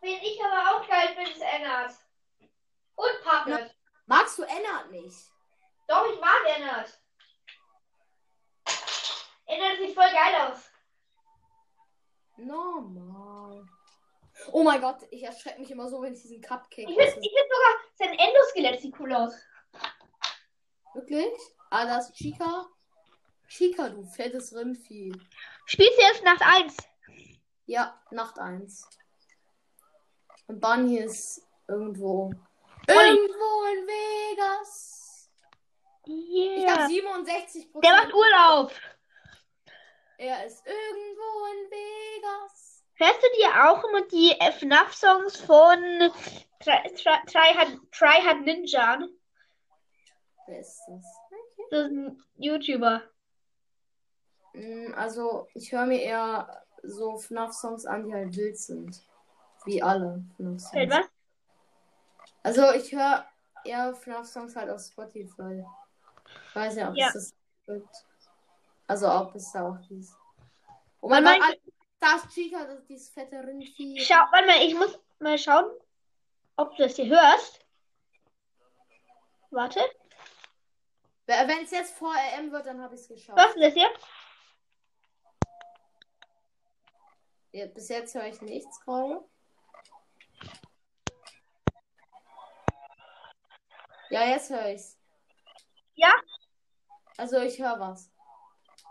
bin 0.00 0.16
ich 0.22 0.40
aber 0.44 0.76
auch 0.76 0.88
geil, 0.88 1.10
wenn 1.16 1.30
es 1.30 1.40
ändert. 1.40 1.94
Und 2.94 3.22
Puppet. 3.22 3.74
Magst 4.06 4.38
du 4.38 4.42
Ennard 4.42 4.90
nicht? 4.90 5.16
Doch, 5.86 6.06
ich 6.12 6.20
mag 6.20 6.44
Ändert. 6.56 7.00
Ändert 9.46 9.78
sieht 9.78 9.94
voll 9.94 10.10
geil 10.10 10.50
aus. 10.50 10.70
Normal. 12.36 13.66
Oh 14.52 14.62
mein 14.62 14.80
Gott, 14.80 14.98
ich 15.10 15.22
erschrecke 15.22 15.60
mich 15.60 15.70
immer 15.70 15.88
so, 15.88 16.00
wenn 16.00 16.14
ich 16.14 16.22
diesen 16.22 16.40
Cupcake 16.40 16.88
Ich 16.88 16.96
finde 16.96 17.20
sogar 17.20 17.74
sein 17.94 18.18
Endoskelett 18.18 18.80
sieht 18.80 18.98
cool 18.98 19.12
aus. 19.12 19.34
Wirklich? 20.94 21.32
Ah, 21.70 21.84
das 21.84 22.10
ist 22.10 22.16
Chica. 22.16 22.66
Chica, 23.48 23.88
du 23.88 24.02
fettes 24.04 24.54
Rindvieh. 24.54 25.12
Spielst 25.72 25.98
du 25.98 26.02
jetzt 26.02 26.24
Nacht 26.24 26.42
1? 26.42 26.76
Ja, 27.66 27.96
Nacht 28.10 28.40
1. 28.40 28.88
Und 30.48 30.60
Bunny 30.60 30.98
ist 30.98 31.46
irgendwo. 31.68 32.32
Irgendwo 32.88 33.64
in 33.72 33.86
Vegas. 33.86 35.30
Ich 36.06 36.64
Yeah. 36.64 36.72
habe 36.76 36.92
67% 36.92 37.84
Der 37.84 37.92
macht 37.92 38.12
Urlaub. 38.12 38.72
Er 40.18 40.44
ist 40.44 40.66
irgendwo 40.66 41.46
in 41.52 41.70
Vegas. 41.70 42.84
Hörst 42.94 43.22
du 43.22 43.28
dir 43.38 43.70
auch 43.70 43.84
immer 43.84 44.00
die 44.08 44.34
FNAF-Songs 44.40 45.36
von 45.42 45.78
Try, 46.58 48.24
Hard, 48.24 48.40
Ninja 48.40 48.94
an? 48.94 49.08
Wer 50.48 50.58
ist 50.58 50.82
das? 50.88 51.04
Das 51.70 51.82
ist 51.86 51.92
ein 51.92 52.24
YouTuber. 52.38 53.08
Mm, 54.60 54.94
Also, 54.94 55.48
ich 55.54 55.72
höre 55.72 55.86
mir 55.86 56.00
eher 56.02 56.64
so 56.82 57.16
FNAF-Songs 57.16 57.86
an, 57.86 58.04
die 58.04 58.12
halt 58.12 58.36
wild 58.36 58.58
sind. 58.58 59.00
Wie 59.64 59.82
alle 59.82 60.22
FNAF-Songs. 60.36 60.70
Fällt 60.70 60.90
was? 60.90 61.06
Also, 62.42 62.70
ich 62.72 62.92
höre 62.92 63.24
eher 63.64 63.94
FNAF-Songs 63.94 64.54
halt 64.56 64.70
auf 64.70 64.80
Spotify. 64.82 65.64
Ich 66.48 66.54
weiß 66.56 66.76
ja, 66.76 66.90
ob 66.90 66.96
Ja. 66.96 67.08
es 67.08 67.14
das 67.14 67.34
gibt. 67.66 67.88
Also, 68.86 69.10
ob 69.10 69.34
es 69.34 69.50
da 69.52 69.68
auch 69.68 69.78
hieß. 69.88 70.14
Oh 71.00 71.08
mein 71.08 71.24
Gott, 71.24 71.58
ist 72.02 72.34
Chica, 72.34 72.64
das 72.64 72.80
ist 72.80 72.88
dieses 72.88 73.08
fette 73.10 73.42
Rindvieh. 73.42 73.98
Schau, 74.00 74.16
warte 74.30 74.46
mal, 74.46 74.62
ich 74.62 74.74
muss 74.74 74.98
mal 75.18 75.38
schauen, 75.38 75.70
ob 76.56 76.76
du 76.76 76.82
das 76.82 76.96
hier 76.96 77.06
hörst. 77.06 77.60
Warte. 79.50 79.80
Wenn 81.26 81.64
es 81.64 81.70
jetzt 81.70 81.94
vor 81.94 82.12
RM 82.12 82.50
wird, 82.50 82.66
dann 82.66 82.82
habe 82.82 82.94
ich 82.94 83.02
es 83.02 83.08
geschafft. 83.08 83.38
Hörst 83.38 83.56
du 83.56 83.60
das 83.60 83.72
hier? 83.74 83.88
Ja, 87.52 87.66
bis 87.66 87.88
jetzt 87.88 88.14
höre 88.14 88.26
ich 88.26 88.40
nichts 88.42 88.80
gerade. 88.84 89.24
Ja, 94.10 94.24
jetzt 94.24 94.50
höre 94.50 94.72
ich's. 94.72 94.98
Ja? 95.94 96.12
Also 97.16 97.40
ich 97.40 97.58
höre 97.58 97.78
was. 97.78 98.10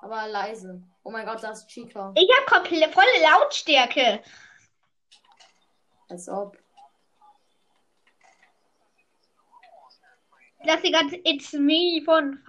Aber 0.02 0.28
leise. 0.28 0.82
Oh 1.04 1.12
mein 1.12 1.26
Gott, 1.26 1.44
das 1.44 1.60
ist 1.60 1.68
Chica. 1.70 2.14
Ich 2.16 2.30
habe 2.38 2.64
komplett 2.64 2.94
volle 2.94 3.22
Lautstärke. 3.22 4.22
Als 6.10 6.30
ob. 6.30 6.58
Lass 10.64 10.82
die 10.82 10.92
ganze 10.92 11.16
It's 11.24 11.54
Me 11.54 12.02
von, 12.04 12.44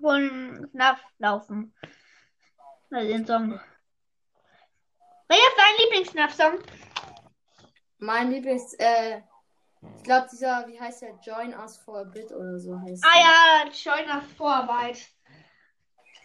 von 0.00 0.68
FNAF 0.72 1.00
laufen. 1.18 1.74
Also 2.90 3.08
den 3.08 3.26
Song. 3.26 3.60
Welcher 5.28 5.42
ist 5.48 5.56
dein 5.56 5.76
Lieblings-FNAF-Song? 5.84 6.58
Mein 7.98 8.30
Lieblings, 8.30 8.74
äh, 8.74 9.20
ich 9.96 10.02
glaube 10.04 10.28
dieser, 10.30 10.66
wie 10.68 10.78
heißt 10.80 11.02
der? 11.02 11.18
Join 11.22 11.54
Us 11.54 11.78
for 11.78 11.98
a 11.98 12.04
Bit 12.04 12.32
oder 12.32 12.58
so 12.58 12.78
heißt 12.80 13.04
Ah 13.04 13.14
der. 13.14 13.92
ja, 13.92 13.96
Join 13.96 14.06
nach 14.08 14.22
Vorarbeit. 14.36 14.98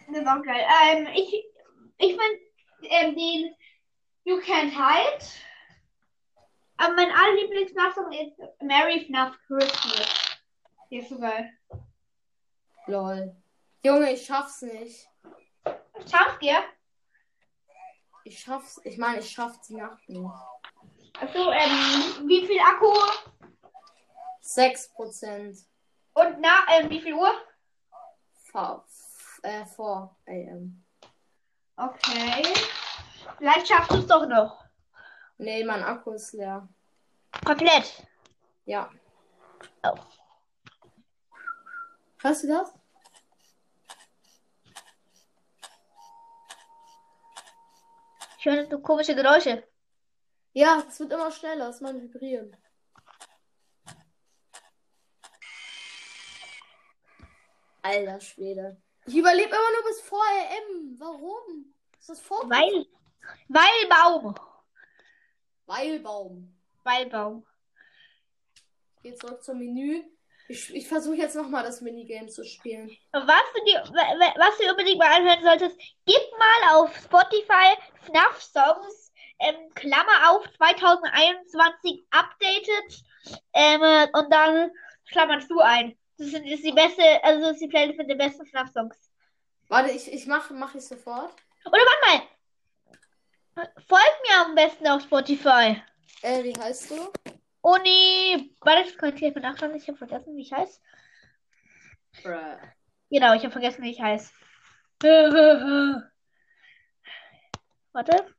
Das 0.08 0.18
ist 0.18 0.26
auch 0.26 0.42
geil. 0.42 0.64
Ähm, 0.88 1.06
ich 1.14 1.44
ich 1.98 2.16
mein, 2.16 2.30
ähm, 2.82 3.14
den 3.14 3.54
You 4.24 4.38
Can't 4.40 4.70
Hide. 4.70 5.24
Aber 6.78 6.94
mein 6.94 7.10
allerlieblings 7.10 7.72
song 7.94 8.10
ist 8.12 8.38
Merry 8.62 9.04
FNAF 9.06 9.36
Christmas. 9.46 10.40
Die 10.90 10.98
ist 10.98 11.10
so 11.10 11.18
geil. 11.18 11.52
Lol. 12.86 13.36
Junge, 13.82 14.12
ich 14.12 14.24
schaff's 14.24 14.62
nicht. 14.62 15.06
Schafft 16.10 16.42
ihr? 16.42 16.62
Ich 18.30 18.38
schaff's, 18.38 18.80
ich 18.84 18.96
meine, 18.96 19.18
ich 19.18 19.28
schaff 19.28 19.60
die 19.62 19.74
Nacht 19.74 20.08
nicht. 20.08 20.30
Also, 21.20 21.50
ähm, 21.50 22.28
wie 22.28 22.46
viel 22.46 22.60
Akku 22.60 22.94
6% 24.40 25.66
und 26.14 26.40
na, 26.40 26.64
ähm, 26.70 26.88
wie 26.90 27.00
viel 27.00 27.14
Uhr? 27.14 27.34
vor, 28.52 28.86
äh, 29.42 29.66
vor 29.66 30.16
AM. 30.28 30.80
Okay. 31.74 32.44
Vielleicht 33.36 33.66
schaffst 33.66 33.90
du 33.90 33.96
es 33.96 34.06
doch 34.06 34.24
noch. 34.28 34.64
Nee, 35.38 35.64
mein 35.64 35.82
Akku 35.82 36.12
ist 36.12 36.32
leer. 36.32 36.68
Komplett. 37.44 38.06
Ja. 38.64 38.90
Oh. 39.82 39.98
Hörst 42.20 42.44
du 42.44 42.46
das? 42.46 42.79
Ich 48.40 48.46
höre 48.46 48.66
so 48.70 48.78
komische 48.80 49.14
Geräusche. 49.14 49.62
Ja, 50.54 50.82
es 50.88 50.98
wird 50.98 51.12
immer 51.12 51.30
schneller, 51.30 51.68
es 51.68 51.82
mal 51.82 51.94
vibrieren. 51.94 52.56
Alter 57.82 58.18
Schwede. 58.18 58.80
Ich 59.04 59.14
überlebe 59.14 59.50
immer 59.50 59.72
nur 59.74 59.90
bis 59.90 60.00
vor 60.00 60.22
AM. 60.22 60.98
Warum? 60.98 61.74
Ist 61.98 62.08
das 62.08 62.20
vor? 62.22 62.48
Weil. 62.48 62.86
Weil 63.48 63.88
Baum. 63.90 64.34
Weilbaum. 65.66 66.58
Weil 66.82 67.10
Baum. 67.10 67.46
Geh 69.02 69.14
zurück 69.16 69.44
zum 69.44 69.58
Menü. 69.58 70.02
Ich, 70.50 70.74
ich 70.74 70.88
versuche 70.88 71.14
jetzt 71.16 71.36
nochmal 71.36 71.62
das 71.62 71.80
Minigame 71.80 72.26
zu 72.28 72.44
spielen. 72.44 72.90
Was 73.12 73.24
du, 73.54 73.64
dir, 73.66 73.78
wa- 73.92 74.18
wa- 74.18 74.34
was 74.36 74.58
du 74.58 74.68
unbedingt 74.68 74.98
mal 74.98 75.12
anhören 75.14 75.42
solltest, 75.44 75.78
gib 76.06 76.20
mal 76.38 76.74
auf 76.76 76.92
Spotify 76.96 77.76
FNAF 78.06 78.40
Songs, 78.42 79.12
ähm, 79.38 79.72
Klammer 79.74 80.30
auf 80.30 80.44
2021 80.56 82.04
updated, 82.10 83.02
ähm, 83.52 83.82
äh, 83.82 84.08
und 84.12 84.32
dann 84.32 84.72
klammerst 85.12 85.48
du 85.50 85.60
ein. 85.60 85.96
Das 86.18 86.26
ist, 86.28 86.34
ist 86.44 86.64
die 86.64 86.72
beste, 86.72 87.02
also 87.22 87.42
das 87.42 87.52
ist 87.52 87.60
die 87.62 87.68
Playlist 87.68 87.98
mit 87.98 88.10
den 88.10 88.18
besten 88.18 88.44
FNAF 88.46 88.70
Songs. 88.72 88.96
Warte, 89.68 89.90
ich, 89.92 90.12
ich 90.12 90.26
mache 90.26 90.52
mach 90.52 90.74
ich 90.74 90.82
sofort. 90.82 91.32
Oder 91.64 91.80
warte 91.80 92.26
mal. 93.56 93.64
Folgt 93.86 94.20
mir 94.28 94.46
am 94.46 94.54
besten 94.56 94.88
auf 94.88 95.02
Spotify. 95.02 95.80
Äh, 96.22 96.42
wie 96.42 96.54
heißt 96.60 96.90
du? 96.90 97.12
Uni. 97.62 98.54
Warte, 98.60 98.84
das 98.84 98.96
könnt 98.96 99.20
ihr 99.20 99.38
nachschauen. 99.38 99.74
Ich 99.74 99.86
habe 99.88 99.98
vergessen, 99.98 100.36
wie 100.36 100.42
ich 100.42 100.52
heiße. 100.52 100.80
Bruh. 102.22 102.56
Genau, 103.10 103.34
ich 103.34 103.42
habe 103.42 103.52
vergessen, 103.52 103.82
wie 103.82 103.90
ich 103.90 104.00
heiße. 104.00 104.32
Warte. 107.92 108.34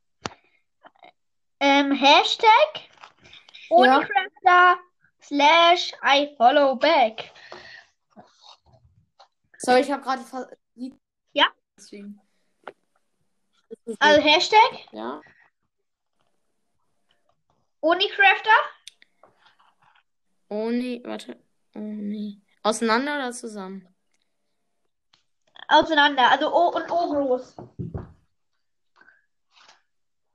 Ähm, 1.60 1.92
Hashtag 1.92 2.88
Unicrafter 3.70 4.78
slash 5.22 5.92
I 6.02 6.34
follow 6.36 6.74
back. 6.74 7.30
Sorry, 9.58 9.80
ich 9.80 9.90
habe 9.90 10.02
gerade 10.02 10.58
Ja. 11.32 11.46
Deswegen. 11.76 12.20
Also 13.98 14.20
Hashtag 14.20 14.92
Ja. 14.92 15.20
Unicrafter. 17.80 18.50
Ohne, 20.52 21.00
warte. 21.04 21.42
Ohne. 21.74 22.42
Auseinander 22.62 23.14
oder 23.14 23.32
zusammen? 23.32 23.88
Auseinander. 25.66 26.30
Also 26.30 26.52
O 26.52 26.68
und 26.76 26.90
O 26.90 27.08
groß. 27.08 27.56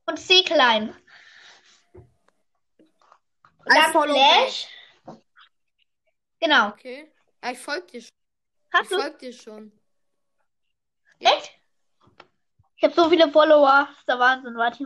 Und 0.08 0.18
C 0.18 0.44
klein. 0.44 0.90
Und 1.94 3.76
dann 3.76 3.92
Slash. 3.92 4.68
Genau. 6.40 6.70
Okay. 6.70 7.12
Ja, 7.44 7.52
ich 7.52 7.60
folge 7.60 7.86
dir 7.86 8.02
schon. 8.02 8.12
Hast 8.74 8.92
Ich 8.92 8.98
folge 8.98 9.18
dir 9.20 9.34
schon. 9.34 9.72
Echt? 11.20 11.57
Ich 12.78 12.84
habe 12.84 12.94
so 12.94 13.10
viele 13.10 13.32
Follower. 13.32 13.88
Das 13.90 13.98
ist 13.98 14.08
der 14.08 14.20
Wahnsinn. 14.20 14.56
Warte, 14.56 14.84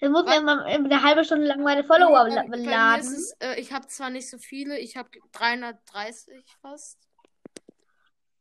ich 0.00 0.08
muss 0.10 0.24
mir 0.26 0.40
mal 0.42 0.62
eine 0.62 1.02
halbe 1.02 1.24
Stunde 1.24 1.46
lang 1.46 1.62
meine 1.62 1.84
Follower 1.84 2.26
bei, 2.28 2.46
bei 2.48 2.58
ist 2.58 2.66
laden. 2.66 3.00
es, 3.00 3.32
äh, 3.40 3.58
ich 3.58 3.72
habe 3.72 3.86
zwar 3.86 4.10
nicht 4.10 4.28
so 4.28 4.36
viele, 4.36 4.78
ich 4.78 4.96
habe 4.98 5.08
330 5.32 6.44
fast. 6.60 6.98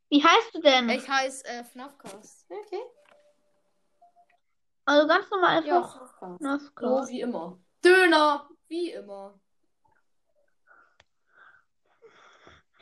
Wie 0.10 0.22
heißt 0.22 0.54
du 0.54 0.60
denn? 0.62 0.90
Ich 0.90 1.08
heiße 1.08 1.46
äh, 1.48 1.64
FNAFcast. 1.64 2.46
Okay. 2.50 2.82
Also 4.84 5.08
ganz 5.08 5.30
normal 5.30 5.66
Ja, 5.66 5.78
einfach. 5.78 5.96
FNAFcast. 6.18 6.42
Na, 6.42 6.60
So 6.60 7.08
wie 7.08 7.22
immer. 7.22 7.58
Döner, 7.86 8.50
wie 8.68 8.92
immer. 8.92 9.40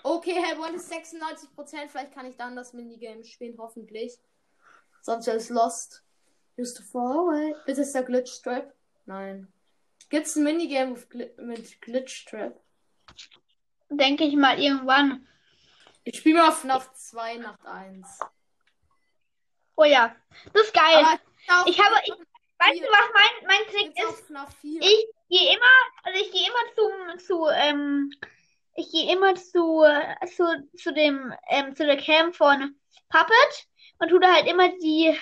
Okay, 0.02 0.42
Hellboy 0.42 0.74
ist 0.74 0.92
96%. 0.92 1.90
Vielleicht 1.90 2.14
kann 2.14 2.26
ich 2.26 2.38
dann 2.38 2.56
das 2.56 2.74
Minigame 2.74 3.24
spielen, 3.24 3.58
hoffentlich. 3.60 4.18
Sonst 5.02 5.28
wäre 5.28 5.38
es 5.38 5.50
Lost. 5.50 6.07
Away. 6.58 7.56
Bitte 7.66 7.82
ist 7.82 7.94
der 7.94 8.04
Glitch 8.04 8.42
Trap? 8.42 8.74
Nein. 9.06 9.48
Gibt's 10.10 10.36
ein 10.36 10.44
Minigame 10.44 10.92
mit, 10.92 11.10
Gli 11.10 11.30
mit 11.38 11.82
Glitch 11.82 12.26
Trap? 12.26 12.60
Denke 13.90 14.24
ich 14.24 14.36
mal 14.36 14.60
irgendwann. 14.60 15.28
Ich 16.04 16.18
spiele 16.18 16.40
mal 16.40 16.52
FNAF 16.52 16.94
2 16.94 17.38
Nacht 17.38 17.66
1. 17.66 18.20
Oh 19.76 19.84
ja. 19.84 20.16
Das 20.54 20.64
ist 20.64 20.74
geil. 20.74 21.06
Aber 21.48 21.70
ich 21.70 21.80
habe. 21.80 21.96
Ich, 22.06 22.12
weißt 22.12 22.80
du, 22.80 22.86
was 22.86 23.10
mein, 23.14 23.48
mein 23.48 23.68
Trick 23.68 24.10
ist? 24.10 24.26
FNAF 24.28 24.56
4. 24.58 24.82
Ich 24.82 25.08
gehe 25.30 25.54
immer. 25.54 25.66
Also 26.04 26.20
ich 26.20 26.32
gehe 26.32 26.48
immer 26.48 26.74
zum. 26.76 27.20
Zu, 27.20 27.48
ähm. 27.48 28.12
Ich 28.80 28.92
gehe 28.92 29.12
immer 29.12 29.34
zu, 29.34 29.84
zu, 30.36 30.70
zu 30.78 30.94
dem, 30.94 31.34
ähm, 31.50 31.76
zu 31.76 31.84
der 31.84 31.98
Cam 31.98 32.32
von 32.32 32.76
Puppet 33.10 33.68
und 33.98 34.10
tu 34.10 34.20
da 34.20 34.36
halt 34.36 34.46
immer 34.46 34.70
die 34.78 35.18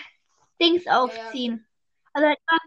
Dings 0.62 0.88
aufziehen. 0.88 1.66
Also 2.14 2.28
halt 2.28 2.40
immer, 2.50 2.60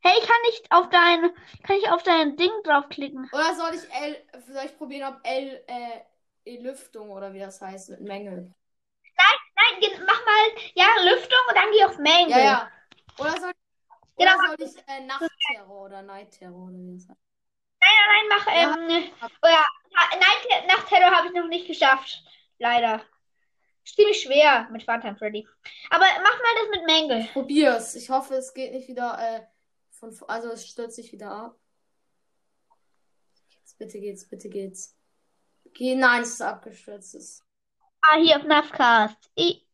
hey, 0.00 0.20
kann 0.20 0.36
ich 0.50 0.62
auf 0.70 0.88
dein, 0.90 1.30
kann 1.62 1.76
ich 1.76 1.88
auf 1.90 2.02
dein 2.02 2.36
Ding 2.36 2.50
draufklicken? 2.64 3.30
Oder 3.32 3.54
soll 3.54 3.74
ich 3.74 3.92
L, 3.92 4.16
soll 4.52 4.64
ich 4.66 4.76
probieren, 4.76 5.14
ob 5.14 5.20
L, 5.26 5.64
äh, 5.66 6.56
Lüftung 6.58 7.10
oder 7.10 7.32
wie 7.32 7.38
das 7.38 7.60
heißt, 7.60 7.90
mit 7.90 8.00
Mängel? 8.00 8.52
Nein, 9.56 9.80
ge- 9.80 9.98
mach 10.06 10.24
mal, 10.24 10.62
ja, 10.74 10.86
Lüftung 11.04 11.38
und 11.48 11.56
dann 11.56 11.70
geh 11.72 11.84
auf 11.84 11.98
Mängel. 11.98 12.30
Ja, 12.30 12.38
ja. 12.40 12.70
Oder 13.18 13.38
soll, 13.40 13.52
Genau. 14.16 14.32
oder 14.32 14.48
soll 14.48 14.56
ich 14.68 14.78
äh, 14.88 15.00
Nachtterror 15.06 15.86
oder 15.86 16.02
Night-Terror 16.02 16.64
oder 16.68 16.78
wie 16.78 16.94
das 16.94 17.08
heißt? 17.08 17.20
Nein, 17.80 18.28
mach, 18.28 18.46
Ja. 18.46 18.76
ähm, 18.76 19.12
oder, 19.42 19.64
Night, 20.18 20.66
Nachtterror 20.66 21.10
habe 21.16 21.28
ich 21.28 21.32
noch 21.34 21.48
nicht 21.48 21.66
geschafft. 21.66 22.22
Leider. 22.58 23.04
Ziemlich 23.84 24.22
schwer 24.22 24.68
mit 24.70 24.82
Funtime 24.84 25.16
Freddy. 25.16 25.46
Aber 25.90 26.04
mach 26.22 26.38
mal 26.38 26.54
das 26.60 26.70
mit 26.70 26.86
Mängel. 26.86 27.28
Probier's. 27.32 27.94
Ich 27.94 28.08
hoffe, 28.10 28.34
es 28.34 28.54
geht 28.54 28.72
nicht 28.72 28.88
wieder, 28.88 29.18
äh, 29.18 29.42
von, 29.90 30.16
also 30.28 30.50
es 30.50 30.66
stürzt 30.66 30.96
sich 30.96 31.12
wieder 31.12 31.30
ab. 31.30 31.56
Jetzt, 33.58 33.78
bitte 33.78 33.98
geht's, 34.00 34.28
bitte 34.28 34.48
geht's. 34.48 34.96
Geh, 35.74 35.94
nein, 35.94 36.22
es 36.22 36.30
ist 36.30 36.42
abgestürzt. 36.42 37.14
Es 37.14 37.22
ist- 37.24 37.44
Ah, 38.02 38.16
hier 38.16 38.36
auf 38.36 38.44
Navcast. 38.44 39.30
Ich, 39.34 39.66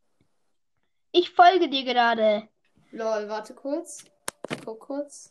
ich 1.13 1.31
folge 1.31 1.69
dir 1.69 1.85
gerade. 1.85 2.49
Lol, 2.91 3.29
warte 3.29 3.55
kurz. 3.55 4.05
Guck 4.65 4.81
kurz. 4.81 5.31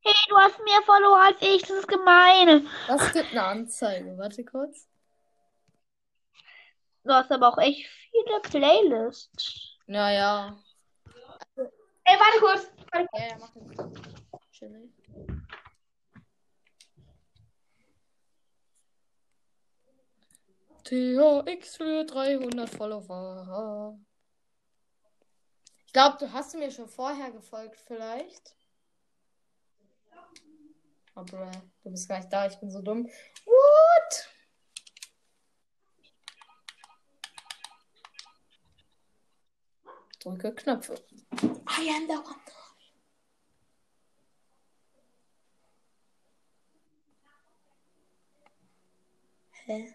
Hey, 0.00 0.14
du 0.28 0.36
hast 0.38 0.58
mehr 0.64 0.82
Follower 0.84 1.20
als 1.20 1.36
ich. 1.40 1.62
Das 1.62 1.70
ist 1.78 1.88
gemein. 1.88 2.66
Das 2.86 3.12
gibt 3.12 3.30
eine 3.32 3.42
Anzeige. 3.42 4.16
Warte 4.18 4.44
kurz. 4.44 4.87
Du 7.08 7.14
hast 7.14 7.32
aber 7.32 7.48
auch 7.48 7.56
echt 7.56 7.88
viele 8.10 8.38
Playlists. 8.42 9.78
Naja. 9.86 10.62
Ey, 11.56 12.18
warte 12.18 12.38
kurz. 12.38 12.70
Warte. 12.92 13.08
Ja, 13.14 13.28
ja, 13.28 13.38
mach 13.38 13.50
das. 13.54 14.50
Chillig. 14.52 14.92
THX 20.84 21.76
für 21.76 22.04
300 22.04 22.68
Follower. 22.68 23.98
Ich 25.86 25.92
glaube, 25.94 26.18
du 26.18 26.30
hast 26.30 26.54
mir 26.56 26.70
schon 26.70 26.90
vorher 26.90 27.30
gefolgt, 27.30 27.80
vielleicht. 27.86 28.54
Oh, 31.16 31.24
bruh, 31.24 31.50
du 31.84 31.90
bist 31.90 32.06
gar 32.06 32.18
nicht 32.18 32.30
da, 32.30 32.46
ich 32.46 32.60
bin 32.60 32.70
so 32.70 32.82
dumm. 32.82 33.06
What? 33.46 34.28
Drücke 40.20 40.52
Knöpfe. 40.52 40.94
I 41.66 41.88
am 41.90 42.06
the 42.08 42.14
one. 42.14 42.48
Hä? 49.66 49.94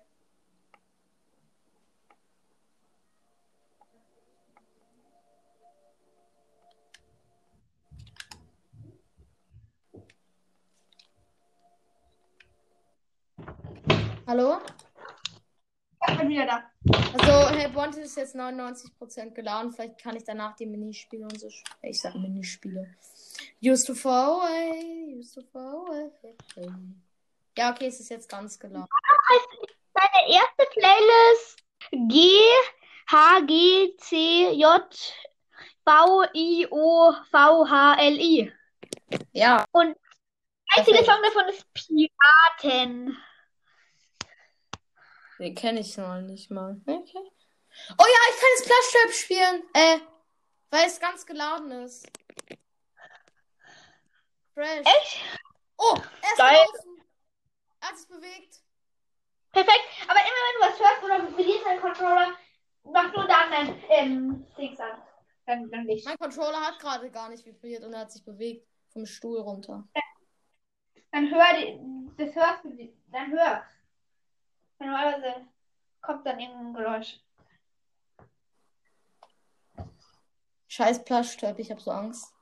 Hallo? 14.25 14.61
Ich 16.07 16.17
bin 16.17 16.29
wieder 16.29 16.45
da. 16.45 16.63
Also, 17.13 17.55
Herr 17.55 17.69
Bonte 17.69 18.01
ist 18.01 18.17
jetzt 18.17 18.35
99% 18.35 19.31
geladen. 19.31 19.71
Vielleicht 19.71 20.01
kann 20.01 20.15
ich 20.15 20.23
danach 20.23 20.55
die 20.55 20.65
Minispiele 20.65 21.23
und 21.23 21.39
so. 21.39 21.47
Ich 21.81 22.01
sag 22.01 22.15
Minispiele. 22.15 22.93
Used 23.61 23.87
to 23.87 23.93
far 23.93 24.41
away, 24.41 25.17
used 25.19 25.35
to 25.35 25.41
far 25.51 25.87
away. 25.87 26.09
Ja, 27.57 27.71
okay, 27.71 27.87
es 27.87 27.99
ist 27.99 28.09
jetzt 28.09 28.27
ganz 28.29 28.59
geladen. 28.59 28.87
Deine 29.93 30.33
erste 30.33 30.65
Playlist 30.73 31.63
G 31.91 32.29
H 33.07 33.41
G 33.41 33.95
C 33.97 34.51
J 34.53 35.15
V 35.85 36.23
I 36.33 36.67
O 36.69 37.13
V 37.31 37.69
H 37.69 37.95
L 37.99 38.19
I. 38.19 38.51
Ja. 39.31 39.65
Einziger 39.73 40.97
Perfekt. 40.97 41.05
Song 41.05 41.21
davon 41.23 41.49
ist 41.49 41.65
Piraten. 41.73 43.17
Den 45.43 45.55
kenne 45.55 45.81
ich 45.81 45.97
noch 45.97 46.21
nicht 46.21 46.49
mal. 46.51 46.79
Okay. 46.85 47.17
Oh 47.17 48.05
ja, 48.05 48.21
ich 48.29 48.39
kann 48.39 48.49
jetzt 48.55 48.65
Plush 48.65 48.91
Trap 48.93 49.11
spielen. 49.11 49.63
Äh, 49.73 49.99
weil 50.69 50.87
es 50.87 51.01
ganz 51.01 51.25
geladen 51.25 51.69
ist. 51.83 52.07
Fresh. 54.53 54.87
Echt? 54.87 55.21
Oh, 55.77 55.97
er 55.97 56.29
ist 56.29 56.37
Geil. 56.37 56.55
gelaufen. 56.55 57.03
Er 57.81 57.89
hat 57.89 57.97
sich 57.97 58.07
bewegt. 58.07 58.63
Perfekt. 59.51 59.81
Aber 60.07 60.19
immer 60.21 60.43
wenn 60.45 60.61
du 60.61 60.61
was 60.61 60.79
hörst 60.79 61.03
oder 61.03 61.33
verlierst 61.35 61.65
deinen 61.65 61.81
Controller, 61.81 62.37
mach 62.85 63.13
nur 63.13 63.27
dann 63.27 63.51
dein 63.51 63.83
ähm, 63.89 64.47
Dings 64.57 64.79
an. 64.79 65.01
Dann, 65.45 65.69
dann 65.69 65.83
nicht. 65.83 66.05
Mein 66.05 66.17
Controller 66.19 66.61
hat 66.61 66.79
gerade 66.79 67.11
gar 67.11 67.27
nicht 67.27 67.45
vibriert 67.45 67.83
und 67.83 67.91
er 67.91 67.99
hat 67.99 68.13
sich 68.13 68.23
bewegt. 68.23 68.65
Vom 68.93 69.05
Stuhl 69.05 69.41
runter. 69.41 69.89
Dann 71.11 71.29
hör 71.29 71.53
die, 71.57 71.77
das 72.15 72.33
hörst 72.33 72.63
du, 72.63 72.93
dann 73.11 73.31
hör. 73.31 73.65
Normalerweise 74.85 75.47
kommt 76.01 76.25
dann 76.25 76.39
irgendein 76.39 76.73
Geräusch. 76.73 77.19
Scheiß 80.67 81.03
Plush 81.05 81.37
Trap, 81.37 81.59
ich 81.59 81.71
hab 81.71 81.79
so 81.79 81.91
Angst. 81.91 82.33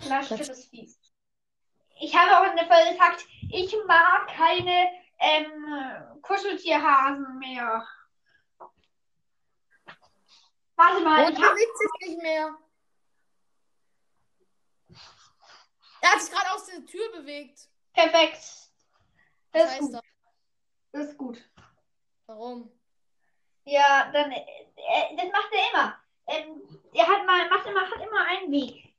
Flaschtipp 0.00 0.40
ist 0.40 0.70
fies. 0.70 0.98
Ich 2.00 2.14
habe 2.14 2.38
auch 2.38 2.50
in 2.50 2.56
der 2.56 2.66
Folge 2.66 2.92
gesagt, 2.92 3.26
ich 3.50 3.74
mag 3.86 4.28
keine 4.28 4.90
ähm, 5.18 6.20
Kuscheltierhasen 6.22 7.38
mehr. 7.38 7.86
Warte 10.76 11.00
mal, 11.02 11.26
Und 11.26 11.38
ich 11.38 11.44
hab, 11.44 11.56
sich 11.56 12.08
nicht 12.08 12.22
mehr. 12.22 12.54
Er 16.02 16.12
hat 16.12 16.20
sich 16.20 16.32
gerade 16.32 16.52
aus 16.52 16.66
der 16.66 16.84
Tür 16.84 17.12
bewegt. 17.12 17.68
perfekt. 17.94 18.70
Das 19.52 19.72
ist 19.80 19.94
heißt. 19.94 20.05
Das? 20.92 21.08
Ist 21.08 21.18
gut. 21.18 21.38
Warum? 22.26 22.70
Ja, 23.64 24.10
dann, 24.12 24.30
äh, 24.32 25.16
das 25.16 25.32
macht 25.32 25.52
er 25.52 25.70
immer. 25.72 25.96
Ähm, 26.28 26.80
er 26.92 27.06
hat 27.06 27.26
mal, 27.26 27.48
macht 27.48 27.66
immer, 27.66 27.82
hat 27.82 28.00
immer 28.00 28.26
einen 28.26 28.52
Weg. 28.52 28.94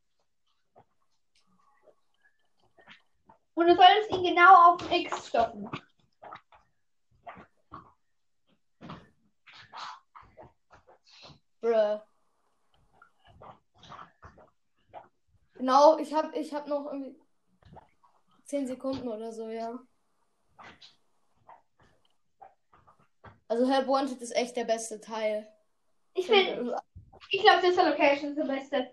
Und 3.54 3.68
du 3.68 3.76
solltest 3.76 4.12
ihn 4.12 4.24
genau 4.24 4.74
auf 4.74 4.92
X 4.92 5.28
stoppen. 5.30 5.70
Bruh. 11.62 12.00
Genau, 15.56 15.98
ich 15.98 16.14
hab, 16.14 16.36
ich 16.36 16.54
hab 16.54 16.68
noch 16.68 16.86
irgendwie 16.86 17.20
10 18.46 18.68
Sekunden 18.68 19.08
oder 19.08 19.32
so, 19.32 19.50
ja. 19.50 19.80
Also 23.48 23.70
Help 23.70 23.88
Wanted 23.88 24.22
ist 24.22 24.36
echt 24.36 24.56
der 24.58 24.66
beste 24.66 25.00
Teil. 25.00 25.48
Ich 26.14 26.28
finde, 26.28 26.76
ich 27.30 27.42
glaube, 27.42 27.62
das 27.62 27.76
Location 27.76 28.30
ist 28.30 28.38
der 28.38 28.44
beste. 28.44 28.92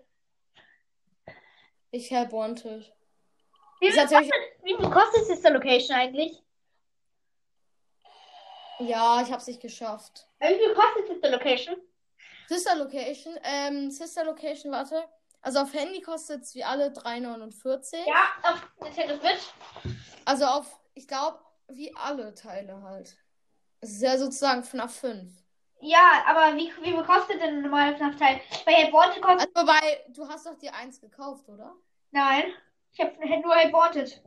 Ich 1.91 2.11
Help 2.11 2.31
Wanted. 2.31 2.93
Wie 3.79 3.91
viel, 3.91 4.01
kostet, 4.01 4.31
wie 4.63 4.75
viel 4.75 4.89
kostet 4.89 5.25
Sister 5.25 5.51
Location 5.51 5.95
eigentlich? 5.95 6.41
ja, 8.79 9.21
ich 9.21 9.31
hab's 9.31 9.47
nicht 9.47 9.61
geschafft. 9.61 10.27
Wie 10.39 10.55
viel 10.55 10.73
kostet 10.73 11.07
Sister 11.07 11.29
Location? 11.29 11.75
Sister 12.47 12.75
Location, 12.75 13.39
ähm, 13.43 13.91
Sister 13.91 14.23
Location, 14.25 14.71
warte. 14.71 15.03
Also 15.41 15.59
auf 15.59 15.73
Handy 15.73 16.01
kostet 16.01 16.43
es 16.43 16.55
wie 16.55 16.63
alle 16.63 16.87
3,49. 16.89 17.95
Ja, 18.07 18.27
auf 18.43 18.67
Nintendo 18.81 19.17
Switch. 19.17 19.53
Also 20.25 20.45
auf, 20.45 20.79
ich 20.93 21.07
glaube, 21.07 21.39
wie 21.67 21.95
alle 21.95 22.33
Teile 22.33 22.81
halt. 22.81 23.15
Es 23.81 23.91
ist 23.91 24.01
ja 24.01 24.17
sozusagen 24.17 24.63
FNAF 24.63 24.95
5. 24.99 25.31
Ja, 25.81 26.23
aber 26.25 26.55
wie, 26.57 26.71
wie 26.81 26.91
viel 26.91 27.03
kostet 27.03 27.41
denn 27.41 27.57
ein 27.57 27.61
normaler 27.61 27.95
FNAF-Teil? 27.95 28.41
Bei 28.65 28.91
Wanted 28.91 29.21
kostet. 29.21 29.55
Also 29.55 29.67
wobei, 29.67 30.03
du 30.09 30.27
hast 30.27 30.45
doch 30.45 30.57
dir 30.57 30.73
eins 30.73 30.99
gekauft, 30.99 31.47
oder? 31.49 31.75
Nein. 32.11 32.45
Ich 32.91 32.99
habe 32.99 33.13
nur 33.19 33.51
Wanted. 33.51 34.21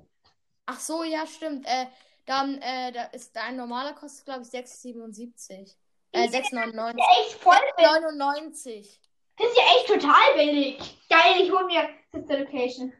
Ach 0.67 0.79
so, 0.79 1.03
ja, 1.03 1.27
stimmt. 1.27 1.67
Äh, 1.67 1.87
dann, 2.27 2.61
äh, 2.61 2.93
da 2.93 3.05
ist 3.05 3.35
dein 3.35 3.57
normaler 3.57 3.95
kostet, 3.95 4.27
glaube 4.27 4.43
ich, 4.43 4.49
6,77. 4.49 5.75
Äh, 6.13 6.29
6,99. 6.29 6.97
Echt 7.21 7.33
voll 7.35 7.57
billig. 7.77 7.91
99. 7.91 9.01
Das 9.37 9.49
ist 9.49 9.57
ja 9.57 9.63
echt 9.77 9.87
total 9.87 10.35
billig. 10.35 10.79
Geil, 11.09 11.41
ich 11.41 11.51
hole 11.51 11.65
mir 11.67 11.89
Sister 12.13 12.41
Location. 12.41 12.93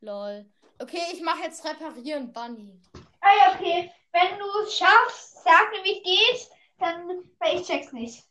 Lol. 0.00 0.46
Okay, 0.78 1.02
ich 1.12 1.22
mache 1.22 1.42
jetzt 1.44 1.64
reparieren, 1.64 2.32
Bunny. 2.32 2.80
Ah 3.20 3.30
ja, 3.36 3.54
okay. 3.54 3.90
Wenn 4.20 4.38
du 4.38 4.46
es 4.64 4.76
schaffst, 4.78 5.42
sag 5.44 5.70
mir, 5.70 5.84
wie 5.84 5.98
es 5.98 6.02
geht. 6.02 6.50
Dann, 6.78 7.08
weil 7.38 7.60
ich 7.60 7.66
check's 7.66 7.92
nicht. 7.92 8.24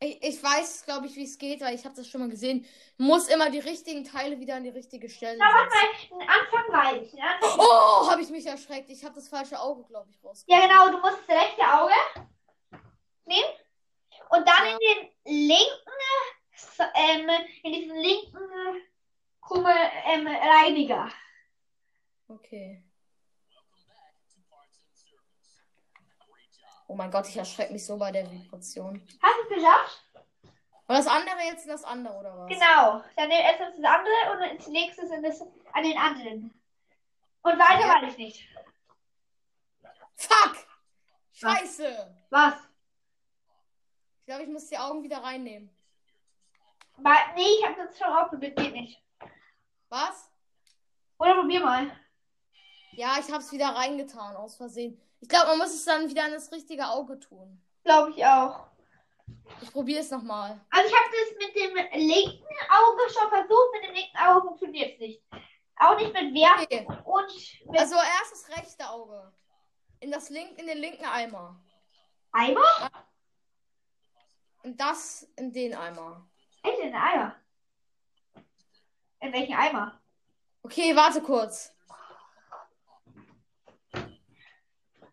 Ich, 0.00 0.22
ich 0.22 0.42
weiß, 0.42 0.84
glaube 0.84 1.06
ich, 1.06 1.16
wie 1.16 1.24
es 1.24 1.38
geht, 1.38 1.60
weil 1.62 1.74
ich 1.74 1.84
habe 1.84 1.94
das 1.94 2.08
schon 2.08 2.20
mal 2.20 2.28
gesehen. 2.28 2.66
Muss 2.98 3.28
immer 3.28 3.48
die 3.50 3.60
richtigen 3.60 4.04
Teile 4.04 4.38
wieder 4.38 4.56
an 4.56 4.64
die 4.64 4.70
richtige 4.70 5.08
Stelle 5.08 5.38
Na, 5.38 5.46
warte 5.46 5.70
mal, 5.74 6.18
den 6.20 6.28
Anfang 6.28 6.96
weiß 7.00 7.12
ich. 7.12 7.22
Anfang 7.22 7.58
Oh, 7.58 8.10
habe 8.10 8.20
ich 8.22 8.28
mich 8.30 8.44
erschreckt. 8.46 8.90
Ich 8.90 9.04
habe 9.04 9.14
das 9.14 9.28
falsche 9.28 9.58
Auge, 9.58 9.84
glaube 9.84 10.10
ich, 10.10 10.22
raus. 10.22 10.44
Ja, 10.46 10.60
genau, 10.66 10.88
du 10.90 10.98
musst 10.98 11.18
das 11.26 11.36
rechte 11.36 11.62
Auge 11.62 11.94
nehmen 13.24 13.48
und 14.30 14.46
dann 14.48 14.66
Ja. 14.66 14.72
in 14.72 14.78
den 15.24 15.48
linken, 15.48 15.92
ähm, 16.94 17.30
in 17.62 17.72
diesen 17.72 17.96
linken 17.96 18.82
Krummel, 19.40 19.74
ähm, 20.06 20.26
Reiniger. 20.26 21.10
Okay. 22.28 22.82
Oh 26.86 26.94
mein 26.94 27.10
Gott, 27.10 27.28
ich 27.28 27.36
erschrecke 27.36 27.72
mich 27.72 27.86
so 27.86 27.96
bei 27.96 28.10
der 28.12 28.30
Vibration. 28.30 29.00
Hast 29.22 29.34
du 29.48 29.54
es 29.54 29.62
geschafft? 29.62 30.08
Und 30.88 30.98
das 30.98 31.06
andere 31.06 31.38
jetzt 31.44 31.64
in 31.64 31.70
das 31.70 31.84
andere, 31.84 32.14
oder 32.18 32.36
was? 32.38 32.48
Genau. 32.48 33.02
Dann 33.16 33.28
nimm 33.28 33.38
erst 33.38 33.60
das 33.60 33.74
andere 33.84 34.32
und 34.32 34.42
als 34.42 34.66
nächstes 34.68 35.10
in 35.10 35.22
das, 35.22 35.40
an 35.72 35.82
den 35.84 35.96
anderen. 35.96 36.62
Und 37.42 37.58
weiter 37.58 37.80
Ja. 37.80 38.02
weiß 38.02 38.12
ich 38.12 38.18
nicht. 38.18 38.48
Fuck! 40.16 40.56
Scheiße! 41.32 42.14
Was? 42.30 42.54
Ich 44.20 44.26
glaube, 44.26 44.42
ich 44.42 44.48
muss 44.48 44.68
die 44.68 44.78
Augen 44.78 45.02
wieder 45.02 45.18
reinnehmen. 45.22 45.70
Weil, 46.98 47.16
nee, 47.34 47.42
ich 47.58 47.66
habe 47.66 47.74
das 47.76 47.98
schon 47.98 48.06
ausprobiert, 48.08 48.56
geht 48.56 48.72
nicht. 48.72 49.02
Was? 49.88 50.30
Oder 51.18 51.34
probier 51.34 51.60
mal. 51.60 51.90
Ja, 52.92 53.16
ich 53.18 53.26
habe 53.32 53.38
es 53.42 53.50
wieder 53.50 53.68
reingetan, 53.68 54.36
aus 54.36 54.56
Versehen. 54.56 55.00
Ich 55.22 55.28
glaube, 55.28 55.46
man 55.50 55.58
muss 55.58 55.72
es 55.72 55.84
dann 55.84 56.08
wieder 56.08 56.26
in 56.26 56.32
das 56.32 56.50
richtige 56.50 56.84
Auge 56.86 57.18
tun. 57.20 57.62
Glaube 57.84 58.10
ich 58.10 58.24
auch. 58.24 58.66
Ich 59.62 59.70
probiere 59.72 60.00
es 60.00 60.10
nochmal. 60.10 60.60
Also 60.70 60.88
ich 60.88 60.94
habe 60.94 61.10
das 61.12 61.46
mit 61.46 61.54
dem 61.56 61.74
linken 62.10 62.44
Auge 62.68 63.02
schon 63.12 63.28
versucht, 63.28 63.72
mit 63.72 63.84
dem 63.88 63.94
linken 63.94 64.16
Auge 64.18 64.40
funktioniert 64.48 64.94
es 64.94 64.98
nicht. 64.98 65.22
Auch 65.76 65.96
nicht 65.96 66.12
mit 66.12 66.34
Wert 66.34 66.62
Okay. 66.62 66.86
und 67.04 67.70
mit 67.70 67.80
Also 67.80 67.94
erst 67.94 68.32
das 68.32 68.58
rechte 68.58 68.88
Auge. 68.90 69.32
In 70.00 70.10
das 70.10 70.28
link, 70.28 70.58
in 70.58 70.66
den 70.66 70.78
linken 70.78 71.04
Eimer. 71.04 71.62
Eimer? 72.32 72.90
Und 74.64 74.80
das 74.80 75.22
in 75.36 75.52
den 75.52 75.74
Eimer. 75.74 76.28
Echt 76.64 76.78
in 76.80 76.86
den 76.86 76.94
Eimer? 76.96 77.36
In 79.20 79.32
welchen 79.32 79.54
Eimer? 79.54 80.00
Okay, 80.64 80.96
warte 80.96 81.20
kurz. 81.22 81.72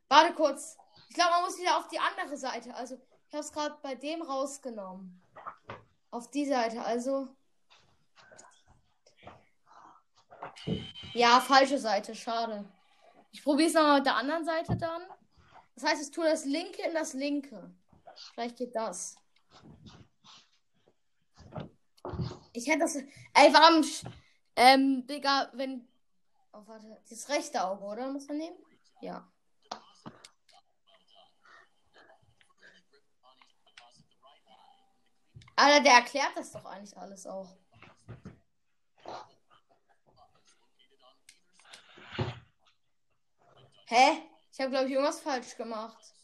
Warte 0.10 0.34
kurz. 0.34 0.76
Ich 1.08 1.16
glaube, 1.16 1.32
man 1.32 1.44
muss 1.44 1.60
wieder 1.60 1.78
auf 1.78 1.88
die 1.88 2.00
andere 2.00 2.36
Seite. 2.36 2.74
Also, 2.76 2.96
ich 2.96 3.34
habe 3.34 3.44
es 3.44 3.52
gerade 3.52 3.78
bei 3.82 3.96
dem 3.96 4.22
rausgenommen. 4.22 5.22
Auf 6.12 6.30
die 6.32 6.46
Seite, 6.46 6.84
also. 6.84 7.28
Ja, 11.14 11.40
falsche 11.40 11.78
Seite, 11.78 12.16
schade. 12.16 12.66
Ich 13.32 13.44
probiere 13.44 13.70
es 13.70 13.76
nochmal 13.76 13.98
mit 13.98 14.08
der 14.08 14.16
anderen 14.16 14.44
Seite 14.44 14.76
dann. 14.76 15.04
Das 15.76 15.84
heißt, 15.84 16.04
ich 16.04 16.12
tue 16.12 16.26
das 16.26 16.46
linke 16.46 16.82
in 16.82 16.94
das 16.94 17.14
linke. 17.14 17.72
Vielleicht 18.34 18.58
geht 18.58 18.76
das. 18.76 19.16
Ich 22.54 22.68
hätte 22.68 22.80
das. 22.80 22.96
Ey, 22.96 23.54
warum. 23.54 23.86
Ähm, 24.56 25.06
Digga, 25.06 25.52
wenn. 25.54 25.88
Oh, 26.52 26.64
warte. 26.66 27.02
Das 27.08 27.30
rechte 27.30 27.64
Auge, 27.64 27.84
oder? 27.84 28.12
Muss 28.12 28.28
man 28.28 28.38
nehmen? 28.38 28.58
Ja. 29.02 29.32
Alter, 35.60 35.84
der 35.84 35.94
erklärt 35.96 36.38
das 36.38 36.54
doch 36.54 36.64
eigentlich 36.64 36.98
alles 36.98 37.28
auch. 37.28 37.58
Hä? 43.88 44.24
Ich 44.54 44.60
habe, 44.62 44.70
glaube 44.70 44.86
ich, 44.86 44.94
irgendwas 44.94 45.20
falsch 45.20 45.58
gemacht. 45.58 46.16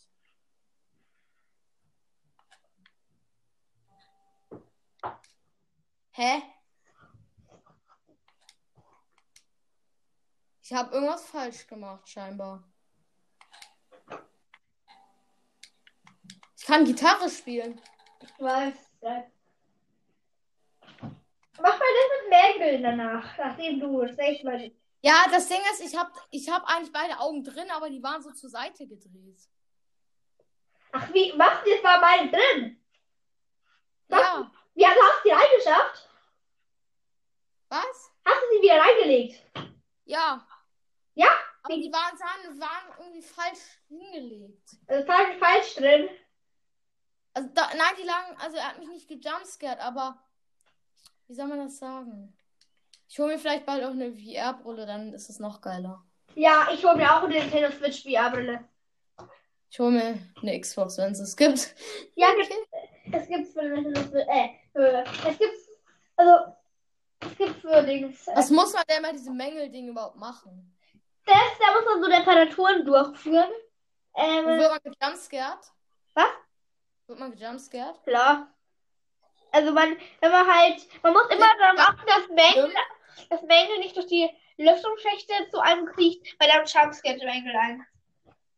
Hä? 6.11 6.41
Ich 10.61 10.71
habe 10.71 10.93
irgendwas 10.95 11.25
falsch 11.25 11.67
gemacht, 11.67 12.07
scheinbar. 12.07 12.63
Ich 16.55 16.65
kann 16.65 16.85
Gitarre 16.85 17.29
spielen. 17.29 17.81
Ich 18.21 18.39
weiß. 18.39 18.94
Ja. 19.06 19.23
Mach 21.57 21.80
mal 21.80 21.80
das 21.80 22.22
mit 22.22 22.30
Merkel 22.30 22.82
danach, 22.82 23.38
nachdem 23.38 23.80
du 23.80 24.06
das 24.06 24.18
nächste 24.18 24.45
Mal. 24.45 24.72
Ja, 25.02 25.26
das 25.32 25.48
Ding 25.48 25.61
ist, 25.72 25.82
ich 25.82 25.98
habe 25.98 26.11
ich 26.32 26.49
hab 26.49 26.65
eigentlich 26.65 26.91
beide 26.91 27.19
Augen 27.19 27.44
drin, 27.44 27.69
aber 27.72 27.90
die 27.90 28.02
waren 28.02 28.22
so 28.22 28.32
zur 28.32 28.49
Seite 28.49 28.88
gedreht. 28.88 29.40
Ach, 30.91 31.14
wie? 31.14 31.32
Du 31.32 31.69
jetzt 31.69 31.84
mal 31.84 31.99
beide 31.99 32.30
drin? 32.30 32.84
Ja. 34.10 34.52
Wie 34.73 34.86
hast 34.86 34.98
du 34.98 35.30
die 35.30 35.32
reingeschafft? 35.32 36.10
Was? 37.69 38.11
Hast 38.26 38.41
du 38.41 38.56
sie 38.56 38.61
wieder 38.61 38.80
reingelegt? 38.80 39.41
Ja. 40.06 40.45
Ja? 41.14 41.30
Aber 41.64 41.76
die 41.76 41.91
waren, 41.91 42.60
waren 42.60 42.99
irgendwie 42.99 43.22
falsch 43.22 43.80
hingelegt. 43.88 44.69
Also 44.88 45.06
falsch, 45.06 45.38
falsch 45.40 45.76
drin. 45.76 46.10
Also, 47.35 47.49
da, 47.53 47.67
nein, 47.77 47.93
die 48.01 48.07
lagen, 48.07 48.37
also 48.39 48.57
er 48.57 48.69
hat 48.69 48.79
mich 48.79 48.87
nicht 48.87 49.07
gejumpscared, 49.09 49.79
aber 49.79 50.17
wie 51.27 51.33
soll 51.33 51.47
man 51.47 51.59
das 51.59 51.77
sagen? 51.77 52.35
Ich 53.09 53.19
hole 53.19 53.33
mir 53.33 53.39
vielleicht 53.39 53.65
bald 53.65 53.83
auch 53.83 53.91
eine 53.91 54.11
VR-Brille, 54.13 54.85
dann 54.85 55.13
ist 55.13 55.29
es 55.29 55.39
noch 55.39 55.59
geiler. 55.61 56.01
Ja, 56.33 56.69
ich 56.73 56.83
hole 56.83 56.95
mir 56.95 57.13
auch 57.13 57.23
eine 57.23 57.37
Nintendo 57.37 57.69
Switch 57.71 58.03
VR-Brille. 58.03 58.67
Ich 59.69 59.79
hole 59.79 59.91
mir 59.91 60.19
eine 60.41 60.59
Xbox, 60.59 60.97
wenn 60.97 61.11
es 61.11 61.19
es 61.19 61.35
gibt. 61.35 61.75
Ja, 62.15 62.29
es 62.39 62.47
es 63.11 63.27
gibt 63.27 63.47
für, 63.49 63.61
für, 64.09 64.27
äh, 64.27 64.49
für 64.71 65.03
es 65.27 65.37
gibt, 65.37 65.53
also, 66.15 66.53
es 67.19 67.37
gibt 67.37 67.55
für 67.59 67.83
Dings. 67.83 68.27
Äh, 68.27 68.35
Was 68.35 68.49
muss 68.49 68.73
man 68.73 68.83
denn 68.89 69.03
bei 69.03 69.11
diesem 69.11 69.35
Mängelding 69.35 69.89
überhaupt 69.89 70.15
machen? 70.15 70.71
das, 71.25 71.35
da 71.59 71.73
muss 71.73 71.85
man 71.85 72.01
so 72.03 72.09
Reparaturen 72.09 72.85
durchführen. 72.85 73.49
Ähm, 74.15 74.45
Und 74.45 74.57
wird 74.59 74.69
man 74.71 74.93
gejumpscared? 74.93 75.59
Was? 76.13 76.27
Wird 77.07 77.19
man 77.19 77.32
gejumpscared? 77.32 78.03
klar. 78.03 78.52
Also 79.52 79.72
man, 79.72 79.95
man 80.32 80.48
halt, 80.48 80.88
man 81.03 81.14
muss 81.14 81.27
immer 81.30 81.48
darauf 81.60 81.80
achten, 81.80 82.06
dass 82.07 82.27
Mängel, 82.30 82.73
dass 83.30 83.41
Mängel 83.44 83.77
nicht 83.80 83.95
durch 83.95 84.07
die 84.07 84.30
Lüftungsschächte 84.57 85.34
zu 85.49 85.60
einem 85.60 85.86
kriecht, 85.86 86.36
weil 86.40 86.49
dann 86.49 86.65
Jumpscare 86.65 87.18
Mängel 87.26 87.56
ein. 87.56 87.86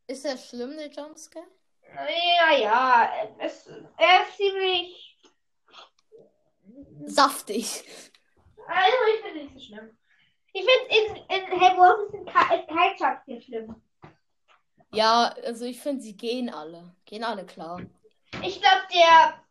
Ist 0.08 0.26
der 0.26 0.38
schlimm, 0.38 0.78
der 0.78 0.90
Jumpscare? 0.90 1.46
Ja, 1.94 2.58
ja, 2.58 3.12
es, 3.40 3.68
er 3.98 4.24
ist 4.24 4.38
ziemlich, 4.38 5.18
Saftig. 7.06 7.84
also 8.68 8.98
ich 9.16 9.22
finde 9.22 9.40
es 9.40 9.52
nicht 9.52 9.54
so 9.54 9.60
schlimm. 9.60 9.98
Ich 10.54 10.66
finde 10.66 11.26
in, 11.30 11.52
in 11.52 11.60
kein, 11.60 12.60
ist 12.60 12.68
kein 12.68 12.98
Jumpscare 12.98 13.42
schlimm. 13.42 13.82
Ja, 14.94 15.36
also 15.44 15.66
ich 15.66 15.80
finde, 15.80 16.02
sie 16.02 16.16
gehen 16.16 16.50
alle. 16.50 16.96
Gehen 17.06 17.24
alle 17.24 17.46
klar. 17.46 17.82
Ich 18.42 18.62
glaube, 18.62 18.88
der, 18.94 19.44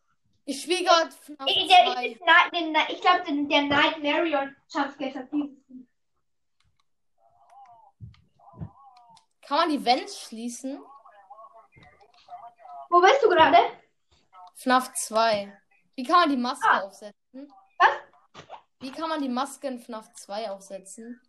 Ich 0.44 0.62
FNAF 0.64 1.16
ich, 1.46 1.68
der, 1.68 1.92
2. 1.92 2.06
ich, 2.06 2.20
ich 2.90 3.00
glaube, 3.00 3.22
den, 3.26 3.48
der 3.48 3.62
Night 3.62 4.02
Marion 4.02 4.54
Jumpscare 4.68 5.08
ist 5.08 5.16
am 5.16 5.40
liebsten. 5.40 5.88
Kann 9.46 9.58
man 9.58 9.68
die 9.70 9.84
Vents 9.84 10.22
schließen? 10.22 10.80
Wo 12.90 13.00
bist 13.00 13.22
du 13.22 13.28
gerade? 13.28 13.58
FNAF 14.54 14.92
2. 14.94 15.56
Wie 15.94 16.02
kann 16.04 16.20
man 16.20 16.30
die 16.30 16.36
Maske 16.36 16.68
Ah. 16.68 16.80
aufsetzen? 16.80 17.52
Was? 17.78 17.88
Wie 18.80 18.90
kann 18.92 19.08
man 19.08 19.22
die 19.22 19.28
Maske 19.28 19.68
in 19.68 19.78
FNAF 19.80 20.12
2 20.14 20.50
aufsetzen? 20.50 21.20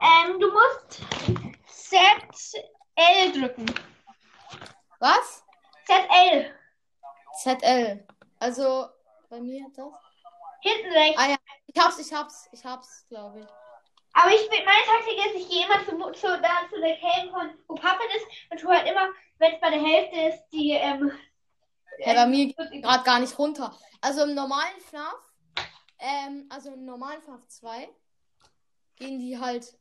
Ähm, 0.00 0.38
du 0.40 0.50
musst 0.52 1.02
ZL 1.66 3.32
drücken. 3.32 3.66
Was? 4.98 5.44
ZL. 5.86 6.54
ZL. 7.38 8.06
Also, 8.38 8.86
bei 9.28 9.40
mir 9.40 9.66
das? 9.74 9.92
Hinten 10.62 10.92
rechts. 10.92 11.18
Ah 11.18 11.30
ja, 11.30 11.36
ich 11.66 11.82
hab's, 11.82 11.98
ich 11.98 12.12
hab's, 12.12 12.48
ich 12.52 12.64
hab's, 12.64 13.06
glaube 13.08 13.40
ich. 13.40 13.46
Aber 14.12 14.30
ich 14.30 14.48
bin, 14.50 14.64
meine 14.64 14.84
Taktik 14.84 15.18
ist, 15.26 15.42
ich 15.42 15.48
gehe 15.48 15.64
immer 15.64 15.84
zu, 15.84 16.20
zu, 16.20 16.26
da, 16.40 16.68
zu 16.68 16.80
der 16.80 16.98
Cam 16.98 17.30
von, 17.30 17.50
wo 17.68 17.74
Papa 17.74 18.00
ist 18.16 18.26
und 18.50 18.60
tu 18.60 18.68
halt 18.68 18.88
immer, 18.88 19.08
wenn 19.38 19.54
es 19.54 19.60
bei 19.60 19.70
der 19.70 19.80
Hälfte 19.80 20.20
ist, 20.20 20.48
die, 20.52 20.72
ähm. 20.72 21.12
Ja, 21.98 22.14
bei 22.14 22.26
mir 22.26 22.46
geht 22.46 22.56
geht 22.70 22.82
gerade 22.82 23.04
gar 23.04 23.20
nicht 23.20 23.38
runter. 23.38 23.76
Also 24.00 24.22
im 24.22 24.34
normalen 24.34 24.80
FNAF, 24.80 25.14
ähm, 25.98 26.46
also 26.48 26.72
im 26.72 26.84
normalen 26.84 27.22
FNAF 27.22 27.46
2 27.46 27.88
gehen 28.96 29.18
die 29.18 29.38
halt 29.38 29.78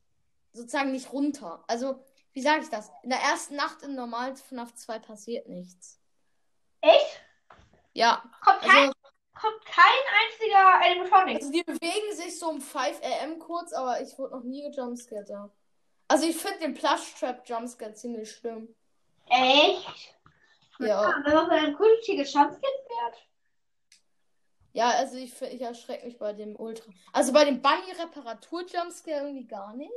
sozusagen 0.53 0.91
nicht 0.91 1.11
runter. 1.11 1.63
Also, 1.67 2.03
wie 2.34 2.41
sage 2.41 2.63
ich 2.63 2.69
das? 2.69 2.91
In 3.03 3.09
der 3.09 3.19
ersten 3.19 3.55
Nacht 3.55 3.81
im 3.84 3.95
normalen 3.95 4.35
FNAF 4.35 4.73
2 4.76 4.99
passiert 4.99 5.47
nichts. 5.47 5.99
Echt? 6.81 7.21
Ja, 7.94 8.24
Kommt 8.41 8.61
kein, 8.61 8.88
also, 8.88 8.94
kommt 9.34 9.66
kein 9.66 9.84
einziger 10.22 10.86
Animatronic. 10.86 11.36
also 11.38 11.52
die 11.52 11.64
bewegen 11.64 12.16
sich 12.16 12.38
so 12.38 12.49
um 12.49 12.61
5 12.61 13.02
am 13.24 13.40
kurz, 13.40 13.74
aber 13.74 14.02
ich 14.02 14.18
wurde 14.18 14.36
noch 14.36 14.44
nie 14.44 14.61
gejumpscared 14.70 15.30
da. 15.30 15.49
Also 16.07 16.26
ich 16.26 16.38
finde 16.38 16.60
den 16.60 16.74
Plush 16.74 17.14
Trap 17.20 17.48
Jumpscare 17.48 17.94
ziemlich 17.94 18.32
schlimm. 18.32 18.74
Echt? 19.28 20.16
Ja. 20.80 21.14
Wenn 21.24 21.34
man 21.34 21.45
von 21.48 21.52
einem 21.52 21.76
Kultiger 21.76 22.24
Jumpscare 22.24 22.61
wird. 22.61 23.28
Ja, 24.74 24.90
also 24.91 25.18
ich, 25.18 25.40
ich 25.41 25.61
erschrecke 25.61 26.06
mich 26.06 26.18
bei 26.18 26.34
dem 26.34 26.56
Ultra. 26.56 26.91
Also 27.11 27.34
bei 27.34 27.44
dem 27.45 27.61
Bunny 27.61 27.91
Reparatur 27.99 28.66
Jumpscare 28.66 29.22
irgendwie 29.26 29.48
gar 29.48 29.74
nicht. 29.74 29.91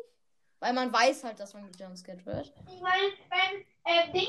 Weil 0.61 0.73
man 0.75 0.93
weiß 0.93 1.25
halt, 1.25 1.41
dass 1.41 1.55
man 1.55 1.71
gejumpscared 1.73 2.25
wird. 2.25 2.53
Ich 2.73 2.81
meine, 2.81 3.03
beim, 3.29 3.65
ähm, 3.85 4.13
Ding, 4.13 4.29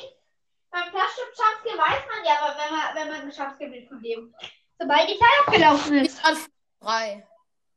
beim 0.74 0.92
Jumpscare 0.94 1.78
weiß 1.78 2.04
man 2.10 2.26
ja, 2.26 2.42
aber 2.42 2.58
wenn 2.58 2.72
man, 2.76 2.96
wenn 2.96 3.08
man 3.10 3.32
Jumpscare 3.32 3.72
wird 3.72 3.88
von 3.88 4.02
dem. 4.02 4.36
Sobald 4.80 5.10
die 5.10 5.18
Zeit 5.20 5.48
abgelaufen 5.48 5.96
Ich 5.98 6.08
ist. 6.08 6.18
spiele 6.20 6.26
gerade 6.26 6.36
FNAF 6.36 6.50
3. 6.82 7.28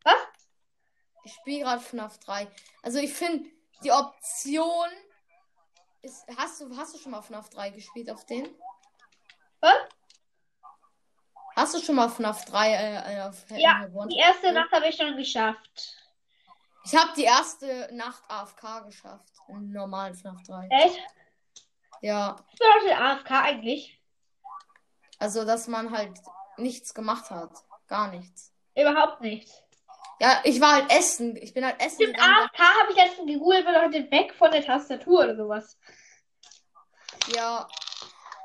Was? 0.05 0.17
Ich 1.25 1.33
spiele 1.35 1.65
gerade 1.65 1.83
FNAF 1.83 2.19
3. 2.19 2.49
Also 2.83 2.99
ich 2.99 3.13
finde, 3.13 3.49
die 3.85 3.93
Option 3.93 4.89
ist. 6.03 6.25
Hast 6.37 6.61
du, 6.61 6.77
hast 6.77 6.95
du 6.95 6.99
schon 6.99 7.13
mal 7.13 7.23
FNAF 7.23 7.51
3 7.51 7.71
gespielt 7.71 8.11
auf 8.11 8.25
den? 8.27 8.49
Was? 9.61 9.77
Hast 11.55 11.75
du 11.75 11.81
schon 11.81 11.97
mal 11.97 12.09
FNAF 12.09 12.45
3 12.47 12.73
äh, 12.73 13.17
äh, 13.17 13.21
auf 13.23 13.45
Ja, 13.51 13.87
One? 13.95 14.09
Die 14.09 14.19
erste 14.19 14.53
Nacht 14.53 14.71
habe 14.73 14.89
ich 14.89 14.97
schon 14.97 15.17
geschafft. 15.17 15.97
Ich 16.85 16.95
habe 16.95 17.11
die 17.17 17.25
erste 17.25 17.89
Nacht 17.93 18.23
AFK 18.29 18.85
geschafft. 18.87 19.33
Im 19.49 19.71
normalen 19.73 20.15
FNAF 20.15 20.43
3. 20.45 20.69
Echt? 20.71 21.01
Ja. 22.03 22.37
Was 22.37 22.59
bedeutet 22.59 23.01
AFK 23.01 23.31
eigentlich? 23.43 24.01
Also, 25.19 25.45
dass 25.45 25.67
man 25.67 25.91
halt 25.97 26.19
nichts 26.57 26.95
gemacht 26.95 27.31
hat. 27.31 27.51
Gar 27.89 28.09
nichts. 28.09 28.53
Überhaupt 28.75 29.21
nicht. 29.21 29.49
Ja, 30.21 30.41
ich 30.45 30.61
war 30.61 30.75
halt 30.77 30.91
essen. 30.93 31.37
Ich 31.37 31.53
bin 31.55 31.65
halt 31.65 31.81
essen 31.81 32.03
Stimmt. 32.03 32.19
AFK 32.19 32.59
habe 32.59 32.91
ich 32.93 32.97
letztens 32.97 33.27
gegoogelt, 33.27 33.67
bedeutet 33.67 34.11
weg 34.11 34.35
von 34.35 34.51
der 34.51 34.65
Tastatur 34.65 35.21
oder 35.25 35.37
sowas. 35.37 35.79
Ja. 37.35 37.67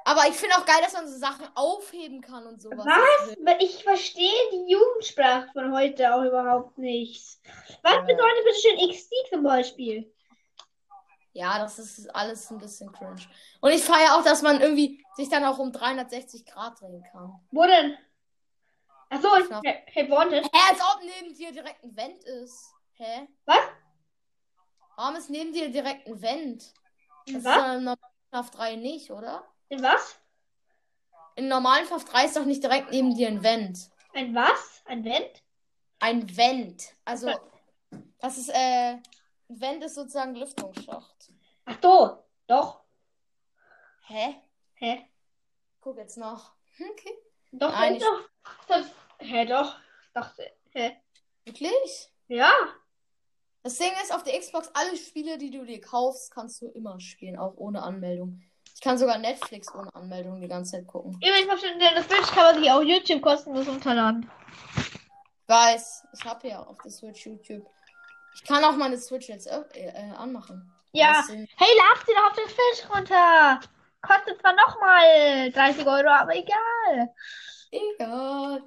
Aber 0.03 0.27
ich 0.27 0.33
finde 0.33 0.55
auch 0.57 0.65
geil, 0.65 0.79
dass 0.81 0.93
man 0.93 1.07
so 1.07 1.17
Sachen 1.17 1.47
aufheben 1.55 2.21
kann 2.21 2.45
und 2.47 2.61
sowas. 2.61 2.85
Was? 2.85 3.35
Ich 3.59 3.83
verstehe 3.83 4.49
die 4.51 4.71
Jugendsprache 4.71 5.49
von 5.53 5.71
heute 5.73 6.13
auch 6.13 6.23
überhaupt 6.23 6.77
nicht. 6.77 7.37
Was 7.83 7.93
Ja. 7.93 8.01
bedeutet 8.01 8.43
bitte 8.43 8.59
schön 8.61 8.89
XD 8.91 9.13
zum 9.29 9.43
Beispiel? 9.43 10.11
Ja, 11.33 11.59
das 11.59 11.79
ist 11.79 12.13
alles 12.13 12.49
ein 12.51 12.57
bisschen 12.57 12.91
cringe. 12.91 13.21
Und 13.61 13.71
ich 13.71 13.83
feiere 13.83 14.15
auch, 14.17 14.23
dass 14.23 14.41
man 14.41 14.59
irgendwie 14.59 15.03
sich 15.15 15.29
dann 15.29 15.45
auch 15.45 15.59
um 15.59 15.71
360 15.71 16.45
Grad 16.45 16.79
drehen 16.81 17.03
kann. 17.11 17.39
Wo 17.51 17.63
denn? 17.63 17.97
Achso, 19.09 19.27
ich 19.37 19.47
Knapp. 19.47 19.63
hey, 19.65 20.09
wanted. 20.09 20.43
Hä, 20.45 20.59
als 20.69 20.79
ob 20.81 21.01
neben 21.03 21.33
dir 21.35 21.51
direkt 21.51 21.83
ein 21.83 21.95
Vent 21.95 22.23
ist. 22.23 22.73
Hä? 22.93 23.27
Was? 23.45 23.59
Warum 24.95 25.15
ist 25.15 25.29
neben 25.29 25.53
dir 25.53 25.69
direkt 25.69 26.07
ein 26.07 26.21
Vent? 26.21 26.63
Das 27.25 27.33
In 27.33 27.35
ist 27.37 27.45
was? 27.45 27.55
doch 27.55 27.73
in 27.73 27.83
normalen 27.83 27.97
FNAF 28.29 28.51
3 28.51 28.75
nicht, 28.75 29.11
oder? 29.11 29.43
In 29.69 29.81
was? 29.81 30.17
In 31.35 31.47
normalen 31.47 31.85
FNAF 31.85 32.05
3 32.05 32.25
ist 32.25 32.35
doch 32.37 32.45
nicht 32.45 32.63
direkt 32.63 32.91
neben 32.91 33.15
dir 33.15 33.27
ein 33.29 33.41
Vent. 33.43 33.89
Ein 34.13 34.35
was? 34.35 34.81
Ein 34.85 35.03
Vent? 35.05 35.43
Ein 35.99 36.35
Vent. 36.37 36.93
Also, 37.05 37.31
das 38.19 38.37
ist, 38.37 38.49
äh, 38.49 38.97
Vent 39.59 39.83
ist 39.83 39.95
sozusagen 39.95 40.35
Lüftungsschacht. 40.35 41.33
Ach 41.65 41.77
so, 41.81 42.23
doch. 42.47 42.81
Hä? 44.07 44.35
Hä? 44.75 45.09
Guck 45.79 45.97
jetzt 45.97 46.17
noch. 46.17 46.53
Okay. 46.79 47.13
Doch, 47.51 47.71
Nein, 47.71 47.99
doch, 47.99 48.05
doch. 48.47 48.65
Das, 48.67 48.87
hä, 49.19 49.45
doch. 49.45 49.75
Dachte, 50.13 50.51
hä? 50.71 50.97
Wirklich? 51.43 52.09
Ja. 52.27 52.49
Das 53.61 53.77
Ding 53.77 53.91
ist, 54.01 54.13
auf 54.13 54.23
der 54.23 54.39
Xbox, 54.39 54.71
alle 54.73 54.95
Spiele, 54.97 55.37
die 55.37 55.51
du 55.51 55.65
dir 55.65 55.81
kaufst, 55.81 56.31
kannst 56.33 56.61
du 56.61 56.69
immer 56.69 56.99
spielen, 56.99 57.37
auch 57.37 57.53
ohne 57.57 57.83
Anmeldung. 57.83 58.41
Ich 58.73 58.81
kann 58.81 58.97
sogar 58.97 59.17
Netflix 59.19 59.71
ohne 59.75 59.93
Anmeldung 59.93 60.41
die 60.41 60.47
ganze 60.47 60.71
Zeit 60.71 60.87
gucken. 60.87 61.13
Übrigens, 61.15 61.51
auf 61.53 61.59
der 61.59 62.03
Switch 62.03 62.31
kann 62.31 62.53
man 62.53 62.63
sich 62.63 62.71
auch 62.71 62.81
YouTube 62.81 63.21
kostenlos 63.21 63.67
runterladen. 63.67 64.29
Weiß, 65.47 66.07
ich 66.13 66.25
habe 66.25 66.47
ja 66.47 66.63
auf 66.63 66.77
der 66.79 66.91
Switch 66.91 67.25
YouTube. 67.25 67.69
Ich 68.33 68.43
kann 68.43 68.63
auch 68.63 68.75
meine 68.75 68.97
Switch 68.97 69.27
jetzt 69.27 69.47
äh, 69.47 69.61
äh, 69.73 70.11
anmachen. 70.15 70.71
Ja. 70.93 71.23
Hey, 71.27 71.37
lad 71.37 72.05
sie 72.05 72.13
doch 72.13 72.29
auf 72.29 72.35
den 72.35 72.47
Switch 72.47 72.89
runter. 72.89 73.59
Kostet 74.01 74.39
zwar 74.39 74.53
nochmal 74.53 75.51
30 75.51 75.85
Euro, 75.85 76.09
aber 76.09 76.35
egal. 76.35 77.13
Egal. 77.71 78.63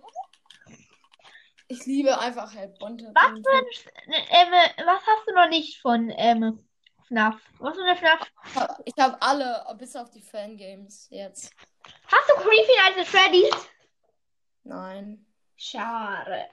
Ich 1.69 1.87
liebe 1.87 2.19
einfach 2.19 2.55
Help 2.55 2.79
Bonte. 2.79 3.11
Was 3.15 3.33
ähm, 4.07 4.53
was 4.87 5.01
hast 5.07 5.27
du 5.27 5.35
noch 5.35 5.49
nicht 5.49 5.81
von 5.81 6.13
ähm, 6.17 6.65
FNAF? 7.09 7.41
Was 7.59 7.77
für 7.77 7.83
eine 7.83 7.97
FNAF? 7.97 8.31
Ich 8.85 8.95
habe 8.99 9.21
alle, 9.21 9.65
bis 9.79 9.97
auf 9.97 10.11
die 10.11 10.23
Fangames 10.23 11.09
jetzt. 11.11 11.53
Hast 12.07 12.31
du 12.31 12.35
Creepy 12.35 12.73
Nights 12.83 12.99
at 12.99 13.07
Freddy's? 13.07 13.69
Nein. 14.63 15.27
Schade. 15.57 16.49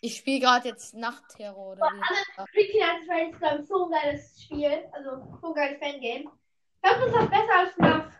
Ich 0.00 0.16
spiele 0.16 0.40
gerade 0.40 0.68
jetzt 0.68 0.94
Nachtterror 0.94 1.72
oder 1.72 1.82
wie. 1.82 2.44
Creepy 2.52 2.78
Nights 2.78 3.06
Freddy's 3.06 3.32
ist, 3.32 3.38
glaube 3.38 3.62
ich, 3.62 3.68
so 3.68 3.84
ein 3.84 3.90
geiles 3.90 4.42
Spiel. 4.42 4.88
Also, 4.92 5.38
so 5.40 5.48
ein 5.48 5.54
geiles 5.54 5.78
Fangame. 5.78 6.24
Ich 6.24 6.82
glaube, 6.82 7.00
das 7.00 7.08
ist 7.08 7.14
auch 7.16 7.30
besser 7.30 7.54
als 7.58 7.72
FNAF. 7.72 8.12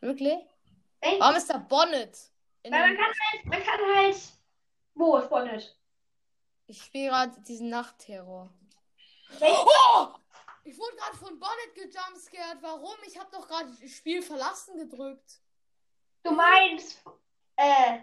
Wirklich? 0.00 0.38
Echt? 1.00 1.20
Warum 1.20 1.36
ist 1.36 1.50
da 1.50 1.58
Bonnet? 1.58 2.18
Weil 2.64 2.70
man 2.70 2.96
kann 2.96 3.06
halt, 3.06 3.44
man 3.44 3.62
kann 3.62 3.80
halt. 3.96 4.16
Wo 4.94 5.16
ist 5.18 5.28
Bonnet? 5.28 5.78
Ich 6.66 6.82
spiele 6.82 7.10
gerade 7.10 7.40
diesen 7.42 7.68
Nachtterror. 7.68 8.50
Oh! 9.40 10.08
Ich 10.64 10.78
wurde 10.78 10.96
gerade 10.96 11.16
von 11.16 11.38
Bonnet 11.38 11.74
gejumpscared. 11.74 12.62
Warum? 12.62 12.96
Ich 13.06 13.18
habe 13.18 13.30
doch 13.32 13.46
gerade 13.46 13.68
das 13.80 13.90
Spiel 13.90 14.22
verlassen 14.22 14.78
gedrückt. 14.78 15.40
Du 16.22 16.30
meinst, 16.30 17.02
Äh, 17.56 17.98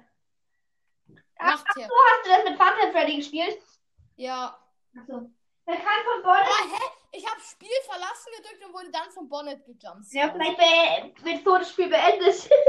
Macht 1.40 1.66
her. 1.76 1.88
so 1.88 1.96
hast 1.96 2.26
du 2.26 2.30
das 2.30 2.50
mit 2.50 2.58
Phantom 2.58 2.92
Freddy 2.92 3.16
gespielt? 3.18 3.58
Ja. 4.16 4.60
Achso. 4.98 5.30
Wer 5.66 5.76
kann 5.76 6.04
von 6.04 6.24
Bonnet? 6.24 6.46
Ah, 6.48 6.66
hä? 6.66 6.84
Ich 7.12 7.26
habe 7.30 7.40
Spiel 7.42 7.70
verlassen 7.86 8.32
gedrückt 8.38 8.66
und 8.66 8.74
wurde 8.74 8.92
dann 8.92 9.10
von 9.12 9.30
Bonnet 9.30 9.66
gejumpt. 9.66 10.12
Ja, 10.12 10.32
vielleicht 10.32 11.24
wird 11.24 11.44
so 11.44 11.58
das 11.58 11.72
Spiel 11.72 11.90
beendet. 11.90 12.50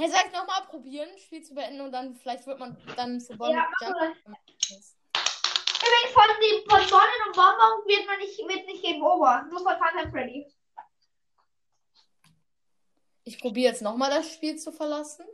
Hey, 0.00 0.08
sag 0.08 0.32
nochmal 0.32 0.62
probieren, 0.68 1.08
Spiel 1.18 1.42
zu 1.42 1.56
beenden 1.56 1.80
und 1.80 1.90
dann 1.90 2.14
vielleicht 2.14 2.46
wird 2.46 2.60
man 2.60 2.76
dann 2.94 3.20
von 3.20 3.36
Bonnet 3.36 3.56
Ja, 3.56 3.88
gejumpt. 3.88 4.16
Übrigens 5.80 6.12
von 6.12 6.24
dem 6.40 6.70
von 6.70 6.90
Bonnet 6.90 7.26
und 7.26 7.34
Bonbon 7.34 7.84
wird 7.86 8.06
man 8.06 8.18
nicht, 8.18 8.38
wird 8.38 8.66
nicht 8.66 8.82
Game 8.82 9.02
Over. 9.02 9.42
Nur 9.50 9.58
von 9.58 9.76
Phantom 9.76 10.10
Freddy. 10.12 10.46
Ich 13.24 13.40
probiere 13.40 13.72
jetzt 13.72 13.82
nochmal 13.82 14.10
das 14.10 14.32
Spiel 14.32 14.56
zu 14.56 14.70
verlassen. 14.70 15.26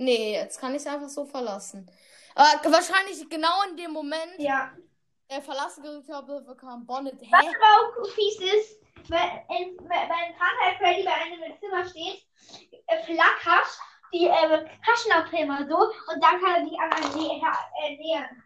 Nee, 0.00 0.32
jetzt 0.32 0.58
kann 0.58 0.70
ich 0.74 0.78
es 0.80 0.86
einfach 0.86 1.10
so 1.10 1.26
verlassen. 1.26 1.90
Aber 2.34 2.72
wahrscheinlich 2.72 3.28
genau 3.28 3.62
in 3.68 3.76
dem 3.76 3.90
Moment, 3.92 4.34
Ja. 4.38 4.72
der 5.30 5.42
verlassen 5.42 5.82
gedrückt 5.82 6.08
habe, 6.08 6.40
bekam 6.40 6.86
Bonnet. 6.86 7.20
Was 7.20 7.42
Hä? 7.42 7.48
aber 7.48 8.00
auch 8.00 8.08
fies 8.14 8.40
ist, 8.40 8.80
wenn, 9.10 9.58
in, 9.58 9.76
wenn 9.78 9.88
Phantom 10.08 10.78
Freddy 10.78 11.04
bei 11.04 11.12
einem 11.12 11.42
im 11.42 11.60
Zimmer 11.60 11.84
steht, 11.86 12.24
äh, 12.86 13.02
flackert 13.04 13.78
die 14.12 14.26
äh, 14.26 14.66
Taschenlampe 14.86 15.36
immer 15.36 15.68
so 15.68 15.76
und 15.76 16.24
dann 16.24 16.40
kann 16.40 16.62
er 16.62 16.64
sich 16.68 16.78
an 16.78 16.92
einen 16.92 17.14
nä 17.16 17.42
äh, 17.84 17.96
nähern. 17.98 18.42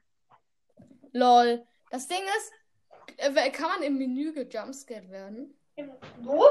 Lol. 1.12 1.64
Das 1.90 2.08
Ding 2.08 2.22
ist, 2.36 2.52
äh, 3.18 3.50
kann 3.50 3.68
man 3.68 3.82
im 3.82 3.96
Menü 3.96 4.32
gejumpscared 4.32 5.08
werden? 5.08 5.56
Im, 5.76 5.92
wo? 6.22 6.46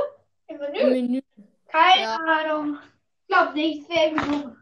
Im 0.48 0.58
Menü? 0.60 0.78
Im 0.80 0.90
Menü. 0.92 1.22
Keine 1.68 2.04
Ja. 2.04 2.16
Ahnung. 2.16 2.80
Ich 3.28 3.28
glaube 3.36 3.54
nicht, 3.54 3.82
es 3.84 3.90
wäre 3.90 4.12
genug. 4.14 4.58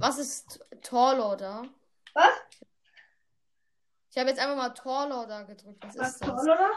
Was 0.00 0.18
ist 0.18 0.60
Torloader? 0.82 1.64
Was? 2.14 2.32
Ich 4.10 4.16
habe 4.18 4.30
jetzt 4.30 4.40
einfach 4.40 4.56
mal 4.56 4.70
Torloader 4.70 5.44
gedrückt. 5.44 5.84
Was 5.84 5.98
Was 5.98 6.12
ist 6.14 6.20
das? 6.22 6.28
toll, 6.28 6.40
oder? 6.50 6.70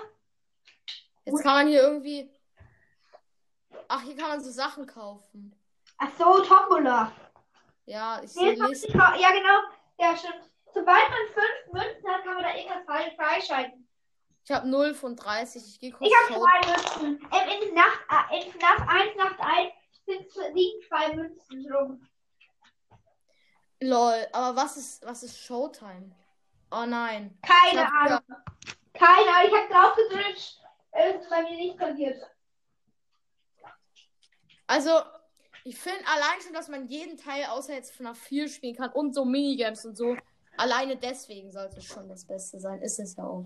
Jetzt 1.25 1.41
kann 1.41 1.53
man 1.53 1.67
hier 1.67 1.81
irgendwie. 1.81 2.29
Ach, 3.87 4.01
hier 4.01 4.15
kann 4.17 4.27
man 4.29 4.43
so 4.43 4.51
Sachen 4.51 4.85
kaufen. 4.85 5.55
Ach 5.97 6.09
so, 6.17 6.41
Tombola. 6.43 7.11
Ja, 7.85 8.21
ich 8.21 8.31
sehe 8.31 8.61
nicht. 8.61 8.89
ja, 8.93 9.31
genau. 9.31 9.59
Ja, 9.99 10.17
stimmt. 10.17 10.49
Sobald 10.73 11.09
man 11.09 11.19
fünf 11.33 11.73
Münzen 11.73 12.09
hat, 12.11 12.23
kann 12.23 12.33
man 12.35 12.43
da 12.43 12.55
irgendwas 12.55 12.85
frei- 12.85 13.15
freischalten. 13.15 13.87
Ich 14.43 14.51
habe 14.51 14.67
0 14.67 14.93
von 14.95 15.15
30. 15.15 15.63
Ich 15.65 15.79
gehe 15.79 15.91
kurz 15.93 16.09
Ich 16.09 16.15
habe 16.15 16.41
zwei 16.41 16.71
Münzen. 17.01 17.29
Ähm, 17.31 17.61
in 17.69 17.73
Nacht, 17.73 17.99
äh, 18.31 18.41
in 18.49 18.57
Nacht 18.59 18.89
1, 18.89 19.15
Nacht 19.15 19.39
1 19.39 19.71
sind, 20.05 20.53
liegen 20.55 20.81
zwei 20.89 21.15
Münzen 21.15 21.73
rum. 21.73 22.05
Lol, 23.83 24.27
aber 24.31 24.55
was 24.55 24.77
ist, 24.77 25.05
was 25.05 25.23
ist 25.23 25.37
Showtime? 25.37 26.11
Oh 26.71 26.85
nein. 26.85 27.37
Keine 27.41 27.85
hab- 27.85 27.93
Ahnung. 27.93 28.43
Keine 28.93 29.29
Ahnung. 29.29 29.51
Ich 29.51 29.53
habe 29.53 29.73
drauf 29.73 29.95
gedrückt. 29.95 30.59
Es 30.91 31.15
ist 31.21 31.29
bei 31.29 31.41
mir 31.43 31.57
nicht 31.57 31.77
passiert. 31.77 32.23
Also, 34.67 35.01
ich 35.65 35.77
finde 35.77 35.99
allein 36.07 36.41
schon, 36.41 36.53
dass 36.53 36.67
man 36.67 36.87
jeden 36.87 37.17
Teil 37.17 37.45
außer 37.45 37.73
jetzt 37.73 37.93
FNAF 37.93 38.17
4 38.19 38.47
spielen 38.47 38.75
kann 38.75 38.91
und 38.91 39.13
so 39.13 39.25
Minigames 39.25 39.85
und 39.85 39.95
so. 39.95 40.15
Alleine 40.57 40.95
deswegen 40.95 41.51
sollte 41.51 41.77
es 41.77 41.85
schon 41.85 42.07
das 42.07 42.25
Beste 42.25 42.59
sein. 42.59 42.81
Ist 42.81 42.99
es 42.99 43.15
ja 43.15 43.25
auch. 43.25 43.45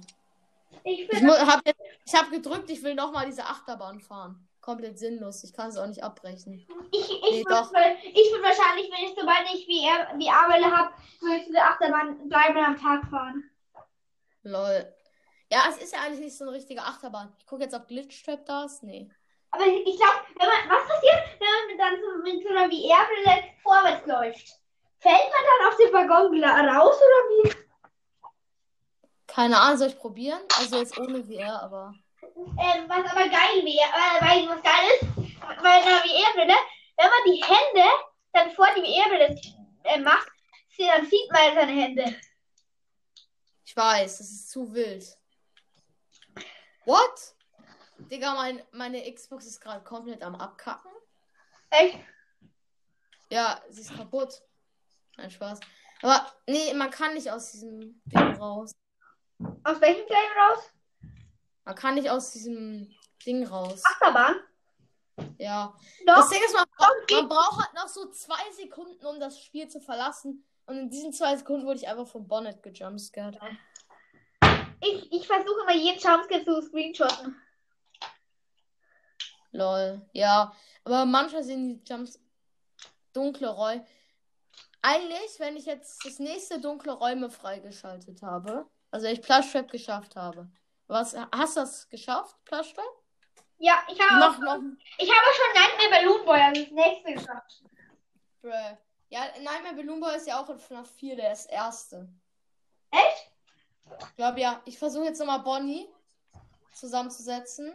Ich 0.83 1.09
hab 1.23 1.61
ich 2.05 2.15
habe 2.15 2.29
gedrückt, 2.29 2.69
ich 2.69 2.83
will 2.83 2.93
nochmal 2.95 3.25
diese 3.25 3.43
Achterbahn 3.43 3.99
fahren. 4.01 4.46
Komplett 4.67 4.99
sinnlos. 4.99 5.45
Ich 5.45 5.53
kann 5.53 5.69
es 5.69 5.77
auch 5.77 5.87
nicht 5.87 6.03
abbrechen. 6.03 6.67
ich, 6.91 7.09
ich, 7.09 7.21
Nee, 7.21 7.45
würde 7.45 7.55
würd 7.55 8.43
wahrscheinlich, 8.43 8.91
wenn 8.91 9.05
ich 9.05 9.15
sobald 9.17 9.47
ich 9.53 9.65
wie 9.65 9.87
er, 9.87 10.11
wie 10.19 10.29
Arbele 10.29 10.69
habe, 10.69 10.93
würde 11.21 11.37
ich 11.37 11.45
diese 11.45 11.61
Achterbahn 11.61 12.29
dreimal 12.29 12.65
am 12.65 12.77
Tag 12.77 13.09
fahren. 13.09 13.49
Lol. 14.43 14.93
Ja, 15.49 15.63
es 15.69 15.77
ist 15.77 15.93
ja 15.93 16.01
eigentlich 16.01 16.19
nicht 16.19 16.37
so 16.37 16.43
eine 16.43 16.51
richtige 16.51 16.81
Achterbahn. 16.81 17.33
Ich 17.39 17.45
gucke 17.45 17.63
jetzt, 17.63 17.75
ob 17.75 17.87
Glitchtrap 17.87 18.45
da 18.45 18.65
ist. 18.65 18.83
Nee. 18.83 19.09
Aber 19.51 19.65
ich, 19.65 19.95
glaube, 19.95 20.19
wenn 20.35 20.47
man, 20.49 20.67
was 20.67 20.85
passiert, 20.85 21.39
wenn 21.39 21.77
man 21.77 21.77
dann 21.77 22.01
so 22.01 22.21
mit 22.29 22.43
so 22.43 22.49
einer 22.49 22.69
wie 22.69 22.89
Erbrille 22.89 23.43
vorwärts 23.63 24.05
läuft? 24.05 24.59
Fällt 24.99 25.31
man 25.31 25.43
dann 25.47 25.69
auf 25.69 25.77
den 25.77 25.93
Waggon 25.93 26.43
raus 26.43 26.97
oder 26.97 27.23
wie? 27.29 27.55
Keine 29.27 29.61
Ahnung, 29.61 29.77
soll 29.77 29.87
ich 29.87 29.97
probieren? 29.97 30.41
Also 30.59 30.77
jetzt 30.77 30.99
ohne 30.99 31.23
VR, 31.23 31.63
aber. 31.63 31.93
Ähm, 32.37 32.87
was 32.87 33.11
aber 33.11 33.29
geil 33.29 33.63
wäre, 33.65 33.89
äh, 33.89 34.21
weil 34.21 34.47
was 34.47 34.61
geil 34.61 34.87
ist, 35.01 35.39
bei 35.63 35.69
einer 35.69 36.03
wie 36.03 36.23
Erbrille, 36.23 36.55
wenn 36.95 37.09
man 37.09 37.23
die 37.25 37.43
Hände 37.43 37.89
dann 38.31 38.51
vor 38.51 38.67
die 38.75 38.95
Erbrille 38.95 39.35
äh, 39.83 39.99
macht, 39.99 40.27
dann 40.77 41.05
sieht 41.07 41.31
man 41.31 41.55
seine 41.55 41.71
Hände. 41.71 42.15
Ich 43.65 43.75
weiß, 43.75 44.19
das 44.19 44.29
ist 44.29 44.51
zu 44.51 44.71
wild. 44.71 45.17
What? 46.85 47.35
Digga, 47.97 48.35
mein, 48.35 48.61
meine 48.71 49.11
Xbox 49.11 49.47
ist 49.47 49.59
gerade 49.59 49.83
komplett 49.83 50.21
am 50.21 50.35
Abkacken. 50.35 50.91
Echt? 51.71 51.97
Ja, 53.29 53.59
sie 53.69 53.81
ist 53.81 53.95
kaputt. 53.95 54.41
Nein, 55.17 55.31
Spaß. 55.31 55.59
Aber 56.03 56.31
nee, 56.45 56.73
man 56.75 56.91
kann 56.91 57.15
nicht 57.15 57.31
aus 57.31 57.51
diesem 57.51 57.99
Ding 58.05 58.35
raus. 58.35 58.71
Aus 59.63 59.81
welchem 59.81 60.05
Game 60.05 60.31
raus? 60.39 60.71
Man 61.67 61.75
kann 61.75 61.95
nicht 61.95 62.09
aus 62.09 62.31
diesem 62.31 62.95
Ding 63.25 63.45
raus. 63.45 63.83
Achterbahn? 63.83 64.37
Ja. 65.37 65.75
Doch. 66.05 66.15
Das 66.15 66.29
Ding 66.29 66.39
ist, 66.41 66.53
man, 66.53 66.65
bra 66.77 66.89
man 67.11 67.27
braucht 67.27 67.59
halt 67.61 67.73
noch 67.73 67.89
so 67.89 68.09
zwei 68.09 68.39
Sekunden, 68.53 69.05
um 69.05 69.19
das 69.19 69.43
Spiel 69.43 69.67
zu 69.67 69.81
verlassen. 69.81 70.45
Und 70.65 70.77
in 70.77 70.89
diesen 70.89 71.11
zwei 71.11 71.35
Sekunden 71.35 71.65
wurde 71.65 71.79
ich 71.79 71.87
einfach 71.89 72.07
von 72.07 72.25
Bonnet 72.25 72.63
gejumpscared. 72.63 73.37
Ich, 74.79 75.11
ich 75.11 75.27
versuche 75.27 75.59
immer 75.63 75.73
jeden 75.73 75.99
Jumpscare 75.99 76.45
zu 76.45 76.61
screenshotten. 76.61 77.35
Lol. 79.51 80.07
Ja. 80.13 80.55
Aber 80.85 81.03
manchmal 81.03 81.43
sind 81.43 81.83
die 81.83 81.91
Jumps 81.93 82.17
dunkle 83.11 83.49
Räume. 83.49 83.85
Eigentlich, 84.81 85.37
wenn 85.39 85.57
ich 85.57 85.65
jetzt 85.65 86.05
das 86.05 86.19
nächste 86.19 86.61
dunkle 86.61 86.93
Räume 86.93 87.29
freigeschaltet 87.29 88.21
habe, 88.21 88.65
also 88.89 89.07
ich 89.07 89.21
Plush 89.21 89.51
Trap 89.51 89.69
geschafft 89.69 90.15
habe. 90.15 90.49
Was, 90.87 91.15
hast 91.35 91.57
du 91.57 91.61
das 91.61 91.89
geschafft, 91.89 92.35
Trap? 92.45 92.65
Ja, 93.59 93.83
ich 93.89 93.99
habe 93.99 94.25
auch, 94.25 94.37
noch. 94.39 94.59
ich 94.97 95.09
habe 95.09 95.25
schon 95.35 95.53
Nightmare 95.53 95.89
Balloon 95.89 96.25
Boy 96.25 96.39
als 96.39 96.59
das 96.59 96.71
nächste 96.71 97.13
geschafft. 97.13 97.63
Bruh. 98.41 98.77
Ja, 99.09 99.21
Nightmare 99.41 99.75
Balloon 99.75 99.99
Boy 99.99 100.15
ist 100.15 100.27
ja 100.27 100.41
auch 100.41 100.49
in 100.49 100.59
FNAF 100.59 100.89
4 100.95 101.15
der 101.15 101.33
ist 101.33 101.47
erste. 101.47 102.07
Echt? 102.91 103.31
Ich 103.99 104.15
glaube 104.15 104.39
ja. 104.39 104.61
Ich 104.65 104.77
versuche 104.77 105.05
jetzt 105.05 105.19
nochmal 105.19 105.39
Bonnie 105.39 105.89
zusammenzusetzen. 106.73 107.73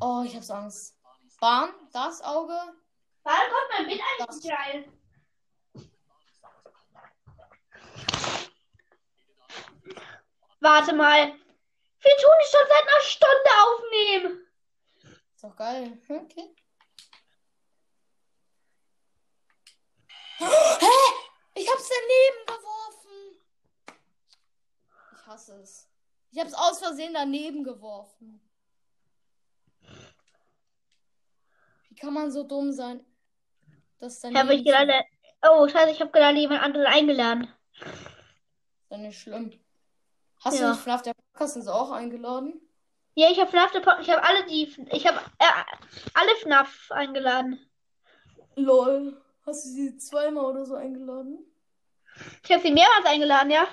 Oh, 0.00 0.22
ich 0.24 0.36
hab's 0.36 0.50
Angst. 0.50 0.98
Bahn, 1.40 1.70
das 1.92 2.22
Auge. 2.22 2.58
Warum 3.22 3.50
kommt 3.50 3.78
mein 3.78 3.86
Bild 3.86 4.00
eigentlich 4.00 4.42
nicht 4.42 4.52
rein? 4.52 5.01
Warte 10.62 10.92
mal. 10.94 11.26
Wir 11.26 12.16
tun 12.18 12.32
die 12.40 12.48
schon 12.48 12.66
seit 12.68 12.82
einer 12.82 13.02
Stunde 13.02 13.50
aufnehmen. 13.64 14.46
Ist 15.34 15.42
doch 15.42 15.56
geil. 15.56 15.98
Okay. 16.08 16.54
Hä? 20.38 20.86
Ich 21.54 21.68
hab's 21.68 21.88
daneben 21.88 22.46
geworfen. 22.46 23.42
Ich 25.16 25.26
hasse 25.26 25.60
es. 25.60 25.88
Ich 26.30 26.38
hab's 26.38 26.54
aus 26.54 26.78
Versehen 26.78 27.14
daneben 27.14 27.64
geworfen. 27.64 28.40
Wie 31.88 31.94
kann 31.96 32.14
man 32.14 32.30
so 32.30 32.44
dumm 32.44 32.72
sein? 32.72 33.04
Das 33.98 34.20
daneben 34.20 34.38
Habe 34.38 34.54
ich 34.54 34.64
gerade. 34.64 35.02
Oh, 35.42 35.66
scheiße, 35.66 35.90
ich 35.90 36.00
habe 36.00 36.12
gerade 36.12 36.38
jemand 36.38 36.62
anderen 36.62 36.86
eingeladen. 36.86 37.52
Ist 37.74 38.90
doch 38.90 38.98
nicht 38.98 39.20
schlimm. 39.20 39.61
Hast 40.44 40.58
Ja. 40.58 40.66
du 40.66 40.70
nicht 40.72 40.80
FNAF 40.82 41.02
der 41.02 41.14
Podcast 41.14 41.56
uns 41.56 41.68
auch 41.68 41.90
eingeladen? 41.90 42.60
Ja, 43.14 43.30
ich 43.30 43.38
habe 43.38 43.50
FNAF, 43.50 43.72
der 43.72 43.80
Pod- 43.80 43.98
ich 44.00 44.10
habe 44.10 44.22
alle 44.22 44.44
die, 44.46 44.64
ich 44.90 45.06
habe 45.06 45.18
äh, 45.38 45.44
alle 46.14 46.34
FNAF 46.36 46.90
eingeladen. 46.90 47.58
Lol. 48.56 49.20
Hast 49.46 49.64
du 49.64 49.68
sie 49.70 49.96
zweimal 49.98 50.44
oder 50.46 50.64
so 50.64 50.74
eingeladen? 50.74 51.44
Ich 52.44 52.50
habe 52.52 52.62
sie 52.62 52.70
mehrmals 52.70 53.04
eingeladen, 53.06 53.50
ja. 53.50 53.66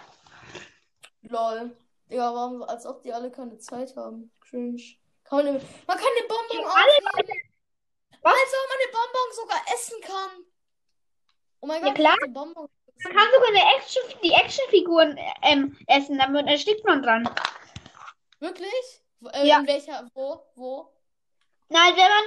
Lol. 1.22 1.76
Ja, 2.10 2.34
warum, 2.34 2.64
als 2.64 2.86
ob 2.86 3.04
die 3.04 3.14
alle 3.14 3.30
keine 3.32 3.58
Zeit 3.60 3.96
haben. 3.96 4.32
Cringe. 4.42 4.82
Kann 5.24 5.46
man, 5.46 5.46
den, 5.46 5.68
man 5.88 5.98
kann 5.98 6.08
den 6.20 6.28
Bonbon 6.28 6.66
hab 6.70 6.76
alle. 6.76 6.94
Als 8.22 8.54
ob 8.54 8.70
man 8.70 8.80
den 8.84 8.92
Bonbon 8.92 9.34
sogar 9.36 9.62
essen 9.74 10.02
kann. 10.02 10.46
Oh 11.62 11.68
mein 11.68 11.82
Ja, 11.82 11.88
Gott, 11.90 11.96
klar. 11.96 12.14
ich 12.16 12.22
hab 12.22 12.26
den 12.28 12.34
Bonbon 12.34 12.70
Man 13.04 13.14
kann 13.16 13.28
sogar 13.34 13.50
eine 13.50 13.76
Action, 13.78 14.04
die 14.24 14.32
Actionfiguren 14.34 15.18
ähm, 15.44 15.78
essen, 15.88 16.18
damit 16.18 16.48
erstickt 16.48 16.84
man 16.86 17.02
dran. 17.02 17.30
Wirklich? 18.40 19.02
Wo- 19.20 19.30
Äh, 19.30 19.48
Ja. 19.48 19.60
In 19.60 19.68
welcher? 19.68 20.10
Wo? 20.14 20.44
Wo? 20.56 20.94
Nein, 21.70 21.94
wenn 21.96 22.10
man. 22.10 22.24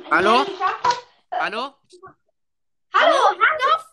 Ähm, 0.00 0.10
Hallo? 0.10 0.30
wenn 0.30 0.36
man 0.36 0.46
geschafft 0.46 0.84
hat- 0.84 1.40
Hallo? 1.40 1.74
Hallo, 2.92 3.14
hallo. 3.28 3.84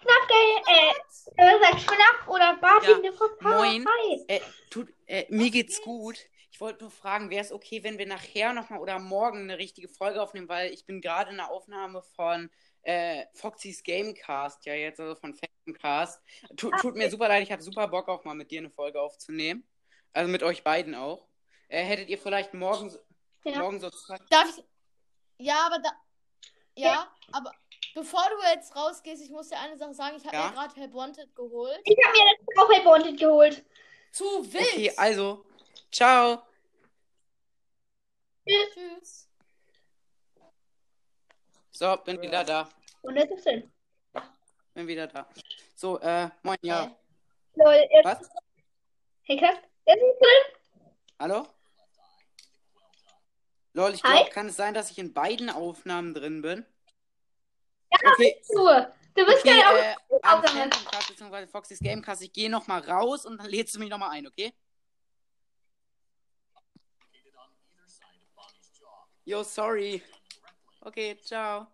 Knapp, 0.00 0.30
äh, 0.30 0.90
äh, 1.36 1.60
sagt 1.60 1.80
Schnapp 1.80 2.28
oder 2.28 2.56
Martin, 2.60 2.90
Ja, 2.90 2.98
der 2.98 3.12
Kopf. 3.12 3.40
moin. 3.40 3.86
Äh, 4.28 4.40
tut, 4.70 4.88
äh, 5.06 5.24
mir 5.28 5.50
geht's 5.50 5.80
gut. 5.82 6.18
Ich 6.50 6.60
wollte 6.60 6.82
nur 6.84 6.90
fragen, 6.90 7.30
wäre 7.30 7.40
es 7.44 7.52
okay, 7.52 7.82
wenn 7.84 7.98
wir 7.98 8.06
nachher 8.06 8.52
nochmal 8.52 8.80
oder 8.80 8.98
morgen 8.98 9.42
eine 9.42 9.58
richtige 9.58 9.88
Folge 9.88 10.20
aufnehmen, 10.20 10.48
weil 10.48 10.72
ich 10.72 10.84
bin 10.86 11.00
gerade 11.00 11.30
in 11.30 11.36
der 11.38 11.50
Aufnahme 11.50 12.02
von 12.16 12.50
äh, 12.82 13.26
Foxys 13.34 13.82
Gamecast, 13.82 14.64
ja 14.66 14.74
jetzt, 14.74 15.00
also 15.00 15.14
von 15.14 15.34
Fancast. 15.34 16.20
Tut, 16.56 16.74
tut 16.80 16.96
mir 16.96 17.10
super 17.10 17.28
leid, 17.28 17.42
ich 17.42 17.52
hatte 17.52 17.62
super 17.62 17.86
Bock 17.88 18.08
auch 18.08 18.24
mal 18.24 18.34
mit 18.34 18.50
dir 18.50 18.60
eine 18.60 18.70
Folge 18.70 19.00
aufzunehmen. 19.00 19.66
Also 20.12 20.30
mit 20.30 20.42
euch 20.42 20.62
beiden 20.64 20.94
auch. 20.94 21.26
Äh, 21.68 21.82
hättet 21.84 22.08
ihr 22.10 22.18
vielleicht 22.18 22.52
morgen, 22.54 22.90
so- 22.90 22.98
Ja. 23.44 23.58
morgen 23.60 23.80
so 23.80 23.88
Zeit? 23.90 24.20
Darf 24.30 24.48
ich. 24.58 24.64
Ja, 25.38 25.66
aber 25.66 25.78
da. 25.78 25.90
Ja, 26.74 27.10
aber 27.32 27.52
bevor 27.94 28.22
du 28.30 28.36
jetzt 28.54 28.74
rausgehst, 28.76 29.22
ich 29.22 29.30
muss 29.30 29.48
dir 29.48 29.58
eine 29.58 29.76
Sache 29.76 29.94
sagen. 29.94 30.16
Ich 30.16 30.24
habe 30.26 30.36
Ja? 30.36 30.48
mir 30.48 30.52
gerade 30.54 30.74
Help 30.80 30.94
Wanted 30.94 31.34
geholt. 31.34 31.80
Ich 31.84 31.96
habe 32.04 32.16
mir 32.18 32.24
letztens 32.30 32.58
auch 32.58 32.70
Help 32.72 32.84
Wanted 32.86 33.18
geholt. 33.20 33.64
Zu 34.12 34.24
wild. 34.52 34.66
Okay, 34.72 34.92
also, 34.96 35.44
ciao. 35.90 36.42
Tschüss. 38.46 39.28
So, 41.72 41.96
bin 42.04 42.20
wieder 42.20 42.44
da. 42.44 42.68
Und 43.00 43.16
das 43.16 43.30
ist 43.30 43.44
schön. 43.44 43.72
Bin 44.74 44.86
wieder 44.86 45.06
da. 45.06 45.26
So, 45.74 45.98
äh, 46.00 46.28
moin, 46.42 46.58
ja. 46.62 46.84
Hä? 46.86 46.94
Lol, 47.54 47.88
jetzt. 47.90 48.04
Was? 48.04 48.30
Hey, 49.22 49.38
krass. 49.38 49.56
Jetzt 49.86 50.02
ist 50.02 50.20
drin. 50.20 50.90
Hallo? 51.18 51.46
Lol, 53.72 53.94
ich 53.94 54.02
glaube, 54.02 54.30
kann 54.30 54.48
es 54.48 54.56
sein, 54.56 54.74
dass 54.74 54.90
ich 54.90 54.98
in 54.98 55.14
beiden 55.14 55.48
Aufnahmen 55.48 56.12
drin 56.14 56.42
bin? 56.42 56.66
Ja, 57.90 58.12
Okay, 58.12 58.40
Du. 58.48 58.68
Du 59.14 59.26
bist 59.26 59.40
okay, 59.40 59.60
gerade 59.60 59.78
äh, 59.78 59.94
auf 60.08 60.24
an 60.24 60.38
Aufnahme. 60.38 60.70
Phantomcast 60.70 61.08
bzw. 61.08 61.46
Foxys 61.46 61.80
Gamecast, 61.80 62.22
ich 62.22 62.32
gehe 62.32 62.48
nochmal 62.48 62.80
raus 62.80 63.26
und 63.26 63.36
dann 63.36 63.46
lädst 63.46 63.74
du 63.74 63.78
mich 63.78 63.90
nochmal 63.90 64.10
ein, 64.10 64.26
okay? 64.26 64.54
Yo, 69.24 69.42
sorry. 69.42 70.02
Okay, 70.84 71.16
ciao. 71.22 71.68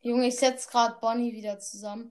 Junge, 0.00 0.28
ich 0.28 0.36
setze 0.36 0.70
gerade 0.70 0.98
Bonnie 0.98 1.32
wieder 1.32 1.58
zusammen. 1.58 2.10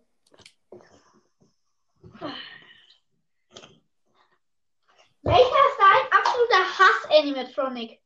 Welcher 5.24 5.40
ist 5.42 5.80
dein 5.80 6.12
absoluter 6.12 6.80
Hass-Animatronic? 6.80 8.00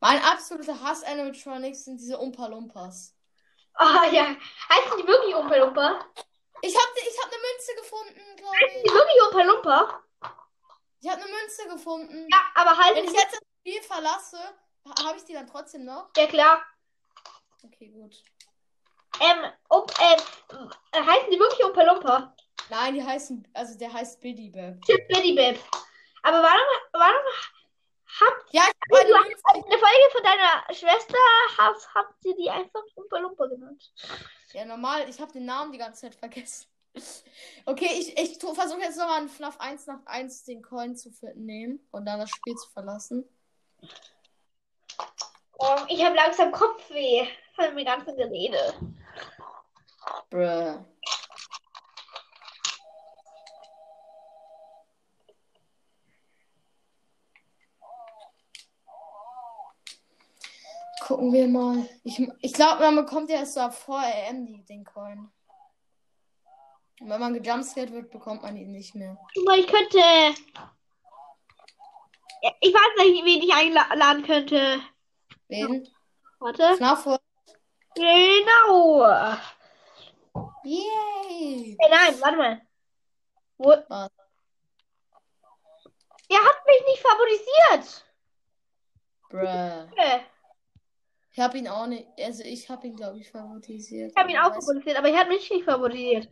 Mein 0.00 0.20
absoluter 0.24 0.80
Hass-Animatronics 0.80 1.84
sind 1.84 2.00
diese 2.00 2.18
Umpa 2.18 2.48
Lumpas. 2.48 3.16
Ah 3.74 4.06
ja. 4.10 4.36
Heißen 4.68 4.98
die 4.98 5.06
wirklich 5.06 5.34
Umpa 5.36 5.56
Lumpa? 5.56 6.06
Ich 6.60 6.74
habe 6.74 6.92
ich 6.96 7.18
hab 7.22 7.30
eine 7.30 7.40
Münze 7.40 7.74
gefunden, 7.76 8.36
glaube 8.36 8.56
Heißen 8.56 8.82
die 8.82 8.88
ich. 8.88 8.92
wirklich 8.92 9.22
Umpa 9.28 9.42
Lumpa? 9.42 10.02
Ich 11.00 11.08
habe 11.08 11.22
eine 11.22 11.30
Münze 11.30 11.68
gefunden. 11.68 12.28
Ja, 12.32 12.40
aber 12.56 12.76
heißen 12.76 12.96
Wenn 12.96 13.04
ich 13.04 13.12
jetzt 13.12 13.40
Spiel 13.66 13.80
verlasse, 13.82 14.36
habe 15.06 15.16
ich 15.16 15.24
die 15.24 15.32
dann 15.32 15.46
trotzdem 15.46 15.86
noch? 15.86 16.10
Ja, 16.18 16.26
klar. 16.26 16.62
Okay, 17.64 17.88
gut. 17.88 18.22
Ähm, 19.22 19.50
um, 19.70 19.86
ähm, 20.02 20.70
äh, 20.92 21.00
heißen 21.00 21.30
die 21.30 21.38
wirklich 21.38 21.64
Umpa 21.64 21.82
Lumpa? 21.82 22.36
Nein, 22.68 22.92
die 22.92 23.02
heißen, 23.02 23.48
also 23.54 23.78
der 23.78 23.90
heißt 23.90 24.20
Biddy 24.20 24.50
Bab. 24.50 24.78
Betty 25.08 25.32
Bab. 25.34 25.56
Aber 26.24 26.42
warum, 26.42 26.60
warum 26.92 27.24
habt 28.20 28.52
Ja, 28.52 28.64
ich 28.68 28.90
du 28.90 28.96
habe 28.98 29.24
eine 29.24 29.28
Münze. 29.28 29.42
in 29.54 29.70
der 29.70 29.78
Folge 29.78 30.10
von 30.12 30.22
deiner 30.22 30.74
Schwester 30.74 31.18
hast, 31.56 31.94
habt 31.94 32.22
ihr 32.26 32.36
die 32.36 32.50
einfach 32.50 32.82
Umpa 32.96 33.16
Lumpa 33.18 33.46
genannt? 33.46 33.94
Ja, 34.52 34.66
normal, 34.66 35.08
ich 35.08 35.18
habe 35.22 35.32
den 35.32 35.46
Namen 35.46 35.72
die 35.72 35.78
ganze 35.78 36.02
Zeit 36.02 36.14
vergessen. 36.16 36.66
Okay, 37.66 37.88
ich, 37.98 38.16
ich 38.16 38.38
versuche 38.38 38.80
jetzt 38.80 38.98
nochmal 38.98 39.22
in 39.22 39.28
FNAF 39.28 39.58
1 39.58 39.86
nach 39.86 40.04
1 40.04 40.44
den 40.44 40.62
Coin 40.62 40.94
zu 40.96 41.10
nehmen 41.34 41.84
und 41.90 42.04
dann 42.06 42.20
das 42.20 42.30
Spiel 42.30 42.54
zu 42.54 42.70
verlassen. 42.70 43.26
Oh, 45.58 45.76
ich 45.88 46.04
habe 46.04 46.16
langsam 46.16 46.52
Kopfweh 46.52 47.26
von 47.54 47.76
dem 47.76 47.84
ganzen 47.84 48.16
Gerede. 48.16 48.74
Bruh. 50.30 50.84
Gucken 61.06 61.32
wir 61.32 61.46
mal. 61.48 61.86
Ich, 62.02 62.18
ich 62.40 62.52
glaube, 62.54 62.80
man 62.80 62.96
bekommt 62.96 63.28
ja 63.28 63.36
erst 63.36 63.54
so 63.54 63.70
vor 63.70 64.02
die, 64.32 64.64
den 64.64 64.84
Coin. 64.84 65.30
Und 67.00 67.10
wenn 67.10 67.20
man 67.20 67.34
gejumpscared 67.34 67.92
wird, 67.92 68.10
bekommt 68.10 68.42
man 68.42 68.56
ihn 68.56 68.72
nicht 68.72 68.94
mehr. 68.94 69.18
Aber 69.46 69.58
ich 69.58 69.66
könnte. 69.66 69.98
Ich 72.60 72.74
weiß 72.74 73.06
nicht, 73.06 73.24
wen 73.24 73.42
ich 73.42 73.54
einladen 73.54 74.24
könnte. 74.24 74.80
Wen? 75.48 75.88
Warte. 76.40 76.76
FNAF 76.76 77.18
Genau. 77.94 79.04
Yay! 80.64 81.76
Hey, 81.78 81.90
nein, 81.90 82.20
warte 82.20 82.36
mal. 82.36 82.62
Wo... 83.56 83.68
Was? 83.88 84.10
Er 86.28 86.38
hat 86.38 86.66
mich 86.66 86.82
nicht 86.86 87.02
favorisiert. 87.02 88.04
Bruh. 89.30 89.88
Ich 91.32 91.40
hab 91.40 91.54
ihn 91.54 91.68
auch 91.68 91.86
nicht. 91.86 92.06
Also 92.18 92.42
ich 92.44 92.68
hab 92.68 92.84
ihn, 92.84 92.96
glaube 92.96 93.18
ich, 93.18 93.30
favorisiert. 93.30 94.12
Ich 94.12 94.16
habe 94.16 94.30
ihn 94.30 94.38
auch 94.38 94.50
Weiß- 94.50 94.54
favorisiert, 94.54 94.96
aber 94.98 95.08
er 95.08 95.18
hat 95.18 95.28
mich 95.28 95.50
nicht 95.50 95.64
favorisiert. 95.64 96.28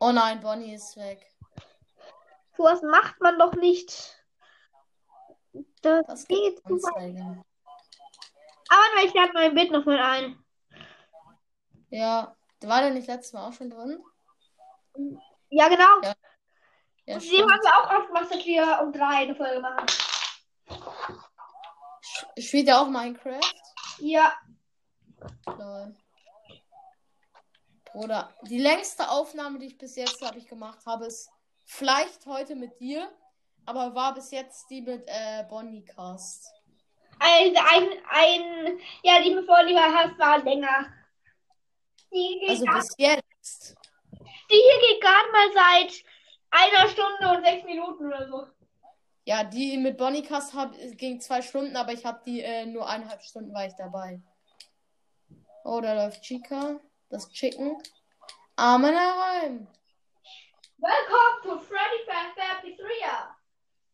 Oh 0.00 0.10
nein, 0.12 0.40
Bonnie 0.40 0.74
ist 0.74 0.96
weg. 0.96 1.24
So 2.56 2.64
was 2.64 2.82
macht 2.82 3.20
man 3.20 3.38
doch 3.38 3.54
nicht. 3.54 4.18
Das, 5.82 6.06
Das 6.06 6.26
geht. 6.26 6.64
Anzeige. 6.64 7.44
Aber 8.68 9.04
ich 9.04 9.12
lade 9.14 9.32
mein 9.34 9.54
Bild 9.54 9.70
nochmal 9.70 9.98
ein. 9.98 10.42
Ja. 11.90 12.34
War 12.62 12.80
der 12.80 12.90
nicht 12.90 13.08
letztes 13.08 13.32
Mal 13.32 13.48
auch 13.48 13.52
schon 13.52 13.70
drin? 13.70 14.02
Ja, 15.50 15.68
genau. 15.68 16.00
Ja, 16.02 16.14
Ja, 17.06 17.14
Und 17.16 17.22
stimmt. 17.22 17.50
haben 17.50 17.60
wir 17.60 17.76
auch 17.76 17.90
ausgemacht, 18.00 18.30
dass 18.32 18.44
wir 18.44 18.80
um 18.82 18.92
drei 18.92 19.16
eine 19.22 19.34
Folge 19.34 19.60
machen. 19.60 19.86
Spielt 22.38 22.68
er 22.68 22.80
auch 22.80 22.88
Minecraft? 22.88 23.40
Ja. 23.98 24.32
Lol. 25.46 25.96
Bruder, 27.92 28.32
die 28.42 28.58
längste 28.58 29.10
Aufnahme, 29.10 29.58
die 29.58 29.66
ich 29.66 29.76
bis 29.78 29.96
jetzt 29.96 30.22
habe 30.22 30.38
ich 30.38 30.46
gemacht 30.48 30.86
habe, 30.86 31.06
ist 31.06 31.30
vielleicht 31.66 32.24
heute 32.26 32.54
mit 32.56 32.78
dir, 32.80 33.10
aber 33.66 33.94
war 33.94 34.14
bis 34.14 34.30
jetzt 34.30 34.68
die 34.70 34.82
mit 34.82 35.04
äh, 35.06 35.44
Bonnie 35.48 35.84
Cast. 35.84 36.52
Ein, 37.18 37.56
ein, 37.56 37.88
ein, 38.10 38.80
ja, 39.02 39.20
die 39.22 39.34
bevor 39.34 39.64
die 39.64 39.74
war, 39.74 40.38
länger. 40.42 40.92
Die, 42.12 42.46
Also 42.48 42.64
grad- 42.64 42.76
bis 42.80 42.94
jetzt. 42.98 43.74
die 44.50 44.56
hier 44.56 44.80
geht 44.90 45.00
gerade 45.00 45.30
mal 45.32 45.52
seit 45.54 46.04
einer 46.50 46.88
Stunde 46.88 47.36
und 47.38 47.44
sechs 47.44 47.64
Minuten 47.64 48.06
oder 48.06 48.28
so. 48.28 48.46
Ja, 49.24 49.44
die 49.44 49.76
mit 49.78 49.96
Bonnie 49.96 50.22
Cast 50.22 50.52
hab, 50.52 50.72
ging 50.96 51.20
zwei 51.20 51.42
Stunden, 51.42 51.76
aber 51.76 51.92
ich 51.92 52.04
habe 52.04 52.20
die 52.26 52.40
äh, 52.40 52.66
nur 52.66 52.88
eineinhalb 52.88 53.22
Stunden 53.22 53.54
war 53.54 53.66
ich 53.66 53.74
dabei. 53.76 54.20
Oh, 55.64 55.80
da 55.80 55.94
läuft 55.94 56.22
Chica, 56.22 56.80
das 57.08 57.28
Chicken. 57.30 57.80
Armen 58.56 58.94
herein. 58.96 59.68
Welcome 60.78 61.42
to 61.44 61.58
Freddy 61.60 62.04
Fazbear 62.04 62.60
Pizzeria. 62.60 63.31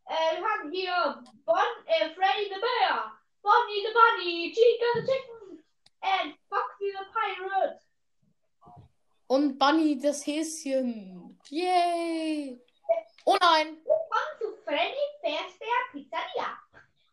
Äh, 0.08 0.40
wir 0.40 0.48
haben 0.48 0.72
hier 0.72 1.22
bon, 1.44 1.56
äh, 1.84 2.08
Freddy 2.14 2.44
the 2.48 2.58
Bear, 2.58 3.12
Bonnie 3.42 3.86
the 3.86 3.92
Bunny, 3.92 4.54
Chica 4.54 4.86
the 4.94 5.00
Chicken 5.00 5.62
and 6.00 6.34
Foxy 6.48 6.90
the 6.92 7.04
Pirate. 7.12 7.78
Und 9.26 9.58
Bunny 9.58 9.98
das 9.98 10.26
Häschen. 10.26 11.38
Yay. 11.50 12.58
Oh 13.26 13.36
nein. 13.38 13.76
Willkommen 13.84 14.38
zu 14.40 14.56
Freddy 14.64 14.96
Fazbear 15.20 15.92
Pizzeria. 15.92 16.58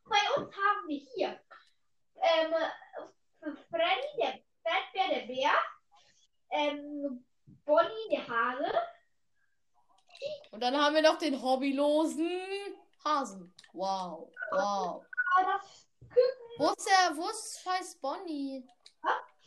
Bei 0.05 0.21
uns 0.37 0.55
haben 0.55 0.87
wir 0.87 1.01
hier 1.13 1.37
ähm, 2.15 2.53
Freddy 3.69 4.07
der 4.21 4.39
Fazbear 4.63 5.09
der 5.09 5.27
Bär, 5.27 5.51
ähm, 6.51 7.25
Bonnie 7.65 8.09
der 8.09 8.25
Hase, 8.25 8.71
Und 10.51 10.63
dann 10.63 10.77
haben 10.77 10.95
wir 10.95 11.01
noch 11.01 11.17
den 11.17 11.41
hobbylosen 11.41 12.84
Hasen. 13.05 13.53
Wow. 13.73 14.29
Wow. 14.51 15.05
Ah. 15.37 15.59
Wo 16.57 16.69
ist 16.69 16.87
der, 16.87 17.15
wo 17.15 17.29
ist 17.29 17.61
scheiß 17.61 17.95
Bonnie? 18.01 18.67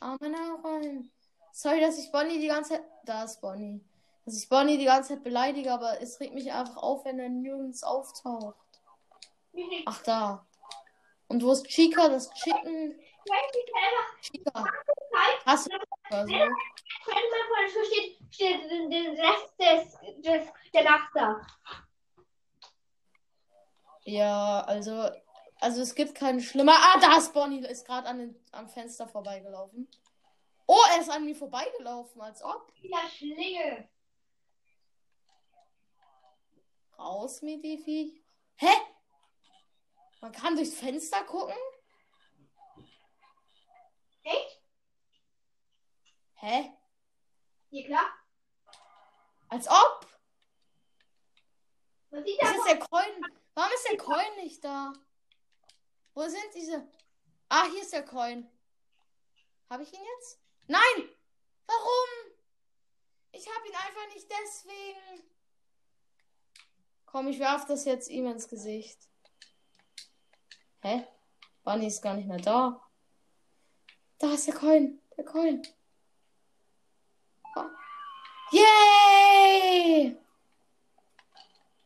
Armen 0.01 0.35
herein. 0.35 1.11
Sorry, 1.53 1.81
dass 1.81 1.99
ich 1.99 2.13
Bonnie 2.13 2.39
die 2.39 2.47
ganze 2.47 2.75
Zeit. 2.75 2.85
Da 3.05 3.25
ist 3.25 3.41
Bonnie. 3.41 3.81
Dass 4.25 4.37
ich 4.37 4.49
Bonnie 4.49 4.79
die 4.79 4.85
ganze 4.85 5.15
Zeit 5.15 5.25
beleidige, 5.25 5.73
aber 5.73 6.01
es 6.01 6.21
regt 6.21 6.35
mich 6.35 6.53
einfach 6.53 6.77
auf, 6.77 7.05
wenn 7.05 7.19
er 7.19 7.31
nirgends 7.31 7.83
auftaucht. 7.83 8.55
Ach, 9.87 10.03
da. 10.03 10.47
Und 11.29 11.43
wo 11.43 11.53
ist 11.53 11.67
Chica, 11.67 12.09
das 12.09 12.31
Chicken? 12.35 12.99
Chica. 14.21 14.65
Hast 15.45 15.67
du 15.67 15.77
oder 15.77 16.27
so? 16.27 16.33
Wenn 16.33 16.39
man 16.39 16.53
vor 17.49 17.57
der 17.61 17.73
Tür 17.73 17.85
steht, 17.85 18.19
steht 18.31 18.71
den 18.71 18.91
den 18.91 19.21
Rest 19.21 19.55
des, 19.59 20.23
des, 20.23 20.49
der 20.73 20.85
Nacht 20.85 21.11
da. 21.15 21.41
Ja, 24.09 24.63
also. 24.63 25.11
Also 25.61 25.83
es 25.83 25.95
gibt 25.95 26.15
keine 26.15 26.41
schlimmer. 26.41 26.73
Ah, 26.75 26.99
da 26.99 27.19
ist 27.19 27.35
Bonnie, 27.35 27.67
ist 27.67 27.85
gerade 27.85 28.09
an 28.09 28.19
den, 28.19 28.47
am 28.53 28.69
Fenster 28.69 29.07
vorbeigelaufen. 29.07 29.87
Oh, 30.67 30.81
er 30.93 31.01
ist 31.01 31.11
an 31.11 31.25
mir 31.25 31.37
vorbeigelaufen, 31.37 32.23
als 32.23 32.43
ob. 32.43 32.73
Wieder 32.81 33.07
Schlinge. 33.11 33.89
Raus 36.99 37.43
mit 37.43 37.63
die 37.63 37.77
Viech. 37.77 38.23
Hä? 38.57 38.71
Man 40.21 40.33
kann 40.33 40.57
durchs 40.57 40.75
Fenster 40.75 41.25
gucken? 41.25 41.57
Echt? 44.23 44.63
Hä? 46.37 46.73
Ja, 47.71 47.87
klar. 47.87 48.07
Als 49.49 49.69
ob? 49.69 50.07
Man 52.11 52.25
sieht 52.25 52.41
Das 52.41 52.53
da 52.53 52.57
ist 52.57 52.67
der 52.69 52.79
Coin. 52.79 53.39
Warum 53.59 53.73
ist 53.73 53.89
der 53.91 53.97
Coin 53.97 54.37
nicht 54.37 54.63
da? 54.63 54.93
Wo 56.15 56.23
sind 56.29 56.55
diese? 56.55 56.89
Ah, 57.49 57.65
hier 57.65 57.83
ist 57.83 57.93
der 57.93 58.05
Coin. 58.05 58.49
Habe 59.69 59.83
ich 59.83 59.93
ihn 59.93 60.05
jetzt? 60.15 60.39
Nein! 60.69 61.09
Warum? 61.67 62.37
Ich 63.33 63.49
habe 63.53 63.67
ihn 63.67 63.75
einfach 63.75 64.15
nicht 64.15 64.31
deswegen. 64.31 65.29
Komm, 67.05 67.27
ich 67.27 67.41
werf 67.41 67.67
das 67.67 67.85
jetzt 67.85 68.09
ihm 68.09 68.29
ins 68.29 68.47
Gesicht. 68.47 69.09
Hä? 70.83 71.05
Bunny 71.65 71.89
ist 71.89 72.01
gar 72.01 72.15
nicht 72.15 72.29
mehr 72.29 72.39
da. 72.39 72.81
Da 74.19 74.35
ist 74.35 74.47
der 74.47 74.55
Coin. 74.55 75.03
Der 75.17 75.25
Coin. 75.25 75.67
Oh. 77.57 77.65
Yay! 78.53 80.17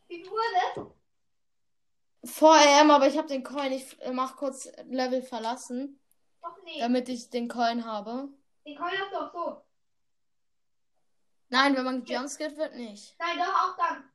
Wie 0.07 0.21
ist 0.21 0.29
es? 0.77 1.02
Vor 2.25 2.55
AM, 2.55 2.91
aber 2.91 3.07
ich 3.07 3.17
habe 3.17 3.27
den 3.27 3.43
Coin. 3.43 3.71
Ich 3.73 3.97
mach 4.13 4.37
kurz 4.37 4.69
Level 4.85 5.21
verlassen, 5.21 5.99
Doch 6.41 6.57
nee. 6.63 6.79
damit 6.79 7.09
ich 7.09 7.29
den 7.29 7.49
Coin 7.49 7.85
habe. 7.85 8.29
Den 8.65 8.77
Coin 8.77 8.91
hast 8.91 9.11
du 9.11 9.17
auch 9.17 9.33
so. 9.33 9.63
Nein, 11.49 11.75
wenn 11.75 11.85
man 11.85 12.05
jumpscared 12.05 12.57
wird, 12.57 12.75
nicht. 12.75 13.15
Nein, 13.19 13.37
doch 13.37 13.53
auch 13.53 13.77
dann. 13.77 14.09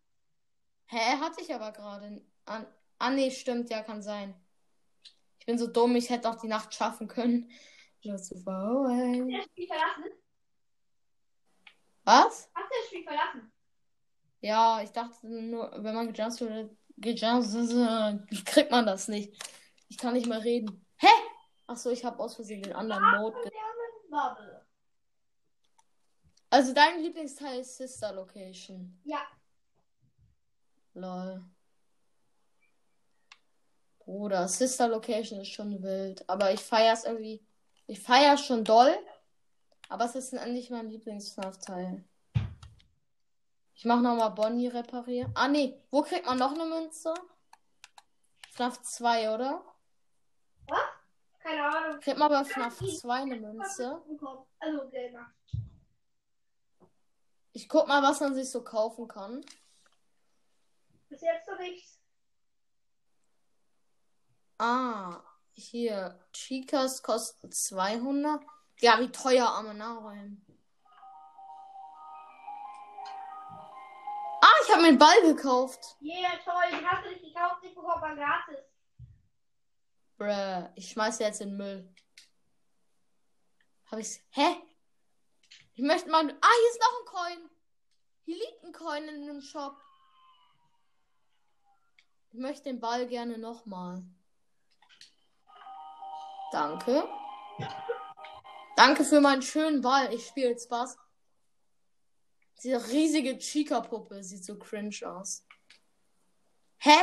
Hä, 0.86 1.18
hatte 1.20 1.42
ich 1.42 1.54
aber 1.54 1.70
gerade. 1.70 2.24
An 2.46 2.66
ah, 2.98 3.10
nee, 3.10 3.30
stimmt, 3.30 3.70
ja, 3.70 3.82
kann 3.82 4.02
sein. 4.02 4.34
Ich 5.38 5.46
bin 5.46 5.58
so 5.58 5.66
dumm, 5.66 5.94
ich 5.96 6.08
hätte 6.08 6.28
auch 6.30 6.40
die 6.40 6.48
Nacht 6.48 6.74
schaffen 6.74 7.08
können. 7.08 7.50
Just 8.00 8.32
away. 8.32 9.20
Hast 9.20 9.20
du 9.20 9.36
das 9.36 9.44
Spiel 9.44 9.66
verlassen? 9.66 10.04
Was? 12.04 12.50
Hast 12.54 12.70
du 12.70 12.74
das 12.80 12.86
Spiel 12.86 13.04
verlassen? 13.04 13.52
Ja, 14.40 14.82
ich 14.82 14.90
dachte 14.90 15.26
nur, 15.28 15.72
wenn 15.84 15.94
man 15.94 16.12
gejumpt 16.12 16.40
wird, 16.40 16.76
wie 18.30 18.44
kriegt 18.44 18.70
man 18.70 18.86
das 18.86 19.08
nicht? 19.08 19.32
Ich 19.88 19.96
kann 19.98 20.14
nicht 20.14 20.26
mehr 20.26 20.42
reden. 20.42 20.84
Hä? 20.96 21.06
Ach 21.66 21.76
so, 21.76 21.90
ich 21.90 22.04
habe 22.04 22.18
aus 22.18 22.34
Versehen 22.34 22.62
den 22.62 22.72
anderen 22.74 23.02
Mode. 23.20 23.36
ge- 23.42 23.52
Bubble. 24.10 24.64
Also 26.50 26.72
dein 26.72 27.02
Lieblingsteil 27.02 27.60
ist 27.60 27.76
Sister 27.76 28.12
Location. 28.12 28.98
Ja. 29.04 29.20
Lol. 30.94 31.44
Bruder, 33.98 34.48
Sister 34.48 34.88
Location 34.88 35.40
ist 35.40 35.50
schon 35.52 35.82
wild. 35.82 36.26
Aber 36.28 36.52
ich 36.52 36.60
feier's 36.60 37.04
irgendwie. 37.04 37.44
Ich 37.86 38.00
feier's 38.00 38.44
schon 38.44 38.64
doll. 38.64 38.96
Aber 39.90 40.04
es 40.06 40.14
ist 40.14 40.32
nicht 40.32 40.70
mein 40.70 40.88
Lieblings-FNAF-Teil. 40.90 42.04
Ich 43.78 43.84
mach 43.84 44.00
nochmal 44.00 44.32
Bonnie 44.32 44.66
reparieren. 44.66 45.30
Ah, 45.36 45.46
nee. 45.46 45.80
Wo 45.92 46.02
kriegt 46.02 46.26
man 46.26 46.36
noch 46.36 46.50
eine 46.50 46.64
Münze? 46.64 47.14
FNAF 48.50 48.82
2, 48.82 49.32
oder? 49.32 49.64
Keine 51.38 51.62
Ahnung. 51.62 52.00
Kriegt 52.00 52.18
man 52.18 52.28
bei 52.28 52.44
FNAF 52.44 52.76
2 52.76 53.14
eine 53.14 53.36
Münze? 53.36 54.02
Also 54.58 54.90
selber. 54.90 55.32
Ich 57.52 57.68
guck 57.68 57.86
mal, 57.86 58.02
was 58.02 58.18
man 58.18 58.34
sich 58.34 58.50
so 58.50 58.64
kaufen 58.64 59.06
kann. 59.06 59.44
Bis 61.08 61.20
jetzt 61.20 61.46
noch 61.46 61.58
nichts. 61.60 62.00
Ah, 64.58 65.22
hier. 65.52 66.18
Chicas 66.32 67.04
kosten 67.04 67.52
200. 67.52 68.42
Ja, 68.80 68.98
wie 68.98 69.12
teuer 69.12 69.46
arme 69.46 69.74
Nahrung. 69.74 70.44
Ich 74.68 74.74
habe 74.74 74.82
mir 74.82 74.88
einen 74.88 74.98
Ball 74.98 75.22
gekauft. 75.22 75.96
Yeah, 76.02 76.38
toll. 76.44 76.70
Den 76.70 76.86
hast 76.86 77.04
du 77.04 77.08
nicht 77.08 77.22
gekauft, 77.22 77.62
ich 77.62 77.74
bekomme 77.74 78.00
mal 78.00 78.16
gratis. 78.16 78.58
Bruh, 80.18 80.70
ich 80.74 80.90
schmeiße 80.90 81.22
jetzt 81.22 81.40
in 81.40 81.50
den 81.50 81.56
Müll. 81.56 81.94
Hab 83.90 83.98
ich's? 83.98 84.20
Hä? 84.30 84.56
Ich 85.74 85.82
möchte 85.82 86.10
mal. 86.10 86.22
Ah, 86.22 86.48
hier 86.60 86.70
ist 86.70 86.80
noch 86.80 87.00
ein 87.00 87.06
Coin. 87.06 87.50
Hier 88.26 88.36
liegt 88.36 88.62
ein 88.62 88.72
Coin 88.74 89.04
in 89.08 89.26
dem 89.26 89.40
Shop. 89.40 89.74
Ich 92.30 92.38
möchte 92.38 92.64
den 92.64 92.80
Ball 92.80 93.06
gerne 93.06 93.38
nochmal. 93.38 94.02
Danke. 96.52 97.08
Danke 98.76 99.04
für 99.04 99.22
meinen 99.22 99.40
schönen 99.40 99.80
Ball. 99.80 100.12
Ich 100.12 100.26
spiele 100.26 100.50
jetzt 100.50 100.70
was. 100.70 100.98
Diese 102.62 102.88
riesige 102.88 103.38
Chica-Puppe 103.38 104.22
sieht 104.22 104.44
so 104.44 104.58
cringe 104.58 104.96
aus. 105.04 105.46
Hä? 106.78 106.98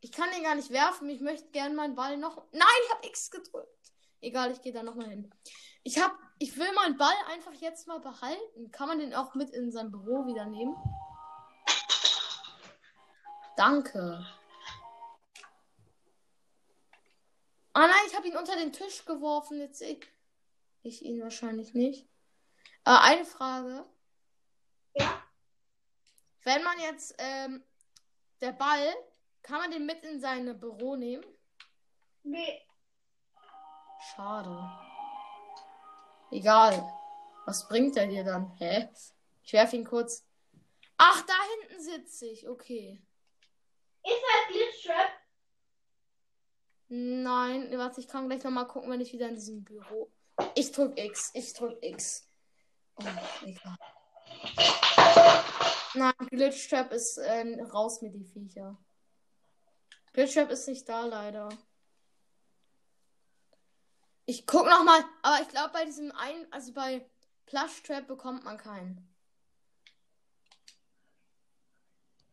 Ich 0.00 0.12
kann 0.12 0.30
den 0.32 0.42
gar 0.42 0.54
nicht 0.54 0.70
werfen. 0.70 1.08
Ich 1.10 1.20
möchte 1.20 1.50
gerne 1.50 1.74
meinen 1.74 1.94
Ball 1.94 2.16
noch. 2.16 2.36
Nein, 2.52 2.68
ich 2.84 2.94
habe 2.94 3.06
X 3.06 3.30
gedrückt. 3.30 3.92
Egal, 4.20 4.50
ich 4.50 4.62
gehe 4.62 4.72
da 4.72 4.82
nochmal 4.82 5.08
hin. 5.08 5.30
Ich 5.82 5.98
hab, 5.98 6.16
ich 6.38 6.56
will 6.56 6.72
meinen 6.72 6.96
Ball 6.96 7.14
einfach 7.28 7.54
jetzt 7.54 7.86
mal 7.86 8.00
behalten. 8.00 8.70
Kann 8.70 8.88
man 8.88 8.98
den 8.98 9.14
auch 9.14 9.34
mit 9.34 9.50
in 9.50 9.70
sein 9.70 9.90
Büro 9.90 10.26
wieder 10.26 10.46
nehmen? 10.46 10.76
Danke. 13.56 14.26
Ah 17.72 17.86
nein, 17.86 18.04
ich 18.06 18.16
habe 18.16 18.26
ihn 18.26 18.36
unter 18.36 18.56
den 18.56 18.72
Tisch 18.72 19.04
geworfen. 19.04 19.58
Jetzt 19.58 19.78
sehe 19.78 20.00
ich 20.82 21.02
ihn 21.02 21.20
wahrscheinlich 21.20 21.74
nicht. 21.74 22.06
Äh, 22.84 22.90
eine 22.90 23.24
Frage. 23.24 23.86
Wenn 26.44 26.62
man 26.62 26.78
jetzt 26.80 27.14
ähm, 27.18 27.64
der 28.40 28.52
Ball, 28.52 28.94
kann 29.42 29.60
man 29.60 29.70
den 29.70 29.86
mit 29.86 30.02
in 30.04 30.20
sein 30.20 30.58
Büro 30.58 30.96
nehmen? 30.96 31.24
Nee. 32.22 32.62
Schade. 34.14 34.70
Egal. 36.30 36.92
Was 37.46 37.68
bringt 37.68 37.96
er 37.96 38.06
dir 38.06 38.24
dann? 38.24 38.54
Hä? 38.58 38.88
Ich 39.42 39.52
werfe 39.52 39.76
ihn 39.76 39.84
kurz. 39.84 40.26
Ach, 40.96 41.22
da 41.26 41.34
hinten 41.58 41.82
sitze 41.82 42.26
ich. 42.26 42.48
Okay. 42.48 43.02
Ist 44.02 44.12
halt 44.12 44.48
Glitchtrap? 44.48 45.10
Nein, 46.88 47.78
warte, 47.78 48.00
ich 48.00 48.08
kann 48.08 48.28
gleich 48.28 48.42
nochmal 48.42 48.66
gucken, 48.66 48.90
wenn 48.90 49.00
ich 49.00 49.12
wieder 49.12 49.28
in 49.28 49.34
diesem 49.34 49.62
Büro. 49.64 50.10
Ich 50.54 50.72
drück 50.72 50.98
X. 50.98 51.30
Ich 51.34 51.52
drück 51.52 51.78
X. 51.82 52.28
Oh, 52.96 53.04
egal. 53.44 53.76
Nein, 55.94 56.14
Glitchtrap 56.30 56.92
ist 56.92 57.18
äh, 57.18 57.62
raus 57.62 58.00
mit 58.02 58.14
die 58.14 58.24
Viecher. 58.24 58.76
Glitchtrap 60.12 60.50
ist 60.50 60.68
nicht 60.68 60.88
da, 60.88 61.04
leider. 61.06 61.48
Ich 64.26 64.46
guck 64.46 64.66
noch 64.66 64.84
mal, 64.84 65.04
aber 65.22 65.42
ich 65.42 65.48
glaube 65.48 65.70
bei 65.72 65.84
diesem 65.84 66.12
einen, 66.12 66.46
also 66.52 66.72
bei 66.72 67.04
Plush 67.46 67.82
Trap 67.82 68.06
bekommt 68.06 68.44
man 68.44 68.58
keinen. 68.58 69.12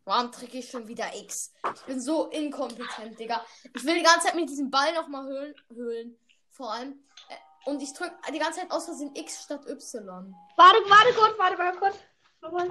Warum 0.05 0.31
drücke 0.31 0.59
ich 0.59 0.69
schon 0.69 0.87
wieder 0.87 1.13
X? 1.15 1.51
Ich 1.75 1.81
bin 1.81 1.99
so 1.99 2.27
inkompetent, 2.27 3.19
Digga. 3.19 3.43
Ich 3.73 3.83
will 3.83 3.95
die 3.95 4.03
ganze 4.03 4.27
Zeit 4.27 4.35
mit 4.35 4.47
diesem 4.47 4.69
Ball 4.69 4.93
noch 4.93 5.07
mal 5.07 5.25
höhlen, 5.25 5.55
höhlen. 5.69 6.19
Vor 6.51 6.71
allem. 6.71 7.03
Äh, 7.29 7.69
Und 7.69 7.81
ich 7.81 7.93
drücke 7.93 8.15
die 8.31 8.39
ganze 8.39 8.59
Zeit 8.61 8.71
aus 8.71 8.85
Versehen 8.85 9.15
X 9.15 9.43
statt 9.43 9.65
Y. 9.67 10.35
Warte, 10.55 10.77
warte 10.89 11.13
kurz, 11.13 11.37
warte 11.37 11.57
mal 11.57 11.75
kurz. 11.77 11.97
Nochmal. 12.41 12.69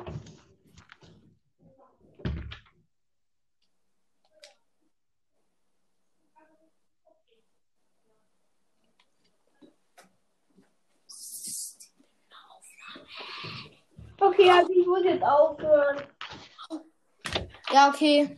Okay, 14.21 14.51
also 14.51 14.73
ich 14.73 14.87
muss 14.87 15.05
jetzt 15.05 15.23
aufhören. 15.23 16.03
Ja, 17.73 17.89
okay. 17.89 18.37